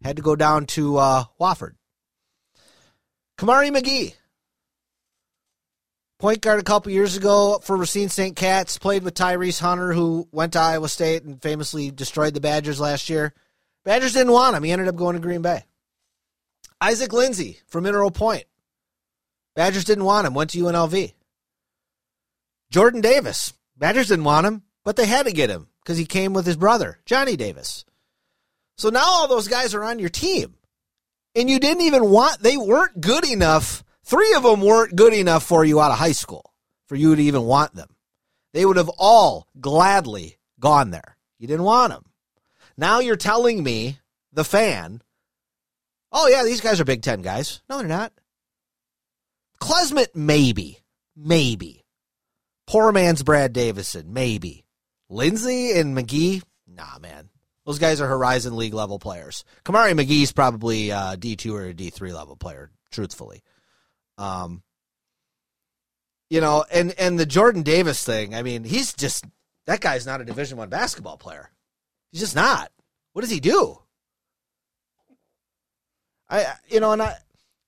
Had 0.03 0.15
to 0.15 0.21
go 0.21 0.35
down 0.35 0.65
to 0.67 0.97
uh, 0.97 1.23
Wofford. 1.39 1.75
Kamari 3.37 3.75
McGee, 3.75 4.15
point 6.19 6.41
guard 6.41 6.59
a 6.59 6.63
couple 6.63 6.91
years 6.91 7.15
ago 7.15 7.59
for 7.63 7.77
Racine 7.77 8.09
St. 8.09 8.35
Cats, 8.35 8.77
played 8.77 9.03
with 9.03 9.13
Tyrese 9.13 9.61
Hunter, 9.61 9.93
who 9.93 10.27
went 10.31 10.53
to 10.53 10.59
Iowa 10.59 10.89
State 10.89 11.23
and 11.23 11.41
famously 11.41 11.91
destroyed 11.91 12.33
the 12.33 12.41
Badgers 12.41 12.79
last 12.79 13.09
year. 13.09 13.33
Badgers 13.85 14.13
didn't 14.13 14.33
want 14.33 14.55
him. 14.55 14.63
He 14.63 14.71
ended 14.71 14.87
up 14.87 14.95
going 14.95 15.15
to 15.15 15.21
Green 15.21 15.41
Bay. 15.41 15.63
Isaac 16.81 17.11
Lindsey 17.11 17.59
from 17.67 17.83
Mineral 17.83 18.11
Point. 18.11 18.45
Badgers 19.55 19.83
didn't 19.83 20.05
want 20.05 20.27
him, 20.27 20.33
went 20.33 20.51
to 20.51 20.59
UNLV. 20.59 21.13
Jordan 22.71 23.01
Davis. 23.01 23.53
Badgers 23.77 24.07
didn't 24.07 24.25
want 24.25 24.47
him, 24.47 24.63
but 24.85 24.95
they 24.95 25.05
had 25.05 25.25
to 25.25 25.33
get 25.33 25.49
him 25.49 25.67
because 25.83 25.97
he 25.97 26.05
came 26.05 26.33
with 26.33 26.45
his 26.45 26.55
brother, 26.55 26.99
Johnny 27.05 27.35
Davis. 27.35 27.85
So 28.77 28.89
now 28.89 29.03
all 29.03 29.27
those 29.27 29.47
guys 29.47 29.73
are 29.73 29.83
on 29.83 29.99
your 29.99 30.09
team. 30.09 30.55
And 31.35 31.49
you 31.49 31.59
didn't 31.59 31.83
even 31.83 32.09
want, 32.09 32.41
they 32.41 32.57
weren't 32.57 33.01
good 33.01 33.25
enough. 33.25 33.83
Three 34.03 34.33
of 34.33 34.43
them 34.43 34.61
weren't 34.61 34.95
good 34.95 35.13
enough 35.13 35.43
for 35.43 35.63
you 35.65 35.79
out 35.79 35.91
of 35.91 35.97
high 35.97 36.13
school 36.13 36.53
for 36.87 36.95
you 36.95 37.15
to 37.15 37.21
even 37.21 37.43
want 37.43 37.75
them. 37.75 37.95
They 38.53 38.65
would 38.65 38.77
have 38.77 38.89
all 38.97 39.47
gladly 39.59 40.37
gone 40.59 40.91
there. 40.91 41.17
You 41.37 41.47
didn't 41.47 41.65
want 41.65 41.93
them. 41.93 42.05
Now 42.77 42.99
you're 42.99 43.15
telling 43.15 43.63
me, 43.63 43.99
the 44.31 44.43
fan, 44.43 45.01
oh, 46.11 46.27
yeah, 46.27 46.43
these 46.43 46.61
guys 46.61 46.79
are 46.79 46.85
Big 46.85 47.01
Ten 47.01 47.21
guys. 47.21 47.61
No, 47.69 47.79
they're 47.79 47.87
not. 47.87 48.13
Klesmit, 49.61 50.15
maybe. 50.15 50.79
Maybe. 51.15 51.83
Poor 52.67 52.91
man's 52.91 53.23
Brad 53.23 53.53
Davison, 53.53 54.13
maybe. 54.13 54.65
Lindsey 55.09 55.71
and 55.71 55.97
McGee, 55.97 56.43
nah, 56.67 56.99
man. 56.99 57.29
Those 57.65 57.79
guys 57.79 57.99
are 57.99 58.07
Horizon 58.07 58.55
League 58.55 58.73
level 58.73 58.99
players. 58.99 59.43
Kamari 59.65 59.93
McGee's 59.93 60.31
probably 60.31 60.91
a 60.91 61.17
D2 61.17 61.53
or 61.53 61.73
D3 61.73 62.13
level 62.13 62.35
player, 62.35 62.71
truthfully. 62.91 63.43
Um, 64.17 64.63
you 66.29 66.41
know, 66.41 66.63
and 66.71 66.93
and 66.99 67.19
the 67.19 67.25
Jordan 67.25 67.63
Davis 67.63 68.03
thing. 68.03 68.35
I 68.35 68.43
mean, 68.43 68.63
he's 68.63 68.93
just 68.93 69.25
that 69.65 69.81
guy's 69.81 70.05
not 70.05 70.21
a 70.21 70.25
Division 70.25 70.57
One 70.57 70.69
basketball 70.69 71.17
player. 71.17 71.51
He's 72.11 72.21
just 72.21 72.35
not. 72.35 72.71
What 73.13 73.21
does 73.21 73.31
he 73.31 73.39
do? 73.39 73.79
I 76.29 76.45
you 76.67 76.79
know, 76.79 76.91
and 76.91 77.01
I, 77.01 77.15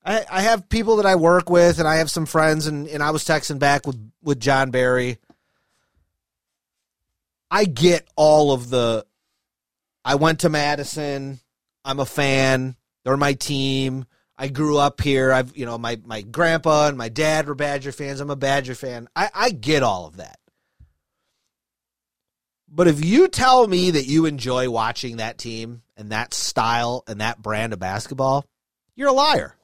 I 0.04 0.24
I 0.30 0.40
have 0.42 0.68
people 0.68 0.96
that 0.96 1.06
I 1.06 1.16
work 1.16 1.50
with, 1.50 1.78
and 1.78 1.88
I 1.88 1.96
have 1.96 2.10
some 2.10 2.26
friends, 2.26 2.66
and 2.66 2.86
and 2.86 3.02
I 3.02 3.10
was 3.10 3.24
texting 3.24 3.58
back 3.58 3.86
with 3.86 3.98
with 4.22 4.40
John 4.40 4.70
Barry. 4.70 5.18
I 7.50 7.64
get 7.64 8.08
all 8.16 8.52
of 8.52 8.70
the. 8.70 9.04
I 10.04 10.14
went 10.14 10.40
to 10.40 10.48
Madison. 10.48 11.40
I'm 11.84 12.00
a 12.00 12.06
fan. 12.06 12.76
They're 13.04 13.16
my 13.16 13.34
team. 13.34 14.06
I 14.38 14.48
grew 14.48 14.78
up 14.78 15.00
here. 15.00 15.32
I've 15.32 15.56
you 15.56 15.66
know 15.66 15.78
my 15.78 16.00
my 16.04 16.22
grandpa 16.22 16.88
and 16.88 16.98
my 16.98 17.08
dad 17.08 17.46
were 17.46 17.54
Badger 17.54 17.92
fans. 17.92 18.20
I'm 18.20 18.30
a 18.30 18.36
Badger 18.36 18.74
fan. 18.74 19.08
I, 19.14 19.30
I 19.34 19.50
get 19.50 19.82
all 19.82 20.06
of 20.06 20.16
that. 20.16 20.38
But 22.68 22.88
if 22.88 23.04
you 23.04 23.28
tell 23.28 23.66
me 23.66 23.90
that 23.90 24.06
you 24.06 24.24
enjoy 24.24 24.70
watching 24.70 25.18
that 25.18 25.36
team 25.36 25.82
and 25.94 26.10
that 26.10 26.32
style 26.32 27.04
and 27.06 27.20
that 27.20 27.42
brand 27.42 27.74
of 27.74 27.78
basketball, 27.78 28.46
you're 28.94 29.08
a 29.08 29.12
liar. 29.12 29.56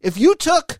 If 0.00 0.18
you 0.18 0.34
took 0.34 0.78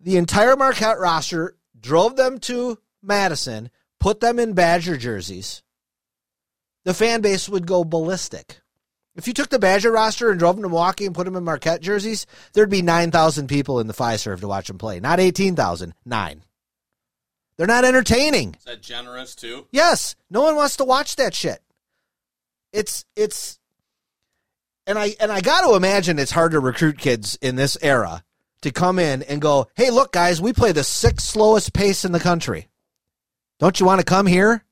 the 0.00 0.16
entire 0.16 0.56
Marquette 0.56 0.98
roster, 0.98 1.56
drove 1.78 2.16
them 2.16 2.38
to 2.40 2.78
Madison, 3.02 3.70
put 3.98 4.20
them 4.20 4.38
in 4.38 4.52
Badger 4.52 4.96
jerseys, 4.96 5.62
the 6.84 6.94
fan 6.94 7.20
base 7.20 7.48
would 7.48 7.66
go 7.66 7.84
ballistic. 7.84 8.60
If 9.14 9.26
you 9.26 9.34
took 9.34 9.50
the 9.50 9.58
Badger 9.58 9.92
roster 9.92 10.30
and 10.30 10.38
drove 10.38 10.56
them 10.56 10.62
to 10.62 10.68
Milwaukee 10.68 11.04
and 11.04 11.14
put 11.14 11.24
them 11.24 11.36
in 11.36 11.44
Marquette 11.44 11.82
jerseys, 11.82 12.26
there'd 12.54 12.70
be 12.70 12.82
9,000 12.82 13.46
people 13.46 13.78
in 13.78 13.86
the 13.86 13.94
Fiserv 13.94 14.40
to 14.40 14.48
watch 14.48 14.68
them 14.68 14.78
play. 14.78 15.00
Not 15.00 15.20
18,000, 15.20 15.94
nine. 16.04 16.44
They're 17.56 17.66
not 17.66 17.84
entertaining. 17.84 18.54
Is 18.58 18.64
that 18.64 18.80
generous 18.80 19.34
too? 19.34 19.66
Yes, 19.70 20.16
no 20.30 20.42
one 20.42 20.56
wants 20.56 20.76
to 20.78 20.84
watch 20.84 21.16
that 21.16 21.34
shit. 21.34 21.60
It's 22.72 23.04
it's 23.14 23.60
and 24.86 24.98
I 24.98 25.14
and 25.20 25.30
I 25.30 25.40
got 25.40 25.66
to 25.66 25.74
imagine 25.74 26.18
it's 26.18 26.30
hard 26.30 26.52
to 26.52 26.60
recruit 26.60 26.98
kids 26.98 27.38
in 27.40 27.56
this 27.56 27.76
era 27.82 28.24
to 28.62 28.70
come 28.70 28.98
in 28.98 29.22
and 29.22 29.40
go, 29.40 29.68
"Hey, 29.74 29.90
look 29.90 30.12
guys, 30.12 30.40
we 30.40 30.52
play 30.52 30.72
the 30.72 30.84
sixth 30.84 31.26
slowest 31.26 31.72
pace 31.72 32.04
in 32.04 32.12
the 32.12 32.20
country. 32.20 32.68
Don't 33.58 33.78
you 33.78 33.86
want 33.86 34.00
to 34.00 34.04
come 34.04 34.26
here?" 34.26 34.64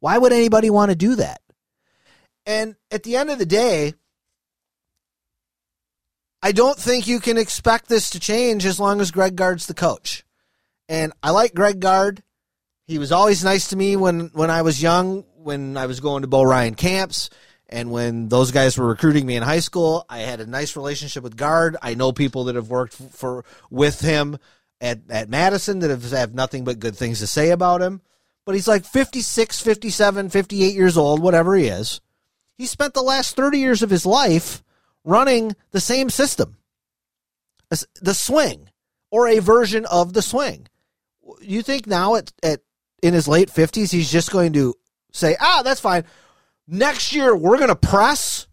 Why 0.00 0.18
would 0.18 0.32
anybody 0.32 0.70
want 0.70 0.90
to 0.90 0.96
do 0.96 1.16
that? 1.16 1.40
And 2.44 2.76
at 2.90 3.02
the 3.02 3.16
end 3.16 3.30
of 3.30 3.38
the 3.38 3.46
day, 3.46 3.94
I 6.42 6.52
don't 6.52 6.78
think 6.78 7.08
you 7.08 7.18
can 7.18 7.38
expect 7.38 7.88
this 7.88 8.10
to 8.10 8.20
change 8.20 8.66
as 8.66 8.78
long 8.78 9.00
as 9.00 9.10
Greg 9.10 9.34
Gard's 9.34 9.66
the 9.66 9.74
coach. 9.74 10.24
And 10.88 11.12
I 11.22 11.30
like 11.30 11.54
Greg 11.54 11.80
Gard. 11.80 12.22
He 12.86 12.98
was 12.98 13.10
always 13.10 13.42
nice 13.42 13.68
to 13.68 13.76
me 13.76 13.96
when, 13.96 14.30
when 14.32 14.50
I 14.50 14.62
was 14.62 14.80
young, 14.80 15.24
when 15.34 15.76
I 15.76 15.86
was 15.86 15.98
going 15.98 16.22
to 16.22 16.28
Bo 16.28 16.42
Ryan 16.42 16.76
camps, 16.76 17.30
and 17.68 17.90
when 17.90 18.28
those 18.28 18.52
guys 18.52 18.78
were 18.78 18.86
recruiting 18.86 19.26
me 19.26 19.36
in 19.36 19.42
high 19.42 19.60
school. 19.60 20.04
I 20.08 20.18
had 20.20 20.40
a 20.40 20.46
nice 20.46 20.76
relationship 20.76 21.22
with 21.22 21.36
Gard. 21.36 21.76
I 21.82 21.94
know 21.94 22.12
people 22.12 22.44
that 22.44 22.54
have 22.54 22.70
worked 22.70 22.94
for 22.94 23.44
with 23.70 24.00
him 24.00 24.38
at, 24.80 25.00
at 25.10 25.28
Madison 25.28 25.80
that 25.80 25.90
have, 25.90 26.10
have 26.10 26.34
nothing 26.34 26.64
but 26.64 26.78
good 26.78 26.96
things 26.96 27.18
to 27.20 27.26
say 27.26 27.50
about 27.50 27.82
him. 27.82 28.00
But 28.44 28.54
he's 28.54 28.68
like 28.68 28.84
56, 28.84 29.60
57, 29.60 30.28
58 30.28 30.74
years 30.74 30.96
old, 30.96 31.20
whatever 31.20 31.56
he 31.56 31.66
is. 31.66 32.00
He 32.56 32.66
spent 32.66 32.94
the 32.94 33.02
last 33.02 33.34
30 33.34 33.58
years 33.58 33.82
of 33.82 33.90
his 33.90 34.06
life 34.06 34.62
running 35.04 35.54
the 35.72 35.80
same 35.80 36.08
system, 36.08 36.56
the 38.00 38.14
swing, 38.14 38.70
or 39.10 39.26
a 39.28 39.40
version 39.40 39.84
of 39.86 40.12
the 40.12 40.22
swing. 40.22 40.68
You 41.40 41.62
think 41.62 41.86
now 41.86 42.14
at, 42.14 42.32
at 42.42 42.60
in 43.02 43.14
his 43.14 43.28
late 43.28 43.50
50s, 43.50 43.90
he's 43.90 44.10
just 44.10 44.30
going 44.30 44.52
to 44.54 44.74
say, 45.12 45.36
ah, 45.40 45.62
that's 45.64 45.80
fine. 45.80 46.04
Next 46.68 47.12
year, 47.14 47.34
we're 47.36 47.58
going 47.58 47.68
to 47.68 47.76
press 47.76 48.46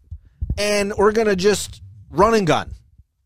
and 0.56 0.92
we're 0.96 1.12
going 1.12 1.26
to 1.26 1.36
just 1.36 1.82
run 2.10 2.34
and 2.34 2.46
gun. 2.46 2.72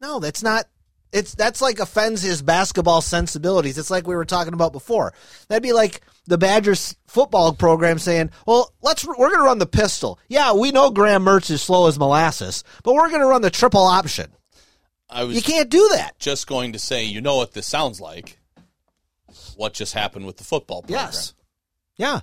No, 0.01 0.19
that's 0.21 0.43
not. 0.43 0.67
It's 1.11 1.35
that's 1.35 1.63
like 1.63 1.79
offends 1.79 2.21
his 2.23 2.43
basketball 2.43 3.01
sensibilities. 3.01 3.79
It's 3.79 3.91
like 3.91 4.07
we 4.07 4.15
were 4.15 4.27
talking 4.27 4.53
about 4.53 4.73
before. 4.73 5.15
That'd 5.49 5.63
be 5.63 5.73
like 5.73 6.03
the 6.27 6.37
Badgers 6.37 6.97
football 7.07 7.55
program 7.55 7.99
saying, 7.99 8.31
"Well, 8.47 8.75
let's 8.83 9.07
we're 9.07 9.15
going 9.17 9.39
to 9.39 9.45
run 9.45 9.59
the 9.59 9.65
pistol. 9.67 10.19
Yeah, 10.29 10.53
we 10.53 10.71
know 10.71 10.91
Graham 10.91 11.25
Mertz 11.25 11.51
is 11.51 11.63
slow 11.63 11.87
as 11.89 11.99
molasses, 11.99 12.63
but 12.85 12.93
we're 12.95 13.09
going 13.09 13.23
to 13.23 13.27
run 13.27 13.41
the 13.41 13.51
triple 13.51 13.85
option." 13.85 14.31
I 15.09 15.25
was 15.25 15.35
You 15.35 15.41
can't 15.41 15.71
do 15.71 15.89
that. 15.95 16.19
just 16.19 16.47
going 16.47 16.75
to 16.75 16.79
say, 16.79 17.05
you 17.05 17.23
know 17.23 17.37
what 17.37 17.53
this 17.53 17.67
sounds 17.67 17.99
like? 18.03 18.39
What 19.57 19.73
just 19.73 19.95
happened 19.95 20.27
with 20.27 20.37
the 20.37 20.45
football 20.45 20.83
program? 20.83 21.07
Yes. 21.07 21.33
Yeah. 21.97 22.21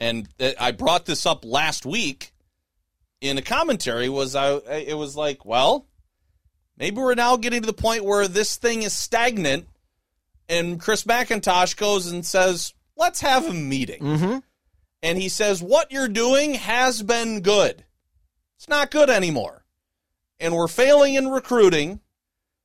And 0.00 0.28
I 0.60 0.72
brought 0.72 1.06
this 1.06 1.26
up 1.26 1.44
last 1.44 1.86
week 1.86 2.32
in 3.20 3.38
a 3.38 3.42
commentary. 3.42 4.08
Was 4.08 4.34
I? 4.34 4.56
It 4.56 4.96
was 4.96 5.16
like, 5.16 5.44
well, 5.44 5.86
maybe 6.76 6.98
we're 6.98 7.14
now 7.14 7.36
getting 7.36 7.62
to 7.62 7.66
the 7.66 7.72
point 7.72 8.04
where 8.04 8.28
this 8.28 8.56
thing 8.56 8.82
is 8.82 8.92
stagnant, 8.92 9.66
and 10.48 10.80
Chris 10.80 11.04
McIntosh 11.04 11.76
goes 11.76 12.06
and 12.10 12.24
says, 12.24 12.74
"Let's 12.96 13.20
have 13.20 13.46
a 13.46 13.54
meeting." 13.54 14.02
Mm-hmm. 14.02 14.38
And 15.02 15.18
he 15.18 15.28
says, 15.28 15.62
"What 15.62 15.92
you're 15.92 16.08
doing 16.08 16.54
has 16.54 17.02
been 17.02 17.40
good. 17.40 17.84
It's 18.56 18.68
not 18.68 18.90
good 18.90 19.10
anymore, 19.10 19.64
and 20.38 20.54
we're 20.54 20.68
failing 20.68 21.14
in 21.14 21.28
recruiting. 21.28 22.00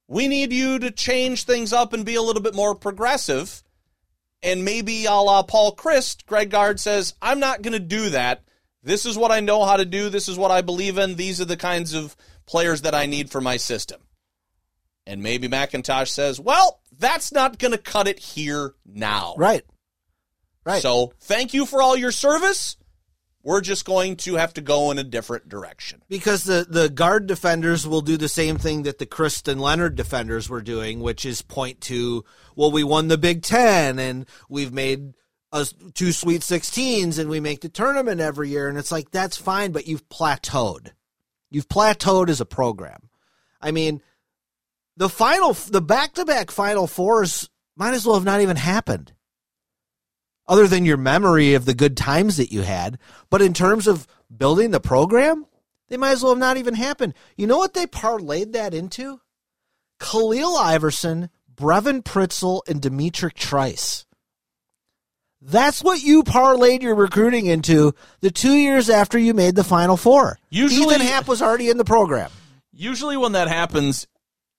We 0.08 0.28
need 0.28 0.52
you 0.52 0.80
to 0.80 0.92
change 0.92 1.46
things 1.46 1.72
up 1.72 1.94
and 1.94 2.06
be 2.06 2.16
a 2.16 2.22
little 2.22 2.42
bit 2.42 2.56
more 2.56 2.76
progressive." 2.76 3.64
And 4.44 4.66
maybe 4.66 5.06
a 5.06 5.14
la 5.14 5.44
Paul 5.44 5.76
Chryst, 5.76 6.26
Greg 6.26 6.50
Gard 6.50 6.80
says, 6.80 7.14
I'm 7.22 7.40
not 7.40 7.62
going 7.62 7.74
to 7.74 7.80
do 7.80 8.10
that. 8.10 8.44
This 8.84 9.06
is 9.06 9.18
what 9.18 9.32
I 9.32 9.40
know 9.40 9.64
how 9.64 9.78
to 9.78 9.86
do. 9.86 10.10
This 10.10 10.28
is 10.28 10.38
what 10.38 10.50
I 10.50 10.62
believe 10.62 10.98
in. 10.98 11.16
These 11.16 11.40
are 11.40 11.46
the 11.46 11.58
kinds 11.58 11.94
of 11.94 12.16
players 12.48 12.82
that 12.82 12.96
I 12.96 13.06
need 13.06 13.30
for 13.30 13.40
my 13.40 13.58
system. 13.58 14.02
And 15.06 15.22
maybe 15.22 15.48
McIntosh 15.48 16.08
says, 16.08 16.40
well, 16.40 16.82
that's 16.98 17.32
not 17.32 17.60
going 17.60 17.72
to 17.72 17.78
cut 17.78 18.08
it 18.08 18.20
here 18.20 18.74
now. 18.86 19.36
Right. 19.38 19.64
Right. 20.66 20.82
So 20.82 21.14
thank 21.22 21.54
you 21.54 21.66
for 21.66 21.82
all 21.82 21.96
your 21.96 22.12
service. 22.12 22.78
We're 23.44 23.62
just 23.62 23.86
going 23.86 24.18
to 24.18 24.36
have 24.36 24.54
to 24.54 24.62
go 24.62 24.92
in 24.92 25.00
a 25.00 25.04
different 25.04 25.50
direction. 25.50 26.04
because 26.08 26.44
the, 26.44 26.66
the 26.70 26.90
Gard 26.90 27.26
defenders 27.28 27.88
will 27.88 28.02
do 28.02 28.18
the 28.18 28.28
same 28.28 28.58
thing 28.58 28.84
that 28.84 29.00
the 29.00 29.06
Chryst 29.06 29.48
and 29.48 29.60
Leonhard 29.60 29.96
defenders 29.96 30.48
were 30.50 30.62
doing, 30.62 31.00
which 31.00 31.26
is 31.26 31.42
point 31.42 31.82
to, 31.82 32.24
well, 32.56 32.72
we 32.72 32.84
won 32.84 33.08
the 33.08 33.18
Big 33.18 33.42
Ten 33.42 33.98
and 33.98 34.28
we've 34.48 34.72
made 34.72 35.14
two 35.94 36.12
Sweet 36.12 36.42
16s 36.42 37.18
and 37.18 37.30
we 37.30 37.40
make 37.40 37.62
the 37.62 37.70
tournament 37.70 38.22
every 38.22 38.50
year. 38.50 38.70
And 38.70 38.78
it's 38.78 38.92
like, 38.92 39.12
that's 39.12 39.38
fine, 39.38 39.72
but 39.72 39.88
you've 39.88 40.08
plateaued. 40.08 40.92
You've 41.50 41.68
plateaued 41.68 42.30
as 42.30 42.42
a 42.42 42.46
program. 42.46 43.10
I 43.60 43.72
mean, 43.72 44.02
the 44.98 45.10
final, 45.10 45.54
the 45.54 45.82
back 45.82 46.14
to 46.14 46.26
back 46.26 46.52
Final 46.52 46.88
Fours 46.88 47.50
might 47.76 47.94
as 47.94 48.06
well 48.06 48.16
have 48.16 48.26
not 48.26 48.42
even 48.42 48.58
happened 48.58 49.14
other 50.48 50.68
than 50.68 50.86
your 50.86 50.98
memory 50.98 51.54
of 51.54 51.66
the 51.66 51.74
good 51.74 51.96
times 51.96 52.38
that 52.38 52.52
you 52.52 52.62
had. 52.62 52.98
But 53.30 53.42
in 53.42 53.54
terms 53.54 53.88
of 53.88 54.08
building 54.36 54.72
the 54.72 54.80
program, 54.80 55.46
they 55.90 55.98
might 55.98 56.12
as 56.12 56.24
well 56.24 56.34
have 56.34 56.40
not 56.40 56.58
even 56.58 56.74
happened. 56.74 57.14
You 57.36 57.48
know 57.48 57.58
what 57.58 57.74
they 57.74 57.86
parlayed 57.86 58.54
that 58.54 58.74
into? 58.74 59.20
Khalil 60.00 60.56
Iverson, 60.58 61.30
Brevin 61.54 62.02
Pritzl, 62.04 62.62
and 62.68 62.82
D'Mitrik 62.82 63.34
Trice. 63.34 64.06
That's 65.42 65.84
what 65.84 66.04
you 66.04 66.24
parlayed 66.24 66.82
your 66.84 66.96
recruiting 66.96 67.48
into 67.48 67.94
the 68.20 68.30
two 68.32 68.54
years 68.54 68.90
after 68.90 69.18
you 69.18 69.34
made 69.34 69.56
the 69.56 69.64
Final 69.64 69.98
Four. 69.98 70.38
Usually- 70.50 70.96
Ethan 70.96 71.08
Happ 71.08 71.28
was 71.28 71.42
already 71.42 71.70
in 71.70 71.78
the 71.78 71.86
program. 71.86 72.32
Usually, 72.72 73.18
when 73.18 73.32
that 73.34 73.48
happens, 73.48 74.08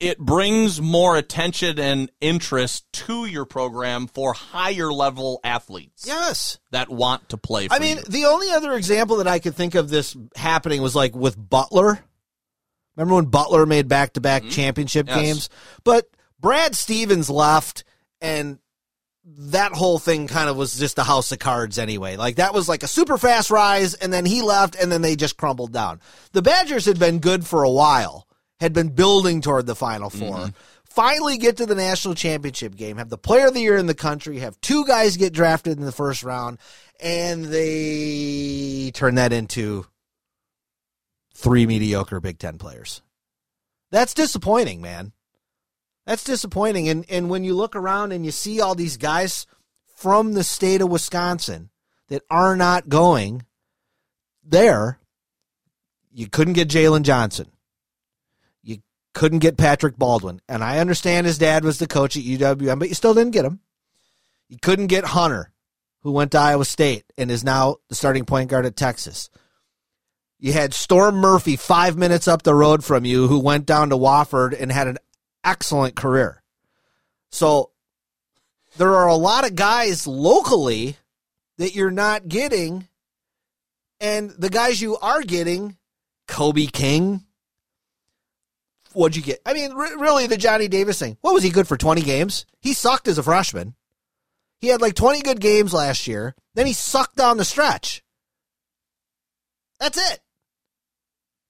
it 0.02 0.18
brings 0.18 0.80
more 0.80 1.16
attention 1.16 1.78
and 1.78 2.10
interest 2.20 2.84
to 2.92 3.24
your 3.24 3.44
program 3.44 4.08
for 4.08 4.32
higher 4.34 4.92
level 4.92 5.38
athletes 5.44 6.04
Yes. 6.06 6.58
that 6.72 6.90
want 6.90 7.28
to 7.28 7.36
play 7.36 7.68
for 7.68 7.74
I 7.74 7.78
mean, 7.78 7.98
you. 7.98 8.02
the 8.08 8.24
only 8.24 8.50
other 8.50 8.72
example 8.74 9.18
that 9.18 9.28
I 9.28 9.38
could 9.38 9.54
think 9.54 9.74
of 9.76 9.88
this 9.90 10.16
happening 10.34 10.82
was 10.82 10.96
like 10.96 11.14
with 11.14 11.36
Butler. 11.36 12.00
Remember 12.96 13.14
when 13.14 13.26
Butler 13.26 13.64
made 13.64 13.86
back 13.88 14.14
to 14.14 14.20
back 14.20 14.42
championship 14.50 15.06
Yes. 15.08 15.20
games? 15.20 15.48
But 15.84 16.08
Brad 16.40 16.74
Stevens 16.74 17.30
left, 17.30 17.84
and 18.20 18.58
that 19.24 19.72
whole 19.72 20.00
thing 20.00 20.26
kind 20.26 20.50
of 20.50 20.56
was 20.56 20.76
just 20.76 20.98
a 20.98 21.04
house 21.04 21.30
of 21.30 21.38
cards 21.38 21.78
anyway. 21.78 22.16
Like 22.16 22.36
that 22.36 22.52
was 22.52 22.68
like 22.68 22.82
a 22.82 22.88
super 22.88 23.16
fast 23.16 23.50
rise, 23.52 23.94
and 23.94 24.12
then 24.12 24.24
he 24.26 24.42
left, 24.42 24.74
and 24.74 24.90
then 24.90 25.00
they 25.00 25.14
just 25.14 25.36
crumbled 25.36 25.72
down. 25.72 26.00
The 26.32 26.42
Badgers 26.42 26.86
had 26.86 26.98
been 26.98 27.20
good 27.20 27.46
for 27.46 27.62
a 27.62 27.70
while, 27.70 28.26
had 28.62 28.72
been 28.72 28.90
building 28.90 29.40
toward 29.40 29.66
the 29.66 29.74
Final 29.74 30.08
mm-hmm. 30.08 30.46
4 30.46 30.52
Finally, 30.84 31.38
get 31.38 31.56
to 31.56 31.64
the 31.64 31.74
national 31.74 32.14
championship 32.14 32.76
game, 32.76 32.98
have 32.98 33.08
the 33.08 33.16
player 33.16 33.46
of 33.46 33.54
the 33.54 33.60
year 33.60 33.78
in 33.78 33.86
the 33.86 33.94
country, 33.94 34.40
have 34.40 34.60
two 34.60 34.84
guys 34.84 35.16
get 35.16 35.32
drafted 35.32 35.78
in 35.78 35.86
the 35.86 35.90
first 35.90 36.22
round, 36.22 36.58
and 37.00 37.46
they 37.46 38.90
turn 38.92 39.14
that 39.14 39.32
into 39.32 39.86
three 41.34 41.66
mediocre 41.66 42.20
Big 42.20 42.38
Ten 42.38 42.58
players. 42.58 43.00
That's 43.90 44.12
disappointing, 44.12 44.82
man. 44.82 45.12
That's 46.04 46.24
disappointing. 46.24 46.90
And 46.90 47.06
and 47.08 47.30
when 47.30 47.42
you 47.42 47.54
look 47.54 47.74
around 47.74 48.12
and 48.12 48.26
you 48.26 48.30
see 48.30 48.60
all 48.60 48.74
these 48.74 48.98
guys 48.98 49.46
from 49.96 50.34
the 50.34 50.44
state 50.44 50.82
of 50.82 50.90
Wisconsin 50.90 51.70
that 52.08 52.22
are 52.30 52.54
not 52.54 52.90
going 52.90 53.46
there, 54.44 54.98
you 56.12 56.28
couldn't 56.28 56.52
get 56.52 56.68
Jalen 56.68 57.02
Johnson. 57.02 57.51
Couldn't 59.14 59.40
get 59.40 59.56
Patrick 59.56 59.96
Baldwin. 59.96 60.40
And 60.48 60.64
I 60.64 60.78
understand 60.78 61.26
his 61.26 61.38
dad 61.38 61.64
was 61.64 61.78
the 61.78 61.86
coach 61.86 62.16
at 62.16 62.22
UWM, 62.22 62.78
but 62.78 62.88
you 62.88 62.94
still 62.94 63.14
didn't 63.14 63.32
get 63.32 63.44
him. 63.44 63.60
You 64.48 64.58
couldn't 64.60 64.86
get 64.88 65.04
Hunter, 65.04 65.52
who 66.00 66.12
went 66.12 66.32
to 66.32 66.38
Iowa 66.38 66.64
State 66.64 67.04
and 67.16 67.30
is 67.30 67.44
now 67.44 67.76
the 67.88 67.94
starting 67.94 68.24
point 68.24 68.50
guard 68.50 68.66
at 68.66 68.76
Texas. 68.76 69.30
You 70.38 70.52
had 70.52 70.74
Storm 70.74 71.16
Murphy 71.16 71.56
five 71.56 71.96
minutes 71.96 72.26
up 72.26 72.42
the 72.42 72.54
road 72.54 72.84
from 72.84 73.04
you, 73.04 73.28
who 73.28 73.38
went 73.38 73.64
down 73.64 73.90
to 73.90 73.96
Wofford 73.96 74.60
and 74.60 74.72
had 74.72 74.88
an 74.88 74.98
excellent 75.44 75.94
career. 75.94 76.42
So 77.30 77.70
there 78.76 78.94
are 78.94 79.06
a 79.06 79.14
lot 79.14 79.46
of 79.46 79.54
guys 79.54 80.06
locally 80.06 80.96
that 81.58 81.74
you're 81.74 81.90
not 81.90 82.28
getting. 82.28 82.88
And 84.00 84.30
the 84.30 84.50
guys 84.50 84.82
you 84.82 84.96
are 84.98 85.22
getting, 85.22 85.76
Kobe 86.26 86.66
King. 86.66 87.24
What'd 88.94 89.16
you 89.16 89.22
get? 89.22 89.40
I 89.46 89.52
mean, 89.54 89.72
re- 89.72 89.96
really, 89.98 90.26
the 90.26 90.36
Johnny 90.36 90.68
Davis 90.68 90.98
thing. 90.98 91.16
What 91.20 91.34
was 91.34 91.42
he 91.42 91.50
good 91.50 91.68
for 91.68 91.76
20 91.76 92.02
games? 92.02 92.46
He 92.60 92.72
sucked 92.72 93.08
as 93.08 93.18
a 93.18 93.22
freshman. 93.22 93.74
He 94.60 94.68
had 94.68 94.80
like 94.80 94.94
20 94.94 95.22
good 95.22 95.40
games 95.40 95.72
last 95.72 96.06
year. 96.06 96.34
Then 96.54 96.66
he 96.66 96.72
sucked 96.72 97.16
down 97.16 97.36
the 97.36 97.44
stretch. 97.44 98.02
That's 99.80 99.98
it. 99.98 100.20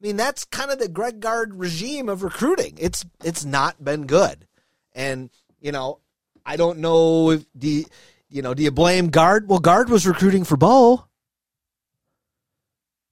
I 0.02 0.06
mean, 0.06 0.16
that's 0.16 0.44
kind 0.46 0.70
of 0.70 0.78
the 0.78 0.88
Greg 0.88 1.20
Gard 1.20 1.54
regime 1.54 2.08
of 2.08 2.22
recruiting. 2.22 2.76
It's 2.80 3.04
it's 3.22 3.44
not 3.44 3.84
been 3.84 4.06
good, 4.06 4.48
and 4.94 5.30
you 5.60 5.70
know, 5.70 6.00
I 6.44 6.56
don't 6.56 6.78
know 6.78 7.30
if 7.30 7.44
the 7.54 7.86
you, 8.28 8.42
know 8.42 8.52
do 8.52 8.64
you 8.64 8.72
blame 8.72 9.10
Gard? 9.10 9.48
Well, 9.48 9.60
Gard 9.60 9.90
was 9.90 10.06
recruiting 10.06 10.42
for 10.42 10.56
Bo. 10.56 11.04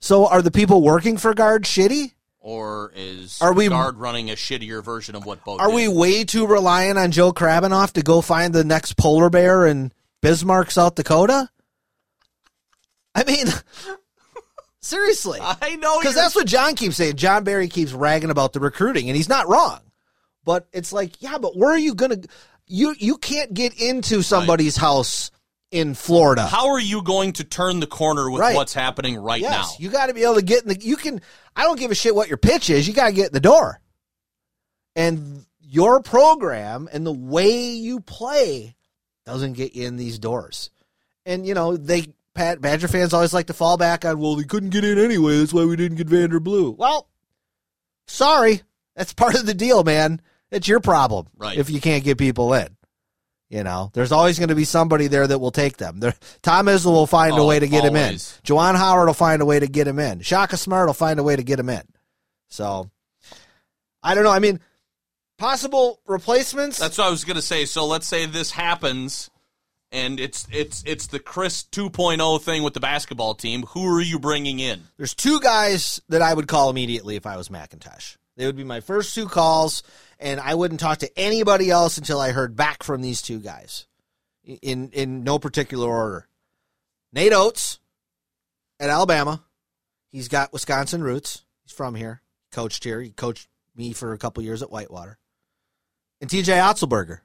So 0.01 0.27
are 0.27 0.43
the 0.43 0.51
people 0.51 0.83
working 0.83 1.17
for 1.17 1.33
Gard 1.35 1.65
shitty? 1.65 2.15
Or 2.43 2.91
is 2.97 3.39
Are 3.43 3.53
we- 3.53 3.69
Gard 3.69 3.99
running 3.99 4.31
a 4.31 4.35
shittier 4.35 4.83
version 4.83 5.15
of 5.15 5.27
what 5.27 5.45
Bo 5.45 5.59
Are 5.59 5.67
did? 5.69 5.75
we 5.75 5.89
way 5.89 6.25
too 6.25 6.47
reliant 6.47 6.99
on 6.99 7.11
Joe 7.11 7.33
Krabbenhoft 7.33 7.93
to 7.93 8.03
go 8.03 8.23
find 8.23 8.55
the 8.55 8.65
next 8.65 8.97
polar 8.97 9.29
bear 9.29 9.67
in 9.67 9.93
Bismarck, 10.23 10.71
South 10.71 10.95
Dakota? 10.95 11.51
I 13.15 13.25
mean, 13.25 13.47
seriously. 14.81 15.39
I 15.43 15.77
know 15.77 15.99
Because 15.99 16.15
that's 16.15 16.35
what 16.35 16.47
John 16.47 16.75
keeps 16.77 16.97
saying. 16.97 17.17
John 17.17 17.45
Barry 17.45 17.69
keeps 17.69 17.93
ragging 17.93 18.31
about 18.31 18.53
the 18.53 18.61
recruiting, 18.61 19.09
and 19.09 19.17
he's 19.17 19.29
not 19.29 19.49
wrong. 19.49 19.81
But 20.45 20.67
it's 20.73 20.93
like, 20.93 21.21
yeah, 21.21 21.39
but 21.39 21.57
where 21.57 21.71
are 21.71 21.79
you 21.79 21.95
gonna? 21.95 22.17
You 22.67 22.95
you 22.99 23.19
can't 23.19 23.53
get 23.53 23.79
into 23.79 24.23
somebody's 24.23 24.77
house 24.77 25.31
in 25.71 25.95
Florida. 25.95 26.47
How 26.47 26.71
are 26.71 26.81
you 26.81 27.03
going 27.03 27.35
to 27.35 27.45
turn 27.45 27.81
the 27.81 27.87
corner 27.87 28.31
with 28.31 28.41
Right. 28.41 28.57
what's 28.57 28.73
happening 28.73 29.17
right 29.19 29.41
yes, 29.43 29.53
now? 29.53 29.67
you 29.79 29.91
got 29.91 30.07
to 30.07 30.15
be 30.15 30.23
able 30.23 30.37
to 30.37 30.43
get 30.43 30.63
in 30.63 30.69
the. 30.69 30.81
You 30.81 30.97
can. 30.97 31.21
I 31.61 31.65
don't 31.65 31.79
give 31.79 31.91
a 31.91 31.95
shit 31.95 32.15
what 32.15 32.29
your 32.29 32.39
pitch 32.39 32.71
is. 32.71 32.89
You 32.89 32.95
got 32.95 33.09
to 33.09 33.13
get 33.13 33.27
in 33.27 33.33
the 33.35 33.41
door, 33.41 33.81
and 34.97 35.45
your 35.61 36.01
program 36.01 36.89
and 36.91 37.07
the 37.07 37.13
way 37.13 37.73
you 37.73 38.01
play 38.01 38.77
doesn't 39.27 39.53
get 39.53 39.75
you 39.77 39.87
in 39.87 39.97
these 39.97 40.19
doors. 40.19 40.71
And 41.27 41.47
you 41.47 41.53
know 41.55 41.77
they. 41.77 42.15
Pat 42.33 42.61
Badger 42.61 42.87
fans 42.87 43.13
always 43.13 43.35
like 43.35 43.49
to 43.49 43.53
fall 43.53 43.77
back 43.77 44.05
on, 44.05 44.19
well, 44.21 44.37
they 44.37 44.45
couldn't 44.45 44.71
get 44.71 44.85
in 44.85 44.99
anyway. 44.99 45.37
That's 45.39 45.53
why 45.53 45.65
we 45.65 45.75
didn't 45.75 45.99
get 45.99 46.07
Vander 46.07 46.39
Blue. 46.39 46.71
Well, 46.71 47.09
sorry, 48.07 48.63
that's 48.95 49.13
part 49.13 49.35
of 49.35 49.47
the 49.47 49.53
deal, 49.53 49.83
man. 49.83 50.23
It's 50.53 50.69
your 50.69 50.79
problem, 50.79 51.27
Right. 51.37 51.59
If 51.59 51.71
you 51.71 51.81
can't 51.81 52.05
get 52.05 52.19
people 52.19 52.55
in, 52.55 52.69
you 53.51 53.63
know, 53.65 53.91
there's 53.93 54.13
always 54.13 54.39
going 54.39 54.49
to 54.49 54.55
be 54.55 54.65
somebody 54.65 55.09
there 55.09 55.27
that 55.27 55.39
will 55.41 55.51
take 55.51 55.77
them. 55.77 55.99
There, 56.01 56.15
Tom 56.43 56.67
Izzo 56.67 56.87
will 56.87 57.07
find 57.07 57.33
a 57.35 57.41
Oh, 57.41 57.47
way 57.47 57.59
to 57.59 57.67
get 57.69 57.85
him 57.85 57.97
in. 57.97 58.05
always. 58.05 58.41
Juwan 58.45 58.77
Howard 58.77 59.09
will 59.09 59.15
find 59.15 59.43
a 59.43 59.45
way 59.45 59.59
to 59.59 59.67
get 59.67 59.87
him 59.89 59.99
in. 59.99 60.21
Shaka 60.21 60.57
Smart 60.57 60.87
will 60.87 60.95
find 60.95 61.19
a 61.19 61.23
way 61.25 61.35
to 61.37 61.43
get 61.43 61.59
him 61.59 61.69
in. 61.69 61.83
So, 62.49 62.91
I 64.03 64.15
don't 64.15 64.25
know. 64.25 64.31
I 64.31 64.39
mean, 64.39 64.61
possible 65.39 66.01
replacements. 66.07 66.79
That's 66.79 66.99
what 66.99 67.09
I 67.09 67.11
was 67.11 67.25
going 67.25 67.37
to 67.37 67.43
say. 67.43 67.65
So 67.65 67.87
let's 67.87 68.07
say 68.07 68.27
this 68.27 68.51
happens, 68.53 69.31
and 69.93 70.21
it's 70.21 70.47
it's 70.53 70.83
it's 70.87 71.09
the 71.09 71.21
Chryst 71.21 71.71
2.0 71.71 72.41
thing 72.43 72.63
with 72.63 72.75
the 72.75 72.81
basketball 72.81 73.35
team. 73.35 73.65
Who 73.71 73.87
are 73.97 74.01
you 74.01 74.19
bringing 74.19 74.59
in? 74.61 74.85
There's 74.97 75.15
two 75.15 75.41
guys 75.41 76.01
that 76.09 76.23
I 76.23 76.33
would 76.35 76.47
call 76.49 76.71
immediately 76.71 77.17
if 77.17 77.27
I 77.27 77.37
was 77.37 77.49
McIntosh. 77.49 78.17
They 78.37 78.47
would 78.47 78.57
be 78.57 78.65
my 78.65 78.81
first 78.81 79.15
two 79.15 79.27
calls, 79.27 79.83
and 80.21 80.39
I 80.39 80.55
wouldn't 80.55 80.81
talk 80.81 80.99
to 80.99 81.19
anybody 81.19 81.71
else 81.71 81.99
until 81.99 82.21
I 82.21 82.31
heard 82.31 82.55
back 82.55 82.83
from 82.83 83.01
these 83.01 83.23
two 83.23 83.41
guys, 83.41 83.87
in 84.45 84.91
in 84.91 85.25
no 85.25 85.39
particular 85.39 85.89
order. 85.89 86.29
Nate 87.13 87.33
Oates 87.33 87.81
at 88.79 88.91
Alabama. 88.91 89.43
He's 90.13 90.29
got 90.29 90.53
Wisconsin 90.53 91.03
roots. 91.03 91.45
He's 91.63 91.73
from 91.73 91.95
here. 91.95 92.23
Coached 92.53 92.85
here. 92.85 93.01
He 93.01 93.11
coached 93.11 93.49
me 93.75 93.93
for 93.93 94.13
a 94.13 94.19
couple 94.19 94.43
years 94.43 94.63
at 94.63 94.71
Whitewater. 94.71 95.19
And 96.21 96.29
TJ 96.29 96.61
Otzelberger 96.61 97.21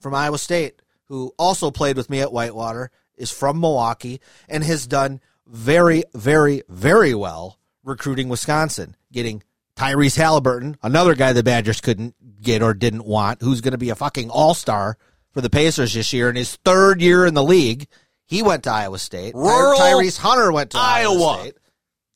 from 0.00 0.14
Iowa 0.14 0.38
State, 0.38 0.82
who 1.06 1.32
also 1.38 1.70
played 1.70 1.96
with 1.96 2.10
me 2.10 2.20
at 2.20 2.32
Whitewater, 2.32 2.90
is 3.16 3.30
from 3.30 3.60
Milwaukee 3.60 4.20
and 4.48 4.62
has 4.64 4.86
done 4.86 5.20
very, 5.46 6.04
very, 6.14 6.62
very 6.68 7.14
well 7.14 7.58
recruiting 7.84 8.28
Wisconsin, 8.28 8.96
getting 9.12 9.42
Tyrese 9.76 10.18
Haliburton, 10.18 10.76
another 10.82 11.14
guy 11.14 11.32
the 11.32 11.42
Badgers 11.42 11.80
couldn't 11.80 12.14
get 12.42 12.62
or 12.62 12.74
didn't 12.74 13.04
want, 13.04 13.40
who's 13.42 13.60
going 13.60 13.72
to 13.72 13.78
be 13.78 13.90
a 13.90 13.94
fucking 13.94 14.30
all 14.30 14.54
star 14.54 14.98
for 15.32 15.40
the 15.40 15.50
Pacers 15.50 15.94
this 15.94 16.12
year 16.12 16.28
in 16.28 16.36
his 16.36 16.56
third 16.56 17.00
year 17.00 17.24
in 17.26 17.34
the 17.34 17.42
league. 17.42 17.86
He 18.26 18.42
went 18.42 18.64
to 18.64 18.70
Iowa 18.70 18.98
State. 18.98 19.34
Rural 19.34 19.78
Tyrese 19.78 20.18
Hunter 20.18 20.52
went 20.52 20.70
to 20.72 20.78
Iowa. 20.78 21.14
Iowa. 21.14 21.52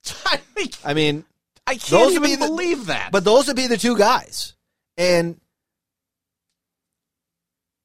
State. 0.03 0.79
I 0.85 0.95
mean, 0.95 1.25
I 1.67 1.77
can't 1.77 2.13
even 2.13 2.23
be 2.23 2.37
the- 2.37 2.47
believe 2.47 2.87
that. 2.87 3.11
but 3.13 3.25
those 3.25 3.47
would 3.49 3.57
be 3.57 3.67
the 3.67 3.77
two 3.77 3.97
guys. 3.97 4.55
And 4.97 5.41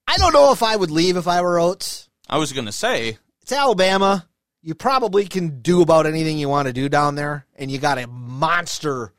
I 0.07 0.17
don't 0.17 0.33
know 0.33 0.51
if 0.51 0.63
I 0.63 0.75
would 0.75 0.91
leave 0.91 1.17
if 1.17 1.27
I 1.27 1.41
were 1.41 1.59
Oates. 1.59 2.09
I 2.29 2.37
was 2.37 2.53
going 2.53 2.65
to 2.65 2.71
say, 2.71 3.17
It's 3.41 3.51
Alabama. 3.51 4.27
You 4.61 4.75
probably 4.75 5.25
can 5.25 5.61
do 5.61 5.81
about 5.81 6.05
anything 6.05 6.37
you 6.37 6.47
want 6.47 6.67
to 6.67 6.73
do 6.73 6.87
down 6.87 7.15
there, 7.15 7.47
and 7.55 7.71
you 7.71 7.79
got 7.79 7.97
a 7.97 8.05
monster 8.07 9.11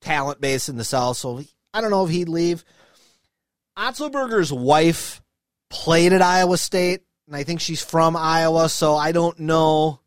talent 0.00 0.40
base 0.40 0.68
in 0.68 0.76
the 0.76 0.84
South. 0.84 1.16
So 1.16 1.42
I 1.72 1.80
don't 1.80 1.90
know 1.90 2.04
if 2.04 2.10
he'd 2.10 2.28
leave. 2.28 2.64
Otzelberger's 3.78 4.52
wife 4.52 5.22
played 5.70 6.12
at 6.12 6.22
Iowa 6.22 6.58
State, 6.58 7.02
and 7.26 7.36
I 7.36 7.44
think 7.44 7.60
she's 7.60 7.82
from 7.82 8.16
Iowa. 8.16 8.68
So 8.68 8.96
I 8.96 9.12
don't 9.12 9.38
know 9.40 10.00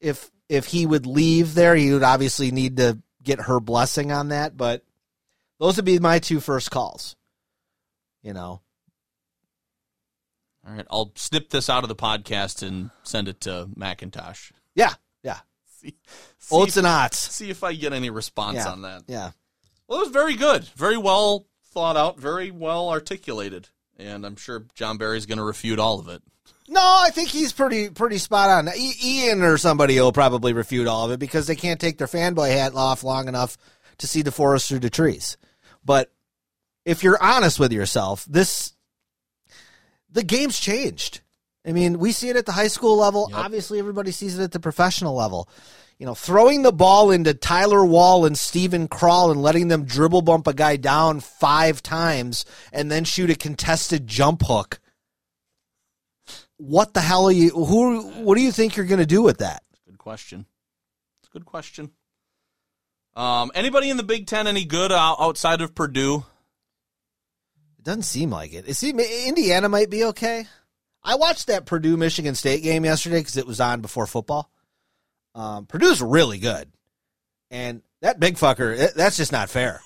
if 0.00 0.30
if 0.48 0.66
he 0.66 0.84
would 0.86 1.06
leave 1.06 1.54
there. 1.54 1.74
He 1.74 1.92
would 1.92 2.02
obviously 2.02 2.50
need 2.50 2.76
to 2.78 2.98
get 3.22 3.40
her 3.40 3.60
blessing 3.60 4.12
on 4.12 4.28
that. 4.28 4.56
But 4.56 4.82
those 5.58 5.76
would 5.76 5.84
be 5.84 5.98
my 5.98 6.18
two 6.18 6.40
first 6.40 6.70
calls. 6.70 7.16
You 8.22 8.32
know, 8.32 8.60
all 10.66 10.74
right, 10.74 10.86
I'll 10.90 11.12
snip 11.16 11.50
this 11.50 11.68
out 11.68 11.82
of 11.82 11.88
the 11.88 11.96
podcast 11.96 12.66
and 12.66 12.90
send 13.02 13.28
it 13.28 13.40
to 13.42 13.68
McIntosh. 13.76 14.52
yeah, 14.74 14.84
yeah. 14.84 14.94
See, 15.82 15.94
see, 16.38 16.54
Oates 16.56 16.76
if, 16.76 16.84
and 16.84 17.12
see 17.14 17.50
if 17.50 17.64
I 17.64 17.74
get 17.74 17.92
any 17.92 18.10
response 18.10 18.56
Yeah. 18.56 18.70
on 18.70 18.82
that. 18.82 19.02
Yeah. 19.08 19.30
Well, 19.88 19.98
it 20.00 20.04
was 20.04 20.10
very 20.12 20.34
good, 20.36 20.64
very 20.76 20.96
well 20.96 21.46
thought 21.72 21.96
out, 21.96 22.18
very 22.18 22.50
well 22.50 22.88
articulated, 22.90 23.68
and 23.98 24.24
I'm 24.24 24.36
sure 24.36 24.64
John 24.74 24.96
Barry's 24.98 25.26
going 25.26 25.38
to 25.38 25.44
refute 25.44 25.78
all 25.78 25.98
of 25.98 26.08
it. 26.08 26.22
No, 26.68 26.80
I 26.80 27.10
think 27.10 27.28
he's 27.28 27.52
pretty 27.52 27.90
pretty 27.90 28.18
spot 28.18 28.48
on. 28.48 28.68
I- 28.68 28.92
Ian 29.04 29.42
or 29.42 29.58
somebody 29.58 29.98
will 30.00 30.12
probably 30.12 30.52
refute 30.52 30.86
all 30.86 31.04
of 31.04 31.10
it 31.10 31.18
because 31.18 31.46
they 31.46 31.56
can't 31.56 31.80
take 31.80 31.98
their 31.98 32.06
fanboy 32.06 32.50
hat 32.52 32.74
off 32.74 33.02
long 33.02 33.28
enough 33.28 33.56
to 33.98 34.06
see 34.06 34.22
the 34.22 34.32
forest 34.32 34.68
through 34.68 34.78
the 34.78 34.88
trees. 34.90 35.36
But 35.84 36.12
if 36.84 37.02
you're 37.02 37.22
honest 37.22 37.58
with 37.58 37.72
yourself, 37.72 38.24
this 38.26 38.72
the 40.10 40.22
game's 40.22 40.60
changed. 40.60 41.21
I 41.64 41.72
mean, 41.72 41.98
we 41.98 42.12
see 42.12 42.28
it 42.28 42.36
at 42.36 42.46
the 42.46 42.52
high 42.52 42.68
school 42.68 42.96
level. 42.96 43.28
Yep. 43.30 43.38
Obviously, 43.38 43.78
everybody 43.78 44.10
sees 44.10 44.38
it 44.38 44.42
at 44.42 44.52
the 44.52 44.60
professional 44.60 45.14
level. 45.14 45.48
You 45.98 46.06
know, 46.06 46.14
throwing 46.14 46.62
the 46.62 46.72
ball 46.72 47.12
into 47.12 47.32
Tyler 47.34 47.84
Wahl 47.84 48.24
and 48.24 48.36
Steven 48.36 48.88
Crowl 48.88 49.30
and 49.30 49.40
letting 49.40 49.68
them 49.68 49.84
dribble 49.84 50.22
bump 50.22 50.48
a 50.48 50.54
guy 50.54 50.76
down 50.76 51.20
five 51.20 51.82
times 51.82 52.44
and 52.72 52.90
then 52.90 53.04
shoot 53.04 53.30
a 53.30 53.36
contested 53.36 54.08
jump 54.08 54.42
hook 54.44 54.80
what 56.62 56.94
the 56.94 57.00
hell 57.00 57.26
are 57.26 57.32
you 57.32 57.50
who 57.50 58.02
what 58.22 58.36
do 58.36 58.42
you 58.42 58.52
think 58.52 58.76
you're 58.76 58.86
going 58.86 59.00
to 59.00 59.06
do 59.06 59.22
with 59.22 59.38
that 59.38 59.62
Good 59.84 59.98
question. 59.98 60.46
It's 61.20 61.28
a 61.28 61.32
good 61.32 61.44
question. 61.44 61.90
Um, 63.14 63.50
anybody 63.54 63.90
in 63.90 63.96
the 63.96 64.02
Big 64.02 64.26
Ten 64.26 64.46
any 64.46 64.64
good 64.64 64.92
outside 64.92 65.60
of 65.60 65.74
Purdue? 65.74 66.24
it 67.78 67.84
doesn't 67.84 68.02
seem 68.02 68.30
like 68.30 68.52
it. 68.52 68.68
it 68.68 68.74
seem, 68.74 69.00
indiana 69.00 69.68
might 69.68 69.90
be 69.90 70.04
okay 70.04 70.46
i 71.04 71.14
watched 71.14 71.46
that 71.46 71.66
purdue 71.66 71.96
michigan 71.96 72.34
state 72.34 72.62
game 72.62 72.84
yesterday 72.84 73.18
because 73.18 73.36
it 73.36 73.46
was 73.46 73.60
on 73.60 73.80
before 73.80 74.06
football. 74.06 74.50
Um, 75.34 75.64
purdue's 75.64 76.02
really 76.02 76.38
good. 76.38 76.70
And 77.50 77.80
that 78.02 78.20
big 78.20 78.36
fucker, 78.36 78.92
that's 78.94 79.16
just 79.16 79.32
not 79.32 79.48
fair. 79.48 79.80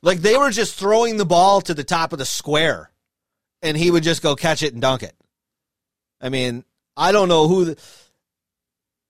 Like 0.00 0.18
they 0.18 0.36
were 0.36 0.50
just 0.50 0.76
throwing 0.76 1.16
the 1.16 1.24
ball 1.24 1.60
to 1.62 1.74
the 1.74 1.82
top 1.82 2.12
of 2.12 2.18
the 2.18 2.24
square 2.24 2.90
and 3.62 3.76
he 3.76 3.90
would 3.90 4.02
just 4.02 4.22
go 4.22 4.36
catch 4.36 4.62
it 4.62 4.72
and 4.72 4.82
dunk 4.82 5.02
it. 5.02 5.14
I 6.20 6.28
mean 6.28 6.64
i 6.96 7.12
don't 7.12 7.28
know 7.28 7.48
who 7.48 7.64
the, 7.66 7.76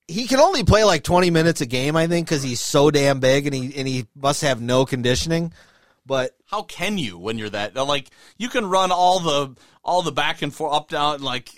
he 0.08 0.26
can 0.26 0.40
only 0.40 0.64
play 0.64 0.84
like 0.84 1.02
20 1.02 1.30
minutes 1.30 1.60
a 1.60 1.66
game 1.66 1.96
i 1.96 2.06
think 2.06 2.26
because 2.26 2.42
he's 2.42 2.60
so 2.60 2.90
damn 2.90 3.20
big 3.20 3.46
and 3.46 3.54
he 3.54 3.76
and 3.76 3.88
he 3.88 4.06
must 4.14 4.42
have 4.42 4.60
no 4.60 4.84
conditioning 4.84 5.52
but 6.06 6.32
How 6.46 6.62
can 6.62 6.98
you 6.98 7.18
when 7.18 7.38
you're 7.38 7.50
that 7.50 7.74
like 7.74 8.08
you 8.38 8.48
can 8.48 8.66
run 8.66 8.92
all 8.92 9.20
the 9.20 9.54
all 9.82 10.02
the 10.02 10.12
back 10.12 10.42
and 10.42 10.54
forth 10.54 10.74
up 10.74 10.88
down 10.88 11.22
like 11.22 11.48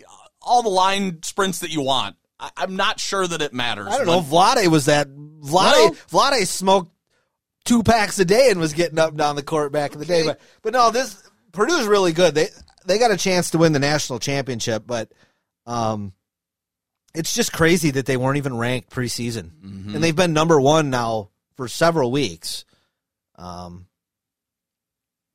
all 0.40 0.62
the 0.62 0.68
line 0.68 1.23
sprints 1.23 1.60
that 1.60 1.70
you 1.70 1.82
want. 1.82 2.16
I, 2.39 2.51
I'm 2.56 2.77
not 2.77 3.01
sure 3.01 3.27
that 3.27 3.43
it 3.43 3.52
matters. 3.52 3.89
I 3.89 3.98
don't 3.98 4.06
know. 4.06 4.20
Vlade 4.20 4.66
was 4.68 4.86
that. 4.86 5.09
Vlade 5.09 5.43
Well- 5.51 5.97
Vlade 6.10 6.47
smoked 6.47 6.93
two 7.64 7.82
packs 7.82 8.18
a 8.18 8.24
day 8.24 8.51
and 8.51 8.60
was 8.60 8.73
getting 8.73 8.98
up 8.98 9.10
and 9.10 9.18
down 9.18 9.36
the 9.36 9.43
court 9.43 9.73
back 9.73 9.93
in 9.93 9.98
the 9.98 10.05
day. 10.06 10.24
But 10.24 10.40
but 10.62 10.73
no, 10.73 10.90
this 10.90 11.23
Purdue's 11.52 11.86
really 11.86 12.12
good. 12.12 12.35
They 12.35 12.48
they 12.86 12.98
got 12.98 13.10
a 13.10 13.16
chance 13.16 13.51
to 13.51 13.59
win 13.59 13.73
the 13.73 13.78
national 13.81 14.18
championship, 14.20 14.85
but 14.86 15.10
um, 15.66 16.12
it's 17.14 17.35
just 17.35 17.52
crazy 17.52 17.90
that 17.93 18.06
they 18.06 18.16
weren't 18.16 18.36
even 18.36 18.56
ranked 18.56 18.90
preseason, 18.90 19.51
and 19.94 20.05
they've 20.05 20.14
been 20.14 20.32
number 20.32 20.60
one 20.60 20.90
now 20.90 21.31
for 21.56 21.66
several 21.66 22.12
weeks. 22.12 22.64
Um, 23.36 23.86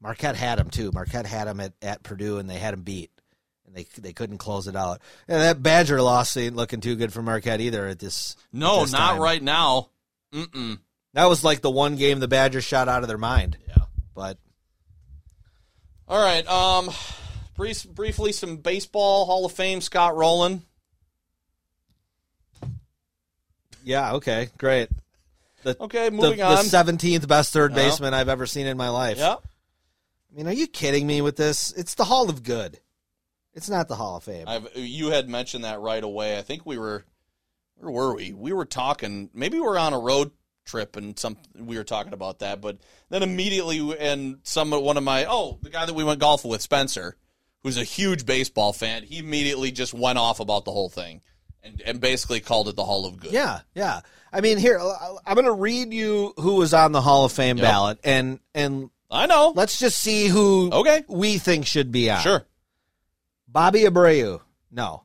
Marquette 0.02 0.36
had 0.36 0.58
them 0.58 0.70
too. 0.70 0.92
Marquette 0.94 1.26
had 1.28 1.48
them 1.48 1.60
at, 1.60 1.74
at 1.82 2.04
Purdue, 2.04 2.38
and 2.40 2.50
they 2.50 2.58
had 2.58 2.74
them 2.74 2.82
beat, 2.82 3.12
and 3.68 3.76
they 3.76 3.86
they 4.00 4.14
couldn't 4.14 4.40
close 4.40 4.68
it 4.68 4.76
out. 4.76 5.00
And 5.28 5.42
that 5.42 5.62
Badger 5.62 6.02
loss 6.02 6.36
ain't 6.38 6.56
looking 6.56 6.82
too 6.82 6.96
good 6.96 7.14
for 7.14 7.22
Marquette 7.22 7.62
either 7.62 7.88
at 7.88 8.00
this. 8.00 8.36
No, 8.52 8.78
at 8.80 8.82
this 8.84 8.92
not 8.94 9.12
time. 9.14 9.22
right 9.22 9.42
now. 9.44 9.90
Mm-mm. 10.34 10.80
That 11.14 11.26
was 11.26 11.44
like 11.44 11.62
the 11.62 11.70
one 11.70 11.98
game 11.98 12.20
the 12.20 12.28
Badgers 12.28 12.64
shot 12.64 12.88
out 12.88 13.04
of 13.04 13.08
their 13.10 13.18
mind. 13.18 13.58
Yeah. 13.68 13.84
But 14.16 14.38
All 16.08 16.22
right. 16.24 16.48
Um, 16.48 16.90
brief, 17.56 17.84
briefly, 17.88 18.32
some 18.32 18.58
baseball 18.58 19.26
Hall 19.26 19.46
of 19.46 19.52
Fame. 19.52 19.82
Scott 19.82 20.16
Rolen. 20.16 20.64
yeah, 23.84 24.14
okay, 24.14 24.50
great. 24.58 24.90
The, 25.64 25.76
Okay, 25.80 26.06
the, 26.10 26.16
moving 26.16 26.38
the 26.38 26.44
on. 26.46 26.58
17th 26.58 27.28
best 27.28 27.54
third 27.54 27.72
Yeah. 27.72 27.76
baseman 27.78 28.14
I've 28.14 28.30
ever 28.30 28.46
seen 28.46 28.66
in 28.66 28.78
my 28.78 28.90
life. 28.90 29.18
Yeah. 29.18 29.36
I 30.32 30.38
mean, 30.38 30.48
are 30.48 30.54
you 30.54 30.68
kidding 30.68 31.06
me 31.06 31.22
with 31.22 31.36
this? 31.36 31.72
It's 31.74 31.96
the 31.96 32.06
Hall 32.06 32.30
of 32.30 32.44
Good. 32.44 32.80
It's 33.54 33.70
not 33.70 33.88
the 33.88 33.96
Hall 33.96 34.16
of 34.18 34.24
Fame. 34.24 34.48
I've 34.48 34.68
you 34.76 35.08
had 35.08 35.28
mentioned 35.28 35.66
that 35.66 35.82
right 35.82 36.04
away. 36.04 36.38
I 36.38 36.42
think 36.42 36.66
we 36.66 36.78
were 36.78 37.04
where 37.76 37.92
were 37.92 38.16
we? 38.16 38.32
We 38.32 38.54
were 38.54 38.66
talking 38.66 39.30
maybe 39.34 39.60
we 39.60 39.66
were 39.66 39.78
on 39.78 39.94
a 39.94 40.00
road 40.00 40.32
trip 40.64 40.96
and 40.96 41.20
some 41.20 41.38
we 41.58 41.78
were 41.78 41.84
talking 41.84 42.14
about 42.14 42.40
that, 42.40 42.62
but 42.62 42.78
then 43.10 43.24
immediately 43.24 43.98
and 44.00 44.38
some 44.44 44.72
one 44.72 44.96
of 44.98 45.04
my 45.04 45.26
oh, 45.26 45.60
the 45.62 45.70
guy 45.70 45.86
that 45.86 45.94
we 45.94 46.04
went 46.04 46.20
golfing 46.22 46.50
with, 46.50 46.62
Spencer, 46.62 47.18
who's 47.64 47.78
a 47.78 47.84
huge 47.84 48.26
baseball 48.26 48.72
fan, 48.72 49.04
he 49.04 49.18
immediately 49.18 49.72
just 49.72 49.94
went 49.94 50.18
off 50.18 50.40
about 50.40 50.64
the 50.64 50.72
whole 50.72 50.90
thing 50.90 51.22
and 51.62 51.82
and 51.86 52.00
basically 52.00 52.40
called 52.40 52.70
it 52.70 52.78
the 52.78 52.86
Hall 52.86 53.06
of 53.06 53.20
Good. 53.20 53.34
yeah, 53.34 53.60
yeah. 53.76 54.00
I 54.32 54.40
mean, 54.40 54.60
here 54.60 54.80
I'm 55.26 55.36
going 55.36 55.44
to 55.44 55.52
read 55.52 55.94
you 55.94 56.34
who 56.38 56.56
was 56.56 56.74
on 56.74 56.94
the 56.94 57.02
Hall 57.02 57.26
of 57.26 57.34
Fame 57.34 57.58
Yep. 57.58 57.64
ballot, 57.66 58.00
and 58.06 58.40
and 58.56 58.90
I 59.12 59.26
know. 59.26 59.52
let's 59.56 59.78
just 59.78 60.00
see 60.00 60.28
who 60.28 60.70
Okay. 60.72 61.04
we 61.10 61.38
think 61.38 61.66
should 61.66 61.92
be 61.92 62.10
on. 62.10 62.22
Sure. 62.22 62.46
Bobby 63.48 63.82
Abreu, 63.82 64.40
no. 64.72 65.04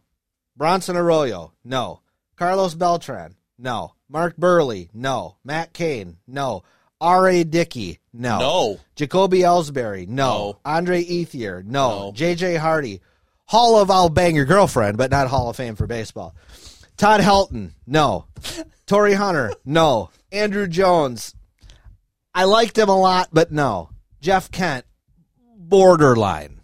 Bronson 0.57 0.97
Arroyo, 0.97 1.53
no. 1.65 2.01
Carlos 2.37 2.74
Beltran, 2.74 3.35
no. 3.59 3.95
Mark 4.09 4.37
Buehrle, 4.37 4.89
no. 4.95 5.37
Matt 5.45 5.73
Cain, 5.73 6.19
no. 6.27 6.62
R.A. 7.01 7.45
Dickey, 7.45 7.99
no. 8.12 8.39
No. 8.39 8.81
Jacoby 8.95 9.41
Ellsbury, 9.41 10.07
no. 10.07 10.15
No. 10.53 10.59
Andre 10.65 11.03
Ethier, 11.05 11.65
no. 11.65 12.07
No. 12.07 12.12
J.J. 12.12 12.55
Hardy, 12.57 13.01
Hall 13.47 13.78
of 13.78 13.91
I'll 13.91 14.09
Bang 14.09 14.35
Your 14.37 14.45
Girlfriend, 14.47 14.97
but 14.97 15.11
not 15.11 15.28
Hall 15.28 15.51
of 15.51 15.57
Fame 15.57 15.74
for 15.77 15.87
baseball. 15.87 16.35
Todd 16.97 17.20
Helton, 17.20 17.73
no. 17.87 18.27
Torii 18.87 19.12
Hunter, 19.15 19.53
no. 19.65 20.11
Andruw 20.33 20.69
Jones, 20.70 21.35
I 22.33 22.45
liked 22.45 22.78
him 22.78 22.89
a 22.89 22.99
lot, 22.99 23.28
but 23.33 23.51
no. 23.53 23.91
Jeff 24.20 24.51
Kent, 24.51 24.84
borderline. 25.56 26.60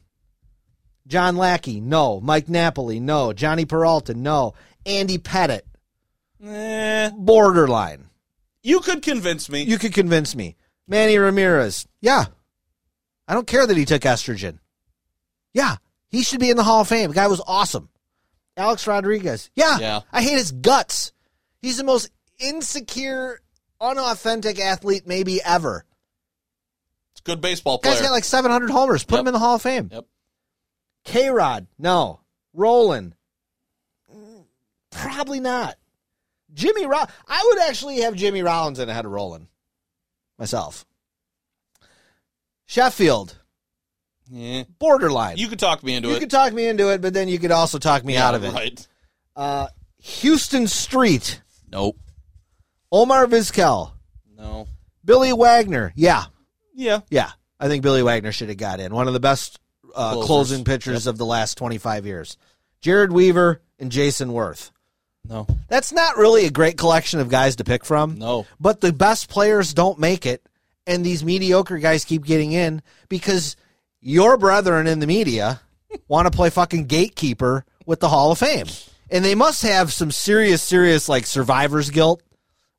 John 1.07 1.37
Lackey, 1.37 1.81
no. 1.81 2.21
Mike 2.21 2.49
Napoli, 2.49 3.01
no. 3.01 3.29
Jhonny 3.33 3.69
Peralta, 3.69 4.15
no. 4.15 4.55
Andy 4.87 5.19
Pettitte, 5.19 5.63
Eh, 6.45 7.11
borderline. 7.17 8.09
You 8.63 8.81
could 8.81 9.03
convince 9.03 9.49
me. 9.49 9.63
You 9.63 9.79
could 9.79 9.93
convince 9.95 10.35
me. 10.35 10.57
Manny 10.89 11.17
Ramirez. 11.19 11.87
Yeah. 12.01 12.25
I 13.29 13.35
don't 13.35 13.47
care 13.47 13.65
that 13.67 13.77
he 13.77 13.85
took 13.85 14.03
estrogen. 14.03 14.59
Yeah. 15.55 15.77
He 16.11 16.23
should 16.23 16.41
be 16.41 16.51
in 16.51 16.57
the 16.57 16.65
Hall 16.65 16.81
of 16.81 16.89
Fame. 16.89 17.11
The 17.11 17.15
guy 17.15 17.29
was 17.29 17.41
awesome. 17.47 17.89
Alex 18.57 18.87
Rodriguez. 18.87 19.51
Yeah. 19.55 19.79
Yeah. 19.79 20.01
I 20.13 20.23
hate 20.23 20.37
his 20.39 20.51
guts. 20.53 21.13
He's 21.61 21.77
the 21.77 21.85
most 21.85 22.11
insecure, 22.41 23.41
unauthentic 23.81 24.59
athlete 24.61 25.07
maybe 25.07 25.41
ever. 25.45 25.85
Good 27.25 27.41
baseball 27.41 27.79
player. 27.79 27.95
Guy's 27.95 28.03
got 28.03 28.11
like 28.13 28.25
700 28.25 28.71
homers. 28.71 29.05
Put 29.05 29.17
Yep. 29.17 29.21
him 29.23 29.27
in 29.29 29.33
the 29.35 29.39
Hall 29.39 29.55
of 29.57 29.63
Fame. 29.63 29.89
Yep. 29.93 30.07
K 31.05 31.29
Rod. 31.31 31.67
No. 31.79 32.21
Rolen. 32.53 33.15
Probably 34.91 35.41
not. 35.41 35.77
Jimmy 36.53 36.85
Roll. 36.87 37.07
I 37.27 37.43
would 37.47 37.61
actually 37.63 38.01
have 38.03 38.15
Jimmy 38.15 38.43
Rollins 38.43 38.79
in 38.79 38.89
ahead 38.89 39.05
of 39.07 39.11
Rolen 39.11 39.49
myself. 40.39 40.85
Sheffield. 42.67 43.37
Yeah. 44.31 44.65
Borderline. 44.79 45.37
You 45.37 45.49
could 45.49 45.59
talk 45.59 45.83
me 45.83 45.95
into 45.95 46.09
You 46.09 46.15
it. 46.15 46.17
You 46.17 46.21
could 46.21 46.31
talk 46.31 46.53
me 46.53 46.67
into 46.67 46.91
it, 46.93 47.01
but 47.03 47.13
then 47.15 47.29
you 47.29 47.39
could 47.39 47.51
also 47.51 47.79
talk 47.79 48.05
me 48.05 48.15
Yeah, 48.15 48.29
out 48.29 48.35
of 48.35 48.45
it. 48.45 48.53
Right. 48.53 48.87
Uh, 49.37 49.67
Huston 50.03 50.67
Street. 50.67 51.41
Nope. 51.71 51.99
Omar 52.91 53.27
Vizquel. 53.27 53.93
No. 54.37 54.69
Billy 55.05 55.33
Wagner. 55.33 55.93
Yeah. 55.97 56.25
Yeah. 56.75 57.01
Yeah. 57.11 57.31
I 57.61 57.69
think 57.69 57.83
Billy 57.83 58.03
Wagner 58.03 58.33
should 58.33 58.49
have 58.49 58.59
got 58.59 58.81
in. 58.81 58.95
One 58.95 59.07
of 59.07 59.15
the 59.15 59.21
best 59.21 59.61
uh, 59.95 60.21
closing 60.23 60.65
pitchers 60.65 61.07
of 61.07 61.19
the 61.19 61.27
last 61.27 61.57
25 61.59 62.07
years. 62.07 62.37
Jered 62.83 63.11
Weaver 63.11 63.61
and 63.79 63.93
Jayson 63.93 64.31
Werth. 64.31 64.71
No. 65.29 65.47
That's 65.69 65.93
not 65.93 66.17
really 66.17 66.47
a 66.47 66.51
great 66.51 66.77
collection 66.77 67.21
of 67.21 67.29
guys 67.29 67.57
to 67.57 67.65
pick 67.65 67.85
from. 67.85 68.19
No. 68.19 68.47
But 68.59 68.81
the 68.81 68.93
best 68.93 69.29
players 69.29 69.73
don't 69.73 69.99
make 69.99 70.27
it, 70.27 70.45
and 70.87 71.05
these 71.07 71.25
mediocre 71.25 71.79
guys 71.79 72.05
keep 72.05 72.25
getting 72.25 72.53
in 72.53 72.83
because 73.09 73.57
your 74.01 74.37
brethren 74.37 74.89
in 74.89 74.99
the 74.99 75.07
media 75.07 75.61
want 76.09 76.27
to 76.27 76.37
play 76.37 76.51
fucking 76.51 76.87
gatekeeper 76.87 77.65
with 77.87 78.01
the 78.01 78.09
Hall 78.09 78.33
of 78.33 78.39
Fame. 78.39 78.67
And 79.11 79.25
they 79.25 79.35
must 79.35 79.63
have 79.63 79.93
some 79.93 80.11
serious, 80.11 80.63
serious 80.63 81.09
like 81.09 81.27
survivor's 81.27 81.91
guilt 81.91 82.23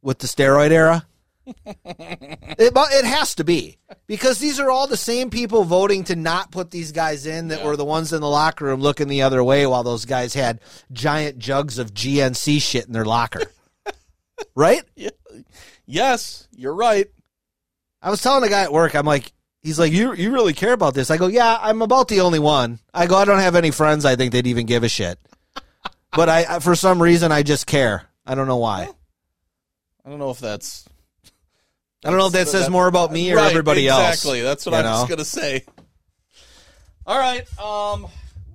with 0.01 0.19
the 0.19 0.27
steroid 0.27 0.71
era. 0.71 1.05
it, 1.85 2.73
it 2.75 3.05
has 3.05 3.35
to 3.35 3.43
be 3.43 3.77
because 4.07 4.39
these 4.39 4.59
are 4.59 4.71
all 4.71 4.87
the 4.87 4.97
same 4.97 5.29
people 5.29 5.63
voting 5.63 6.03
to 6.05 6.15
not 6.15 6.51
put 6.51 6.71
these 6.71 6.91
guys 6.91 7.25
in 7.25 7.49
that 7.49 7.59
Yeah. 7.59 7.65
were 7.65 7.75
the 7.77 7.85
ones 7.85 8.13
in 8.13 8.21
the 8.21 8.29
locker 8.29 8.65
room 8.65 8.79
looking 8.81 9.07
the 9.07 9.23
other 9.23 9.43
way 9.43 9.65
while 9.67 9.83
those 9.83 10.05
guys 10.05 10.33
had 10.33 10.61
giant 10.91 11.37
jugs 11.39 11.77
of 11.79 11.93
GNC 11.93 12.61
shit 12.61 12.85
in 12.85 12.93
their 12.93 13.05
locker. 13.05 13.43
right? 14.55 14.83
Yeah. 14.95 15.09
Yes, 15.85 16.47
you're 16.55 16.75
right. 16.75 17.07
I 18.01 18.09
was 18.09 18.21
telling 18.21 18.41
the 18.41 18.49
guy 18.49 18.63
at 18.63 18.71
work, 18.73 18.95
I'm 18.95 19.05
like, 19.05 19.31
he's 19.61 19.79
like, 19.79 19.91
you 19.91 20.13
you 20.13 20.31
really 20.31 20.53
care 20.53 20.73
about 20.73 20.93
this? 20.93 21.11
I 21.11 21.17
go, 21.17 21.27
yeah, 21.27 21.57
I'm 21.61 21.81
about 21.81 22.07
the 22.07 22.21
only 22.21 22.39
one. 22.39 22.79
I 22.93 23.07
go, 23.07 23.15
I 23.17 23.25
don't 23.25 23.39
have 23.39 23.55
any 23.55 23.71
friends. 23.71 24.05
I 24.05 24.15
think 24.15 24.31
they'd 24.31 24.47
even 24.47 24.65
give 24.65 24.83
a 24.83 24.89
shit. 24.89 25.19
But 26.15 26.29
I, 26.29 26.45
I 26.55 26.59
for 26.59 26.75
some 26.75 27.01
reason, 27.01 27.31
I 27.31 27.43
just 27.43 27.65
care. 27.65 28.03
I 28.25 28.35
don't 28.35 28.47
know 28.47 28.57
why. 28.57 28.89
I 30.05 30.09
don't 30.09 30.19
know 30.19 30.29
if 30.29 30.39
that's 30.39 30.85
I 32.05 32.09
don't 32.09 32.17
know 32.19 32.27
if 32.27 32.34
that 32.34 32.47
says 32.47 32.69
more 32.69 32.88
about 32.88 33.11
me 33.11 33.31
or 33.31 33.38
Right, 33.38 33.49
everybody 33.49 33.88
else. 33.88 34.09
Exactly. 34.09 34.41
That's 34.41 34.65
what 34.65 34.75
I 34.75 34.81
was 34.81 35.03
know? 35.03 35.07
gonna 35.15 35.25
say. 35.25 35.63
All 37.05 37.17
right. 37.17 37.45
Um, 37.59 38.07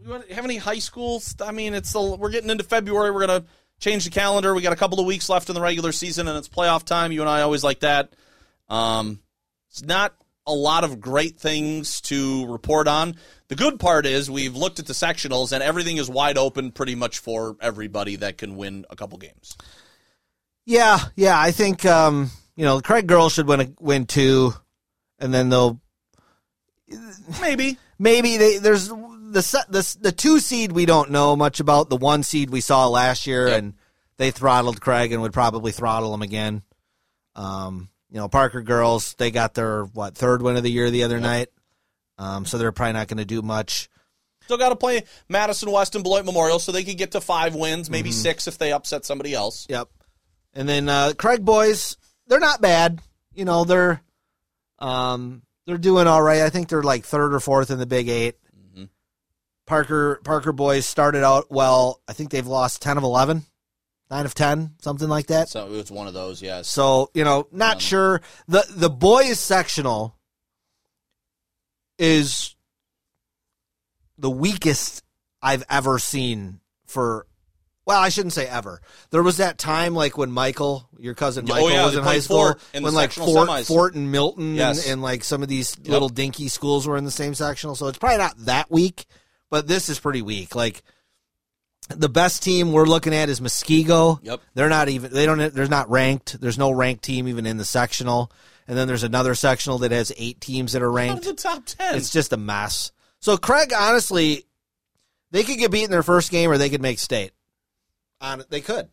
we 0.06 0.34
have 0.34 0.44
any 0.44 0.56
high 0.56 0.78
schools? 0.78 1.34
I 1.40 1.52
mean, 1.52 1.74
it's 1.74 1.92
the, 1.92 2.00
we're 2.00 2.30
getting 2.30 2.50
into 2.50 2.64
February. 2.64 3.10
We're 3.10 3.26
gonna 3.26 3.44
change 3.80 4.04
the 4.04 4.10
calendar. 4.10 4.54
We 4.54 4.62
got 4.62 4.72
a 4.72 4.76
couple 4.76 5.00
of 5.00 5.06
weeks 5.06 5.28
left 5.28 5.48
in 5.48 5.54
the 5.54 5.60
regular 5.60 5.92
season, 5.92 6.28
and 6.28 6.36
it's 6.38 6.48
playoff 6.48 6.84
time. 6.84 7.12
You 7.12 7.20
and 7.20 7.30
I 7.30 7.42
always 7.42 7.64
like 7.64 7.80
that. 7.80 8.12
Um, 8.68 9.20
it's 9.70 9.82
not 9.82 10.14
a 10.46 10.52
lot 10.52 10.84
of 10.84 11.00
great 11.00 11.38
things 11.38 12.00
to 12.02 12.46
report 12.46 12.88
on. 12.88 13.16
The 13.48 13.54
good 13.54 13.78
part 13.78 14.06
is 14.06 14.30
we've 14.30 14.56
looked 14.56 14.78
at 14.78 14.86
the 14.86 14.94
sectionals, 14.94 15.52
and 15.52 15.62
everything 15.62 15.98
is 15.98 16.08
wide 16.08 16.38
open, 16.38 16.70
pretty 16.72 16.94
much 16.94 17.18
for 17.18 17.56
everybody 17.60 18.16
that 18.16 18.38
can 18.38 18.56
win 18.56 18.84
a 18.90 18.96
couple 18.96 19.18
games. 19.18 19.56
Yeah, 20.64 20.98
yeah. 21.16 21.38
I 21.38 21.50
think 21.50 21.84
um, 21.86 22.30
you 22.58 22.64
know 22.66 22.80
Craig 22.82 23.06
Girls 23.06 23.32
should 23.32 23.46
win 23.46 23.60
a, 23.60 23.68
win 23.80 24.04
two, 24.04 24.52
and 25.18 25.32
then 25.32 25.48
they'll 25.48 25.80
Maybe. 27.40 27.78
maybe 27.98 28.36
they 28.36 28.58
there's 28.58 28.88
the 28.88 29.64
the 29.68 29.96
the 30.00 30.12
two 30.12 30.38
seed 30.40 30.72
we 30.72 30.86
don't 30.86 31.10
know 31.10 31.36
much 31.36 31.60
about. 31.60 31.90
The 31.90 31.96
one 31.96 32.22
seed 32.22 32.50
we 32.50 32.60
saw 32.60 32.88
last 32.88 33.26
year, 33.26 33.48
Yep. 33.48 33.58
and 33.58 33.74
they 34.16 34.30
throttled 34.30 34.80
Craig 34.80 35.12
and 35.12 35.20
would 35.22 35.32
probably 35.34 35.72
throttle 35.72 36.12
him 36.14 36.22
again. 36.22 36.62
Um, 37.36 37.90
you 38.10 38.16
know, 38.16 38.28
Parker 38.28 38.62
girls 38.62 39.14
they 39.18 39.30
got 39.30 39.54
their 39.54 39.84
what 39.84 40.14
third 40.14 40.40
win 40.42 40.56
of 40.56 40.62
the 40.62 40.70
year 40.70 40.90
the 40.90 41.04
other 41.04 41.20
night, 41.20 41.48
um, 42.16 42.46
so 42.46 42.56
they're 42.58 42.72
probably 42.72 42.94
not 42.94 43.08
going 43.08 43.18
to 43.18 43.24
do 43.26 43.42
much. 43.42 43.88
Still 44.44 44.56
got 44.56 44.70
to 44.70 44.76
play 44.76 45.02
Madison 45.28 45.70
West 45.70 45.94
and 45.94 46.02
Beloit 46.02 46.24
Memorial, 46.24 46.58
so 46.58 46.72
they 46.72 46.82
could 46.84 46.96
get 46.96 47.12
to 47.12 47.20
five 47.20 47.54
wins, 47.54 47.90
maybe 47.90 48.08
Mm-hmm. 48.08 48.18
six 48.18 48.48
if 48.48 48.56
they 48.56 48.72
upset 48.72 49.04
somebody 49.04 49.34
else. 49.34 49.66
Yep. 49.68 49.90
And 50.54 50.66
then 50.66 50.88
uh, 50.88 51.12
Craig 51.18 51.44
boys, 51.44 51.98
they're 52.28 52.40
not 52.40 52.60
bad. 52.60 53.00
You 53.34 53.44
know, 53.44 53.64
they're 53.64 54.00
um, 54.78 55.42
they're 55.66 55.78
doing 55.78 56.06
all 56.06 56.22
right. 56.22 56.42
I 56.42 56.50
think 56.50 56.68
they're 56.68 56.82
like 56.82 57.04
third 57.04 57.34
or 57.34 57.40
fourth 57.40 57.70
in 57.70 57.78
the 57.78 57.86
Big 57.86 58.08
8 58.08 58.36
Parker 59.66 60.20
Parker 60.24 60.52
boys 60.52 60.86
started 60.86 61.22
out 61.24 61.50
well. 61.50 62.00
I 62.08 62.14
think 62.14 62.30
they've 62.30 62.46
lost 62.46 62.80
ten 62.80 62.96
of 62.96 63.02
11, 63.04 63.42
9 64.10 64.24
of 64.24 64.34
ten, 64.34 64.70
something 64.80 65.08
like 65.08 65.26
that. 65.26 65.50
So 65.50 65.66
it 65.66 65.70
was 65.70 65.90
one 65.90 66.06
of 66.06 66.14
those, 66.14 66.40
yes. 66.40 66.68
So 66.68 67.10
you 67.12 67.22
know, 67.22 67.46
not 67.52 67.74
Um, 67.74 67.80
sure. 67.80 68.20
the 68.46 68.64
The 68.70 68.88
boys 68.88 69.38
sectional 69.38 70.16
is 71.98 72.54
the 74.16 74.30
weakest 74.30 75.02
I've 75.42 75.64
ever 75.68 75.98
seen 75.98 76.60
for. 76.86 77.26
Well, 77.88 77.98
I 77.98 78.10
shouldn't 78.10 78.34
say 78.34 78.46
ever. 78.46 78.82
There 79.12 79.22
was 79.22 79.38
that 79.38 79.56
time, 79.56 79.94
like 79.94 80.18
when 80.18 80.30
Michael, 80.30 80.86
your 80.98 81.14
cousin 81.14 81.46
Oh, 81.48 81.54
Michael, 81.54 81.70
yeah, 81.70 81.86
was 81.86 81.96
in 81.96 82.04
high 82.04 82.18
school, 82.18 82.54
in 82.74 82.82
when 82.82 82.92
like 82.92 83.12
Fort, 83.12 83.48
semis. 83.48 83.66
Fort 83.66 83.94
and 83.94 84.12
Milton, 84.12 84.56
Yes. 84.56 84.84
and, 84.84 84.92
and 84.92 85.02
like 85.02 85.24
some 85.24 85.42
of 85.42 85.48
these 85.48 85.74
little 85.80 86.10
dinky 86.10 86.48
schools 86.48 86.86
were 86.86 86.98
in 86.98 87.06
the 87.06 87.10
same 87.10 87.32
sectional. 87.32 87.74
So 87.74 87.86
it's 87.86 87.96
probably 87.96 88.18
not 88.18 88.36
that 88.40 88.70
weak, 88.70 89.06
but 89.48 89.66
this 89.68 89.88
is 89.88 89.98
pretty 89.98 90.20
weak. 90.20 90.54
Like 90.54 90.82
the 91.88 92.10
best 92.10 92.42
team 92.42 92.72
we're 92.72 92.84
looking 92.84 93.14
at 93.14 93.30
is 93.30 93.40
Muskego. 93.40 94.18
Yep. 94.22 94.42
They're 94.52 94.68
not 94.68 94.90
even 94.90 95.10
they 95.10 95.24
don't 95.24 95.54
they're 95.54 95.66
not 95.66 95.88
ranked. 95.88 96.38
There's 96.42 96.58
no 96.58 96.70
ranked 96.70 97.02
team 97.04 97.26
even 97.26 97.46
in 97.46 97.56
the 97.56 97.64
sectional. 97.64 98.30
And 98.66 98.76
then 98.76 98.86
there's 98.86 99.02
another 99.02 99.34
sectional 99.34 99.78
that 99.78 99.92
has 99.92 100.12
eight 100.18 100.42
teams 100.42 100.72
that 100.72 100.82
are 100.82 100.92
ranked. 100.92 101.24
the 101.24 101.32
top 101.32 101.64
ten. 101.64 101.94
It's 101.94 102.10
just 102.10 102.34
a 102.34 102.36
mess. 102.36 102.92
So 103.18 103.38
Craig, 103.38 103.72
honestly, 103.74 104.44
they 105.30 105.42
could 105.42 105.56
get 105.56 105.70
beat 105.70 105.84
in 105.84 105.90
their 105.90 106.02
first 106.02 106.30
game 106.30 106.50
or 106.50 106.58
they 106.58 106.68
could 106.68 106.82
make 106.82 106.98
state. 106.98 107.32
On 108.20 108.40
it. 108.40 108.50
they 108.50 108.60
could. 108.60 108.88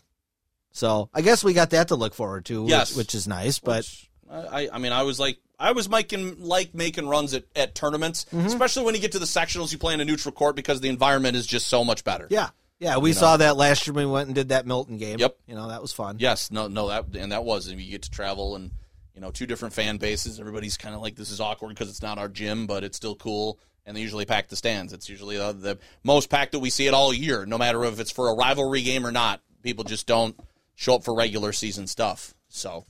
So 0.72 1.10
I 1.14 1.22
guess 1.22 1.43
we 1.43 1.53
got 1.53 1.69
that 1.72 1.88
to 1.89 1.95
look 1.95 2.14
forward 2.14 2.45
to, 2.45 2.64
which- 2.64 2.69
Yes. 2.69 2.95
which, 2.95 3.15
is 3.15 3.27
nice. 3.27 3.60
But 3.60 3.89
I, 4.30 4.69
I 4.72 4.77
mean, 4.77 4.91
I 4.91 5.03
was 5.03 5.19
like, 5.19 5.38
I 5.57 5.72
was 5.72 5.88
making 5.88 6.41
like 6.43 6.73
making 6.76 7.07
runs 7.07 7.34
at, 7.34 7.45
at 7.56 7.76
tournaments, 7.76 8.26
Mm-hmm. 8.26 8.47
especially 8.47 8.84
when 8.85 8.93
you 8.95 8.99
get 9.02 9.14
to 9.14 9.19
the 9.19 9.26
sectionals. 9.26 9.72
You 9.72 9.77
play 9.77 9.93
in 9.93 10.02
a 10.02 10.06
neutral 10.06 10.34
court 10.34 10.56
because 10.56 10.81
the 10.81 10.89
environment 10.89 11.38
is 11.38 11.47
just 11.47 11.68
so 11.68 11.85
much 11.85 12.03
better. 12.03 12.27
yeah, 12.30 12.49
yeah, 12.77 12.97
we 12.97 13.14
saw 13.14 13.38
that 13.38 13.56
last 13.56 13.88
year 13.88 13.93
when 13.93 14.07
we 14.07 14.11
went 14.11 14.27
and 14.27 14.35
did 14.35 14.49
that 14.49 14.65
Milton 14.68 14.97
game. 14.97 15.18
Yep. 15.19 15.38
you 15.47 15.56
know 15.56 15.69
that 15.69 15.81
was 15.81 15.93
fun. 15.93 16.18
Yes, 16.19 16.52
no, 16.52 16.68
no, 16.68 16.89
that 16.89 17.06
and 17.15 17.31
that 17.31 17.45
was, 17.45 17.68
and 17.68 17.80
you 17.80 17.89
get 17.89 18.02
to 18.02 18.11
travel 18.11 18.57
and 18.57 18.72
you 19.14 19.22
know 19.22 19.31
two 19.31 19.45
different 19.45 19.73
fan 19.73 19.95
bases. 19.95 20.41
Everybody's 20.41 20.76
kind 20.76 20.93
of 20.93 20.99
like 21.02 21.15
this 21.15 21.31
is 21.31 21.39
awkward 21.39 21.69
because 21.69 21.89
it's 21.89 22.02
not 22.02 22.18
our 22.18 22.27
gym, 22.27 22.68
but 22.68 22.84
it's 22.84 22.97
still 22.97 23.15
cool. 23.15 23.57
And 23.86 23.95
they 23.95 24.02
usually 24.02 24.26
pack 24.26 24.48
the 24.48 24.56
stands. 24.56 24.94
It's 24.94 25.10
usually 25.10 25.38
the, 25.38 25.53
the 25.53 25.78
most 26.03 26.30
packed 26.30 26.53
that 26.53 26.60
we 26.60 26.70
see 26.70 26.88
it 26.88 26.94
all 26.94 27.14
year, 27.14 27.45
no 27.45 27.57
matter 27.57 27.84
if 27.86 27.99
it's 27.99 28.12
for 28.12 28.30
a 28.30 28.34
rivalry 28.34 28.82
game 28.82 29.06
or 29.06 29.12
not. 29.12 29.41
People 29.62 29.84
just 29.84 30.07
don't 30.07 30.36
show 30.76 30.95
up 30.95 31.03
for 31.03 31.16
regular 31.16 31.52
season 31.53 31.88
stuff. 31.88 32.34
So, 32.49 32.86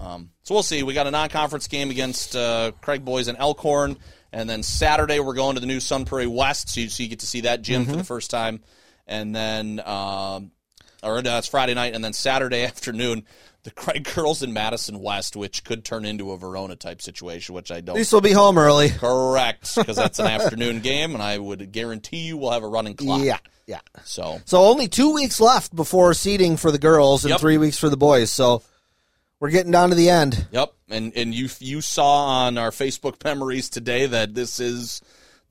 um, 0.00 0.30
so 0.42 0.54
we'll 0.54 0.62
see. 0.62 0.82
We 0.82 0.94
got 0.94 1.06
a 1.06 1.10
non-conference 1.10 1.68
game 1.68 1.90
against 1.90 2.36
uh, 2.36 2.72
Craig 2.80 3.04
Boys 3.04 3.28
and 3.28 3.38
Elkhorn, 3.38 3.96
and 4.32 4.48
then 4.48 4.62
Saturday 4.62 5.20
we're 5.20 5.34
going 5.34 5.54
to 5.54 5.60
the 5.60 5.66
new 5.66 5.80
Sun 5.80 6.04
Prairie 6.04 6.26
West, 6.26 6.70
so 6.70 6.80
you, 6.80 6.88
so 6.88 7.02
you 7.02 7.08
get 7.08 7.20
to 7.20 7.26
see 7.26 7.42
that 7.42 7.62
gym 7.62 7.86
for 7.86 7.96
the 7.96 8.04
first 8.04 8.30
time, 8.30 8.60
and 9.06 9.34
then 9.34 9.80
um, 9.84 10.50
or 11.02 11.22
no, 11.22 11.38
it's 11.38 11.48
Friday 11.48 11.74
night, 11.74 11.94
and 11.94 12.04
then 12.04 12.12
Saturday 12.12 12.64
afternoon, 12.64 13.24
the 13.68 13.74
Craig 13.82 14.08
Girls 14.14 14.42
in 14.42 14.52
Madison 14.52 15.00
West, 15.00 15.36
which 15.36 15.64
could 15.64 15.84
turn 15.84 16.04
into 16.04 16.32
a 16.32 16.38
Verona 16.38 16.76
type 16.76 17.00
situation, 17.02 17.54
which 17.54 17.70
I 17.70 17.80
don't. 17.80 17.96
least 17.96 18.12
we'll 18.12 18.20
be 18.20 18.32
home 18.32 18.58
early. 18.58 18.88
Correct, 18.98 19.74
because 19.76 19.96
that's 19.96 20.18
an 20.18 20.26
afternoon 20.28 20.80
game, 20.80 21.14
and 21.14 21.22
I 21.22 21.38
would 21.38 21.70
guarantee 21.72 22.18
you 22.26 22.36
we'll 22.36 22.50
have 22.52 22.62
a 22.62 22.68
running 22.68 22.94
clock. 22.94 23.22
Yeah, 23.22 23.38
yeah. 23.66 23.80
So 24.04 24.40
So 24.44 24.58
only 24.62 24.88
two 24.88 25.12
weeks 25.12 25.40
left 25.40 25.74
before 25.74 26.14
seating 26.14 26.56
for 26.56 26.70
the 26.70 26.78
girls 26.78 27.24
and 27.24 27.30
Yep. 27.30 27.40
three 27.40 27.58
weeks 27.58 27.78
for 27.78 27.88
the 27.88 27.96
boys. 27.96 28.32
So 28.32 28.62
we're 29.40 29.50
getting 29.50 29.72
down 29.72 29.90
to 29.90 29.94
the 29.94 30.10
end. 30.10 30.46
Yep, 30.50 30.72
and 30.90 31.12
and 31.16 31.34
you 31.34 31.48
you 31.60 31.80
saw 31.80 32.24
on 32.46 32.58
our 32.58 32.70
Facebook 32.70 33.22
memories 33.24 33.68
today 33.68 34.06
that 34.06 34.34
this 34.34 34.58
is 34.60 35.00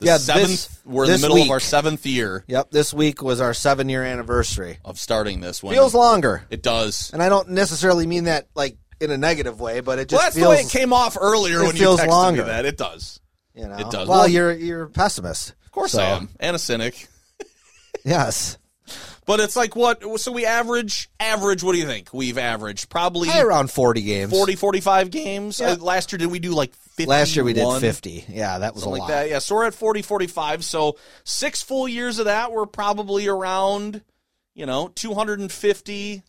the 0.00 0.06
Yeah, 0.06 0.18
seventh. 0.18 0.48
this- 0.48 0.68
we're 0.84 1.04
in 1.06 1.12
the 1.12 1.18
middle 1.18 1.42
of 1.42 1.50
our 1.50 1.60
seventh 1.60 2.06
year 2.06 2.44
Yep, 2.46 2.70
this 2.70 2.94
week 2.94 3.22
was 3.22 3.40
our 3.40 3.52
seven 3.54 3.88
year 3.88 4.04
anniversary. 4.04 4.78
of 4.84 4.98
starting 4.98 5.40
this 5.40 5.62
one. 5.62 5.74
Feels 5.74 5.94
longer. 5.94 6.44
It 6.50 6.62
does. 6.62 7.10
And 7.12 7.22
I 7.22 7.28
don't 7.28 7.50
necessarily 7.50 8.06
mean 8.06 8.24
that 8.24 8.48
like 8.54 8.76
in 9.00 9.10
a 9.10 9.16
negative 9.18 9.60
way, 9.60 9.80
but 9.80 9.98
it 9.98 10.10
well, 10.10 10.20
just 10.20 10.22
that's 10.22 10.34
feels 10.36 10.44
the 10.44 10.50
way 10.50 10.60
it 10.62 10.70
came 10.70 10.92
off 10.92 11.16
earlier 11.20 11.62
when 11.62 11.76
feels 11.76 12.00
you 12.00 12.06
texted 12.06 12.10
longer. 12.10 12.42
me 12.42 12.48
that. 12.48 12.64
It 12.64 12.76
does. 12.76 13.20
you 13.54 13.66
know. 13.66 13.74
it 13.76 13.90
does. 13.90 14.08
Well, 14.08 14.20
Well- 14.20 14.28
you're 14.28 14.52
you're 14.52 14.82
a 14.84 14.88
pessimist. 14.90 15.54
Of 15.64 15.72
course 15.72 15.92
So, 15.92 16.02
I 16.02 16.06
am, 16.16 16.28
and 16.40 16.56
a 16.56 16.58
cynic. 16.58 17.08
Yes, 18.04 18.56
But 19.26 19.40
it's 19.40 19.56
like 19.56 19.76
what? 19.76 20.02
So 20.20 20.32
we 20.32 20.46
average, 20.46 21.10
average. 21.20 21.62
What 21.62 21.72
do 21.72 21.78
you 21.78 21.86
think? 21.86 22.08
We've 22.14 22.38
averaged 22.38 22.88
probably 22.88 23.28
Probably 23.28 23.46
around 23.46 23.70
forty 23.70 24.00
games. 24.02 24.30
40, 24.32 24.54
45 24.56 25.10
games. 25.10 25.60
Yeah. 25.60 25.72
Uh, 25.72 25.76
last 25.76 26.10
year, 26.12 26.18
did 26.18 26.28
we 26.28 26.38
do 26.38 26.52
like 26.52 26.72
50? 27.04 27.06
Last 27.06 27.34
year 27.36 27.44
we 27.44 27.52
did 27.52 27.80
fifty. 27.80 28.24
Yeah, 28.28 28.58
that 28.58 28.74
was 28.74 28.82
Something 28.84 29.00
a 29.00 29.02
like 29.04 29.10
lot. 29.10 29.16
that. 29.16 29.28
Yeah, 29.30 29.38
so 29.38 29.54
we're 29.56 29.64
at 29.66 29.74
40, 29.74 30.02
45. 30.02 30.64
So 30.64 30.96
six 31.24 31.62
full 31.62 31.88
years 31.88 32.18
of 32.18 32.26
that, 32.26 32.52
we're 32.52 32.66
probably 32.66 33.26
around, 33.28 34.02
you 34.54 34.66
know, 34.66 34.88
250. 34.88 36.22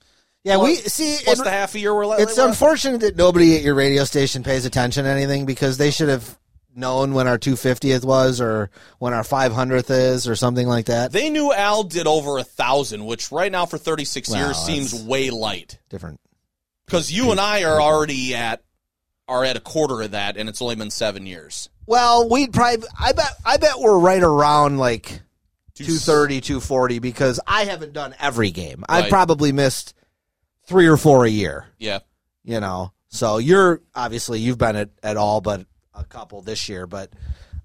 Yeah, 0.43 0.55
plus, 0.55 0.67
we 0.67 0.75
see. 0.77 1.17
plus 1.23 1.39
it- 1.39 1.43
the 1.43 1.49
half 1.51 1.75
a 1.75 1.79
year 1.79 1.93
we're 1.93 2.05
le- 2.07 2.21
It's 2.21 2.37
we're- 2.37 2.47
unfortunate 2.49 3.01
that 3.01 3.17
nobody 3.17 3.55
at 3.57 3.61
your 3.61 3.75
radio 3.75 4.03
station 4.05 4.43
pays 4.43 4.65
attention 4.65 5.03
to 5.03 5.09
anything 5.09 5.45
because 5.45 5.77
they 5.77 5.91
should 5.91 6.07
have 6.09 6.37
known 6.73 7.13
when 7.13 7.27
our 7.27 7.37
250th 7.37 8.05
was 8.05 8.39
or 8.39 8.69
when 8.99 9.13
our 9.13 9.23
500th 9.23 9.89
is 9.89 10.27
or 10.27 10.35
something 10.35 10.67
like 10.67 10.85
that. 10.85 11.11
They 11.11 11.29
knew 11.29 11.51
Al 11.51 11.83
did 11.83 12.07
over 12.07 12.37
a 12.37 12.43
thousand, 12.43 13.05
which 13.05 13.31
right 13.33 13.51
now 13.51 13.65
for 13.65 13.77
36 13.77 14.29
Well, 14.29 14.39
years 14.45 14.57
seems 14.57 14.93
way 14.93 15.29
light. 15.29 15.77
Different. 15.89 16.21
Because 16.85 17.11
you 17.11 17.31
and 17.31 17.39
I 17.39 17.63
are 17.63 17.81
already 17.81 18.33
at 18.33 18.61
are 19.29 19.45
at 19.45 19.55
a 19.55 19.61
quarter 19.61 20.01
of 20.01 20.11
that, 20.11 20.35
and 20.35 20.49
it's 20.49 20.61
only 20.61 20.75
been 20.75 20.91
seven 20.91 21.25
years. 21.25 21.69
Well, 21.85 22.27
we'd 22.29 22.51
probably. 22.51 22.87
I 22.99 23.13
bet. 23.13 23.31
I 23.45 23.57
bet 23.57 23.79
we're 23.79 23.97
right 23.99 24.21
around 24.21 24.77
like 24.77 25.21
Two- 25.75 25.85
230, 25.85 26.41
240 26.41 26.99
because 26.99 27.39
I 27.47 27.63
haven't 27.63 27.93
done 27.93 28.13
every 28.19 28.51
game. 28.51 28.83
I've 28.89 29.09
probably 29.09 29.53
missed 29.53 29.93
three 30.65 30.87
or 30.87 30.97
four 30.97 31.25
a 31.25 31.29
year. 31.29 31.67
Yeah. 31.77 31.99
You 32.43 32.59
know, 32.59 32.91
so 33.09 33.37
you're 33.37 33.81
obviously 33.95 34.39
you've 34.39 34.57
been 34.57 34.75
at, 34.75 34.89
at 35.03 35.17
all 35.17 35.39
but 35.41 35.65
a 35.93 36.03
couple 36.03 36.41
this 36.41 36.67
year, 36.69 36.85
but 36.87 37.11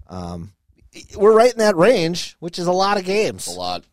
um, 0.07 0.53
we're 1.15 1.35
right 1.35 1.51
in 1.51 1.59
that 1.59 1.75
range, 1.75 2.35
which 2.39 2.59
is 2.59 2.67
a 2.67 2.71
lot 2.71 2.97
of 2.97 3.05
games. 3.05 3.47
A 3.47 3.51
lot. 3.51 3.83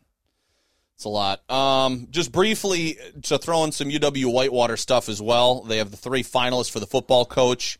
It's 1.02 1.06
a 1.06 1.08
lot. 1.08 1.50
Um, 1.50 2.06
just 2.10 2.30
briefly 2.30 2.96
to 3.22 3.36
throw 3.36 3.64
in 3.64 3.72
some 3.72 3.88
UW 3.88 4.32
Whitewater 4.32 4.76
stuff 4.76 5.08
as 5.08 5.20
well. 5.20 5.62
They 5.62 5.78
have 5.78 5.90
the 5.90 5.96
three 5.96 6.22
finalists 6.22 6.70
for 6.70 6.78
the 6.78 6.86
football 6.86 7.24
coach. 7.24 7.76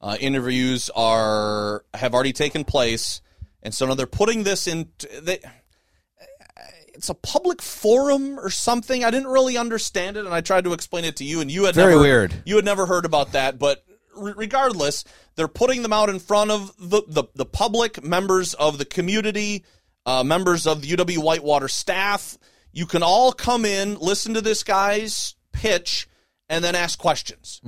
Uh, 0.00 0.16
interviews 0.18 0.90
are 0.96 1.84
have 1.94 2.14
already 2.14 2.32
taken 2.32 2.64
place, 2.64 3.20
and 3.62 3.72
so 3.72 3.86
now 3.86 3.94
they're 3.94 4.08
putting 4.08 4.42
this 4.42 4.66
in. 4.66 4.88
They, 5.22 5.38
it's 6.88 7.08
a 7.08 7.14
public 7.14 7.62
forum 7.62 8.40
or 8.40 8.50
something. 8.50 9.04
I 9.04 9.12
didn't 9.12 9.28
really 9.28 9.56
understand 9.56 10.16
it, 10.16 10.24
and 10.24 10.34
I 10.34 10.40
tried 10.40 10.64
to 10.64 10.72
explain 10.72 11.04
it 11.04 11.14
to 11.18 11.24
you, 11.24 11.40
and 11.40 11.52
you 11.52 11.66
had 11.66 11.76
Very 11.76 11.92
never, 11.92 12.02
weird. 12.02 12.34
You 12.44 12.56
had 12.56 12.64
never 12.64 12.86
heard 12.86 13.04
about 13.04 13.34
that, 13.34 13.56
but 13.56 13.84
re- 14.16 14.34
regardless, 14.34 15.04
they're 15.36 15.46
putting 15.46 15.82
them 15.82 15.92
out 15.92 16.08
in 16.08 16.18
front 16.18 16.50
of 16.50 16.72
the 16.76 17.02
the, 17.06 17.22
the 17.36 17.46
public, 17.46 18.02
members 18.02 18.52
of 18.52 18.78
the 18.78 18.84
community, 18.84 19.64
uh, 20.04 20.24
members 20.24 20.66
of 20.66 20.82
the 20.82 20.88
UW 20.88 21.18
Whitewater 21.18 21.68
staff. 21.68 22.36
You 22.74 22.86
can 22.86 23.04
all 23.04 23.32
come 23.32 23.64
in, 23.64 23.96
listen 24.00 24.34
to 24.34 24.40
this 24.40 24.64
guy's 24.64 25.36
pitch, 25.52 26.08
and 26.48 26.62
then 26.64 26.74
ask 26.74 26.98
questions 26.98 27.60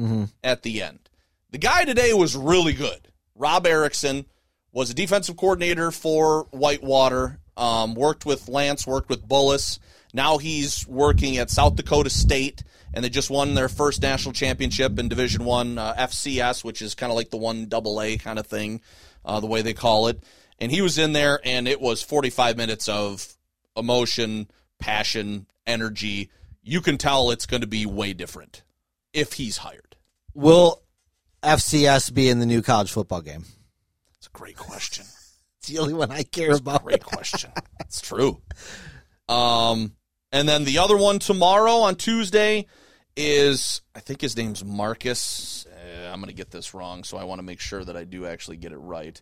at 0.43 0.63
the 0.63 0.83
end. 0.83 1.09
The 1.51 1.59
guy 1.59 1.85
today 1.85 2.13
was 2.13 2.37
really 2.37 2.73
good. 2.73 3.09
Rob 3.37 3.67
Erickson 3.67 4.27
was 4.73 4.91
a 4.91 4.95
defensive 4.95 5.37
coordinator 5.37 5.93
for 5.93 6.49
Whitewater. 6.51 7.39
Um, 7.57 7.95
worked 7.95 8.27
with 8.27 8.49
Lance, 8.49 8.85
worked 8.87 9.09
with 9.09 9.27
Bullis. 9.27 9.79
Now 10.13 10.39
he's 10.39 10.87
working 10.89 11.39
at 11.39 11.51
South 11.51 11.77
Dakota 11.77 12.11
State, 12.11 12.65
and 12.93 13.05
they 13.05 13.09
just 13.09 13.31
won 13.31 13.55
their 13.55 13.69
first 13.69 14.03
national 14.03 14.33
championship 14.33 14.99
in 14.99 15.09
Division 15.09 15.45
One 15.45 15.79
uh, 15.79 15.95
FCS, 15.95 16.65
which 16.65 16.83
is 16.83 16.95
kind 16.97 17.13
of 17.13 17.17
like 17.17 17.31
the 17.31 17.37
one 17.37 17.67
double 17.67 18.03
A 18.03 18.19
kind 18.19 18.39
of 18.39 18.47
thing, 18.47 18.81
uh, 19.25 19.39
the 19.39 19.47
way 19.47 19.63
they 19.63 19.73
call 19.73 20.09
it. 20.09 20.23
And 20.59 20.73
he 20.73 20.83
was 20.83 20.99
in 20.99 21.13
there, 21.13 21.41
and 21.45 21.69
it 21.69 21.81
was 21.81 22.03
45 22.03 22.57
minutes 22.57 22.89
of 22.89 23.35
emotion, 23.77 24.51
passion, 24.79 25.47
energy. 25.67 26.31
You 26.63 26.81
can 26.81 26.99
tell 26.99 27.31
it's 27.31 27.47
going 27.47 27.61
to 27.61 27.67
be 27.67 27.87
way 27.87 28.13
different 28.13 28.63
if 29.13 29.35
he's 29.35 29.59
hired. 29.59 29.97
Will 30.35 30.83
FCS 31.43 32.13
be 32.13 32.29
in 32.29 32.39
the 32.39 32.47
new 32.47 32.63
college 32.63 32.91
football 32.91 33.23
game? 33.23 33.45
It's 34.19 34.27
a 34.27 34.31
great 34.31 34.57
question. 34.57 35.05
It's 35.59 35.73
the 35.73 35.81
only 35.81 35.95
one 35.95 36.13
I 36.13 36.23
care 36.23 36.55
about. 36.55 36.85
Great 36.85 37.05
question. 37.05 37.51
It's 37.81 38.01
true. 38.01 38.41
Um, 39.29 39.97
and 40.31 40.49
then 40.49 40.65
the 40.65 40.79
other 40.79 40.97
one 40.97 41.19
tomorrow 41.19 41.79
on 41.79 41.97
Tuesday 41.97 42.67
is 43.17 43.81
I 43.95 44.01
think 44.01 44.21
his 44.21 44.37
name's 44.37 44.65
Marcus. 44.65 45.67
Uh, 45.67 46.09
I'm 46.09 46.21
going 46.21 46.29
to 46.29 46.37
get 46.37 46.51
this 46.51 46.75
wrong, 46.75 47.05
so 47.05 47.17
I 47.17 47.25
want 47.25 47.39
to 47.39 47.43
make 47.43 47.61
sure 47.61 47.85
that 47.85 47.97
I 47.97 48.05
do 48.05 48.27
actually 48.27 48.59
get 48.59 48.73
it 48.73 48.79
right. 48.79 49.21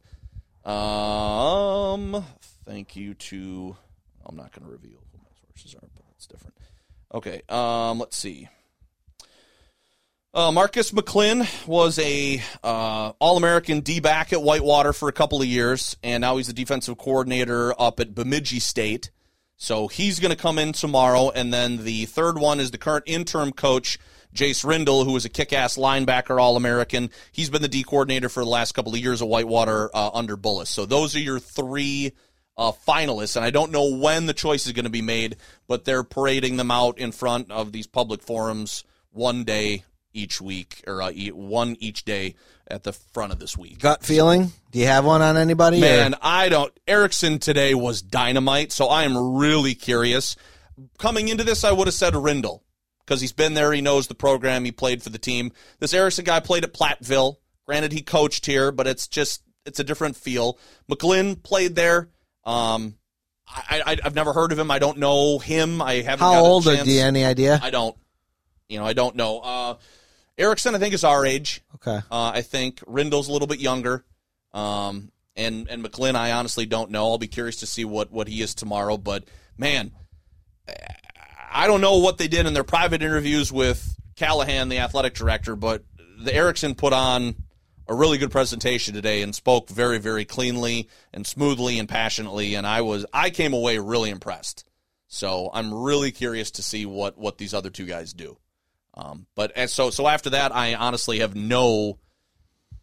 Um, 0.65 2.25
thank 2.65 2.97
you 2.97 3.15
to. 3.15 3.77
I'm 4.27 4.37
not 4.37 4.53
going 4.53 4.67
to 4.67 4.73
reveal 4.73 5.04
sources 5.55 5.75
are, 5.75 5.89
but 5.95 6.05
it's 6.17 6.27
different. 6.27 6.57
Okay. 7.13 7.43
Um, 7.49 7.99
let's 7.99 8.17
see. 8.17 8.49
Uh, 10.33 10.51
Marcus 10.51 10.91
McGlynn 10.91 11.47
was 11.67 11.99
a 12.01 12.43
uh, 12.65 13.13
All-American 13.21 13.81
D-back 13.81 14.33
at 14.33 14.43
Whitewater 14.43 14.93
for 14.93 15.09
a 15.09 15.13
couple 15.13 15.41
of 15.41 15.47
years, 15.47 15.97
and 16.03 16.23
now 16.23 16.39
he's 16.39 16.49
the 16.49 16.53
defensive 16.53 16.99
coordinator 16.99 17.73
up 17.81 18.01
at 18.01 18.17
Bemidji 18.17 18.59
State. 18.59 19.13
So 19.57 19.87
he's 19.87 20.19
going 20.19 20.33
to 20.33 20.37
come 20.37 20.59
in 20.59 20.73
tomorrow, 20.73 21.31
and 21.31 21.55
then 21.55 21.85
the 21.85 22.07
third 22.07 22.37
one 22.37 22.59
is 22.59 22.73
the 22.73 22.79
current 22.79 23.05
interim 23.07 23.53
coach, 23.53 24.01
Jace 24.35 24.65
Rindahl, 24.65 25.05
who 25.05 25.15
is 25.15 25.25
a 25.25 25.29
kick-ass 25.29 25.77
linebacker 25.77 26.43
All-American. 26.43 27.11
He's 27.31 27.49
been 27.49 27.63
the 27.63 27.69
D 27.69 27.85
coordinator 27.85 28.29
for 28.29 28.43
the 28.43 28.51
last 28.51 28.73
couple 28.73 28.93
of 28.93 28.99
years 28.99 29.23
at 29.23 29.29
Whitewater 29.29 29.89
uh, 29.95 30.11
under 30.13 30.37
Bullis. 30.37 30.67
So 30.67 30.85
those 30.85 31.15
are 31.15 31.21
your 31.21 31.39
three 31.39 32.13
uh, 32.57 32.73
finalists, 32.87 33.37
and 33.37 33.45
I 33.45 33.51
don't 33.51 33.73
know 33.73 33.97
when 33.97 34.27
the 34.27 34.33
choice 34.35 34.67
is 34.67 34.73
going 34.73 34.85
to 34.85 34.91
be 34.91 35.03
made, 35.03 35.37
but 35.67 35.85
they're 35.85 36.05
parading 36.05 36.57
them 36.57 36.71
out 36.71 36.99
in 36.99 37.13
front 37.13 37.51
of 37.51 37.73
these 37.73 37.87
public 37.87 38.23
forums 38.23 38.85
one 39.11 39.45
day 39.45 39.85
each 40.13 40.41
week, 40.41 40.83
or 40.87 41.03
uh, 41.03 41.11
e- 41.13 41.31
one 41.33 41.77
each 41.81 42.05
day 42.05 42.37
at 42.69 42.85
the 42.85 42.93
front 42.93 43.33
of 43.33 43.39
this 43.41 43.59
week. 43.59 43.79
Gut 43.81 44.05
feeling? 44.05 44.53
Do 44.71 44.79
you 44.79 44.87
have 44.87 45.05
one 45.05 45.21
on 45.23 45.37
anybody? 45.37 45.79
or- 45.79 45.81
Man, 45.81 46.15
I 46.23 46.49
don't. 46.49 46.73
Erickson 46.87 47.39
today 47.41 47.75
was 47.75 48.01
dynamite, 48.03 48.71
so 48.73 48.87
I 48.87 49.03
am 49.05 49.37
really 49.37 49.75
curious. 49.75 50.37
Coming 50.99 51.29
into 51.29 51.45
this, 51.45 51.65
I 51.65 51.73
would 51.73 51.87
have 51.89 51.95
said 51.95 52.15
Rindahl 52.15 52.61
because 53.05 53.21
he's 53.21 53.33
been 53.33 53.55
there. 53.55 53.73
He 53.73 53.81
knows 53.81 54.07
the 54.07 54.15
program. 54.15 54.65
He 54.65 54.73
played 54.73 55.03
for 55.03 55.11
the 55.11 55.19
team. 55.19 55.53
This 55.81 55.93
Erickson 55.95 56.25
guy 56.25 56.41
played 56.41 56.65
at 56.65 56.73
Platteville. 56.73 57.37
Granted, 57.67 57.93
he 57.93 58.03
coached 58.03 58.47
here, 58.47 58.71
but 58.73 58.87
it's 58.87 59.09
just 59.09 59.43
it's 59.67 59.81
a 59.81 59.85
different 59.85 60.17
feel. 60.17 60.59
McGlynn 60.91 61.43
played 61.43 61.75
there. 61.75 62.09
Um, 62.45 62.97
I, 63.47 63.83
I 63.87 63.97
I've 64.05 64.15
never 64.15 64.33
heard 64.33 64.53
of 64.53 64.59
him. 64.59 64.71
I 64.71 64.79
don't 64.79 64.99
know 64.99 65.39
him. 65.39 65.81
I 65.83 65.95
haven't. 65.97 66.21
How 66.21 66.45
old 66.45 66.66
are 66.66 66.75
chance. 66.75 66.87
do 66.87 66.93
you 66.95 67.03
any 67.03 67.25
idea? 67.25 67.61
I 67.62 67.71
don't. 67.71 67.97
You 68.69 68.79
know, 68.79 68.87
I 68.87 68.93
don't 68.93 69.16
know. 69.16 69.41
Uh, 69.41 69.75
Erickson, 70.37 70.75
I 70.75 70.79
think, 70.79 70.95
is 70.95 71.05
our 71.05 71.25
age. 71.25 71.62
Okay. 71.77 71.99
Uh, 72.11 72.33
I 72.35 72.43
think 72.43 72.81
Rindahl's 72.81 73.29
a 73.29 73.33
little 73.33 73.47
bit 73.47 73.61
younger. 73.61 74.05
Um, 74.53 75.12
and 75.37 75.69
and 75.69 75.85
McGlynn, 75.85 76.15
I 76.15 76.33
honestly 76.33 76.66
don't 76.66 76.91
know. 76.91 77.05
I'll 77.07 77.19
be 77.19 77.29
curious 77.29 77.57
to 77.57 77.66
see 77.66 77.85
what 77.85 78.11
what 78.11 78.29
he 78.29 78.41
is 78.43 78.55
tomorrow. 78.55 78.97
But 78.97 79.25
man, 79.59 79.93
I 81.51 81.66
don't 81.66 81.81
know 81.81 81.99
what 81.99 82.19
they 82.19 82.29
did 82.29 82.47
in 82.47 82.55
their 82.55 82.65
private 82.65 83.03
interviews 83.03 83.53
with 83.53 83.97
Callahan, 84.16 84.69
the 84.69 84.79
athletic 84.79 85.15
director, 85.15 85.57
but 85.57 85.85
the 86.19 86.35
Erickson 86.35 86.75
put 86.75 86.93
on 86.93 87.35
a 87.86 87.94
really 87.94 88.19
good 88.19 88.31
presentation 88.31 88.94
today 88.94 89.23
and 89.23 89.35
spoke 89.35 89.69
very 89.69 89.98
very 89.98 90.24
cleanly 90.24 90.89
and 91.12 91.27
smoothly 91.27 91.78
and 91.78 91.89
passionately. 91.89 92.55
And 92.55 92.66
I 92.66 92.81
was 92.82 93.05
I 93.12 93.31
came 93.31 93.52
away 93.52 93.78
really 93.78 94.11
impressed. 94.11 94.65
So 95.09 95.51
I'm 95.52 95.73
really 95.73 96.11
curious 96.11 96.51
to 96.52 96.62
see 96.62 96.86
what 96.86 97.16
what 97.19 97.39
these 97.39 97.55
other 97.55 97.70
two 97.70 97.86
guys 97.86 98.12
do. 98.12 98.36
Um, 98.94 99.27
but 99.35 99.52
and 99.56 99.69
so 99.69 99.90
so 99.90 100.09
after 100.09 100.31
that, 100.31 100.55
I 100.55 100.74
honestly 100.74 101.20
have 101.20 101.35
no 101.35 101.98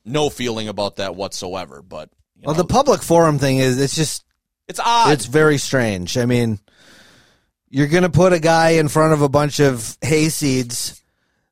no 0.06 0.30
feeling 0.30 0.68
about 0.68 0.98
that 0.98 1.16
whatsoever. 1.16 1.82
But 1.82 2.10
you 2.36 2.44
Well, 2.46 2.56
know, 2.56 2.62
the 2.62 2.68
public 2.68 3.02
forum 3.02 3.40
thing 3.40 3.58
is 3.58 3.80
it's 3.80 3.96
just 3.96 4.24
it's 4.68 4.80
odd. 4.80 5.14
it's 5.14 5.26
very 5.26 5.58
strange. 5.58 6.18
I 6.18 6.26
mean, 6.26 6.60
you're 7.70 7.88
going 7.88 8.04
to 8.04 8.10
put 8.10 8.34
a 8.34 8.40
guy 8.40 8.72
in 8.72 8.88
front 8.88 9.14
of 9.14 9.22
a 9.22 9.30
bunch 9.30 9.60
of 9.60 9.76
hayseeds 10.02 11.01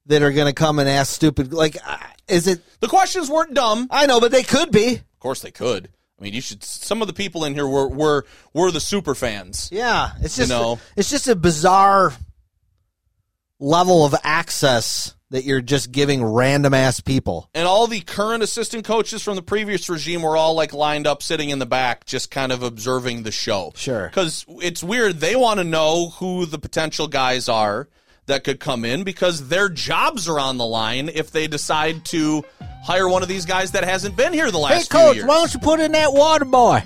that 0.09 0.21
are 0.21 0.31
going 0.31 0.47
to 0.47 0.53
come 0.53 0.79
and 0.79 0.89
ask 0.89 1.13
stupid 1.13 1.53
like 1.53 1.77
uh, 1.85 1.97
is 2.27 2.47
it 2.47 2.61
the 2.81 2.87
questions 2.87 3.29
weren't 3.29 3.53
dumb. 3.53 3.87
I 3.89 4.05
know, 4.05 4.19
but 4.19 4.31
they 4.31 4.43
could 4.43 4.71
be. 4.71 4.95
Of 4.95 5.19
course, 5.19 5.41
they 5.41 5.51
could. 5.51 5.89
I 6.19 6.23
mean, 6.23 6.33
you 6.33 6.41
should. 6.41 6.63
Some 6.63 7.01
of 7.01 7.07
the 7.07 7.13
people 7.13 7.45
in 7.45 7.53
here 7.53 7.67
were 7.67 7.87
were 7.87 8.25
were 8.53 8.71
the 8.71 8.81
super 8.81 9.15
fans. 9.15 9.69
Yeah, 9.71 10.11
it's 10.21 10.35
just 10.35 10.49
you 10.51 10.55
know. 10.55 10.79
it's 10.97 11.09
just 11.09 11.27
a 11.27 11.35
bizarre 11.35 12.13
level 13.59 14.05
of 14.05 14.15
access 14.23 15.15
that 15.31 15.43
you're 15.43 15.61
just 15.61 15.91
giving 15.91 16.23
random 16.23 16.73
ass 16.73 17.01
people. 17.01 17.49
And 17.53 17.67
all 17.67 17.85
the 17.85 18.01
current 18.01 18.41
assistant 18.41 18.83
coaches 18.83 19.21
from 19.21 19.35
the 19.35 19.43
previous 19.43 19.87
regime 19.87 20.23
were 20.23 20.35
all 20.35 20.55
like 20.55 20.73
lined 20.73 21.05
up, 21.05 21.21
sitting 21.21 21.51
in 21.51 21.59
the 21.59 21.67
back, 21.67 22.05
just 22.05 22.31
kind 22.31 22.51
of 22.51 22.63
observing 22.63 23.23
the 23.23 23.31
show. 23.31 23.71
Sure. 23.75 24.07
Because 24.07 24.45
it's 24.61 24.83
weird. 24.83 25.17
They 25.19 25.35
want 25.35 25.59
to 25.59 25.63
know 25.63 26.09
who 26.09 26.47
the 26.47 26.57
potential 26.57 27.07
guys 27.07 27.47
are. 27.47 27.87
That 28.29 28.43
could 28.43 28.59
come 28.59 28.85
in 28.85 29.03
because 29.03 29.47
their 29.49 29.69
jobs 29.69 30.29
are 30.29 30.39
on 30.39 30.57
the 30.57 30.65
line 30.65 31.09
if 31.13 31.31
they 31.31 31.47
decide 31.47 32.05
to 32.05 32.43
hire 32.83 33.09
one 33.09 33.21
of 33.21 33.27
these 33.27 33.45
guys 33.45 33.71
that 33.71 33.83
hasn't 33.83 34.15
been 34.15 34.33
here 34.33 34.49
the 34.51 34.57
last 34.57 34.91
Hey, 34.91 34.97
coach, 34.99 35.15
years. 35.17 35.27
why 35.27 35.35
don't 35.35 35.53
you 35.53 35.59
put 35.59 35.79
in 35.79 35.91
that 35.91 36.13
water 36.13 36.45
boy? 36.45 36.81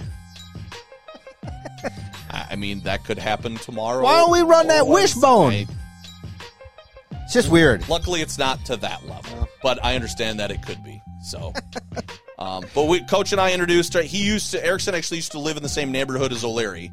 I 2.31 2.55
mean, 2.55 2.81
that 2.81 3.03
could 3.03 3.17
happen 3.19 3.55
tomorrow. 3.57 4.03
Why 4.03 4.17
don't 4.17 4.31
we 4.31 4.41
run 4.41 4.67
that 4.67 4.87
wishbone? 4.87 5.53
It's 5.53 7.33
just 7.33 7.49
weird. 7.49 7.87
Luckily, 7.89 8.21
it's 8.21 8.37
not 8.37 8.63
to 8.65 8.75
that 8.77 9.07
level, 9.07 9.47
but 9.61 9.83
I 9.83 9.95
understand 9.95 10.39
that 10.39 10.49
it 10.51 10.61
could 10.65 10.83
be. 10.83 11.01
So, 11.21 11.53
um, 12.39 12.65
but 12.73 12.85
we, 12.85 13.03
coach 13.05 13.31
and 13.31 13.39
I 13.41 13.53
introduced. 13.53 13.93
He 13.97 14.23
used 14.25 14.51
to 14.51 14.65
Erickson 14.65 14.95
actually 14.95 15.17
used 15.17 15.31
to 15.33 15.39
live 15.39 15.57
in 15.57 15.63
the 15.63 15.69
same 15.69 15.91
neighborhood 15.91 16.31
as 16.31 16.43
O'Leary, 16.43 16.91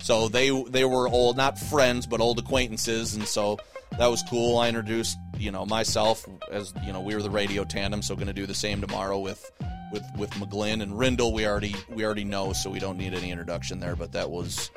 so 0.00 0.28
they 0.28 0.50
they 0.70 0.84
were 0.84 1.08
old, 1.08 1.36
not 1.36 1.58
friends, 1.58 2.06
but 2.06 2.20
old 2.20 2.38
acquaintances, 2.38 3.14
and 3.14 3.26
so 3.26 3.58
that 3.98 4.06
was 4.06 4.22
cool. 4.28 4.58
I 4.58 4.68
introduced 4.68 5.18
you 5.38 5.50
know 5.50 5.66
myself 5.66 6.26
as 6.50 6.72
you 6.84 6.92
know 6.92 7.00
we 7.00 7.14
were 7.14 7.22
the 7.22 7.30
radio 7.30 7.64
tandem, 7.64 8.02
so 8.02 8.14
going 8.14 8.26
to 8.26 8.32
do 8.32 8.46
the 8.46 8.54
same 8.54 8.80
tomorrow 8.80 9.18
with 9.18 9.50
with 9.92 10.04
with 10.16 10.30
McGlynn 10.32 10.82
and 10.82 10.92
Rindahl. 10.92 11.32
We 11.32 11.46
already 11.46 11.74
we 11.88 12.04
already 12.04 12.24
know, 12.24 12.52
so 12.52 12.70
we 12.70 12.78
don't 12.78 12.98
need 12.98 13.14
any 13.14 13.30
introduction 13.30 13.80
there. 13.80 13.96
But 13.96 14.12
that 14.12 14.30
was 14.30 14.70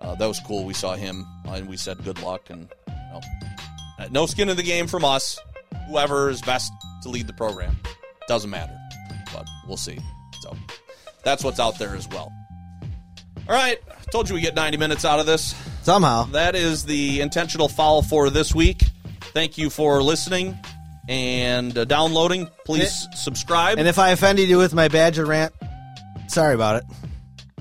uh, 0.00 0.14
that 0.16 0.26
was 0.26 0.40
cool. 0.40 0.64
We 0.64 0.74
saw 0.74 0.94
him 0.94 1.26
and 1.46 1.68
we 1.68 1.76
said 1.76 2.02
good 2.04 2.20
luck 2.22 2.50
and. 2.50 2.68
You 2.88 2.94
know, 3.12 3.20
uh, 3.98 4.08
no 4.10 4.26
skin 4.26 4.48
in 4.48 4.56
the 4.56 4.62
game 4.62 4.86
from 4.86 5.04
us. 5.04 5.38
Whoever 5.88 6.28
is 6.28 6.42
best 6.42 6.72
to 7.02 7.08
lead 7.08 7.26
the 7.26 7.32
program. 7.32 7.76
Doesn't 8.28 8.50
matter. 8.50 8.76
But 9.32 9.46
we'll 9.66 9.76
see. 9.76 9.98
So 10.42 10.56
that's 11.24 11.42
what's 11.42 11.60
out 11.60 11.78
there 11.78 11.94
as 11.96 12.08
well. 12.08 12.32
All 13.48 13.54
right. 13.54 13.78
I 13.88 14.10
Told 14.10 14.28
you 14.28 14.34
we 14.34 14.40
get 14.40 14.54
90 14.54 14.78
minutes 14.78 15.04
out 15.04 15.18
of 15.20 15.26
this. 15.26 15.54
Somehow. 15.82 16.24
That 16.24 16.54
is 16.54 16.84
the 16.84 17.20
intentional 17.20 17.68
foul 17.68 18.02
for 18.02 18.30
this 18.30 18.54
week. 18.54 18.82
Thank 19.20 19.58
you 19.58 19.70
for 19.70 20.02
listening 20.02 20.58
and 21.08 21.76
uh, 21.76 21.84
downloading. 21.84 22.48
Please 22.64 23.06
subscribe. 23.14 23.78
And 23.78 23.86
if 23.86 23.98
I 23.98 24.10
offended 24.10 24.48
you 24.48 24.58
with 24.58 24.74
my 24.74 24.88
Badger 24.88 25.26
rant, 25.26 25.52
sorry 26.28 26.54
about 26.54 26.76
it. 26.76 26.84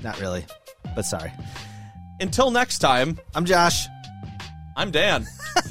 Not 0.04 0.20
really, 0.20 0.46
but 0.96 1.06
sorry. 1.06 1.32
Until 2.20 2.52
next 2.52 2.80
time, 2.80 3.20
I'm 3.34 3.46
Josh. 3.46 3.88
I'm 4.78 4.92
Dan. 4.92 5.26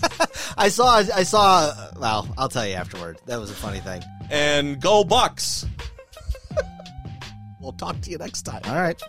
I 0.56 0.68
saw. 0.68 0.96
I 0.96 1.22
saw. 1.22 1.72
Well, 1.98 2.28
I'll 2.38 2.48
tell 2.48 2.66
you 2.66 2.74
afterward. 2.74 3.18
That 3.26 3.38
was 3.40 3.50
a 3.50 3.54
funny 3.54 3.80
thing. 3.80 4.02
and 4.30 4.80
go 4.80 5.04
Bucks. 5.04 5.66
we'll 7.60 7.72
talk 7.72 8.00
to 8.02 8.10
you 8.10 8.18
next 8.18 8.42
time. 8.42 8.62
All 8.66 8.74
right. 8.76 9.00